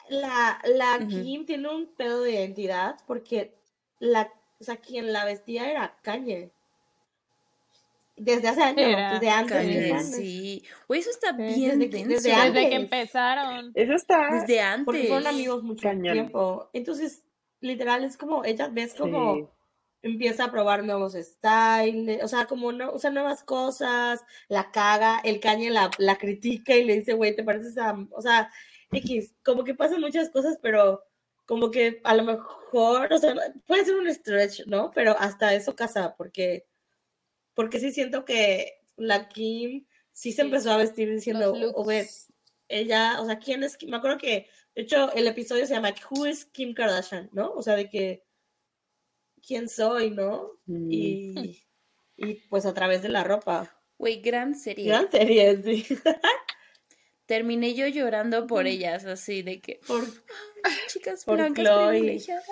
La, 0.09 0.59
la. 0.65 0.99
Kim 1.07 1.45
tiene 1.45 1.69
un 1.69 1.85
pedo 1.87 2.21
de 2.23 2.31
identidad 2.33 2.97
porque 3.07 3.53
la, 3.99 4.29
o 4.59 4.63
sea, 4.63 4.75
quien 4.77 5.13
la 5.13 5.23
vestía 5.23 5.69
era 5.71 5.95
Kanye. 6.01 6.51
Desde 8.17 8.49
hace 8.49 8.61
años, 8.61 8.81
Era 8.87 9.13
desde 9.13 9.29
antes 9.29 10.05
sí. 10.15 10.63
Güey, 10.87 10.99
eso 10.99 11.09
está 11.11 11.31
bien 11.31 11.79
desde 11.79 11.89
que- 11.89 11.97
denso. 11.97 12.09
desde 12.09 12.29
Desde 12.29 12.41
antes. 12.41 12.69
que 12.69 12.75
empezaron. 12.75 13.71
Eso 13.73 13.93
está. 13.93 14.29
Desde 14.33 14.59
antes. 14.61 14.85
Porque 14.85 15.07
fueron 15.07 15.27
amigos 15.27 15.63
mucho 15.63 15.81
Cañón. 15.83 16.13
tiempo. 16.13 16.69
Entonces, 16.73 17.23
literal, 17.61 18.03
es 18.03 18.17
como, 18.17 18.43
ella 18.43 18.67
ves 18.67 18.93
como 18.93 19.35
Sí. 19.35 19.45
Empieza 20.03 20.45
a 20.45 20.51
probar 20.51 20.83
nuevos 20.83 21.13
styles, 21.13 22.23
o 22.23 22.27
sea, 22.27 22.45
como 22.47 22.71
no, 22.71 22.91
o 22.91 22.99
sea, 22.99 23.11
nuevas 23.11 23.43
cosas, 23.43 24.21
la 24.49 24.71
caga, 24.71 25.19
el 25.23 25.39
cañe 25.39 25.69
la, 25.69 25.91
la 25.97 26.17
critica 26.17 26.75
y 26.75 26.83
le 26.85 26.95
dice, 26.99 27.13
güey, 27.13 27.35
te 27.35 27.43
pareces 27.43 27.77
a, 27.77 27.95
o 28.11 28.21
sea, 28.21 28.51
X, 28.91 29.33
como 29.43 29.63
que 29.63 29.75
pasan 29.75 30.01
muchas 30.01 30.29
cosas, 30.29 30.57
pero 30.61 31.03
como 31.45 31.71
que 31.71 32.01
a 32.03 32.15
lo 32.15 32.23
mejor, 32.23 33.11
o 33.11 33.17
sea, 33.17 33.35
puede 33.67 33.85
ser 33.85 33.95
un 33.95 34.13
stretch, 34.13 34.65
¿no? 34.67 34.91
Pero 34.91 35.15
hasta 35.19 35.53
eso 35.53 35.75
casa, 35.75 36.15
porque, 36.17 36.65
porque 37.53 37.79
sí 37.79 37.91
siento 37.91 38.25
que 38.25 38.79
la 38.95 39.27
Kim 39.29 39.85
sí 40.11 40.31
se 40.31 40.41
empezó 40.43 40.71
a 40.71 40.77
vestir 40.77 41.09
diciendo. 41.11 41.53
"Oye, 41.75 42.07
ella, 42.67 43.21
o 43.21 43.25
sea, 43.25 43.39
¿quién 43.39 43.63
es? 43.63 43.77
Kim?". 43.77 43.89
Me 43.89 43.97
acuerdo 43.97 44.17
que, 44.17 44.47
de 44.75 44.81
hecho, 44.83 45.11
el 45.13 45.27
episodio 45.27 45.65
se 45.65 45.73
llama 45.73 45.93
Who 46.09 46.27
is 46.27 46.45
Kim 46.45 46.73
Kardashian, 46.73 47.29
¿no? 47.33 47.51
O 47.51 47.61
sea, 47.61 47.75
de 47.75 47.89
que, 47.89 48.23
¿quién 49.45 49.67
soy, 49.69 50.11
no? 50.11 50.51
Mm. 50.65 50.87
Y, 50.91 51.63
y 52.17 52.33
pues 52.49 52.65
a 52.65 52.73
través 52.73 53.01
de 53.01 53.09
la 53.09 53.23
ropa. 53.23 53.75
Güey, 53.97 54.21
gran 54.21 54.55
serie. 54.55 54.87
Gran 54.87 55.09
serie, 55.11 55.61
sí. 55.63 55.85
Terminé 57.25 57.73
yo 57.75 57.87
llorando 57.87 58.45
por 58.47 58.67
ellas, 58.67 59.05
así 59.05 59.41
de 59.41 59.61
que, 59.61 59.79
Por- 59.87 60.03
chicas 60.87 61.23
Por 61.23 61.37
blancas 61.37 61.63
Chloe. 61.65 61.89
privilegiadas. 61.89 62.45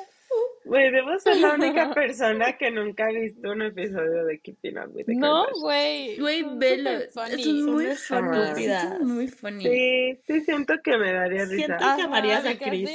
Güey, 0.63 0.91
debo 0.91 1.17
ser 1.19 1.37
la 1.37 1.53
única 1.55 1.91
persona 1.93 2.55
que 2.57 2.69
nunca 2.69 3.05
ha 3.07 3.11
visto 3.11 3.49
un 3.51 3.63
episodio 3.63 4.25
de 4.25 4.39
Keeping 4.39 4.77
Up 4.77 4.91
with 4.95 5.05
the 5.07 5.15
No, 5.15 5.45
Kardashians. 5.47 5.61
güey. 5.61 6.17
Güey, 6.19 6.57
velo. 6.57 6.89
Es 6.91 7.15
muy 7.47 7.95
funny. 7.95 7.95
son 7.95 9.07
muy 9.07 9.27
funny. 9.27 9.63
Sí, 9.63 10.21
sí 10.27 10.41
siento 10.41 10.75
que 10.83 10.97
me 10.97 11.11
daría 11.11 11.45
risa. 11.45 11.55
Siento- 11.65 11.95
que 11.97 12.01
amarías 12.03 12.45
a 12.45 12.57
Chris. 12.57 12.89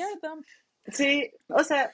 Sí, 0.86 1.30
o 1.48 1.64
sea, 1.64 1.92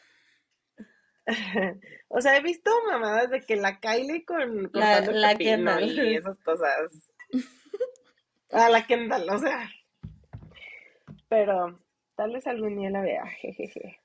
o 2.08 2.20
sea, 2.20 2.36
he 2.36 2.42
visto 2.42 2.70
mamadas 2.90 3.30
de 3.30 3.40
que 3.40 3.56
la 3.56 3.78
Kylie 3.80 4.24
con 4.24 4.70
La- 4.72 4.96
cortando 4.98 5.12
la 5.12 5.34
Kendall. 5.36 5.90
y 6.12 6.16
esas 6.16 6.38
cosas. 6.40 7.10
A 8.50 8.68
la 8.70 8.86
Kendall, 8.86 9.28
o 9.30 9.38
sea. 9.38 9.70
Pero 11.28 11.80
tal 12.16 12.32
vez 12.32 12.46
algún 12.46 12.76
día 12.76 12.90
la 12.90 13.02
vea, 13.02 13.26
jejeje. 13.26 13.98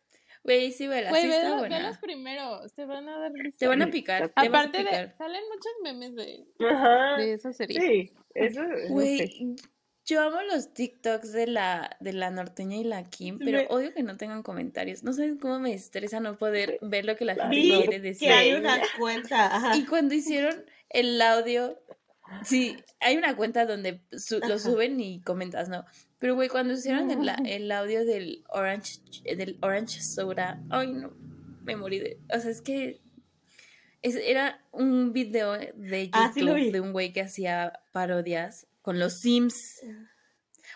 Güey, 0.43 0.71
sí, 0.71 0.87
vela, 0.87 1.09
Güey, 1.09 1.23
sí 1.23 1.27
está 1.31 1.41
vela- 1.47 1.57
buena. 1.57 1.77
velos 1.79 1.97
primero. 1.97 2.59
Te 2.75 2.85
van 2.85 3.09
a 3.09 3.17
dar 3.19 3.31
risa. 3.33 3.57
Te 3.57 3.67
van 3.67 3.81
a 3.81 3.87
picar, 3.89 4.29
te 4.29 4.33
vas 4.35 4.45
a 4.45 4.47
Aparte 4.47 4.83
de, 4.83 5.11
salen 5.17 5.41
muchos 5.49 5.71
memes 5.83 6.15
de, 6.15 6.45
Ajá. 6.69 7.17
de 7.17 7.33
esa 7.33 7.51
serie. 7.51 7.79
Sí, 7.79 8.13
eso, 8.35 8.61
eso 8.63 8.93
Güey, 8.93 9.27
sí. 9.27 9.55
Yo 10.05 10.21
amo 10.21 10.41
los 10.43 10.73
TikToks 10.73 11.31
de 11.31 11.47
la, 11.47 11.97
de 11.99 12.13
la 12.13 12.29
norteña 12.29 12.77
y 12.77 12.83
la 12.83 13.03
Kim, 13.09 13.39
pero 13.39 13.59
Me- 13.59 13.67
odio 13.69 13.93
que 13.93 14.03
no 14.03 14.17
tengan 14.17 14.43
comentarios. 14.43 15.03
No 15.03 15.13
saben 15.13 15.37
cómo 15.37 15.59
me 15.59 15.73
estresa 15.73 16.19
no 16.19 16.37
poder 16.37 16.77
ver 16.81 17.05
lo 17.05 17.15
que 17.15 17.25
la 17.25 17.33
gente 17.35 17.55
Vi 17.55 17.71
quiere 17.71 17.99
decir. 17.99 18.27
que 18.27 18.33
hay 18.33 18.53
una 18.53 18.79
cuenta, 18.99 19.55
ajá. 19.55 19.75
Y 19.77 19.85
cuando 19.85 20.13
hicieron 20.13 20.53
el 20.89 21.19
audio, 21.21 21.79
sí, 22.43 22.77
hay 22.99 23.17
una 23.17 23.35
cuenta 23.35 23.65
donde 23.65 24.01
su- 24.11 24.39
lo 24.39 24.59
suben 24.59 24.99
y 24.99 25.21
comentas, 25.21 25.69
¿no? 25.69 25.85
Pero, 26.19 26.35
güey, 26.35 26.49
cuando 26.49 26.73
hicieron 26.73 27.09
el, 27.11 27.29
el 27.47 27.71
audio 27.71 28.05
del 28.05 28.43
Orange, 28.49 28.99
del 29.35 29.57
Orange 29.61 30.01
Soda, 30.01 30.61
ay, 30.69 30.93
no, 30.93 31.13
me 31.63 31.75
morí 31.75 31.99
de... 31.99 32.19
O 32.33 32.39
sea, 32.39 32.51
es 32.51 32.61
que 32.61 33.01
es- 34.01 34.15
era 34.15 34.63
un 34.71 35.13
video 35.13 35.53
de 35.53 36.09
Ah, 36.13 36.31
sí 36.33 36.41
YouTube 36.41 36.55
vi. 36.55 36.71
de 36.71 36.79
un 36.81 36.93
güey 36.93 37.11
que 37.11 37.21
hacía 37.21 37.79
parodias 37.91 38.67
con 38.85 38.99
los 38.99 39.13
Sims. 39.19 39.81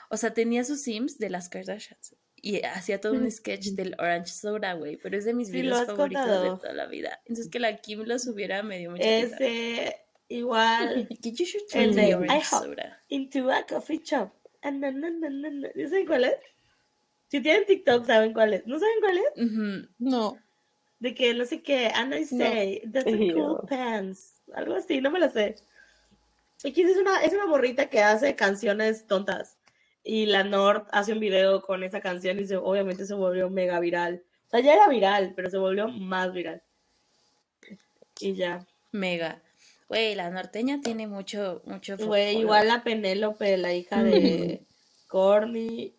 O 0.10 0.18
sea, 0.18 0.34
tenía 0.34 0.64
sus 0.64 0.81
Sims 0.81 1.19
de 1.19 1.30
las 1.30 1.48
Kardashians. 1.48 2.15
Y 2.41 2.64
hacía 2.65 2.99
todo 2.99 3.14
un 3.14 3.30
sketch 3.30 3.73
del 3.73 3.95
Orange 3.99 4.31
Soda, 4.31 4.73
güey. 4.73 4.98
Pero 4.98 5.15
es 5.15 5.26
de 5.26 5.36
mis 5.36 5.49
Sí, 5.49 5.53
videos 5.61 5.86
favoritos 5.86 6.26
de 6.41 6.49
toda 6.49 6.73
la 6.73 6.88
vida. 6.88 7.19
Entonces 7.26 7.49
que 7.52 7.60
la 7.60 7.77
Kim 7.77 8.02
lo 8.06 8.18
subiera 8.18 8.64
me 8.64 8.80
dio 8.80 8.90
mucha 8.90 9.03
risa. 9.03 9.36
Ese, 9.36 9.95
igual, 10.27 11.07
Que 11.22 11.31
you 11.34 11.45
should 11.45 11.64
El 11.73 11.91
try 11.91 12.02
de 12.02 12.07
the 12.07 12.15
Orange 12.15 12.36
I. 12.38 12.41
Soda. 12.44 13.03
into 13.10 13.52
a 13.52 13.64
coffee 13.68 14.02
shop. 14.03 14.31
Ah, 14.64 14.72
na, 14.72 14.90
na, 14.90 15.11
na, 15.11 15.30
na. 15.30 15.69
¿Ya 15.76 15.88
saben 15.88 16.07
cuál 16.07 16.23
es? 16.23 16.36
Si 17.27 17.41
tienen 17.41 17.65
TikTok, 17.68 18.07
¿saben 18.07 18.34
cuál 18.34 18.53
es? 18.56 18.65
¿No 18.65 18.80
saben 18.80 18.99
cuál 19.02 19.18
es? 19.19 19.90
No. 19.99 20.40
De 20.99 21.14
que 21.14 21.34
no 21.36 21.45
sé 21.45 21.61
qué, 21.61 21.91
and 21.94 22.14
I 22.15 22.26
say, 22.26 22.81
that's 22.91 23.06
a 23.06 23.11
cool 23.34 23.61
pants. 23.69 24.41
Algo 24.56 24.73
así, 24.73 24.99
no 24.99 25.11
me 25.11 25.19
lo 25.19 25.30
sé. 25.30 25.56
X 26.64 26.90
es 26.90 26.98
una, 26.98 27.22
es 27.23 27.34
una 27.34 27.45
morrita 27.45 27.90
que 27.90 28.02
hace 28.02 28.36
canciones 28.36 29.07
tontas. 29.07 29.57
Y 30.03 30.26
la 30.26 30.44
Nord 30.44 30.88
hace 30.91 31.14
un 31.14 31.19
video 31.19 31.61
con 31.61 31.84
esa 31.84 32.02
canción 32.02 32.40
y 32.40 32.45
se, 32.45 32.57
obviamente 32.57 33.06
se 33.06 33.14
volvió 33.14 33.49
mega 33.49 33.80
viral. 33.80 34.23
O 34.48 34.49
sea, 34.49 34.60
ya 34.60 34.73
era 34.73 34.88
viral, 34.88 35.34
pero 35.36 35.49
se 35.49 35.57
volvió 35.57 35.88
más 35.88 36.34
viral. 36.34 36.61
Y 38.19 38.34
ya. 38.34 38.65
Mega. 38.91 39.41
Güey, 39.88 40.15
la 40.15 40.30
norteña 40.30 40.81
tiene 40.81 41.07
mucho, 41.07 41.61
mucho 41.65 41.98
Güey, 41.98 42.38
igual 42.40 42.68
la 42.68 42.84
Penélope, 42.84 43.57
la 43.57 43.73
hija 43.73 44.03
de 44.03 44.64
Corny. 45.07 45.95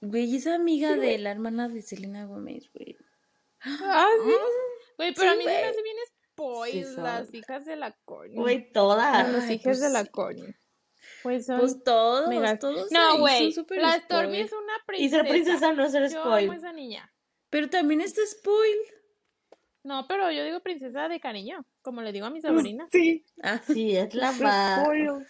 Güey, 0.00 0.36
esa 0.36 0.54
amiga 0.54 0.96
de 0.96 1.18
la 1.18 1.30
hermana 1.30 1.68
de 1.68 1.82
Selena 1.82 2.26
Gómez, 2.26 2.70
güey. 2.72 2.96
Ah, 3.60 4.08
sí. 4.24 4.32
Güey, 4.96 5.14
pero 5.14 5.32
Sí, 5.32 5.34
a 5.34 5.36
mí 5.36 5.44
se 5.44 5.50
me 5.50 5.64
hace 5.64 5.82
bien 5.82 5.96
spoil 6.38 6.72
Sí 6.72 6.94
son. 6.94 7.04
las 7.04 7.34
hijas 7.34 7.64
de 7.66 7.76
la 7.76 7.96
Corny. 8.04 8.34
Güey, 8.36 8.72
todas. 8.72 9.30
Los 9.32 9.44
Ay, 9.44 9.54
hijos 9.54 9.64
pues 9.64 9.80
de 9.80 9.90
la. 9.90 10.04
Corny. 10.06 10.54
Pues 11.22 11.46
son 11.46 11.60
Pues 11.60 11.82
todos, 11.84 12.28
mega- 12.28 12.58
todos 12.58 12.80
ahí 12.82 12.88
No, 12.92 13.18
güey. 13.18 13.52
La 13.70 13.98
Stormy 13.98 14.40
es 14.40 14.52
una 14.52 14.72
Y 14.74 14.86
princesa. 14.86 15.16
ser 15.22 15.28
princesa 15.30 15.72
no 15.72 15.84
es 15.84 15.92
ser 15.92 16.08
Yo 16.10 16.22
amo 16.22 16.30
spoil. 16.36 16.52
esa 16.54 16.72
niña. 16.72 17.12
Pero 17.50 17.68
también 17.70 18.00
está 18.00 18.20
spoil. 18.26 18.76
No, 19.84 20.06
pero 20.06 20.30
yo 20.30 20.44
digo 20.44 20.60
princesa 20.60 21.08
de 21.08 21.18
cariño, 21.18 21.64
como 21.82 22.02
le 22.02 22.12
digo 22.12 22.26
a 22.26 22.30
mi 22.30 22.40
Pues, 22.40 22.52
sobrina. 22.52 22.88
sí, 22.92 23.24
Ah, 23.42 23.60
Sí, 23.66 23.96
es 23.96 24.14
la 24.14 24.32
más. 24.32 24.82
spoil. 24.84 25.26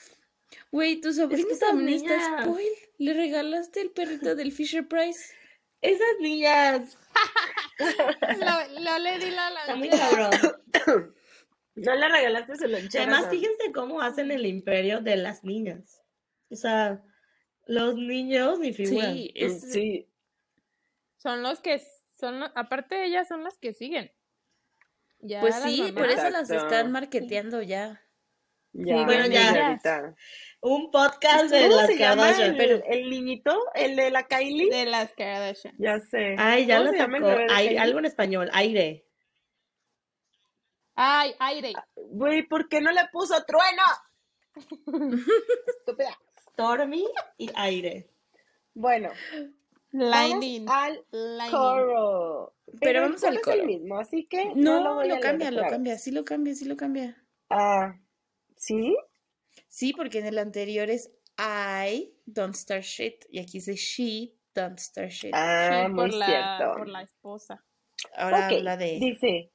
güey, 0.73 1.01
tu 1.01 1.13
sobrino 1.13 1.47
que 1.47 1.55
esa 1.55 1.67
también 1.69 2.05
está 2.05 2.43
spoil. 2.43 2.67
Le 2.99 3.13
regalaste 3.15 3.81
el 3.81 3.91
perrito 3.93 4.35
del 4.35 4.51
Fisher 4.53 4.87
Price. 4.89 5.33
Esas 5.81 6.19
niñas. 6.21 6.99
Lo, 7.79 8.81
lo 8.83 8.99
le 8.99 9.19
di 9.19 9.31
la 9.31 9.49
Está 9.61 9.77
muy 9.77 9.89
cabrón. 9.89 10.31
No 11.77 11.95
le 11.95 12.09
regalaste 12.09 12.57
su 12.57 12.67
lonchera. 12.67 13.05
Además, 13.05 13.31
fíjense 13.31 13.71
cómo 13.73 14.01
hacen 14.01 14.31
el 14.33 14.47
imperio 14.47 15.01
de 15.01 15.17
las 15.17 15.45
niñas. 15.45 16.03
O 16.51 16.57
sea, 16.57 17.01
los 17.67 17.95
niños 17.95 18.59
ni 18.59 18.73
figuran. 18.73 19.13
Sí, 19.15 19.33
es, 19.35 19.61
Sí. 19.73 20.09
Son 21.17 21.43
los 21.43 21.61
que 21.61 21.81
son, 22.19 22.43
aparte 22.55 23.05
ellas 23.05 23.29
son 23.29 23.45
las 23.45 23.59
que 23.59 23.73
siguen. 23.73 24.11
Ya 25.21 25.41
pues 25.41 25.55
sí, 25.57 25.81
mamás- 25.83 25.93
por 25.95 26.11
eso 26.11 26.31
las 26.31 26.51
están 26.51 26.91
marketeando 26.93 27.63
ya. 27.63 28.03
Ya, 28.73 29.05
bueno, 29.05 29.27
ya. 29.27 29.53
señorita. 29.53 30.15
Un 30.61 30.91
podcast 30.91 31.51
de 31.51 31.63
¿Cómo 31.69 31.77
las 31.77 31.91
Kardashian. 31.97 32.61
el, 32.61 32.83
el 32.87 33.11
niñito? 33.11 33.57
¿El 33.75 33.97
de 33.97 34.11
la 34.11 34.25
Kylie? 34.27 34.71
de 34.71 34.87
las 34.87 35.13
Kardashian. 35.15 35.75
Ya 35.79 35.99
sé. 36.01 36.35
ay, 36.39 36.67
ya 36.67 36.79
¿Cómo 36.79 36.91
lo 36.93 36.99
sacó. 36.99 37.53
Ay, 37.53 37.77
algo 37.77 37.99
en 38.01 38.05
español. 38.05 38.51
Aire. 38.53 39.05
Ay, 40.95 41.35
aire. 41.39 41.73
Güey, 41.95 42.43
¿por 42.47 42.69
qué 42.69 42.81
no 42.81 42.91
le 42.93 43.03
puso 43.13 43.35
trueno? 43.45 43.83
Estúpida. 45.79 46.19
Stormy 46.53 47.07
y 47.37 47.51
aire. 47.55 48.11
Bueno, 48.75 49.11
Lightning. 49.93 50.65
vamos 50.65 50.83
al 50.83 51.05
Lightning. 51.13 51.51
coro. 51.61 52.55
Pero 52.81 53.03
vamos 53.03 53.23
al 53.25 53.37
es 53.37 53.43
coro. 53.43 53.57
el 53.61 53.67
mismo, 53.67 53.99
así 53.99 54.27
que 54.27 54.47
no, 54.57 54.81
No, 54.81 55.03
lo 55.05 55.15
lo, 55.15 55.21
cambia, 55.21 55.51
lo 55.53 55.63
cambia, 55.69 55.97
sí 55.99 56.11
lo 56.11 56.25
cambia, 56.25 56.55
sí 56.55 56.65
lo 56.65 56.77
cambia. 56.77 57.17
Ah, 57.49 57.95
¿sí? 58.59 58.97
Sí, 59.69 59.93
porque 59.93 60.19
en 60.19 60.27
el 60.27 60.39
anterior 60.39 60.91
es 60.91 61.11
I 61.39 62.13
don't 62.27 62.55
start 62.55 62.83
shit 62.83 63.25
y 63.31 63.39
aquí 63.39 63.59
dice 63.59 63.75
she 63.75 64.35
don't 64.55 64.79
start 64.79 65.11
shit. 65.11 65.33
Ah, 65.35 65.85
Sí, 65.87 65.93
muy 65.93 66.09
por 66.11 66.15
la, 66.15 66.27
cierto. 66.27 66.79
por 66.79 66.89
la 66.89 67.03
esposa. 67.03 67.65
Ahora 68.17 68.47
Ok, 68.47 68.53
habla 68.55 68.77
de 68.77 68.99
dice, 69.01 69.51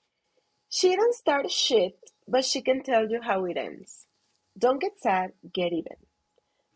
she 0.69 0.95
don't 0.95 1.13
start 1.13 1.47
shit, 1.49 1.95
but 2.27 2.43
she 2.43 2.61
can 2.61 2.81
tell 2.83 3.09
you 3.09 3.19
how 3.21 3.45
it 3.47 3.57
ends. 3.57 4.07
Don't 4.55 4.81
get 4.81 4.93
sad, 4.99 5.33
get 5.53 5.71
even. 5.73 5.97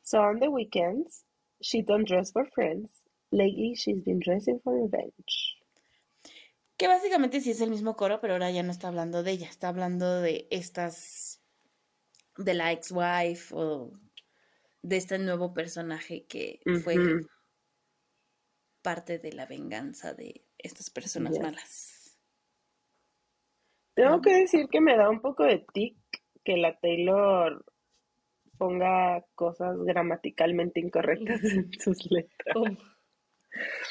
So 0.04 0.20
on 0.20 0.40
the 0.40 0.50
weekends, 0.50 1.26
she 1.62 1.82
don't 1.82 2.06
dress 2.08 2.32
for 2.32 2.46
friends. 2.46 3.04
Lately, 3.32 3.76
she's 3.76 4.02
been 4.04 4.20
dressing 4.20 4.60
for 4.64 4.74
revenge. 4.74 5.56
que 6.78 6.88
básicamente 6.88 7.42
sí 7.42 7.52
es 7.52 7.60
el 7.62 7.72
mismo 7.72 7.96
coro, 7.98 8.20
pero 8.22 8.34
ahora 8.34 8.52
ya 8.52 8.62
no 8.64 8.72
está 8.72 8.88
hablando 8.88 9.24
de 9.24 9.32
ella, 9.32 9.48
está 9.50 9.68
hablando 9.70 10.22
de 10.22 10.48
estas 10.52 11.37
de 12.38 12.54
la 12.54 12.72
ex-wife 12.72 13.54
o 13.56 13.92
de 14.82 14.98
este 14.98 15.20
nuevo 15.20 15.54
personaje 15.54 16.26
que 16.26 16.60
fue 16.84 16.96
parte 18.82 19.20
de 19.20 19.34
la 19.34 19.46
venganza 19.46 20.14
de 20.14 20.46
estas 20.58 20.90
personas 20.90 21.34
Yes. 21.34 21.42
malas. 21.42 22.20
Tengo 23.96 24.22
que 24.22 24.34
decir 24.34 24.68
que 24.72 24.80
me 24.80 24.96
da 24.96 25.10
un 25.10 25.22
poco 25.22 25.44
de 25.44 25.66
tic 25.74 25.98
que 26.44 26.56
la 26.56 26.80
Taylor 26.80 27.66
ponga 28.58 29.26
cosas 29.36 29.78
gramaticalmente 29.80 30.80
incorrectas 30.80 31.44
en 31.44 31.72
sus 31.80 32.10
letras. 32.12 32.54
¿Cómo? 32.54 32.78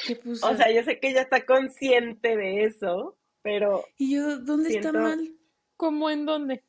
¿Qué 0.07 0.17
puso? 0.17 0.49
O 0.49 0.55
sea, 0.55 0.73
yo 0.73 0.83
sé 0.85 1.01
que 1.01 1.09
ella 1.09 1.23
está 1.23 1.45
consciente 1.45 2.37
de 2.37 2.65
eso, 2.65 3.19
pero 3.43 3.85
y 3.99 4.15
yo, 4.15 4.39
¿dónde 4.39 4.71
está 4.71 4.93
mal? 4.93 5.37
¿Cómo 5.77 6.09
en 6.09 6.25
dónde? 6.25 6.65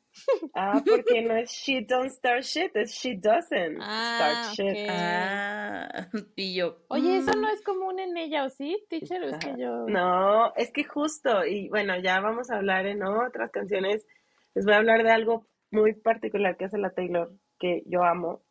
Ah, 0.54 0.82
porque 0.88 1.22
no 1.22 1.36
es 1.36 1.50
she 1.50 1.80
don't 1.82 2.10
start 2.10 2.42
shit, 2.42 2.74
es 2.76 2.92
she 2.92 3.14
doesn't 3.16 3.78
Ah, 3.80 4.50
start 4.52 4.54
shit. 4.56 4.84
ok. 4.84 4.88
Ah, 4.90 6.08
y 6.36 6.54
yo. 6.54 6.78
Oye, 6.88 7.18
eso 7.18 7.32
mm, 7.36 7.40
no 7.40 7.48
es 7.50 7.62
común 7.62 7.98
en 8.00 8.16
ella, 8.16 8.44
¿o 8.44 8.48
sí, 8.50 8.84
teacher? 8.88 9.22
Es 9.24 9.38
que 9.38 9.54
yo... 9.58 9.86
No, 9.88 10.54
es 10.54 10.70
que 10.72 10.84
justo, 10.84 11.44
y 11.44 11.68
bueno, 11.68 11.98
ya 12.00 12.20
vamos 12.20 12.50
a 12.50 12.56
hablar 12.56 12.86
en 12.86 13.02
otras 13.02 13.50
canciones. 13.50 14.06
Les 14.54 14.64
voy 14.64 14.74
a 14.74 14.78
hablar 14.78 15.02
de 15.04 15.10
algo 15.10 15.46
muy 15.70 15.94
particular 15.94 16.56
que 16.56 16.64
hace 16.66 16.78
la 16.78 16.90
Taylor, 16.90 17.32
que 17.58 17.82
yo 17.86 18.02
amo. 18.04 18.42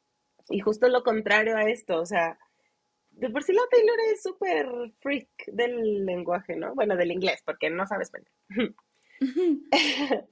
Y 0.49 0.59
justo 0.59 0.87
lo 0.87 1.03
contrario 1.03 1.57
a 1.57 1.63
esto, 1.63 1.99
o 1.99 2.05
sea, 2.05 2.37
de 3.11 3.29
por 3.29 3.43
sí 3.43 3.51
la 3.51 3.61
Taylor 3.69 3.97
es 4.13 4.21
súper 4.21 4.67
freak 4.99 5.27
del 5.47 6.05
lenguaje, 6.05 6.55
¿no? 6.55 6.73
Bueno, 6.75 6.95
del 6.95 7.11
inglés, 7.11 7.41
porque 7.45 7.69
no 7.69 7.85
sabe 7.87 8.03
español. 8.03 8.31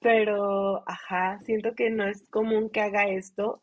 Pero, 0.00 0.82
ajá, 0.88 1.38
siento 1.40 1.74
que 1.74 1.90
no 1.90 2.06
es 2.06 2.28
común 2.30 2.70
que 2.70 2.80
haga 2.80 3.08
esto, 3.08 3.62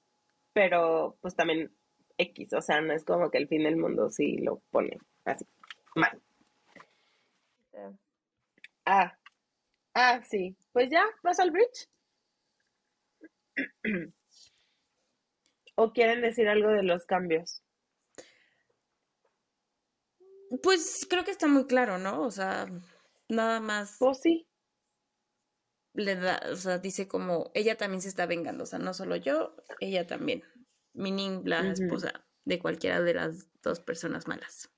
pero 0.54 1.18
pues 1.22 1.36
también 1.36 1.72
X, 2.18 2.54
o 2.54 2.62
sea, 2.62 2.82
no 2.82 2.94
es 2.94 3.06
como 3.06 3.32
que 3.32 3.38
el 3.40 3.48
fin 3.48 3.64
del 3.64 3.78
mundo 3.78 4.10
sí 4.10 4.38
lo 4.40 4.62
pone 4.72 4.98
así, 5.26 5.46
mal. 5.96 6.22
Ah, 8.86 9.12
ah, 9.96 10.22
sí. 10.24 10.58
Pues 10.74 10.90
ya, 10.92 11.04
¿vas 11.24 11.40
al 11.40 11.52
bridge? 11.52 11.90
¿O 15.76 15.92
quieren 15.94 16.22
decir 16.24 16.48
algo 16.50 16.70
de 16.70 16.82
los 16.82 17.06
cambios? 17.06 17.62
Pues 20.62 21.06
creo 21.10 21.24
que 21.24 21.32
está 21.32 21.48
muy 21.48 21.66
claro, 21.66 21.98
¿no? 21.98 22.22
O 22.22 22.32
sea, 22.32 22.68
nada 23.30 23.60
más 23.60 23.96
Pues 24.00 24.20
sí. 24.22 24.48
Le 25.94 26.16
da, 26.16 26.42
o 26.52 26.56
sea, 26.56 26.80
dice 26.80 27.08
como 27.08 27.52
ella 27.54 27.78
también 27.78 28.02
se 28.02 28.10
está 28.10 28.26
vengando, 28.26 28.64
o 28.64 28.68
sea, 28.68 28.80
no 28.80 28.94
solo 28.94 29.16
yo, 29.16 29.56
ella 29.80 30.08
también. 30.08 30.44
Meaning 30.94 31.42
la 31.46 31.72
esposa 31.72 32.14
de 32.46 32.60
cualquiera 32.60 33.02
de 33.02 33.14
las 33.16 33.48
dos 33.62 33.80
personas 33.80 34.28
malas. 34.28 34.70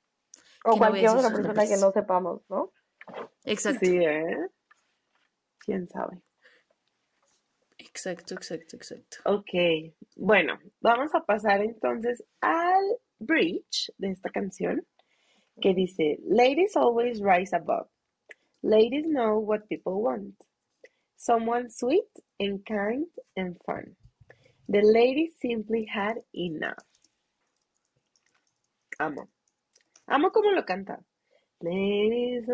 O 0.63 0.71
no 0.71 0.77
cualquier 0.77 1.09
otra 1.09 1.33
persona 1.33 1.67
que 1.67 1.77
no 1.77 1.91
sepamos, 1.91 2.41
¿no? 2.49 2.71
Exacto, 3.43 3.85
Sí, 3.85 3.97
¿eh? 3.97 4.49
¿Quién 5.59 5.87
sabe? 5.89 6.21
exacto, 7.77 8.33
exacto, 8.33 8.75
exacto. 8.75 9.17
Ok, 9.25 9.93
bueno, 10.17 10.59
vamos 10.81 11.13
a 11.15 11.21
pasar 11.23 11.61
entonces 11.61 12.23
al 12.41 12.83
bridge 13.19 13.91
de 13.97 14.11
esta 14.11 14.29
canción 14.29 14.85
que 15.61 15.73
dice, 15.73 16.19
Ladies 16.23 16.75
always 16.75 17.21
rise 17.21 17.55
above. 17.55 17.87
Ladies 18.61 19.05
know 19.05 19.39
what 19.39 19.61
people 19.69 19.93
want. 19.93 20.35
Someone 21.25 21.71
sweet 21.71 22.05
and 22.39 22.63
kind 22.67 23.07
and 23.35 23.57
fun. 23.65 23.97
The 24.69 24.81
ladies 24.85 25.33
simply 25.41 25.89
had 25.89 26.21
enough. 26.35 26.85
Amo. 28.99 29.27
Amo 30.07 30.29
cómo 30.29 30.53
lo 30.53 30.61
canta. 30.61 31.01
Ladies. 31.63 32.45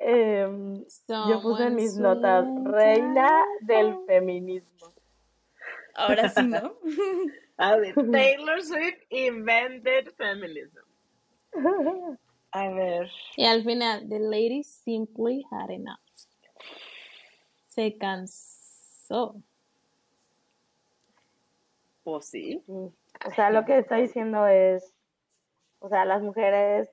Em, 0.00 0.84
yo 1.08 1.40
puse 1.42 1.66
en 1.66 1.76
mis 1.76 1.96
notas 1.96 2.44
reina 2.64 3.44
del 3.60 4.04
feminismo. 4.08 4.92
Ahora 5.94 6.28
sí, 6.28 6.42
¿no? 6.42 6.74
A 7.56 7.76
ver, 7.76 7.94
Taylor 8.10 8.60
Swift 8.62 8.98
invented 9.10 10.12
feminism. 10.18 10.91
A 12.52 12.68
ver, 12.68 13.10
Y 13.36 13.46
al 13.46 13.64
final, 13.64 14.08
the 14.08 14.18
lady 14.18 14.62
simply 14.62 15.44
had 15.50 15.70
enough. 15.70 15.98
Se 17.68 17.96
cansó. 17.96 19.36
pues 22.04 22.26
sí. 22.26 22.62
Sí. 22.66 22.72
O 23.26 23.30
sea, 23.34 23.50
lo 23.50 23.64
que 23.64 23.78
está 23.78 23.96
diciendo 23.96 24.46
es, 24.46 24.92
o 25.78 25.88
sea, 25.88 26.04
las 26.04 26.22
mujeres, 26.22 26.90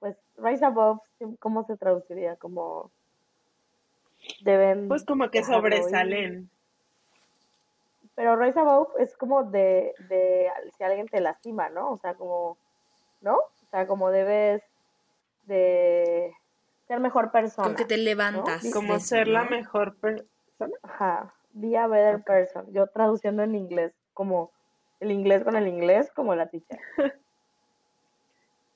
pues, 0.00 0.16
rise 0.36 0.66
above, 0.66 1.00
¿cómo 1.38 1.64
se 1.64 1.76
traduciría? 1.76 2.36
Como 2.36 2.90
deben 4.42 4.88
Pues 4.88 5.04
como 5.04 5.30
que 5.30 5.44
sobresalen. 5.44 6.50
Pero 8.14 8.36
rise 8.36 8.60
above 8.60 8.88
es 8.98 9.16
como 9.16 9.44
de, 9.44 9.94
de 10.08 10.50
si 10.76 10.84
alguien 10.84 11.08
te 11.08 11.20
lastima, 11.20 11.70
¿no? 11.70 11.92
O 11.92 11.96
sea, 11.96 12.14
como, 12.14 12.58
¿no? 13.22 13.38
O 13.70 13.76
sea, 13.76 13.86
como 13.86 14.10
debes 14.10 14.62
de 15.44 16.34
ser 16.88 16.98
mejor 16.98 17.30
persona. 17.30 17.68
Con 17.68 17.76
que 17.76 17.84
te 17.84 17.96
levantas. 17.96 18.64
de 18.64 18.72
Como 18.72 18.96
eso, 18.96 19.06
ser 19.06 19.28
la 19.28 19.44
¿no? 19.44 19.50
mejor 19.50 19.94
persona. 19.96 20.26
Ajá, 20.82 21.32
be 21.52 21.78
a 21.78 21.86
better 21.86 22.24
person. 22.24 22.66
Yo 22.72 22.88
traduciendo 22.88 23.44
en 23.44 23.54
inglés, 23.54 23.92
como 24.12 24.50
el 24.98 25.12
inglés 25.12 25.44
con 25.44 25.54
el 25.54 25.68
inglés, 25.68 26.10
como 26.14 26.34
la 26.34 26.48
teacher. 26.48 26.80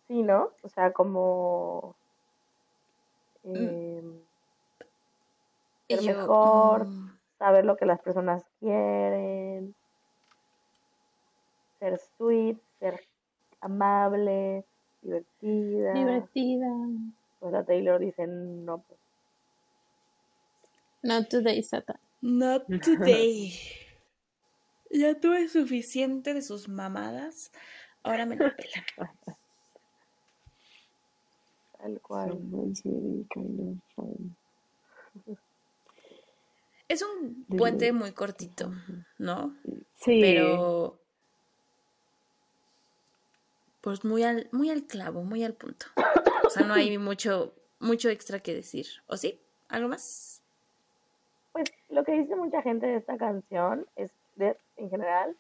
Sí, 0.07 0.23
¿no? 0.23 0.51
O 0.63 0.69
sea, 0.69 0.93
como 0.93 1.97
Y 3.43 4.01
ser 5.89 6.01
yo, 6.01 6.15
mejor, 6.15 6.87
mm, 6.87 7.19
saber 7.39 7.65
lo 7.65 7.77
que 7.77 7.87
las 7.87 8.01
personas 8.01 8.45
quieren, 8.61 9.75
ser 11.81 11.99
sweet, 12.17 12.59
ser 12.79 13.03
amable, 13.61 14.65
divertida. 15.05 15.95
Divertida. 15.95 16.69
Pues 17.39 17.53
la 17.53 17.65
Taylor 17.65 18.01
dice, 18.01 18.27
no, 18.27 18.79
pues, 18.79 18.99
Not 21.05 21.29
today, 21.29 21.63
Satan. 21.63 21.99
Not 22.23 22.67
today. 22.83 23.53
Ya 24.91 25.19
tuve 25.19 25.49
suficiente 25.49 26.35
de 26.35 26.41
sus 26.41 26.69
mamadas. 26.69 27.51
Ahora 28.05 28.27
me 28.27 28.37
la 28.37 28.55
pelan. 28.55 29.11
Tal 31.79 32.01
cual. 32.01 32.29
Someone's 32.29 32.85
really 32.85 33.27
kind 33.29 33.61
of 33.61 33.79
fun. 33.97 34.37
Es 36.87 37.03
un 37.03 37.45
puente 37.45 37.93
muy 37.93 38.13
cortito, 38.13 38.73
¿no? 39.19 39.57
Sí. 39.95 40.21
Pero. 40.21 41.01
Pues 43.85 44.03
muy 44.03 44.23
al, 44.23 44.49
muy 44.51 44.71
al 44.71 44.85
clavo, 44.85 45.25
muy 45.25 45.45
al 45.45 45.53
punto. 45.53 45.85
O 46.43 46.49
sea, 46.49 46.67
no 46.67 46.73
hay 46.73 46.97
mucho, 46.99 47.53
mucho 47.81 48.09
extra 48.09 48.41
que 48.41 48.55
decir. 48.55 48.87
¿O 49.09 49.19
sí? 49.19 49.39
¿Algo 49.69 49.89
más? 49.91 50.43
Pues 51.53 51.71
lo 51.91 52.03
que 52.03 52.13
dice 52.13 52.35
mucha 52.35 52.63
gente 52.63 52.87
de 52.87 52.97
esta 52.97 53.19
canción 53.19 53.87
es 53.95 54.11
de, 54.37 54.57
en 54.79 54.89
general 54.89 55.37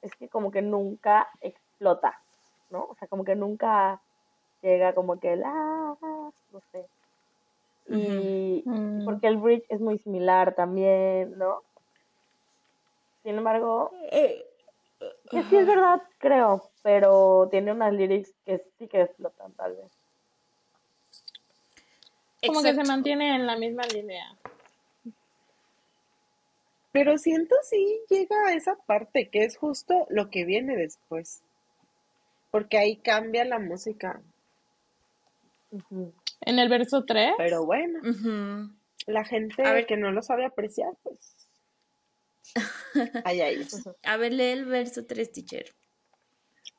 es 0.00 0.10
que 0.16 0.26
como 0.30 0.50
que 0.50 0.62
nunca 0.62 1.28
explota, 1.42 2.18
¿no? 2.70 2.84
O 2.84 2.96
sea, 2.98 3.08
como 3.08 3.24
que 3.26 3.36
nunca 3.36 4.00
llega 4.62 4.94
como 4.94 5.20
que 5.20 5.36
la 5.36 5.52
no 6.00 6.62
sé. 6.72 6.86
Y 7.88 8.62
Mm. 8.64 9.04
porque 9.04 9.26
el 9.26 9.36
bridge 9.36 9.66
es 9.68 9.80
muy 9.80 9.98
similar 9.98 10.54
también, 10.54 11.36
¿no? 11.36 11.62
Sin 13.22 13.36
embargo, 13.36 13.90
que 14.10 15.42
sí 15.50 15.56
es 15.56 15.66
verdad, 15.66 16.02
creo, 16.18 16.71
pero 16.82 17.48
tiene 17.50 17.72
unas 17.72 17.92
lyrics 17.92 18.32
que 18.44 18.62
sí 18.78 18.88
que 18.88 19.02
explotan 19.02 19.52
tal 19.52 19.76
vez. 19.76 19.92
Como 22.44 22.62
que 22.62 22.74
se 22.74 22.84
mantiene 22.84 23.36
en 23.36 23.46
la 23.46 23.56
misma 23.56 23.84
línea. 23.84 24.36
Pero 26.90 27.16
siento 27.16 27.54
sí 27.62 28.00
llega 28.10 28.48
a 28.48 28.54
esa 28.54 28.76
parte 28.76 29.28
que 29.30 29.44
es 29.44 29.56
justo 29.56 30.06
lo 30.10 30.28
que 30.28 30.44
viene 30.44 30.76
después. 30.76 31.42
Porque 32.50 32.76
ahí 32.76 32.96
cambia 32.96 33.44
la 33.44 33.58
música. 33.58 34.20
En 36.42 36.58
el 36.58 36.68
verso 36.68 37.04
3, 37.04 37.34
Pero 37.38 37.64
bueno, 37.64 38.00
la 39.06 39.24
gente 39.24 39.64
A 39.64 39.72
ver. 39.72 39.86
que 39.86 39.96
no 39.96 40.10
lo 40.10 40.20
sabe 40.22 40.44
apreciar, 40.44 40.92
pues. 41.02 41.18
Allá 43.24 43.48
ellos. 43.48 43.82
A 44.02 44.16
ver, 44.18 44.32
lee 44.34 44.50
el 44.50 44.66
verso 44.66 45.06
3, 45.06 45.32
teacher. 45.32 45.72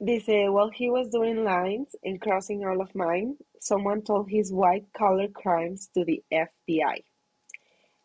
Dice, 0.03 0.49
while 0.49 0.69
he 0.73 0.89
was 0.89 1.09
doing 1.09 1.43
lines 1.43 1.95
and 2.03 2.19
crossing 2.19 2.65
all 2.65 2.81
of 2.81 2.93
mine, 2.95 3.37
someone 3.61 4.01
told 4.01 4.29
his 4.29 4.51
white 4.51 4.85
collar 4.97 5.27
crimes 5.29 5.87
to 5.93 6.03
the 6.03 6.21
FBI. 6.31 7.03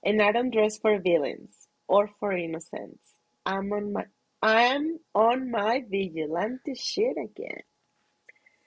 And 0.05 0.23
I 0.23 0.31
don't 0.33 0.51
dress 0.53 0.79
for 0.79 1.01
villains 1.01 1.67
or 1.89 2.07
for 2.07 2.33
innocents. 2.33 3.19
I'm 3.45 3.73
on 3.73 3.93
my 3.93 4.05
I'm 4.41 5.01
on 5.15 5.51
my 5.51 5.83
vigilante 5.91 6.75
shit 6.77 7.17
again. 7.19 7.63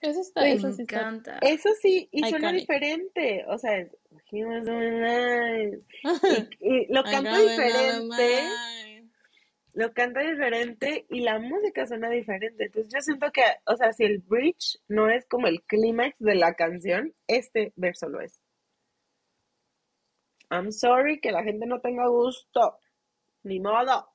eso 0.03 0.19
está, 0.21 0.41
Me 0.41 0.53
eso 0.53 0.71
sí 0.73 0.81
está. 0.81 0.99
encanta. 0.99 1.39
Eso 1.41 1.69
sí, 1.81 2.09
y 2.11 2.23
suena 2.29 2.51
diferente. 2.51 3.45
O 3.47 3.57
sea, 3.57 3.77
es, 3.77 3.89
he 4.31 4.43
was 4.43 4.65
doing 4.65 4.99
lines. 5.01 5.79
Y, 6.59 6.87
y 6.87 6.87
lo 6.89 7.03
canta 7.03 7.37
diferente. 7.39 8.49
Lo 9.73 9.93
canta 9.93 10.21
diferente 10.21 11.05
y 11.09 11.21
la 11.21 11.39
música 11.39 11.85
suena 11.85 12.09
diferente. 12.09 12.65
Entonces 12.65 12.93
yo 12.93 13.01
siento 13.01 13.31
que, 13.31 13.43
o 13.65 13.75
sea, 13.75 13.93
si 13.93 14.03
el 14.03 14.19
bridge 14.19 14.79
no 14.87 15.09
es 15.09 15.25
como 15.27 15.47
el 15.47 15.63
clímax 15.63 16.19
de 16.19 16.35
la 16.35 16.53
canción, 16.55 17.13
este 17.27 17.73
verso 17.75 18.09
lo 18.09 18.21
es. 18.21 18.39
I'm 20.49 20.71
sorry 20.71 21.19
que 21.21 21.31
la 21.31 21.43
gente 21.43 21.65
no 21.65 21.79
tenga 21.79 22.07
gusto, 22.07 22.77
ni 23.43 23.59
modo, 23.59 24.09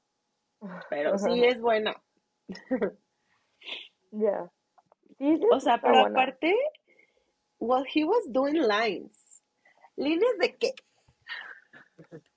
pero 0.90 1.16
sí 1.18 1.44
es 1.44 1.60
buena. 1.60 2.02
Sí, 5.18 5.40
O 5.50 5.60
sea, 5.60 5.80
pero 5.80 6.00
buena. 6.00 6.20
aparte, 6.20 6.54
while 7.58 7.84
he 7.94 8.04
was 8.04 8.30
doing 8.32 8.60
lines, 8.62 9.42
¿líneas 9.96 10.38
de 10.38 10.56
qué? 10.56 10.74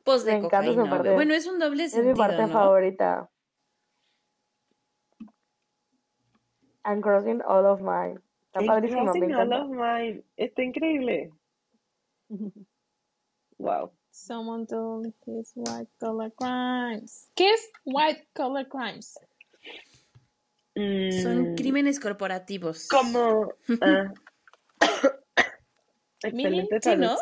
Pues 0.04 0.24
de 0.26 0.34
Me 0.34 0.38
encanta 0.46 0.72
esa 0.72 0.90
parte. 0.90 1.14
Bueno, 1.14 1.34
es 1.34 1.46
un 1.48 1.60
doble 1.60 1.84
Es 1.86 1.94
mi 1.96 2.04
sentido, 2.04 2.16
parte 2.16 2.42
¿no? 2.44 2.48
favorita. 2.50 3.30
I'm 6.86 7.02
crossing 7.02 7.42
all 7.46 7.66
of 7.66 7.82
mine. 7.82 8.20
Está 8.48 8.60
And 8.60 8.68
padrísimo, 8.68 9.02
me 9.02 9.12
crossing 9.12 9.24
all 9.36 9.42
encanta. 9.42 9.62
of 9.64 9.70
mine. 9.70 10.24
Está 10.38 10.64
increíble. 10.64 11.32
Wow. 13.58 13.92
Someone 14.12 14.66
told 14.66 15.14
his 15.26 15.52
white 15.54 15.92
collar 16.00 16.32
crimes. 16.32 17.30
¿Qué 17.36 17.52
es 17.52 17.70
white 17.84 18.26
collar 18.34 18.70
crimes? 18.70 19.20
Son 21.22 21.52
Mm, 21.52 21.56
crímenes 21.56 22.00
corporativos. 22.00 22.88
Como. 22.88 23.50
ah. 23.82 24.14
Excelente 26.24 26.80
Sí, 26.82 26.96
¿no? 26.96 27.18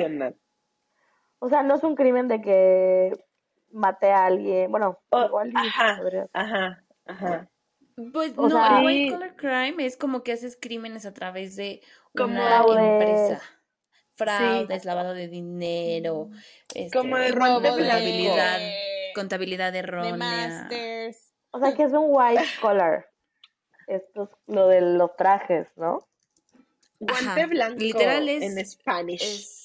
O 1.40 1.50
sea, 1.50 1.64
no 1.64 1.76
es 1.76 1.84
un 1.84 1.96
crimen 1.96 2.28
de 2.28 2.42
que 2.42 3.12
maté 3.72 4.12
a 4.12 4.26
alguien. 4.26 4.72
Bueno, 4.72 5.00
Oh, 5.10 5.26
igual 5.26 5.52
ajá, 5.56 6.02
ajá, 6.34 6.84
ajá. 7.06 7.50
Pues 8.14 8.34
O 8.38 8.48
no, 8.48 8.50
sea- 8.50 8.80
el 8.80 8.86
white 8.86 9.06
Sí. 9.06 9.12
collar 9.12 9.36
crime 9.36 9.86
es 9.86 9.98
como 9.98 10.24
que 10.24 10.32
haces 10.34 10.58
crímenes 10.60 11.06
a 11.06 11.14
través 11.14 11.56
de 11.56 11.82
Como 12.16 12.34
una 12.34 12.94
empresa. 12.94 13.42
Fraudes, 14.16 14.84
lavado 14.86 15.14
de 15.14 15.28
dinero, 15.28 16.30
este, 16.74 16.98
Como 16.98 17.18
el 17.18 17.34
Robo 17.34 17.60
de, 17.60 17.70
contabilidad, 17.70 18.58
de 18.58 18.74
contabilidad 19.14 19.76
errónea. 19.76 20.16
masters. 20.16 21.34
O 21.52 21.60
sea, 21.60 21.74
que 21.76 21.84
es 21.84 21.94
un 21.94 22.06
white 22.10 22.44
collar. 22.60 23.08
Esto 23.88 24.24
es 24.24 24.30
lo 24.48 24.68
de 24.68 24.82
los 24.82 25.16
trajes, 25.16 25.68
¿no? 25.76 26.00
Guante 27.00 27.30
Ajá, 27.42 27.46
blanco 27.48 27.80
literal 27.80 28.28
es- 28.28 28.42
en 28.58 28.66
Spanish. 28.66 29.22
Es, 29.24 29.57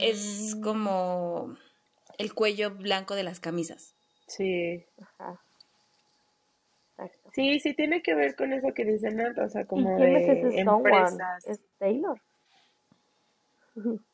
es 0.00 0.54
Mm. 0.56 0.62
como 0.62 1.56
el 2.18 2.34
cuello 2.34 2.70
blanco 2.74 3.14
de 3.14 3.22
las 3.24 3.40
camisas. 3.40 3.94
Sí. 4.26 4.84
Ajá. 5.00 5.40
Exacto. 6.98 7.30
Sí, 7.34 7.58
sí 7.60 7.74
tiene 7.74 8.02
que 8.02 8.14
ver 8.14 8.36
con 8.36 8.52
eso 8.52 8.72
que 8.74 8.84
dice 8.84 9.10
Nat, 9.10 9.36
o 9.38 9.48
sea, 9.48 9.62
¿Y 9.62 9.66
como 9.66 9.96
quién 9.96 10.16
es 10.16 10.26
de 10.26 10.32
ese 10.50 10.64
someone? 10.64 10.98
empresas. 10.98 11.46
Es 11.46 11.60
Taylor. 11.78 12.20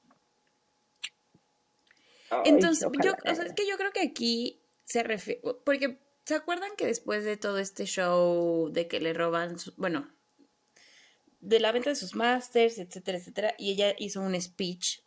Ay, 2.31 2.43
Entonces, 2.45 2.87
yo, 3.03 3.13
o 3.13 3.35
sea, 3.35 3.45
es 3.45 3.53
que 3.55 3.67
yo 3.67 3.77
creo 3.79 3.91
que 3.93 4.01
aquí 4.03 4.61
se 4.85 5.03
refiere, 5.03 5.41
porque 5.65 5.99
¿se 6.25 6.35
acuerdan 6.35 6.71
que 6.77 6.87
después 6.87 7.25
de 7.25 7.37
todo 7.37 7.59
este 7.59 7.85
show 7.87 8.71
de 8.71 8.87
que 8.87 9.01
le 9.01 9.13
roban, 9.15 9.59
su- 9.59 9.73
bueno, 9.77 10.09
de 11.41 11.61
la 11.61 11.73
venta 11.73 11.91
de 11.91 11.97
sus 11.97 12.15
masters, 12.15 12.79
etcétera, 12.79 13.19
etcétera, 13.19 13.55
y 13.59 13.73
ella 13.73 13.95
hizo 13.99 14.21
un 14.21 14.39
speech 14.41 15.01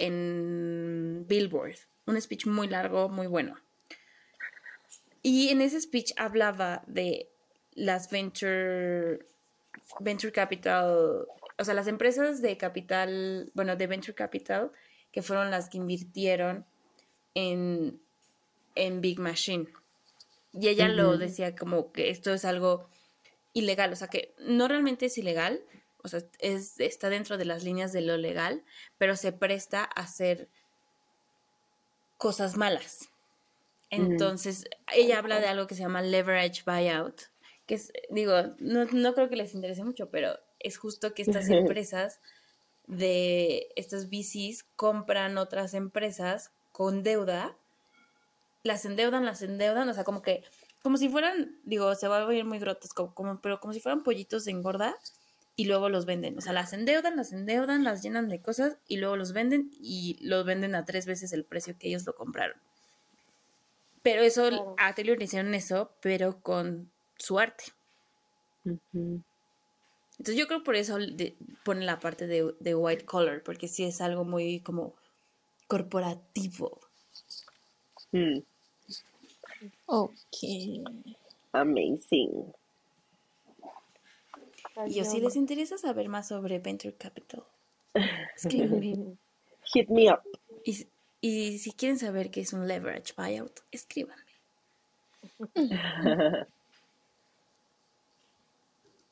en 0.00 1.26
Billboard, 1.28 1.76
un 2.06 2.20
speech 2.20 2.46
muy 2.46 2.66
largo, 2.68 3.08
muy 3.08 3.26
bueno. 3.26 3.56
Y 5.22 5.50
en 5.50 5.60
ese 5.60 5.80
speech 5.80 6.12
hablaba 6.16 6.82
de 6.86 7.28
las 7.74 8.10
venture, 8.10 9.20
venture 10.00 10.32
capital, 10.32 11.26
o 11.58 11.64
sea, 11.64 11.74
las 11.74 11.86
empresas 11.86 12.40
de 12.40 12.56
capital, 12.56 13.50
bueno, 13.54 13.76
de 13.76 13.86
venture 13.86 14.14
capital, 14.14 14.72
que 15.12 15.20
fueron 15.20 15.50
las 15.50 15.68
que 15.68 15.76
invirtieron 15.76 16.64
en, 17.34 18.00
en 18.74 19.00
Big 19.02 19.18
Machine. 19.18 19.68
Y 20.52 20.68
ella 20.68 20.88
lo 20.88 21.18
decía 21.18 21.54
como 21.54 21.92
que 21.92 22.08
esto 22.08 22.32
es 22.32 22.46
algo 22.46 22.88
ilegal, 23.52 23.92
o 23.92 23.96
sea, 23.96 24.08
que 24.08 24.34
no 24.38 24.66
realmente 24.66 25.06
es 25.06 25.18
ilegal, 25.18 25.60
o 26.02 26.08
sea, 26.08 26.20
es, 26.38 26.78
está 26.80 27.08
dentro 27.08 27.38
de 27.38 27.44
las 27.44 27.64
líneas 27.64 27.92
de 27.92 28.00
lo 28.00 28.16
legal, 28.16 28.64
pero 28.98 29.16
se 29.16 29.32
presta 29.32 29.82
a 29.82 30.02
hacer 30.02 30.48
cosas 32.16 32.56
malas. 32.56 33.08
Entonces, 33.90 34.64
ella 34.94 35.18
habla 35.18 35.40
de 35.40 35.46
algo 35.46 35.66
que 35.66 35.74
se 35.74 35.82
llama 35.82 36.02
leverage 36.02 36.62
buyout, 36.64 37.22
que 37.66 37.74
es, 37.74 37.92
digo, 38.08 38.34
no, 38.58 38.84
no 38.84 39.14
creo 39.14 39.28
que 39.28 39.36
les 39.36 39.54
interese 39.54 39.82
mucho, 39.82 40.10
pero 40.10 40.38
es 40.60 40.76
justo 40.76 41.12
que 41.12 41.22
estas 41.22 41.48
empresas 41.50 42.20
de 42.86 43.68
estos 43.76 44.08
VCs 44.08 44.64
compran 44.76 45.38
otras 45.38 45.74
empresas 45.74 46.52
con 46.72 47.02
deuda, 47.02 47.56
las 48.62 48.84
endeudan, 48.84 49.24
las 49.24 49.42
endeudan, 49.42 49.88
o 49.88 49.94
sea, 49.94 50.04
como 50.04 50.22
que, 50.22 50.44
como 50.82 50.96
si 50.96 51.08
fueran, 51.08 51.58
digo, 51.64 51.94
se 51.94 52.08
va 52.08 52.20
a 52.20 52.26
oír 52.26 52.44
muy 52.44 52.58
grotesco, 52.58 53.14
como, 53.14 53.40
pero 53.40 53.60
como 53.60 53.72
si 53.72 53.80
fueran 53.80 54.02
pollitos 54.02 54.44
de 54.44 54.52
engorda 54.52 54.96
y 55.56 55.64
luego 55.66 55.88
los 55.88 56.06
venden, 56.06 56.38
o 56.38 56.40
sea, 56.40 56.52
las 56.52 56.72
endeudan, 56.72 57.16
las 57.16 57.32
endeudan, 57.32 57.84
las 57.84 58.02
llenan 58.02 58.28
de 58.28 58.40
cosas 58.40 58.78
y 58.88 58.96
luego 58.96 59.16
los 59.16 59.32
venden 59.32 59.70
y 59.80 60.16
los 60.22 60.44
venden 60.46 60.74
a 60.74 60.84
tres 60.84 61.04
veces 61.06 61.32
el 61.32 61.44
precio 61.44 61.76
que 61.78 61.88
ellos 61.88 62.06
lo 62.06 62.14
compraron. 62.14 62.56
Pero 64.02 64.22
eso, 64.22 64.48
Claro. 64.48 64.74
a 64.78 64.94
Taylor 64.94 65.18
le 65.18 65.24
hicieron 65.24 65.54
eso, 65.54 65.92
pero 66.00 66.40
con 66.40 66.90
su 67.18 67.38
arte. 67.38 67.64
Entonces 68.64 70.36
yo 70.36 70.46
creo 70.46 70.62
por 70.62 70.76
eso 70.76 70.96
de- 70.98 71.34
pone 71.64 71.84
la 71.84 72.00
parte 72.00 72.26
de, 72.26 72.54
de 72.60 72.74
white 72.74 73.04
collar, 73.04 73.42
porque 73.42 73.68
sí 73.68 73.84
es 73.84 74.00
algo 74.00 74.24
muy 74.24 74.60
como 74.60 74.94
corporativo. 75.66 76.80
Mm. 78.12 78.38
Ok. 79.86 80.14
Amazing. 81.52 82.52
Y 84.86 84.94
yo, 84.94 85.04
si 85.04 85.20
les 85.20 85.36
interesa 85.36 85.78
saber 85.78 86.08
más 86.08 86.28
sobre 86.28 86.58
Venture 86.58 86.94
Capital, 86.94 87.44
escríbanme. 88.36 89.16
Hit 89.72 89.88
me 89.88 90.10
up. 90.10 90.20
Y, 90.64 90.86
y 91.20 91.58
si 91.58 91.72
quieren 91.72 91.98
saber 91.98 92.30
qué 92.30 92.40
es 92.40 92.52
un 92.52 92.66
leverage 92.66 93.14
buyout, 93.16 93.60
escríbanme. 93.70 94.24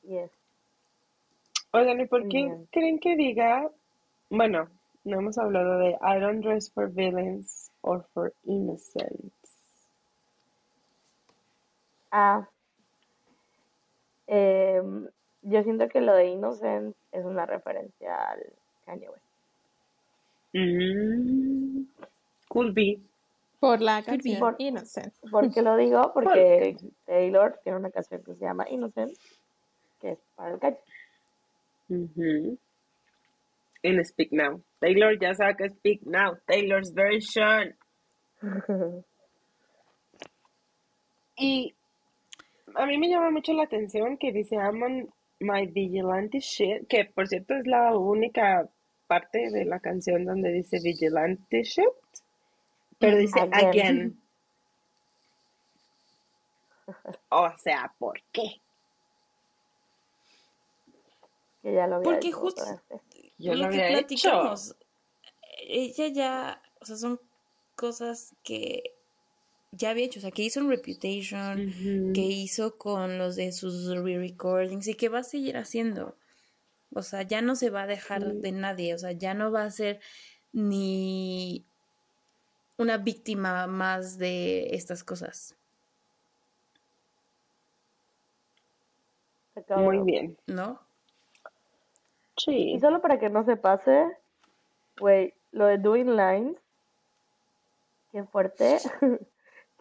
Yes. 0.09 0.31
Oigan, 1.71 2.01
¿y 2.01 2.07
por 2.07 2.27
qué 2.29 2.45
Bien. 2.45 2.67
creen 2.71 2.99
que 2.99 3.15
diga? 3.15 3.69
Bueno, 4.31 4.67
no 5.03 5.19
hemos 5.19 5.37
hablado 5.37 5.77
de 5.77 5.91
I 6.01 6.19
don't 6.19 6.43
dress 6.43 6.71
for 6.71 6.87
villains 6.87 7.69
or 7.81 8.03
for 8.13 8.33
innocents. 8.43 9.33
Ah. 12.11 12.49
em, 14.25 15.07
yo 15.41 15.63
siento 15.63 15.87
que 15.87 16.01
lo 16.01 16.13
de 16.15 16.27
Innocent 16.27 16.95
es 17.11 17.25
una 17.25 17.45
referencia 17.45 18.15
al 18.15 18.39
Kanye 18.85 19.09
West. 19.09 19.25
Mm, 20.53 21.83
could 22.47 22.73
be. 22.73 22.99
Por 23.59 23.81
la 23.81 24.01
canción 24.03 24.55
Innocent. 24.57 25.13
¿Por 25.29 25.53
qué 25.53 25.61
lo 25.61 25.75
digo? 25.77 26.11
Porque 26.13 26.77
Taylor 27.05 27.59
tiene 27.63 27.77
una 27.77 27.91
canción 27.91 28.23
que 28.23 28.35
se 28.35 28.45
llama 28.45 28.69
Innocent, 28.69 29.11
que 29.99 30.11
es 30.11 30.19
para 30.35 30.53
el 30.53 30.59
Kanye. 30.59 30.79
En 33.81 34.05
Speak 34.05 34.31
Now. 34.31 34.61
Taylor 34.79 35.17
ya 35.19 35.33
saca 35.33 35.67
Speak 35.69 36.01
Now. 36.03 36.37
Taylor's 36.45 36.93
version. 36.93 37.75
Y 41.41 41.73
a 42.75 42.85
mí 42.85 42.97
me 42.97 43.07
llama 43.07 43.31
mucho 43.31 43.53
la 43.53 43.63
atención 43.63 44.17
que 44.17 44.33
dice 44.33 44.57
I'm 44.57 44.83
on 44.83 45.09
my 45.39 45.65
vigilante 45.67 46.39
shit, 46.39 46.87
que 46.87 47.05
por 47.05 47.27
cierto 47.27 47.55
es 47.55 47.65
la 47.67 47.95
única 47.97 48.69
parte 49.07 49.49
de 49.51 49.65
la 49.65 49.79
canción 49.79 50.25
donde 50.25 50.51
dice 50.51 50.79
vigilante 50.83 51.63
shit, 51.63 51.85
pero 52.99 53.17
dice 53.17 53.39
Again. 53.39 53.67
again. 53.67 54.21
O 57.29 57.47
sea, 57.57 57.93
¿por 57.99 58.19
qué? 58.31 58.61
que 61.61 61.73
ya 61.73 61.87
lo 61.87 61.97
había 61.97 62.03
Porque 62.03 62.27
hecho 62.29 62.37
justo. 62.39 62.63
Yo 63.37 63.53
lo 63.53 63.65
lo 63.65 63.69
que 63.69 63.77
hecho. 63.87 63.97
platicamos, 63.99 64.75
ella 65.61 66.07
ya, 66.07 66.61
o 66.81 66.85
sea, 66.85 66.95
son 66.95 67.19
cosas 67.75 68.35
que 68.43 68.95
ya 69.71 69.91
había 69.91 70.05
hecho, 70.05 70.19
o 70.19 70.21
sea, 70.21 70.31
que 70.31 70.43
hizo 70.43 70.59
en 70.59 70.69
Reputation, 70.69 72.13
que 72.13 72.21
hizo 72.21 72.77
con 72.77 73.17
los 73.17 73.35
de 73.35 73.51
sus 73.51 73.87
re-recordings 73.95 74.87
y 74.87 74.95
que 74.95 75.09
va 75.09 75.19
a 75.19 75.23
seguir 75.23 75.57
haciendo. 75.57 76.15
O 76.93 77.03
sea, 77.03 77.21
ya 77.21 77.41
no 77.41 77.55
se 77.55 77.69
va 77.69 77.83
a 77.83 77.87
dejar 77.87 78.23
Sí. 78.23 78.37
de 78.39 78.51
nadie, 78.51 78.93
o 78.95 78.97
sea, 78.97 79.11
ya 79.11 79.33
no 79.33 79.51
va 79.51 79.63
a 79.63 79.71
ser 79.71 79.99
ni 80.53 81.63
una 82.77 82.97
víctima 82.97 83.67
más 83.67 84.17
de 84.17 84.73
estas 84.75 85.03
cosas. 85.03 85.55
Muy 89.75 89.99
bien. 89.99 90.37
¿no? 90.47 90.79
Sí. 92.37 92.71
Y 92.73 92.79
solo 92.79 93.01
para 93.01 93.19
que 93.19 93.29
no 93.29 93.43
se 93.45 93.57
pase, 93.57 94.05
güey, 94.99 95.33
lo 95.51 95.65
de 95.67 95.77
Doing 95.77 96.15
Lines, 96.15 96.55
qué 98.11 98.23
fuerte, 98.23 98.77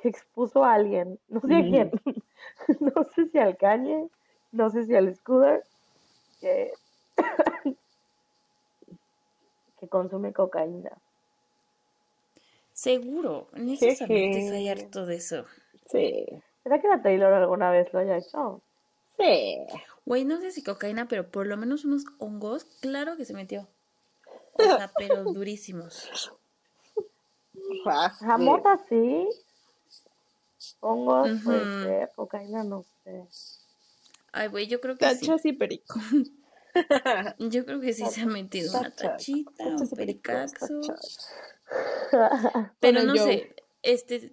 que 0.01 0.09
expuso 0.09 0.65
a 0.65 0.75
alguien, 0.75 1.19
no 1.29 1.41
sé 1.41 1.55
a 1.55 1.61
quién, 1.63 1.91
no 2.81 3.05
sé 3.15 3.29
si 3.29 3.39
al 3.39 3.57
Kanye, 3.57 4.09
no 4.53 4.71
sé 4.71 4.87
si 4.87 4.95
al 4.95 5.15
Scooter, 5.15 5.65
que, 6.41 6.73
que 9.81 9.89
consume 9.89 10.33
cocaína. 10.33 10.93
Seguro, 12.73 13.49
hay 13.55 13.77
Jeje. 13.77 14.71
harto 14.71 15.05
de 15.05 15.17
eso. 15.17 15.45
Sí. 15.91 16.27
¿Será 16.63 16.81
que 16.81 16.87
la 16.87 17.03
Taylor 17.03 17.33
alguna 17.33 17.71
vez 17.71 17.93
lo 17.93 17.99
haya 17.99 18.19
hecho? 18.19 18.63
Sí. 19.17 19.59
Güey, 20.05 20.25
no 20.25 20.41
sé 20.41 20.53
si 20.53 20.63
cocaína, 20.63 21.09
pero 21.09 21.29
por 21.29 21.47
lo 21.47 21.57
menos 21.57 21.85
unos 21.85 22.05
hongos, 22.19 22.65
claro 22.81 23.17
que 23.17 23.25
se 23.25 23.35
metió. 23.35 23.67
O 24.53 24.63
sea, 24.63 24.93
pero 24.97 25.25
durísimos. 25.33 26.33
Fácil. 27.85 28.29
Jamota 28.29 28.79
sí, 30.81 30.87
hongos 30.87 31.31
Ujú. 31.31 31.45
puede 31.45 31.83
ser, 31.85 32.11
cocaína 32.15 32.65
no 32.65 32.85
sé. 33.05 33.25
Ay, 34.33 34.49
güey, 34.49 34.67
yo 34.67 34.81
creo 34.81 34.97
que 34.97 35.09
sí. 35.15 35.21
Tachas 35.27 35.45
y 35.47 35.53
perico. 35.53 35.99
Yo 37.39 37.65
creo 37.65 37.81
que 37.81 37.93
sí 37.93 38.05
se 38.07 38.21
ha 38.21 38.27
metido 38.27 38.79
una 38.79 38.91
tachita, 38.95 39.65
un 39.65 39.89
pericazo. 39.91 40.81
Pero 42.11 43.01
Bueno, 43.01 43.03
no 43.05 43.15
yo- 43.17 43.25
sé, 43.25 43.57
este, 43.83 44.33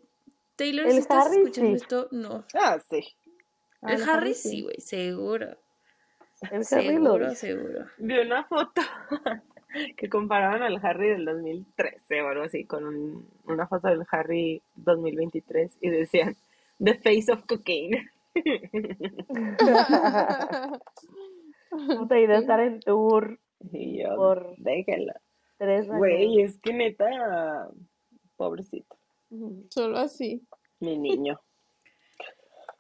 Taylor, 0.56 0.86
El 0.86 0.92
si 0.94 0.98
estás 1.00 1.26
Harry, 1.28 1.38
escuchando 1.38 1.70
sí. 1.72 1.76
esto, 1.82 2.08
no. 2.12 2.46
Ah, 2.54 2.78
sí. 2.90 3.04
Ah, 3.82 3.94
El 3.94 4.02
el 4.02 4.04
Harry 4.04 4.12
Harry 4.12 4.34
sí, 4.36 4.50
sí. 4.50 4.62
güey, 4.62 4.80
seguro. 4.80 5.58
El 6.52 6.66
Harry 6.70 6.98
lo 6.98 7.14
Seguro, 7.14 7.36
seguro. 7.36 7.86
Vi 7.98 8.20
una 8.20 8.44
foto 8.46 8.82
que 9.98 10.10
comparaban 10.10 10.62
al 10.64 10.80
Harry 10.84 11.10
del 11.10 11.26
2013 11.26 12.22
o 12.22 12.28
algo 12.30 12.44
así 12.44 12.66
con 12.66 12.86
un- 12.86 13.28
una 13.46 13.68
foto 13.68 13.88
del 13.90 14.04
Harry 14.12 14.62
2023 14.76 15.78
y 15.82 15.90
decían 15.90 16.36
The 16.84 16.96
face 16.96 17.32
of 17.32 17.46
cocaine. 17.46 18.10
Puta 21.70 22.20
idea 22.20 22.40
estar 22.40 22.60
en 22.60 22.80
tour 22.82 23.40
Y 23.72 24.00
yo, 24.04 24.16
Por- 24.16 24.56
tres 25.58 25.86
años. 25.90 25.98
Güey, 25.98 26.42
es 26.42 26.60
que 26.60 26.74
neta, 26.74 27.70
pobrecito. 28.36 28.96
Solo 29.70 29.98
así. 29.98 30.42
mi 30.80 30.98
niño. 30.98 31.40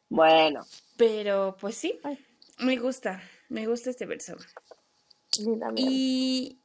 Bueno, 0.09 0.61
Pero, 0.97 1.55
pues 1.59 1.75
sí, 1.75 1.99
Ay. 2.03 2.19
me 2.59 2.77
gusta, 2.77 3.21
me 3.49 3.65
gusta 3.67 3.89
este 3.89 4.05
verso. 4.05 4.35
Y 5.75 6.59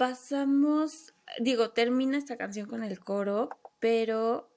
pasamos, 0.00 1.12
digo, 1.40 1.72
termina 1.72 2.16
esta 2.16 2.38
canción 2.38 2.66
con 2.66 2.82
el 2.82 3.00
coro, 3.00 3.50
pero 3.80 4.48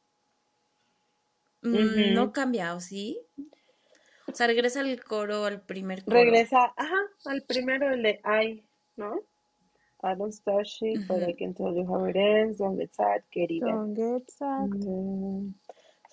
mm, 1.63 2.13
no 2.13 2.31
cambia, 2.31 2.73
¿o 2.75 2.79
sí? 2.79 3.19
O 4.25 4.33
sea, 4.33 4.47
regresa 4.47 4.79
el 4.79 5.03
coro 5.03 5.43
al 5.43 5.59
primer 5.59 6.05
coro. 6.05 6.15
regresa, 6.15 6.73
ajá, 6.77 6.95
al 7.25 7.41
primero, 7.41 7.93
el 7.93 8.03
de 8.03 8.21
I, 8.23 8.63
¿no? 8.95 9.19
I 10.01 10.15
don't 10.17 10.31
start 10.31 10.65
shit, 10.65 11.05
but 11.09 11.21
I 11.27 11.33
can 11.33 11.53
tell 11.53 11.75
you 11.75 11.85
how 11.85 12.05
it 12.05 12.15
ends, 12.15 12.59
don't 12.59 12.77
get 12.77 12.93
sad, 12.95 13.23
get 13.33 13.51
even. 13.51 13.69
Don't 13.69 13.93
get 13.95 14.31
sad. 14.31 14.69
Mm, 14.69 15.53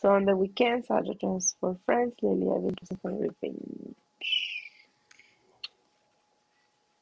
So 0.00 0.08
on 0.08 0.24
the 0.24 0.34
weekends, 0.34 0.90
I 0.90 1.02
just 1.02 1.56
for 1.60 1.76
friends, 1.86 2.16
Lily, 2.20 2.48
I've 2.50 2.62
been 2.62 2.74
dressing 2.74 2.98
for 3.00 3.10
everything. 3.12 3.94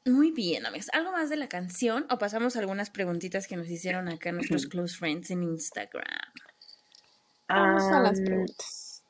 Muy 0.08 0.30
bien, 0.30 0.66
amigos. 0.66 0.88
¿Algo 0.92 1.12
más 1.12 1.28
de 1.30 1.36
la 1.36 1.48
canción 1.48 2.06
o 2.10 2.18
pasamos 2.18 2.56
a 2.56 2.60
algunas 2.60 2.90
preguntitas 2.90 3.46
que 3.46 3.56
nos 3.56 3.68
hicieron 3.68 4.08
acá 4.08 4.32
nuestros 4.32 4.66
close 4.66 4.96
friends 4.96 5.30
en 5.30 5.42
Instagram? 5.42 6.04
Vamos 7.48 7.82
a 7.84 8.00
las 8.00 8.20
preguntas. 8.20 9.02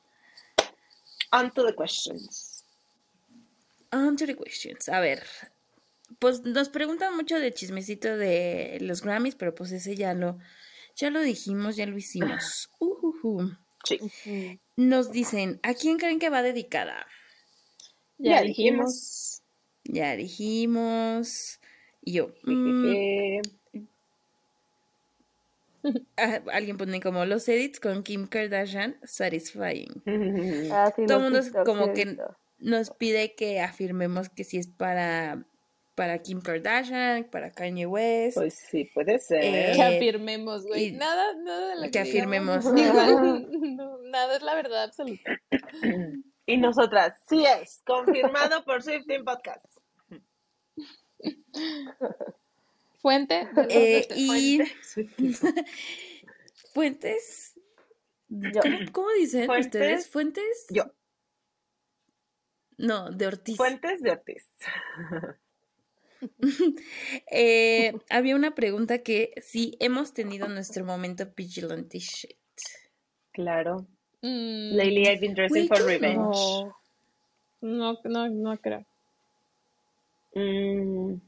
On 1.33 1.51
to 1.53 1.65
the 1.67 1.75
questions. 1.75 2.65
On 3.93 4.17
to 4.17 4.27
the 4.27 4.37
questions. 4.37 4.89
A 4.89 5.01
ver, 5.01 5.23
pues 6.19 6.43
nos 6.43 6.69
preguntan 6.69 7.15
mucho 7.17 7.39
de 7.39 7.53
chismecito 7.53 8.17
de 8.17 8.79
los 8.81 9.03
Grammys, 9.03 9.35
pero 9.35 9.55
pues 9.55 9.73
ese 9.73 9.95
ya 9.97 10.15
lo, 10.15 10.39
ya 10.97 11.11
lo 11.11 11.21
dijimos, 11.21 11.77
ya 11.77 11.87
lo 11.87 11.97
hicimos. 11.97 12.71
Ujujú. 12.79 13.57
Sí. 13.85 13.99
Ujú. 14.01 14.59
Nos 14.77 15.13
dicen, 15.13 15.61
¿a 15.63 15.75
quién 15.75 15.99
creen 15.99 16.19
que 16.19 16.31
va 16.31 16.43
dedicada? 16.43 17.07
Ya 18.19 18.43
dijimos. 18.43 19.43
Ya 19.89 20.15
dijimos. 20.17 21.61
Y 22.03 22.13
yo, 22.13 22.29
mm, 22.45 22.87
Eh, 22.95 23.43
ah, 26.17 26.41
alguien 26.53 26.77
pone 26.77 27.01
como 27.01 27.25
los 27.25 27.49
edits 27.49 27.81
con 27.81 28.03
Kim 28.03 28.27
Kardashian, 28.29 28.97
satisfying. 29.03 30.03
Ah, 30.73 30.93
sí, 30.95 31.07
Todo 31.07 31.19
el 31.27 31.33
mundo 31.33 31.41
como 31.65 31.93
que 31.93 32.05
visto. 32.05 32.37
nos 32.59 32.91
pide 32.91 33.35
que 33.35 33.61
afirmemos 33.61 34.29
que 34.29 34.45
si 34.45 34.59
es 34.59 34.67
para, 34.69 35.47
para 35.95 36.19
Kim 36.19 36.41
Kardashian, 36.43 37.25
para 37.25 37.51
Kanye 37.53 37.87
West. 37.87 38.37
pues 38.37 38.55
sí, 38.71 38.85
puede 38.95 39.19
ser. 39.19 39.41
Eh, 39.43 39.73
Que 39.75 39.83
afirmemos, 39.83 40.67
güey. 40.67 40.93
Nada, 40.93 41.35
nada 41.35 41.69
de 41.71 41.77
lo 41.77 41.83
que 41.85 41.91
que, 41.93 41.99
afirmemos. 42.01 42.65
igual, 42.77 43.49
no, 43.77 43.99
nada 44.11 44.37
es 44.37 44.43
la 44.43 44.55
verdad 44.55 44.85
absoluta. 44.85 45.41
Y 46.47 46.57
nosotras, 46.59 47.15
sí 47.29 47.45
es, 47.45 47.83
confirmado 47.87 48.65
por 48.65 48.83
Swifting 48.83 49.25
Podcast. 49.25 49.65
Fuente 53.01 53.49
de 53.55 53.67
Eh, 53.71 54.09
y 54.17 54.61
fuentes. 56.75 57.55
¿Cómo, 58.29 58.79
cómo 58.93 59.11
dicen 59.13 59.47
Fuentes. 59.47 59.67
ustedes? 59.67 60.09
¿Fuentes? 60.09 60.67
Yo. 60.71 60.93
No, 62.77 63.11
de 63.11 63.27
Ortiz. 63.27 63.57
Fuentes 63.57 64.03
de 64.03 64.11
Ortiz. 64.11 64.49
Eh, 67.31 67.93
había 68.11 68.35
una 68.35 68.57
pregunta 68.57 69.05
que 69.05 69.35
si 69.41 69.77
hemos 69.79 70.15
tenido 70.15 70.49
nuestro 70.49 70.85
momento 70.85 71.33
vigilante 71.37 72.01
shit. 72.01 72.37
Claro. 73.33 73.87
Mm, 74.23 74.75
Lately 74.75 75.03
I've 75.07 75.21
been 75.21 75.35
dressing 75.35 75.69
Wait, 75.71 75.79
for 75.79 75.87
revenge. 75.87 76.17
no. 76.17 76.75
No, 77.61 77.99
no, 78.05 78.29
no 78.29 78.57
creo. 78.59 78.85
Mm, 80.35 81.21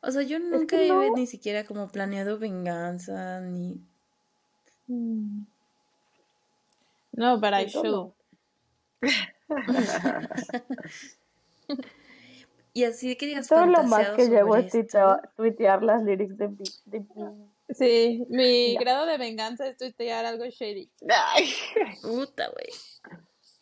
O 0.00 0.10
sea, 0.10 0.22
yo 0.22 0.38
nunca 0.38 0.76
que 0.76 0.86
he 0.86 0.88
no. 0.88 1.14
ni 1.14 1.26
siquiera 1.26 1.64
como 1.64 1.88
planeado 1.88 2.38
venganza, 2.38 3.40
ni... 3.40 3.80
Mm. 4.86 5.46
No, 7.12 7.38
but 7.40 7.54
I 7.54 7.66
should. 7.68 8.12
Y 12.74 12.84
así 12.84 13.14
que 13.16 13.26
digas 13.26 13.48
Todo 13.48 13.66
lo 13.66 13.84
más 13.84 14.10
que 14.10 14.28
llevo 14.28 14.56
es 14.56 14.72
tuitear 15.36 15.82
las 15.82 16.02
lyrics 16.02 16.36
de, 16.36 16.48
de 16.86 17.06
Sí, 17.70 18.26
mi 18.28 18.74
grado 18.80 19.06
de 19.06 19.16
venganza 19.16 19.66
es 19.68 19.76
tuitear 19.76 20.26
algo 20.26 20.44
shady. 20.44 20.90
ay. 21.08 21.48
Puta, 22.02 22.50
güey. 22.50 22.68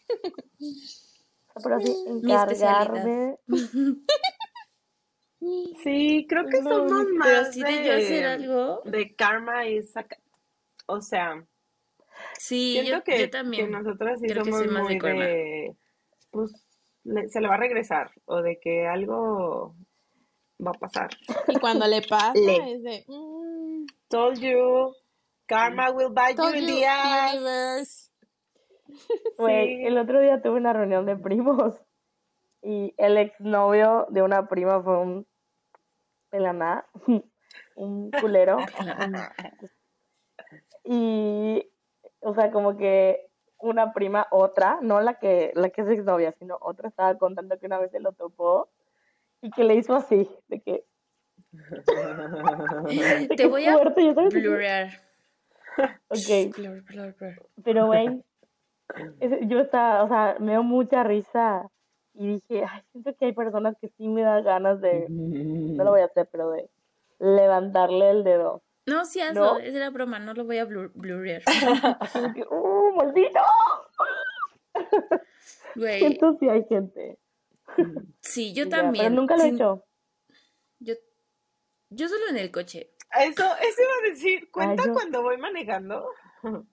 Pero 1.62 1.80
sí, 1.80 1.94
encargarme. 2.06 3.36
Sí, 5.82 6.24
creo 6.28 6.46
que 6.48 6.60
No, 6.62 6.70
somos 6.70 7.02
Pero 7.04 7.14
más 7.18 7.48
así 7.48 7.62
de 7.64 7.84
yo 7.84 7.92
hacer 7.94 8.26
algo... 8.26 8.80
de 8.84 9.14
karma 9.16 9.66
y 9.66 9.82
saca. 9.82 10.16
O 10.86 11.00
sea, 11.00 11.44
Sí, 12.38 12.72
siento 12.74 12.98
yo, 12.98 13.02
que, 13.04 13.18
yo 13.18 13.30
también. 13.30 13.66
que 13.66 13.72
nosotras 13.72 14.20
sí 14.20 14.28
Creo 14.28 14.44
que 14.44 14.52
somos 14.52 14.66
más 14.68 14.82
de 14.86 14.88
muy 14.90 14.98
karma. 15.00 15.24
de, 15.24 15.76
pues, 16.30 16.52
le- 17.02 17.28
se 17.28 17.40
le 17.40 17.48
va 17.48 17.54
a 17.54 17.58
regresar 17.58 18.12
o 18.26 18.40
de 18.40 18.60
que 18.60 18.86
algo 18.86 19.74
va 20.64 20.70
a 20.70 20.74
pasar. 20.78 21.10
Y 21.48 21.58
cuando 21.58 21.88
le 21.88 22.02
pasa 22.02 22.38
Le. 22.38 22.74
es 22.74 22.82
de... 22.84 23.04
mm, 23.08 23.86
Told 24.08 24.38
you, 24.38 24.94
karma 25.46 25.90
will 25.90 26.10
bite 26.10 26.36
told 26.36 26.54
you 26.54 26.60
in 26.60 26.66
the 26.66 26.86
ass. 26.86 27.32
universe. 27.34 28.01
Güey, 29.38 29.76
Sí. 29.78 29.86
el 29.86 29.98
otro 29.98 30.20
día 30.20 30.42
tuve 30.42 30.56
una 30.58 30.72
reunión 30.72 31.06
de 31.06 31.16
primos 31.16 31.74
y 32.62 32.94
el 32.98 33.16
exnovio 33.18 34.06
de 34.10 34.22
una 34.22 34.48
prima 34.48 34.82
fue 34.82 34.98
un 34.98 35.26
pelaná, 36.30 36.86
un 37.76 38.10
culero. 38.12 38.58
Y, 40.84 41.68
o 42.20 42.34
sea, 42.34 42.50
como 42.50 42.76
que 42.76 43.28
una 43.58 43.92
prima, 43.92 44.26
otra, 44.30 44.78
no 44.82 45.00
la 45.00 45.18
que, 45.18 45.52
la 45.54 45.70
que 45.70 45.82
es 45.82 45.88
exnovia, 45.88 46.32
sino 46.32 46.58
otra 46.60 46.88
estaba 46.88 47.16
contando 47.16 47.58
que 47.58 47.66
una 47.66 47.78
vez 47.78 47.90
se 47.92 48.00
lo 48.00 48.12
topó 48.12 48.68
y 49.40 49.50
que 49.50 49.62
le 49.64 49.74
hizo 49.76 49.94
así, 49.94 50.28
de 50.48 50.60
que, 50.60 50.84
de 51.52 53.26
Te 53.28 53.36
que 53.36 53.46
voy 53.46 53.66
a 53.66 53.74
fuerte, 53.78 54.12
blurrear. 54.12 54.88
Ok, 56.08 56.54
Blur, 56.56 56.82
blur, 56.82 57.14
blur. 57.14 57.48
pero 57.64 57.86
güey, 57.86 58.22
yo 59.48 59.60
estaba, 59.60 60.04
o 60.04 60.08
sea, 60.08 60.36
me 60.40 60.52
dio 60.52 60.62
mucha 60.62 61.02
risa 61.04 61.68
y 62.14 62.26
dije, 62.34 62.64
ay, 62.68 62.82
siento 62.92 63.14
que 63.16 63.26
hay 63.26 63.32
personas 63.32 63.74
que 63.80 63.88
sí 63.96 64.06
me 64.08 64.22
dan 64.22 64.44
ganas 64.44 64.80
de, 64.80 65.06
no 65.08 65.82
lo 65.84 65.90
voy 65.90 66.00
a 66.02 66.06
hacer, 66.06 66.28
pero 66.30 66.50
de 66.50 66.68
levantarle 67.18 68.10
el 68.10 68.24
dedo. 68.24 68.62
No, 68.86 69.04
sí 69.04 69.20
hazlo, 69.20 69.54
¿No? 69.54 69.58
es 69.60 69.72
la 69.74 69.90
broma, 69.90 70.18
no 70.18 70.34
lo 70.34 70.44
voy 70.44 70.58
a 70.58 70.66
blur- 70.66 70.90
blurrear. 70.94 71.42
¡uh, 72.50 72.94
maldito! 72.96 73.40
Güey, 75.76 75.98
Siento 76.00 76.36
si 76.38 76.48
hay 76.48 76.64
gente. 76.68 77.18
sí, 78.20 78.52
yo 78.54 78.68
también. 78.68 79.06
Pero 79.06 79.20
nunca 79.20 79.36
lo 79.36 79.44
he 79.44 79.48
hecho. 79.48 79.84
Yo, 80.80 80.94
yo 81.90 82.08
solo 82.08 82.28
en 82.28 82.36
el 82.38 82.50
coche. 82.50 82.92
Eso, 83.18 83.44
eso 83.44 83.82
iba 83.82 83.92
a 84.04 84.08
decir, 84.10 84.50
¿cuenta 84.50 84.84
yo- 84.86 84.92
cuando 84.94 85.22
voy 85.22 85.36
manejando? 85.38 86.06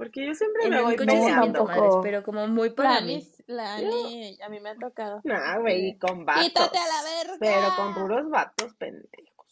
Porque 0.00 0.24
yo 0.26 0.34
siempre 0.34 0.64
En 0.64 0.70
me 0.70 0.80
voy 0.80 0.96
coche 0.96 1.10
sí 1.10 1.16
peleando. 1.18 1.64
madres, 1.66 1.94
pero 2.02 2.22
como 2.22 2.48
muy 2.48 2.70
para 2.70 3.02
mí. 3.02 3.22
la 3.46 3.74
Ani, 3.74 4.38
a 4.40 4.48
mí 4.48 4.58
me 4.58 4.70
ha 4.70 4.74
tocado. 4.76 5.20
Nah, 5.24 5.58
güey, 5.58 5.98
con 5.98 6.24
vatos. 6.24 6.42
¡Quítate 6.44 6.78
a 6.78 6.86
la 6.86 7.02
verga! 7.02 7.36
Pero 7.38 7.76
con 7.76 7.92
puros 7.94 8.30
vatos 8.30 8.74
pendejos. 8.76 9.46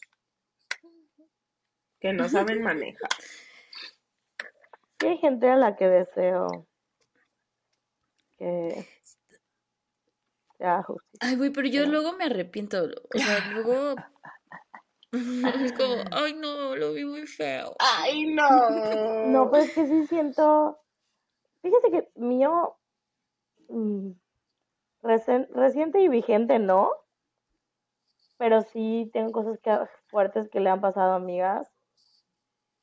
Que 1.99 2.13
no 2.13 2.27
saben 2.29 2.63
manejar. 2.63 3.09
Sí 4.99 5.05
hay 5.05 5.17
gente 5.19 5.47
a 5.51 5.55
la 5.55 5.75
que 5.75 5.87
deseo 5.87 6.65
que 8.39 8.87
sea 10.57 10.81
justicia. 10.81 11.19
Ay, 11.29 11.35
güey, 11.35 11.51
pero 11.51 11.67
yo 11.67 11.85
luego 11.85 12.13
me 12.13 12.23
arrepiento. 12.23 12.85
O 12.85 13.17
sea, 13.19 13.51
luego. 13.51 13.93
Es 15.65 15.73
como, 15.73 15.95
ay, 16.11 16.33
no, 16.33 16.75
lo 16.75 16.93
vi 16.93 17.05
muy 17.05 17.25
feo. 17.27 17.75
¡Ay, 17.79 18.25
no! 18.33 18.43
No, 19.31 19.49
pues 19.49 19.71
que 19.73 19.85
sí 19.87 20.07
siento. 20.07 20.79
Fíjese 21.61 21.91
que 21.91 22.09
mío. 22.15 22.77
mm, 23.67 24.11
recen- 25.03 25.47
reciente 25.53 25.99
y 26.01 26.07
vigente 26.07 26.59
no. 26.59 26.91
Pero 28.37 28.61
sí 28.61 29.09
tengo 29.13 29.31
cosas 29.31 29.59
que, 29.59 29.77
fuertes 30.07 30.49
que 30.49 30.59
le 30.61 30.69
han 30.69 30.81
pasado 30.81 31.11
a 31.11 31.15
amigas. 31.15 31.67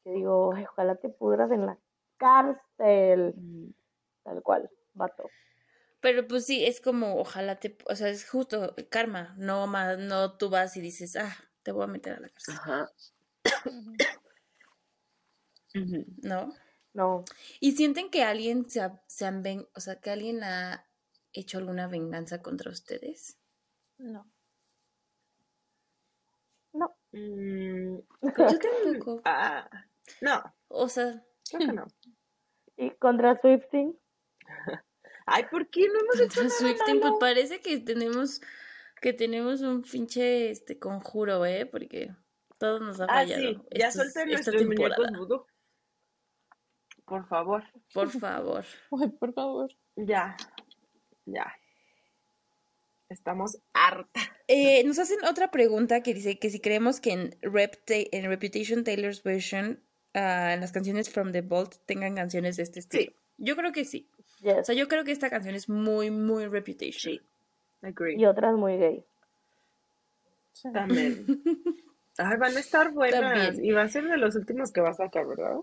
Que 0.05 0.11
digo, 0.11 0.53
"Ay, 0.55 0.65
ojalá 0.71 0.97
te 0.97 1.09
pudras 1.09 1.51
en 1.51 1.67
la 1.67 1.79
cárcel. 2.19 3.35
Tal 4.23 4.43
cual, 4.43 4.71
vato. 4.95 5.31
Pero 6.01 6.27
pues 6.29 6.45
sí, 6.45 6.65
es 6.65 6.81
como, 6.81 7.17
ojalá 7.17 7.57
te. 7.59 7.77
O 7.89 7.97
sea, 7.97 8.09
es 8.09 8.29
justo 8.29 8.75
karma. 8.91 9.35
No, 9.39 9.67
más, 9.67 9.99
no 9.99 10.37
tú 10.37 10.51
vas 10.51 10.77
y 10.77 10.81
dices, 10.81 11.17
ah, 11.17 11.35
te 11.67 11.73
voy 11.73 11.83
a 11.83 11.89
meter 11.89 12.13
a 12.15 12.21
la 12.21 12.29
cárcel. 12.29 12.55
Ajá. 12.55 12.89
¿No? 16.23 16.55
No. 16.95 17.25
¿Y 17.59 17.73
sienten 17.73 18.09
que 18.09 18.23
alguien 18.23 18.71
se, 18.71 18.81
ha- 18.83 19.03
se 19.09 19.27
han 19.27 19.43
ven, 19.43 19.67
o 19.75 19.81
sea, 19.81 19.97
que 20.01 20.11
alguien 20.11 20.45
ha 20.45 20.87
hecho 21.33 21.59
alguna 21.59 21.89
venganza 21.89 22.41
contra 22.41 22.71
ustedes? 22.71 23.37
No. 23.99 24.31
No. 26.73 26.97
Mm, 27.11 27.97
Yo 28.23 28.59
tampoco. 28.61 29.21
ah, 29.25 29.69
no, 30.21 30.41
O 30.69 30.89
sea, 30.89 31.21
creo 31.51 31.67
que 31.69 31.73
no. 31.73 31.87
Y 32.79 32.91
contra 32.93 33.41
Swifting. 33.41 33.99
Ay, 35.27 35.47
¿por 35.51 35.69
qué 35.71 35.89
no 35.89 35.99
hemos 35.99 36.21
hecho 36.21 36.41
contra 36.43 36.45
nada 36.45 36.59
Swifting, 36.59 37.01
pues 37.01 37.15
parece 37.19 37.61
que 37.61 37.79
tenemos, 37.81 38.41
que 39.01 39.13
tenemos 39.13 39.61
un 39.61 39.83
pinche 39.83 40.51
este 40.51 40.79
conjuro, 40.79 41.45
¿eh? 41.47 41.67
Porque 41.67 42.11
todo 42.59 42.81
nos 42.81 43.01
ha 43.01 43.05
Ah, 43.05 43.09
fallado. 43.23 43.41
sí, 43.43 43.59
ya 43.79 43.89
estos- 43.89 44.13
suelten 44.13 44.33
nuestros 44.33 44.65
muñecos 44.65 45.07
vudú. 45.17 45.47
Por 47.05 47.27
favor, 47.29 47.63
Por 47.93 48.09
favor. 48.21 48.65
Ay, 48.91 49.09
por 49.21 49.33
favor. 49.33 49.71
ya, 49.97 50.37
ya. 51.25 51.53
Estamos 53.09 53.59
hartas. 53.73 54.25
Eh, 54.49 54.83
nos 54.85 54.99
hacen 54.99 55.19
otra 55.25 55.51
pregunta 55.53 56.03
que 56.03 56.13
dice 56.13 56.39
que 56.41 56.51
si 56.51 56.61
creemos 56.61 57.01
que 57.01 57.13
en, 57.13 57.39
en 57.41 58.25
Reputation 58.29 58.83
Taylor's 58.83 59.23
version, 59.23 59.81
ah, 60.15 60.55
en 60.55 60.61
las 60.61 60.73
canciones 60.73 61.09
From 61.11 61.31
the 61.31 61.43
Vault 61.43 61.77
tengan 61.87 62.17
canciones 62.17 62.57
de 62.57 62.65
este 62.65 62.81
estilo. 62.81 63.13
Yo 63.39 63.55
creo 63.55 63.71
que 63.71 63.85
sí. 63.85 64.11
O 64.43 64.57
Yes. 64.57 64.67
sea, 64.67 64.75
yo 64.75 64.89
creo 64.89 65.05
que 65.05 65.13
esta 65.13 65.31
canción 65.31 65.55
es 65.55 65.69
muy, 65.69 66.11
muy 66.11 66.47
Reputation. 66.47 67.15
Sí. 67.15 67.21
Agree. 67.87 68.17
Y 68.19 68.27
otras 68.27 68.55
muy 68.57 68.77
gay. 68.77 69.05
Sí. 70.53 70.73
También. 70.73 71.25
Ay, 72.19 72.37
van 72.39 72.57
a 72.57 72.61
estar 72.61 72.91
buenas. 72.93 73.21
También. 73.21 73.65
Y 73.65 73.73
va 73.73 73.83
a 73.83 73.89
ser 73.89 74.05
de 74.05 74.17
los 74.17 74.35
últimos 74.37 74.73
que 74.73 74.81
va 74.81 74.91
a 74.91 74.95
sacar, 74.95 75.27
¿verdad? 75.27 75.57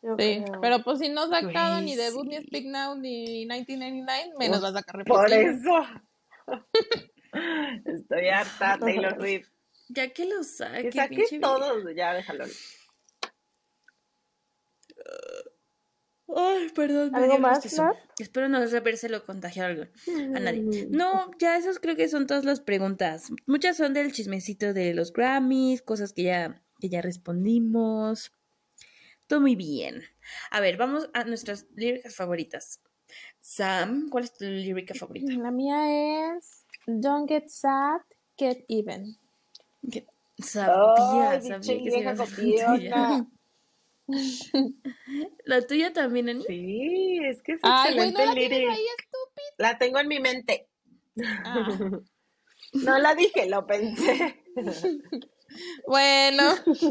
Yo 0.00 0.16
Sí, 0.18 0.42
creo. 0.44 0.60
pero 0.60 0.82
pues 0.82 1.00
si 1.00 1.08
no 1.08 1.22
ha 1.22 1.28
sacado 1.28 1.80
ni 1.80 1.96
Debut, 1.96 2.24
ni. 2.26 2.36
Speak 2.42 2.64
Now, 2.66 2.94
ni 2.94 3.44
1999, 3.46 4.32
menos 4.38 4.62
va 4.62 4.68
a 4.68 4.72
sacar 4.72 5.04
Por 5.04 5.30
eso. 5.32 5.84
Estoy 7.84 8.28
harta, 8.28 8.78
Taylor 8.78 9.16
Swift. 9.20 9.48
Ya 9.90 10.08
que 10.12 10.24
lo 10.24 10.42
saque, 10.44 10.82
Que 10.84 10.92
saque 10.92 11.38
todos, 11.40 11.84
ya 11.94 12.14
déjalo. 12.14 12.44
Ay, 16.36 16.68
perdón. 16.74 17.10
me 17.12 17.18
¿Algo 17.18 17.32
dio 17.32 17.40
más? 17.40 17.64
Espero 18.18 18.48
no 18.48 18.58
habérselo 18.58 19.24
contagiar 19.24 19.70
algo 19.70 19.84
a 20.34 20.40
nadie. 20.40 20.86
No, 20.90 21.30
ya 21.38 21.56
esos 21.56 21.78
creo 21.78 21.96
que 21.96 22.08
son 22.08 22.26
todas 22.26 22.44
las 22.44 22.60
preguntas. 22.60 23.30
Muchas 23.46 23.76
son 23.76 23.94
del 23.94 24.12
chismecito 24.12 24.74
de 24.74 24.94
los 24.94 25.12
Grammys, 25.12 25.82
cosas 25.82 26.12
que 26.12 26.24
ya, 26.24 26.62
que 26.80 26.88
ya 26.88 27.00
respondimos. 27.00 28.32
Todo 29.26 29.40
muy 29.40 29.56
bien. 29.56 30.02
A 30.50 30.60
ver, 30.60 30.76
vamos 30.76 31.08
a 31.14 31.24
nuestras 31.24 31.66
líricas 31.74 32.14
favoritas. 32.14 32.80
Sam, 33.40 34.08
¿cuál 34.10 34.24
es 34.24 34.34
tu 34.34 34.44
lírica 34.44 34.94
favorita? 34.94 35.32
La 35.32 35.50
mía 35.50 36.36
es 36.36 36.66
Don't 36.86 37.28
get 37.28 37.48
sad, 37.48 38.00
get 38.36 38.64
even. 38.68 39.16
Sabía, 40.38 41.30
Ay, 41.30 41.42
sabía 41.42 41.60
que 41.60 41.90
se 41.90 42.00
iba 42.00 42.12
vieja 42.12 42.22
a 42.22 42.26
ser 42.26 43.24
la 44.08 44.16
tuya. 44.18 44.50
copiona. 44.52 45.28
¿La 45.44 45.66
tuya 45.66 45.92
también, 45.92 46.28
Ani? 46.28 46.44
Sí, 46.44 47.18
es 47.24 47.42
que 47.42 47.52
es 47.52 47.60
Ay, 47.62 47.92
excelente 47.92 48.24
la 48.26 48.32
tienes 48.34 48.50
lyric. 48.58 48.70
ahí, 48.70 48.84
estúpido. 48.98 49.54
La 49.58 49.78
tengo 49.78 49.98
en 49.98 50.08
mi 50.08 50.20
mente. 50.20 50.68
Ah. 51.44 51.68
No 52.72 52.98
la 52.98 53.14
dije, 53.14 53.48
lo 53.48 53.66
pensé. 53.66 54.42
Bueno, 55.86 56.42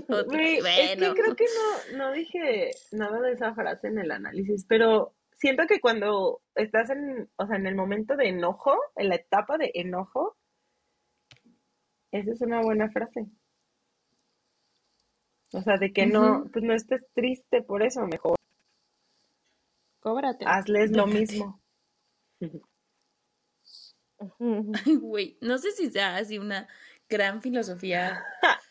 Otra. 0.09 0.23
Güey, 0.25 0.57
Es 0.57 0.63
Bueno. 0.97 1.13
que 1.13 1.21
creo 1.21 1.35
que 1.35 1.45
no, 1.91 1.97
no 1.97 2.11
dije 2.13 2.71
nada 2.91 3.19
de 3.21 3.33
esa 3.33 3.53
frase 3.53 3.87
en 3.87 3.99
el 3.99 4.09
análisis, 4.09 4.65
pero 4.67 5.15
siento 5.35 5.67
que 5.67 5.79
cuando 5.79 6.41
estás 6.55 6.89
en, 6.89 7.29
o 7.35 7.45
sea, 7.45 7.57
en 7.57 7.67
el 7.67 7.75
momento 7.75 8.15
de 8.15 8.29
enojo, 8.29 8.75
en 8.95 9.09
la 9.09 9.15
etapa 9.15 9.57
de 9.59 9.69
enojo, 9.75 10.35
esa 12.11 12.31
es 12.31 12.41
una 12.41 12.61
buena 12.61 12.89
frase. 12.89 13.27
O 15.53 15.61
sea, 15.61 15.77
de 15.77 15.93
que 15.93 16.05
no, 16.05 16.45
pues 16.51 16.63
no 16.65 16.73
estés 16.73 17.05
triste 17.13 17.61
por 17.61 17.81
eso, 17.83 18.05
mejor 18.05 18.35
cóbrate. 20.01 20.45
hazles 20.45 20.91
lo 20.91 21.07
mismo. 21.07 21.61
Ay, 22.41 22.61
güey, 25.01 25.37
no 25.41 25.57
sé 25.57 25.71
si 25.71 25.89
sea 25.91 26.17
así 26.17 26.37
una 26.37 26.67
gran 27.09 27.41
filosofía. 27.41 28.23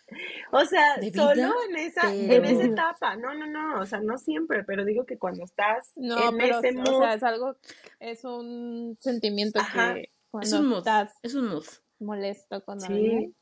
O 0.52 0.64
sea, 0.64 0.94
solo 1.12 1.34
vida, 1.34 1.50
en 1.68 1.76
esa, 1.78 2.14
en 2.14 2.44
esa 2.44 2.62
etapa. 2.64 3.16
No, 3.16 3.34
no, 3.34 3.44
no, 3.48 3.80
o 3.80 3.86
sea, 3.86 3.98
no 4.00 4.16
siempre, 4.18 4.62
pero 4.62 4.84
digo 4.84 5.04
que 5.04 5.18
cuando 5.18 5.42
estás 5.42 5.90
No, 5.96 6.28
en 6.30 6.36
pero, 6.38 6.60
ese 6.60 6.78
o 6.78 6.80
mood, 6.80 7.02
sea, 7.02 7.14
es 7.14 7.22
algo, 7.24 7.56
es 7.98 8.24
un 8.24 8.96
sentimiento 9.00 9.58
Ajá. 9.58 9.94
que 9.94 10.00
Es 10.02 10.10
cuando 10.30 10.60
un 10.60 10.66
mood. 10.68 10.78
estás 10.78 11.12
Es 11.24 11.34
un 11.34 11.48
mood. 11.48 11.64
molesto 11.98 12.64
con 12.64 12.80
Sí. 12.80 12.86
alguien, 12.92 13.36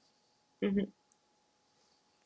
es 0.62 0.74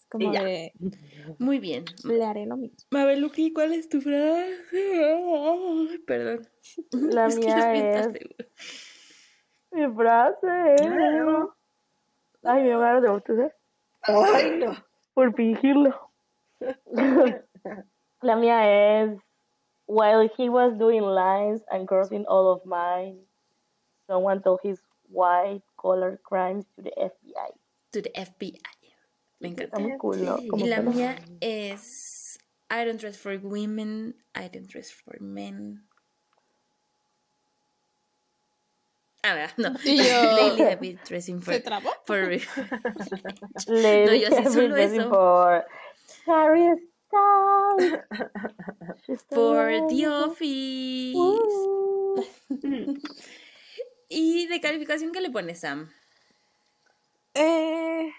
como 0.08 0.30
Y 0.30 0.34
ya. 0.34 0.42
de, 0.44 0.72
Muy 1.38 1.58
bien. 1.58 1.84
le 2.04 2.24
haré 2.24 2.46
lo 2.46 2.56
mismo. 2.56 2.76
Mabeluki, 2.90 3.52
¿cuál 3.52 3.72
es 3.72 3.88
tu 3.88 4.00
frase? 4.00 4.58
Perdón. 6.06 6.48
La 6.92 7.26
Es 7.28 7.38
mía 7.38 7.74
es. 7.74 8.08
Mi 9.70 9.86
frase 9.94 10.74
es... 10.76 10.82
Ay, 12.44 12.62
me 12.62 12.74
van 12.76 13.02
de 13.02 13.10
botella 13.10 13.52
Ay, 14.02 14.58
no. 14.58 14.74
por 15.14 15.34
fingirlo. 15.34 16.10
La 18.22 18.36
mía 18.36 19.02
es... 19.02 19.18
While 19.86 20.30
he 20.36 20.48
was 20.50 20.76
doing 20.78 21.02
lines 21.02 21.62
and 21.70 21.88
crossing 21.88 22.26
all 22.26 22.52
of 22.52 22.62
mine, 22.66 23.20
someone 24.06 24.42
told 24.42 24.60
his 24.62 24.78
white-collar 25.10 26.18
crimes 26.22 26.66
to 26.76 26.82
the 26.82 26.92
FBI. 26.98 27.52
To 27.92 28.02
the 28.02 28.10
FBI. 28.10 28.60
Me 29.40 29.48
encanta. 29.48 29.76
Cool, 29.98 30.24
¿no? 30.24 30.36
Como 30.48 30.64
Y 30.64 30.68
la 30.68 30.80
mía 30.80 31.18
es 31.40 32.38
I 32.70 32.84
don't 32.84 33.00
dress 33.00 33.16
for 33.18 33.38
women, 33.42 34.14
I 34.34 34.48
don't 34.48 34.66
dress 34.70 34.92
for 34.92 35.20
men. 35.20 35.84
A 39.22 39.34
ver, 39.34 39.50
no. 39.58 39.72
Y 39.84 39.96
yo- 39.96 40.04
Lately 40.22 40.62
I've 40.62 40.80
been 40.80 40.98
dressing 41.06 41.40
for, 41.42 41.54
¿Se 41.54 41.60
trabó? 41.60 41.90
for 42.06 42.30
Lady 43.66 44.20
yo 44.20 44.28
sí, 44.30 44.44
solo 44.52 44.76
eso. 44.76 45.08
for 45.10 45.66
Harry 46.26 46.68
Styles. 47.08 48.04
For 49.30 49.86
the 49.88 50.06
office. 50.06 51.16
¿Y 54.10 54.46
de 54.46 54.60
calificación 54.60 55.10
qué 55.12 55.20
le 55.20 55.30
pones, 55.30 55.60
Sam? 55.60 55.90
Eh, 57.34 58.10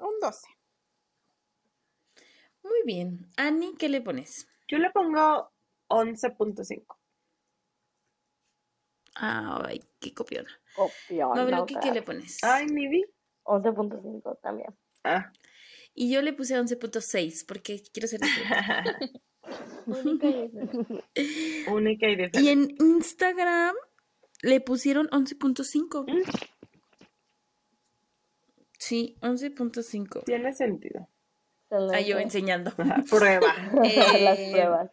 un 0.00 0.18
12. 0.20 0.46
Muy 2.62 2.82
bien. 2.84 3.26
Annie, 3.36 3.74
¿qué 3.78 3.88
le 3.88 4.00
pones? 4.00 4.46
Yo 4.68 4.78
le 4.78 4.90
pongo 4.90 5.50
11.5. 5.88 6.84
Ay, 9.14 9.82
qué 9.98 10.14
copiona. 10.14 10.48
Copión, 10.74 11.30
Mabeluki, 11.30 11.74
no, 11.74 11.80
¿qué 11.80 11.86
le 11.88 11.92
crack. 11.94 12.06
pones? 12.06 12.38
Ay, 12.44 12.66
mi 12.66 12.88
vi. 12.88 13.04
11.5 13.44 14.40
también. 14.40 14.68
Ah. 15.04 15.32
Y 15.94 16.12
yo 16.12 16.22
le 16.22 16.32
puse 16.32 16.54
11.6 16.56 17.44
porque 17.46 17.82
quiero 17.92 18.06
ser. 18.08 18.20
Única 19.86 20.28
y 22.08 22.12
Y 22.12 22.16
diferente. 22.16 22.50
en 22.52 22.76
Instagram 22.78 23.74
le 24.42 24.60
pusieron 24.60 25.08
11.5. 25.08 26.04
Sí, 28.80 29.18
11.5. 29.20 30.24
Tiene 30.24 30.52
sentido. 30.54 31.06
Ah, 31.70 32.00
yo 32.00 32.18
enseñando. 32.18 32.72
Ajá, 32.78 33.04
Prueba. 33.08 33.54
Las 33.74 34.38
Eh, 34.38 34.48
pruebas. 34.52 34.90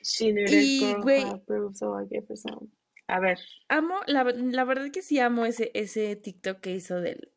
She 0.03 0.31
needed 0.33 0.51
Y, 0.51 0.93
güey. 1.01 1.23
who 1.23 1.35
approved, 1.35 1.75
so 1.77 1.95
I 1.97 2.05
gave 2.09 2.25
her 2.29 2.35
some. 2.38 2.67
A 3.07 3.19
ver. 3.19 3.38
Amo, 3.69 4.01
la, 4.07 4.23
la 4.23 4.63
verdad 4.65 4.91
que 4.91 5.01
sí 5.01 5.19
amo 5.19 5.45
ese, 5.45 5.71
ese 5.73 6.15
TikTok 6.15 6.59
que 6.59 6.71
hizo 6.71 6.99
del, 7.01 7.31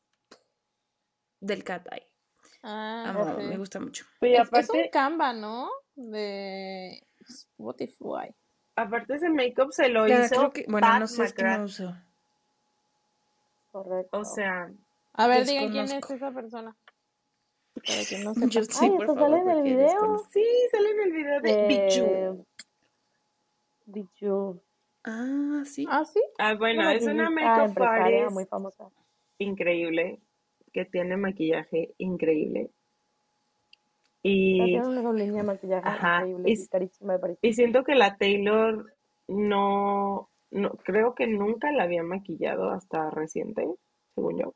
del 1.40 1.62
cat 1.62 1.86
eye. 1.92 2.06
Ah, 2.62 3.04
Amo, 3.10 3.36
me 3.38 3.56
gusta 3.58 3.78
mucho. 3.80 4.04
Y 4.22 4.34
Es, 4.34 4.40
es 4.40 4.46
un 4.70 4.80
aparte, 4.80 4.90
Canva, 4.90 5.32
¿no? 5.34 5.68
De 5.94 7.06
Spotify. 7.28 8.34
aparte 8.76 9.14
ese 9.14 9.28
make-up 9.30 9.72
se 9.72 9.88
lo 9.88 10.08
Ya, 10.08 10.24
hizo 10.24 10.34
creo 10.36 10.52
que, 10.52 10.64
bueno, 10.68 10.86
Pat 10.86 11.00
no 11.00 11.06
sé, 11.06 11.24
es 11.24 11.32
que 11.34 11.42
no 11.42 11.48
McGrath. 11.50 11.64
uso. 11.66 11.96
Correcto. 13.74 14.16
O 14.20 14.24
sea, 14.24 14.70
A 15.14 15.26
ver, 15.26 15.44
digan 15.46 15.68
quién 15.68 15.84
es 15.86 16.08
esa 16.08 16.30
persona. 16.30 16.76
Para 17.74 18.04
que 18.08 18.18
no 18.18 18.34
sepa. 18.34 18.46
Yo 18.52 18.62
sí, 18.62 18.70
Ay, 18.80 18.90
por 18.90 19.00
¿esto 19.00 19.14
favor, 19.16 19.30
sale 19.30 19.40
en 19.40 19.50
el 19.50 19.62
video? 19.64 20.18
sí, 20.30 20.44
sale 20.70 20.90
en 20.90 21.00
el 21.00 21.12
video 21.12 21.40
de 21.40 21.66
Bijou. 21.66 22.46
Bijou. 23.86 24.60
Ah, 25.02 25.64
sí. 25.64 25.86
Ah, 25.90 26.04
sí. 26.04 26.22
Ah, 26.38 26.54
bueno, 26.54 26.88
es 26.88 27.02
una 27.02 27.30
make-up 27.30 27.64
empresaria 27.64 28.04
artist 28.04 28.30
muy 28.34 28.44
famosa. 28.46 28.84
increíble, 29.38 30.20
que 30.72 30.84
tiene 30.84 31.16
maquillaje 31.16 31.94
increíble. 31.98 32.70
Y, 34.22 34.70
Tiene 34.70 34.86
una 34.86 35.12
línea 35.12 35.42
de 35.42 35.48
maquillaje 35.48 35.88
Ajá, 35.88 36.20
increíble 36.20 36.50
y- 36.50 36.62
y 36.62 36.66
carísima, 36.68 37.12
me 37.14 37.18
parece. 37.18 37.40
y 37.42 37.52
siento 37.54 37.82
que 37.82 37.96
la 37.96 38.16
Taylor 38.18 38.94
no, 39.26 40.30
no, 40.54 40.70
creo 40.84 41.14
que 41.14 41.26
nunca 41.26 41.72
la 41.72 41.82
había 41.82 42.02
maquillado 42.02 42.70
hasta 42.70 43.10
reciente, 43.10 43.66
según 44.14 44.38
yo. 44.38 44.54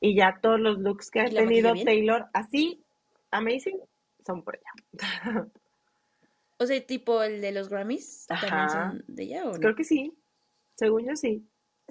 Y 0.00 0.16
ya 0.16 0.38
todos 0.40 0.58
los 0.58 0.78
looks 0.78 1.10
que 1.10 1.20
ha 1.20 1.28
¿Y 1.28 1.32
la 1.32 1.42
maquilla 1.42 1.68
tenido? 1.70 1.84
Taylor, 1.84 2.26
así, 2.32 2.82
amazing, 3.30 3.80
son 4.26 4.42
por 4.42 4.56
ella. 4.56 4.72
O 6.60 6.66
sea, 6.66 6.84
tipo 6.84 7.22
el 7.22 7.40
de 7.40 7.52
los 7.52 7.68
Grammys, 7.68 8.26
¿también 8.26 8.52
Ajá. 8.52 8.90
son 8.90 9.04
de 9.06 9.22
ella 9.22 9.44
o 9.44 9.52
no? 9.52 9.60
Creo 9.60 9.76
que 9.76 9.84
sí, 9.84 10.12
según 10.74 11.06
yo 11.06 11.14
sí. 11.14 11.48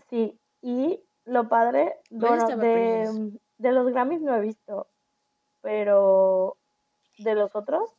Sí, 0.09 0.37
y 0.61 0.99
lo 1.23 1.47
padre, 1.47 1.95
bueno, 2.09 2.47
de, 2.47 3.31
de 3.59 3.71
los 3.71 3.87
Grammys 3.87 4.21
no 4.21 4.35
he 4.35 4.41
visto, 4.41 4.87
pero 5.61 6.57
de 7.19 7.35
los 7.35 7.55
otros, 7.55 7.93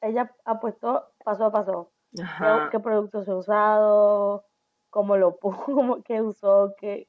ella 0.00 0.34
ha 0.46 0.60
puesto 0.60 1.12
paso 1.22 1.44
a 1.44 1.52
paso. 1.52 1.90
Qué- 2.14 2.22
Ajá. 2.22 2.68
qué 2.70 2.80
productos 2.80 3.26
he 3.28 3.34
usado, 3.34 4.44
cómo 4.90 5.16
lo 5.16 5.36
puso, 5.38 5.62
cómo, 5.64 6.02
qué 6.02 6.20
usó, 6.22 6.74
qué... 6.78 7.08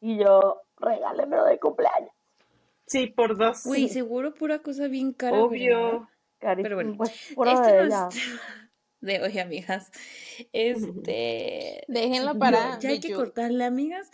Y 0.00 0.18
yo, 0.18 0.62
regálemelo 0.76 1.44
de 1.44 1.58
cumpleaños. 1.58 2.10
Sí, 2.86 3.08
por 3.08 3.36
dos. 3.36 3.66
Uy, 3.66 3.88
seguro 3.88 4.32
pura 4.32 4.60
cosa 4.60 4.86
bien 4.88 5.12
cara. 5.12 5.36
Obvio. 5.42 6.08
Carísimo, 6.38 6.62
Pero 6.62 6.76
bueno, 6.76 6.94
pues 6.96 7.10
Este 7.30 7.72
de 7.72 7.88
no 7.88 8.08
es 8.08 8.14
de 9.00 9.22
hoy, 9.22 9.38
amigas. 9.40 9.90
Este. 10.52 11.84
Déjenlo 11.88 12.34
no, 12.34 12.38
para 12.38 12.78
ya 12.78 12.90
hay 12.90 13.00
que 13.00 13.12
cortarle, 13.12 13.64
amigas. 13.64 14.10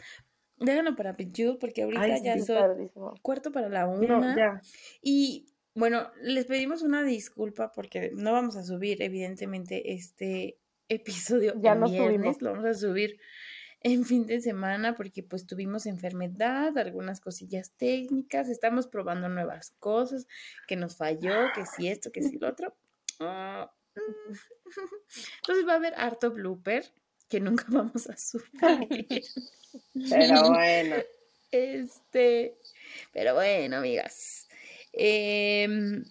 Déjenlo 0.57 0.97
para 0.97 1.13
Bijou, 1.13 1.59
porque 1.59 1.83
ahorita 1.83 2.03
Ay, 2.03 2.23
ya 2.23 2.35
sí. 2.35 2.43
son 2.47 2.57
Tardísimo. 2.57 3.15
cuarto 3.23 3.53
para 3.53 3.69
la 3.69 3.87
No, 3.87 3.93
una. 4.19 4.37
ya. 4.37 4.61
Y 5.03 5.47
bueno, 5.75 6.11
les 6.23 6.47
pedimos 6.47 6.83
una 6.83 7.03
disculpa 7.03 7.73
porque 7.73 8.13
no 8.15 8.33
vamos 8.33 8.57
a 8.57 8.65
subir, 8.65 9.03
evidentemente, 9.03 9.93
este 9.93 10.59
episodio 10.89 11.55
Ya 11.61 11.75
no 11.75 11.89
viernes. 11.89 12.09
subimos. 12.09 12.43
Lo 12.43 12.51
vamos 12.53 12.67
a 12.67 12.75
subir 12.75 13.19
en 13.81 14.05
fin 14.05 14.27
de 14.27 14.41
semana 14.41 14.95
porque 14.95 15.23
pues 15.23 15.47
tuvimos 15.47 15.87
enfermedad, 15.87 16.77
algunas 16.79 17.21
cosillas 17.21 17.73
técnicas, 17.77 18.49
estamos 18.49 18.87
probando 18.87 19.29
nuevas 19.29 19.73
cosas, 19.79 20.27
que 20.67 20.77
nos 20.77 20.97
falló, 20.97 21.53
que 21.55 21.67
si 21.67 21.89
esto, 21.89 22.11
que 22.11 22.23
si 22.23 22.39
lo 22.39 22.49
otro. 22.49 22.75
Ah. 23.21 23.71
Entonces 25.43 25.69
va 25.69 25.75
a 25.75 25.77
haber 25.77 25.95
harto 25.97 26.31
blooper 26.31 26.91
que 27.29 27.41
nunca 27.41 27.67
vamos 27.69 28.09
a 28.09 28.17
subir. 28.17 29.23
Pero 30.09 30.51
bueno. 30.51 30.97
Este, 31.51 32.59
pero 33.13 33.35
bueno, 33.35 33.77
amigas. 33.77 34.44
Em, 34.97 36.05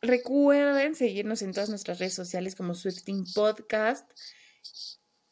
recuerden 0.00 0.94
seguirnos 0.94 1.42
en 1.42 1.52
todas 1.52 1.68
nuestras 1.70 1.98
redes 1.98 2.14
sociales 2.14 2.54
como 2.54 2.74
Swifting 2.74 3.24
Podcast. 3.34 4.10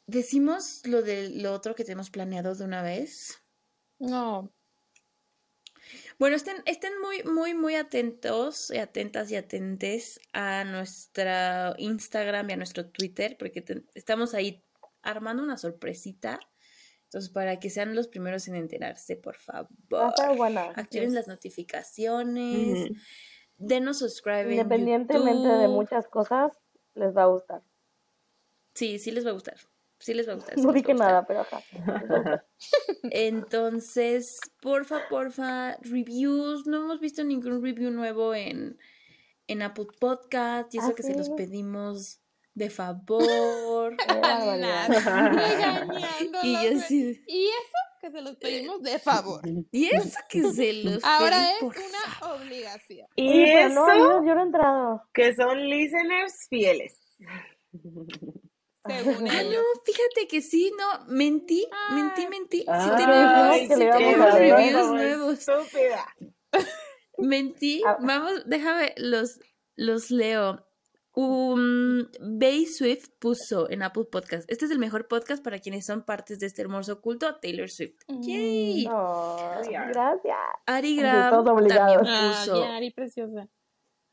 Decimos 0.06 0.86
lo 0.86 1.02
de 1.02 1.31
lo 1.31 1.52
otro 1.52 1.74
que 1.74 1.85
tenemos 1.85 2.10
planeado 2.10 2.55
de 2.55 2.64
una 2.64 2.82
vez. 2.82 3.39
No. 3.98 4.52
Bueno, 6.19 6.36
estén, 6.36 6.62
estén 6.66 6.93
muy, 7.01 7.23
muy, 7.24 7.55
muy 7.55 7.74
atentos, 7.74 8.70
y 8.70 8.78
atentas 8.78 9.31
y 9.31 9.36
atentes 9.36 10.20
a 10.32 10.64
nuestra 10.64 11.74
Instagram 11.78 12.48
y 12.51 12.52
a 12.52 12.56
nuestro 12.56 12.89
Twitter, 12.90 13.36
porque 13.39 13.62
te- 13.62 13.85
estamos 13.94 14.35
ahí 14.35 14.64
armando 15.02 15.43
una 15.43 15.59
sorpresita. 15.59 16.40
Entonces, 17.13 17.31
para 17.31 17.61
que 17.61 17.69
sean 17.69 17.95
los 17.95 18.09
primeros 18.09 18.49
en 18.49 18.55
enterarse, 18.55 19.17
por 19.17 19.37
favor. 19.37 19.69
Activen 20.75 21.09
Yes. 21.09 21.13
las 21.13 21.29
notificaciones. 21.29 22.89
Denos 23.59 23.99
subscribe 23.99 24.45
en 24.45 24.53
Independientemente 24.53 25.47
de 25.47 25.69
muchas 25.69 26.09
cosas, 26.09 26.53
les 26.95 27.15
va 27.15 27.25
a 27.25 27.27
gustar. 27.27 27.63
Sí, 28.73 28.99
sí 28.99 29.11
les 29.11 29.27
va 29.27 29.29
a 29.29 29.35
gustar. 29.35 29.59
Sí 29.99 30.15
les 30.15 30.27
va 30.27 30.33
a 30.33 30.35
gustar. 30.37 30.55
sí 30.55 30.63
No 30.63 30.73
dije 30.73 30.95
nada, 30.95 31.27
pero 31.27 31.41
ajá. 31.41 31.63
Entonces, 33.03 34.41
porfa, 34.63 35.07
porfa, 35.11 35.77
reviews. 35.83 36.67
No 36.67 36.79
hemos 36.79 36.99
visto 36.99 37.23
ningún 37.25 37.63
review 37.63 37.91
nuevo 37.91 38.35
en, 38.35 38.79
en 39.49 39.61
Apple 39.61 39.89
Podcast 40.01 40.75
y 40.75 40.79
eso 40.79 40.89
¿Ah, 40.89 40.95
que 40.95 41.03
se 41.03 41.15
los 41.15 41.29
pedimos 41.29 42.22
de 42.55 42.70
favor. 42.70 43.97
Y 46.43 46.53
yo 46.55 46.61
güey. 46.61 46.81
sí. 46.81 47.23
Y 47.27 47.47
eso 47.47 47.79
que 48.01 48.11
se 48.11 48.20
los 48.20 48.37
pedimos 48.37 48.83
de 48.83 48.99
favor. 48.99 49.41
Y 49.70 49.95
eso 49.95 50.19
que 50.29 50.43
se 50.53 50.73
los 50.73 51.05
Ahora 51.05 51.37
pedí 51.37 51.53
es 51.53 51.59
por 51.61 51.77
una 51.77 52.35
obligación. 52.35 53.07
Y 53.16 53.45
no, 53.45 53.89
eso 53.89 53.97
yo, 53.97 54.20
no 54.35 54.41
he 54.41 54.43
entrado. 54.43 55.03
que 55.15 55.35
son 55.35 55.69
listeners 55.69 56.47
fieles. 56.49 56.99
Según 58.85 59.29
Ah, 59.31 59.41
ellos. 59.43 59.55
no, 59.55 59.61
fíjate 59.85 60.27
que 60.29 60.41
sí, 60.43 60.73
no, 60.77 61.05
mentí, 61.07 61.69
Ah. 61.70 61.95
mentí, 61.95 62.27
mentí. 62.27 62.59
Sí 62.62 62.66
Ay, 62.69 62.91
tenemos, 62.97 63.57
que 63.57 63.69
sí 63.69 63.74
tenemos 63.91 64.35
reviews 64.35 64.91
nuevos. 64.91 65.39
Estúpida. 65.39 66.07
Mentí. 67.19 67.83
Ah. 67.87 67.97
Vamos, 68.01 68.43
déjame, 68.47 68.95
los, 68.97 69.39
los 69.77 70.11
leo. 70.11 70.66
Um, 71.15 72.07
Bay 72.21 72.65
Swift 72.65 73.11
puso 73.19 73.69
en 73.71 73.83
Apple 73.83 74.05
Podcast. 74.11 74.51
Este 74.51 74.65
es 74.65 74.71
el 74.71 74.79
mejor 74.79 75.09
podcast 75.09 75.45
para 75.45 75.59
quienes 75.59 75.85
son 75.85 76.05
partes 76.05 76.39
de 76.41 76.47
este 76.47 76.63
hermoso 76.63 77.03
culto 77.03 77.37
Taylor 77.37 77.69
Swift. 77.69 77.99
Yay. 78.09 78.87
No, 78.87 79.37
We 79.69 79.77
are. 79.77 79.93
gracias. 79.93 80.37
Ari 80.67 80.97
Graham 80.97 81.45
también 81.45 81.79
Ah, 82.07 82.39
puso 82.45 82.63
Yari, 82.65 82.91
preciosa. 82.93 83.47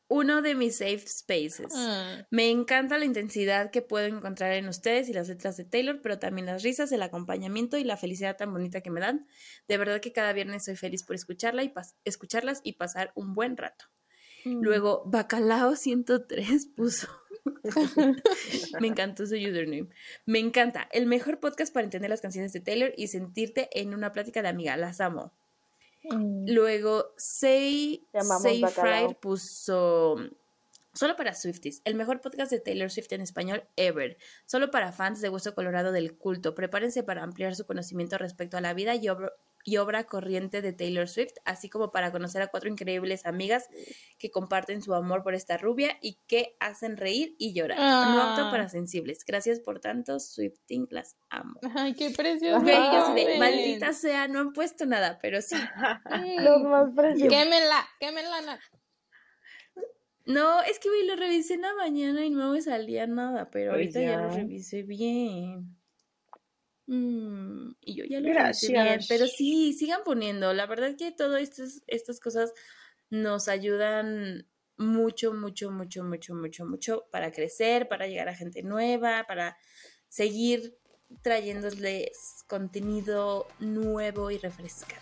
uno 0.08 0.42
de 0.42 0.54
mis 0.54 0.76
safe 0.76 1.06
spaces. 1.06 1.72
Ah. 1.74 2.26
Me 2.30 2.50
encanta 2.50 2.98
la 2.98 3.06
intensidad 3.06 3.70
que 3.70 3.80
puedo 3.80 4.04
encontrar 4.04 4.52
en 4.52 4.68
ustedes 4.68 5.08
y 5.08 5.14
las 5.14 5.28
letras 5.28 5.56
de 5.56 5.64
Taylor, 5.64 6.00
pero 6.02 6.18
también 6.18 6.46
las 6.46 6.62
risas, 6.62 6.92
el 6.92 7.00
acompañamiento 7.02 7.78
y 7.78 7.84
la 7.84 7.96
felicidad 7.96 8.36
tan 8.36 8.52
bonita 8.52 8.82
que 8.82 8.90
me 8.90 9.00
dan. 9.00 9.26
De 9.68 9.78
verdad 9.78 10.00
que 10.00 10.12
cada 10.12 10.34
viernes 10.34 10.64
soy 10.66 10.76
feliz 10.76 11.02
por 11.04 11.14
escucharla 11.16 11.62
y 11.62 11.68
pas- 11.72 11.94
escucharlas 12.04 12.60
y 12.62 12.74
pasar 12.74 13.10
un 13.14 13.32
buen 13.34 13.56
rato. 13.56 13.86
Mm. 14.44 14.62
Luego, 14.62 15.02
Bacalao 15.06 15.76
103 15.76 16.66
puso. 16.66 17.08
Me 18.80 18.88
encantó 18.88 19.26
su 19.26 19.34
username. 19.34 19.88
Me 20.26 20.38
encanta. 20.38 20.88
El 20.92 21.06
mejor 21.06 21.40
podcast 21.40 21.72
para 21.72 21.84
entender 21.84 22.10
las 22.10 22.20
canciones 22.20 22.52
de 22.52 22.60
Taylor 22.60 22.92
y 22.96 23.08
sentirte 23.08 23.68
en 23.78 23.94
una 23.94 24.12
plática 24.12 24.42
de 24.42 24.48
amiga. 24.48 24.76
Las 24.76 25.00
amo. 25.00 25.32
Mm. 26.04 26.50
Luego, 26.50 27.12
Say, 27.16 28.06
Say. 28.40 28.62
Fried 28.64 29.16
puso. 29.20 30.16
Solo 30.92 31.14
para 31.14 31.34
Swifties, 31.34 31.82
el 31.84 31.94
mejor 31.94 32.20
podcast 32.20 32.50
de 32.50 32.58
Taylor 32.58 32.90
Swift 32.90 33.12
en 33.12 33.20
español 33.20 33.62
ever. 33.76 34.18
Solo 34.44 34.72
para 34.72 34.90
fans 34.90 35.20
de 35.20 35.28
Hueso 35.28 35.54
Colorado 35.54 35.92
del 35.92 36.16
culto. 36.16 36.56
Prepárense 36.56 37.04
para 37.04 37.22
ampliar 37.22 37.54
su 37.54 37.64
conocimiento 37.64 38.18
respecto 38.18 38.56
a 38.56 38.60
la 38.60 38.74
vida 38.74 38.96
y 38.96 39.08
obra, 39.08 39.32
y 39.64 39.76
obra 39.76 40.04
corriente 40.04 40.62
de 40.62 40.72
Taylor 40.72 41.06
Swift, 41.08 41.34
así 41.44 41.68
como 41.68 41.92
para 41.92 42.10
conocer 42.12 42.40
a 42.40 42.46
cuatro 42.48 42.70
increíbles 42.70 43.26
amigas 43.26 43.68
que 44.18 44.30
comparten 44.30 44.80
su 44.82 44.94
amor 44.94 45.22
por 45.22 45.34
esta 45.34 45.58
rubia 45.58 45.98
y 46.00 46.18
que 46.26 46.56
hacen 46.60 46.96
reír 46.96 47.34
y 47.38 47.52
llorar. 47.52 47.78
No 47.78 47.84
Ah. 47.84 48.30
apto 48.34 48.50
para 48.50 48.68
sensibles. 48.70 49.24
Gracias 49.26 49.60
por 49.60 49.78
tanto, 49.80 50.18
Swifting, 50.18 50.86
las 50.90 51.16
amo. 51.28 51.60
Ay, 51.74 51.94
qué 51.94 52.10
precioso. 52.10 52.64
Así 52.66 53.24
de, 53.24 53.38
maldita 53.38 53.92
sea, 53.92 54.28
no 54.28 54.40
han 54.40 54.52
puesto 54.52 54.86
nada, 54.86 55.18
pero 55.20 55.42
sí. 55.42 55.56
Los 56.38 56.62
más 56.62 56.88
preciosos. 56.96 57.28
Quémenla, 57.32 57.86
quémenla. 58.00 58.40
na- 58.42 58.60
No, 60.26 60.62
es 60.62 60.78
que 60.78 60.88
lo 61.06 61.16
revisé 61.16 61.54
en 61.54 61.62
la 61.62 61.74
mañana 61.74 62.24
y 62.24 62.30
no 62.30 62.52
me 62.52 62.62
salía 62.62 63.06
nada, 63.06 63.50
pero 63.50 63.72
Pues 63.72 63.94
ahorita 63.96 64.00
ya. 64.00 64.22
lo 64.22 64.30
revisé 64.30 64.82
bien. 64.82 65.76
Mm, 66.92 67.76
y 67.82 67.94
yo 67.94 68.04
ya 68.04 68.18
lo 68.18 68.32
revisé 68.32 68.72
bien, 68.72 68.82
Gracias. 68.84 69.06
pero 69.06 69.28
sí, 69.28 69.72
sigan 69.74 70.00
poniendo. 70.04 70.52
La 70.52 70.66
verdad 70.66 70.96
que 70.98 71.12
todas 71.12 71.40
estas, 71.40 71.82
estas 71.86 72.18
cosas 72.18 72.52
nos 73.10 73.46
ayudan 73.46 74.48
mucho, 74.76 75.32
mucho, 75.32 75.70
mucho, 75.70 76.02
mucho, 76.02 76.34
mucho, 76.34 76.66
mucho 76.66 77.04
para 77.12 77.30
crecer, 77.30 77.86
para 77.86 78.08
llegar 78.08 78.28
a 78.28 78.34
gente 78.34 78.64
nueva, 78.64 79.22
para 79.28 79.56
seguir 80.08 80.76
trayéndoles 81.22 82.44
contenido 82.48 83.46
nuevo 83.60 84.32
y 84.32 84.38
refrescante. 84.38 84.98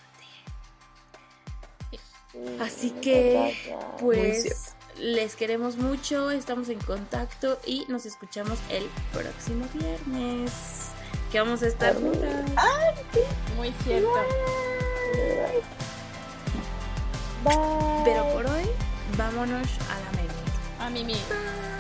Así 2.61 2.91
que, 3.01 3.33
Gracias. 3.33 3.95
Pues 3.99 4.77
les 4.99 5.37
queremos 5.37 5.79
mucho, 5.79 6.31
estamos 6.31 6.69
en 6.69 6.81
contacto 6.81 7.59
y 7.65 7.87
nos 7.89 8.05
escuchamos 8.05 8.59
el 8.69 8.85
próximo 9.11 9.67
viernes. 9.73 10.88
Que 11.31 11.39
vamos 11.39 11.63
a 11.63 11.67
estar 11.67 11.95
juntas. 11.95 12.45
Muy 13.57 13.73
cierto. 13.85 14.09
Bye. 17.45 18.05
Pero 18.05 18.33
por 18.33 18.47
hoy, 18.47 18.65
vámonos 19.17 19.69
a 19.91 20.01
la 20.01 20.11
mente. 20.17 20.35
A. 20.81 20.89
Bye. 20.91 21.78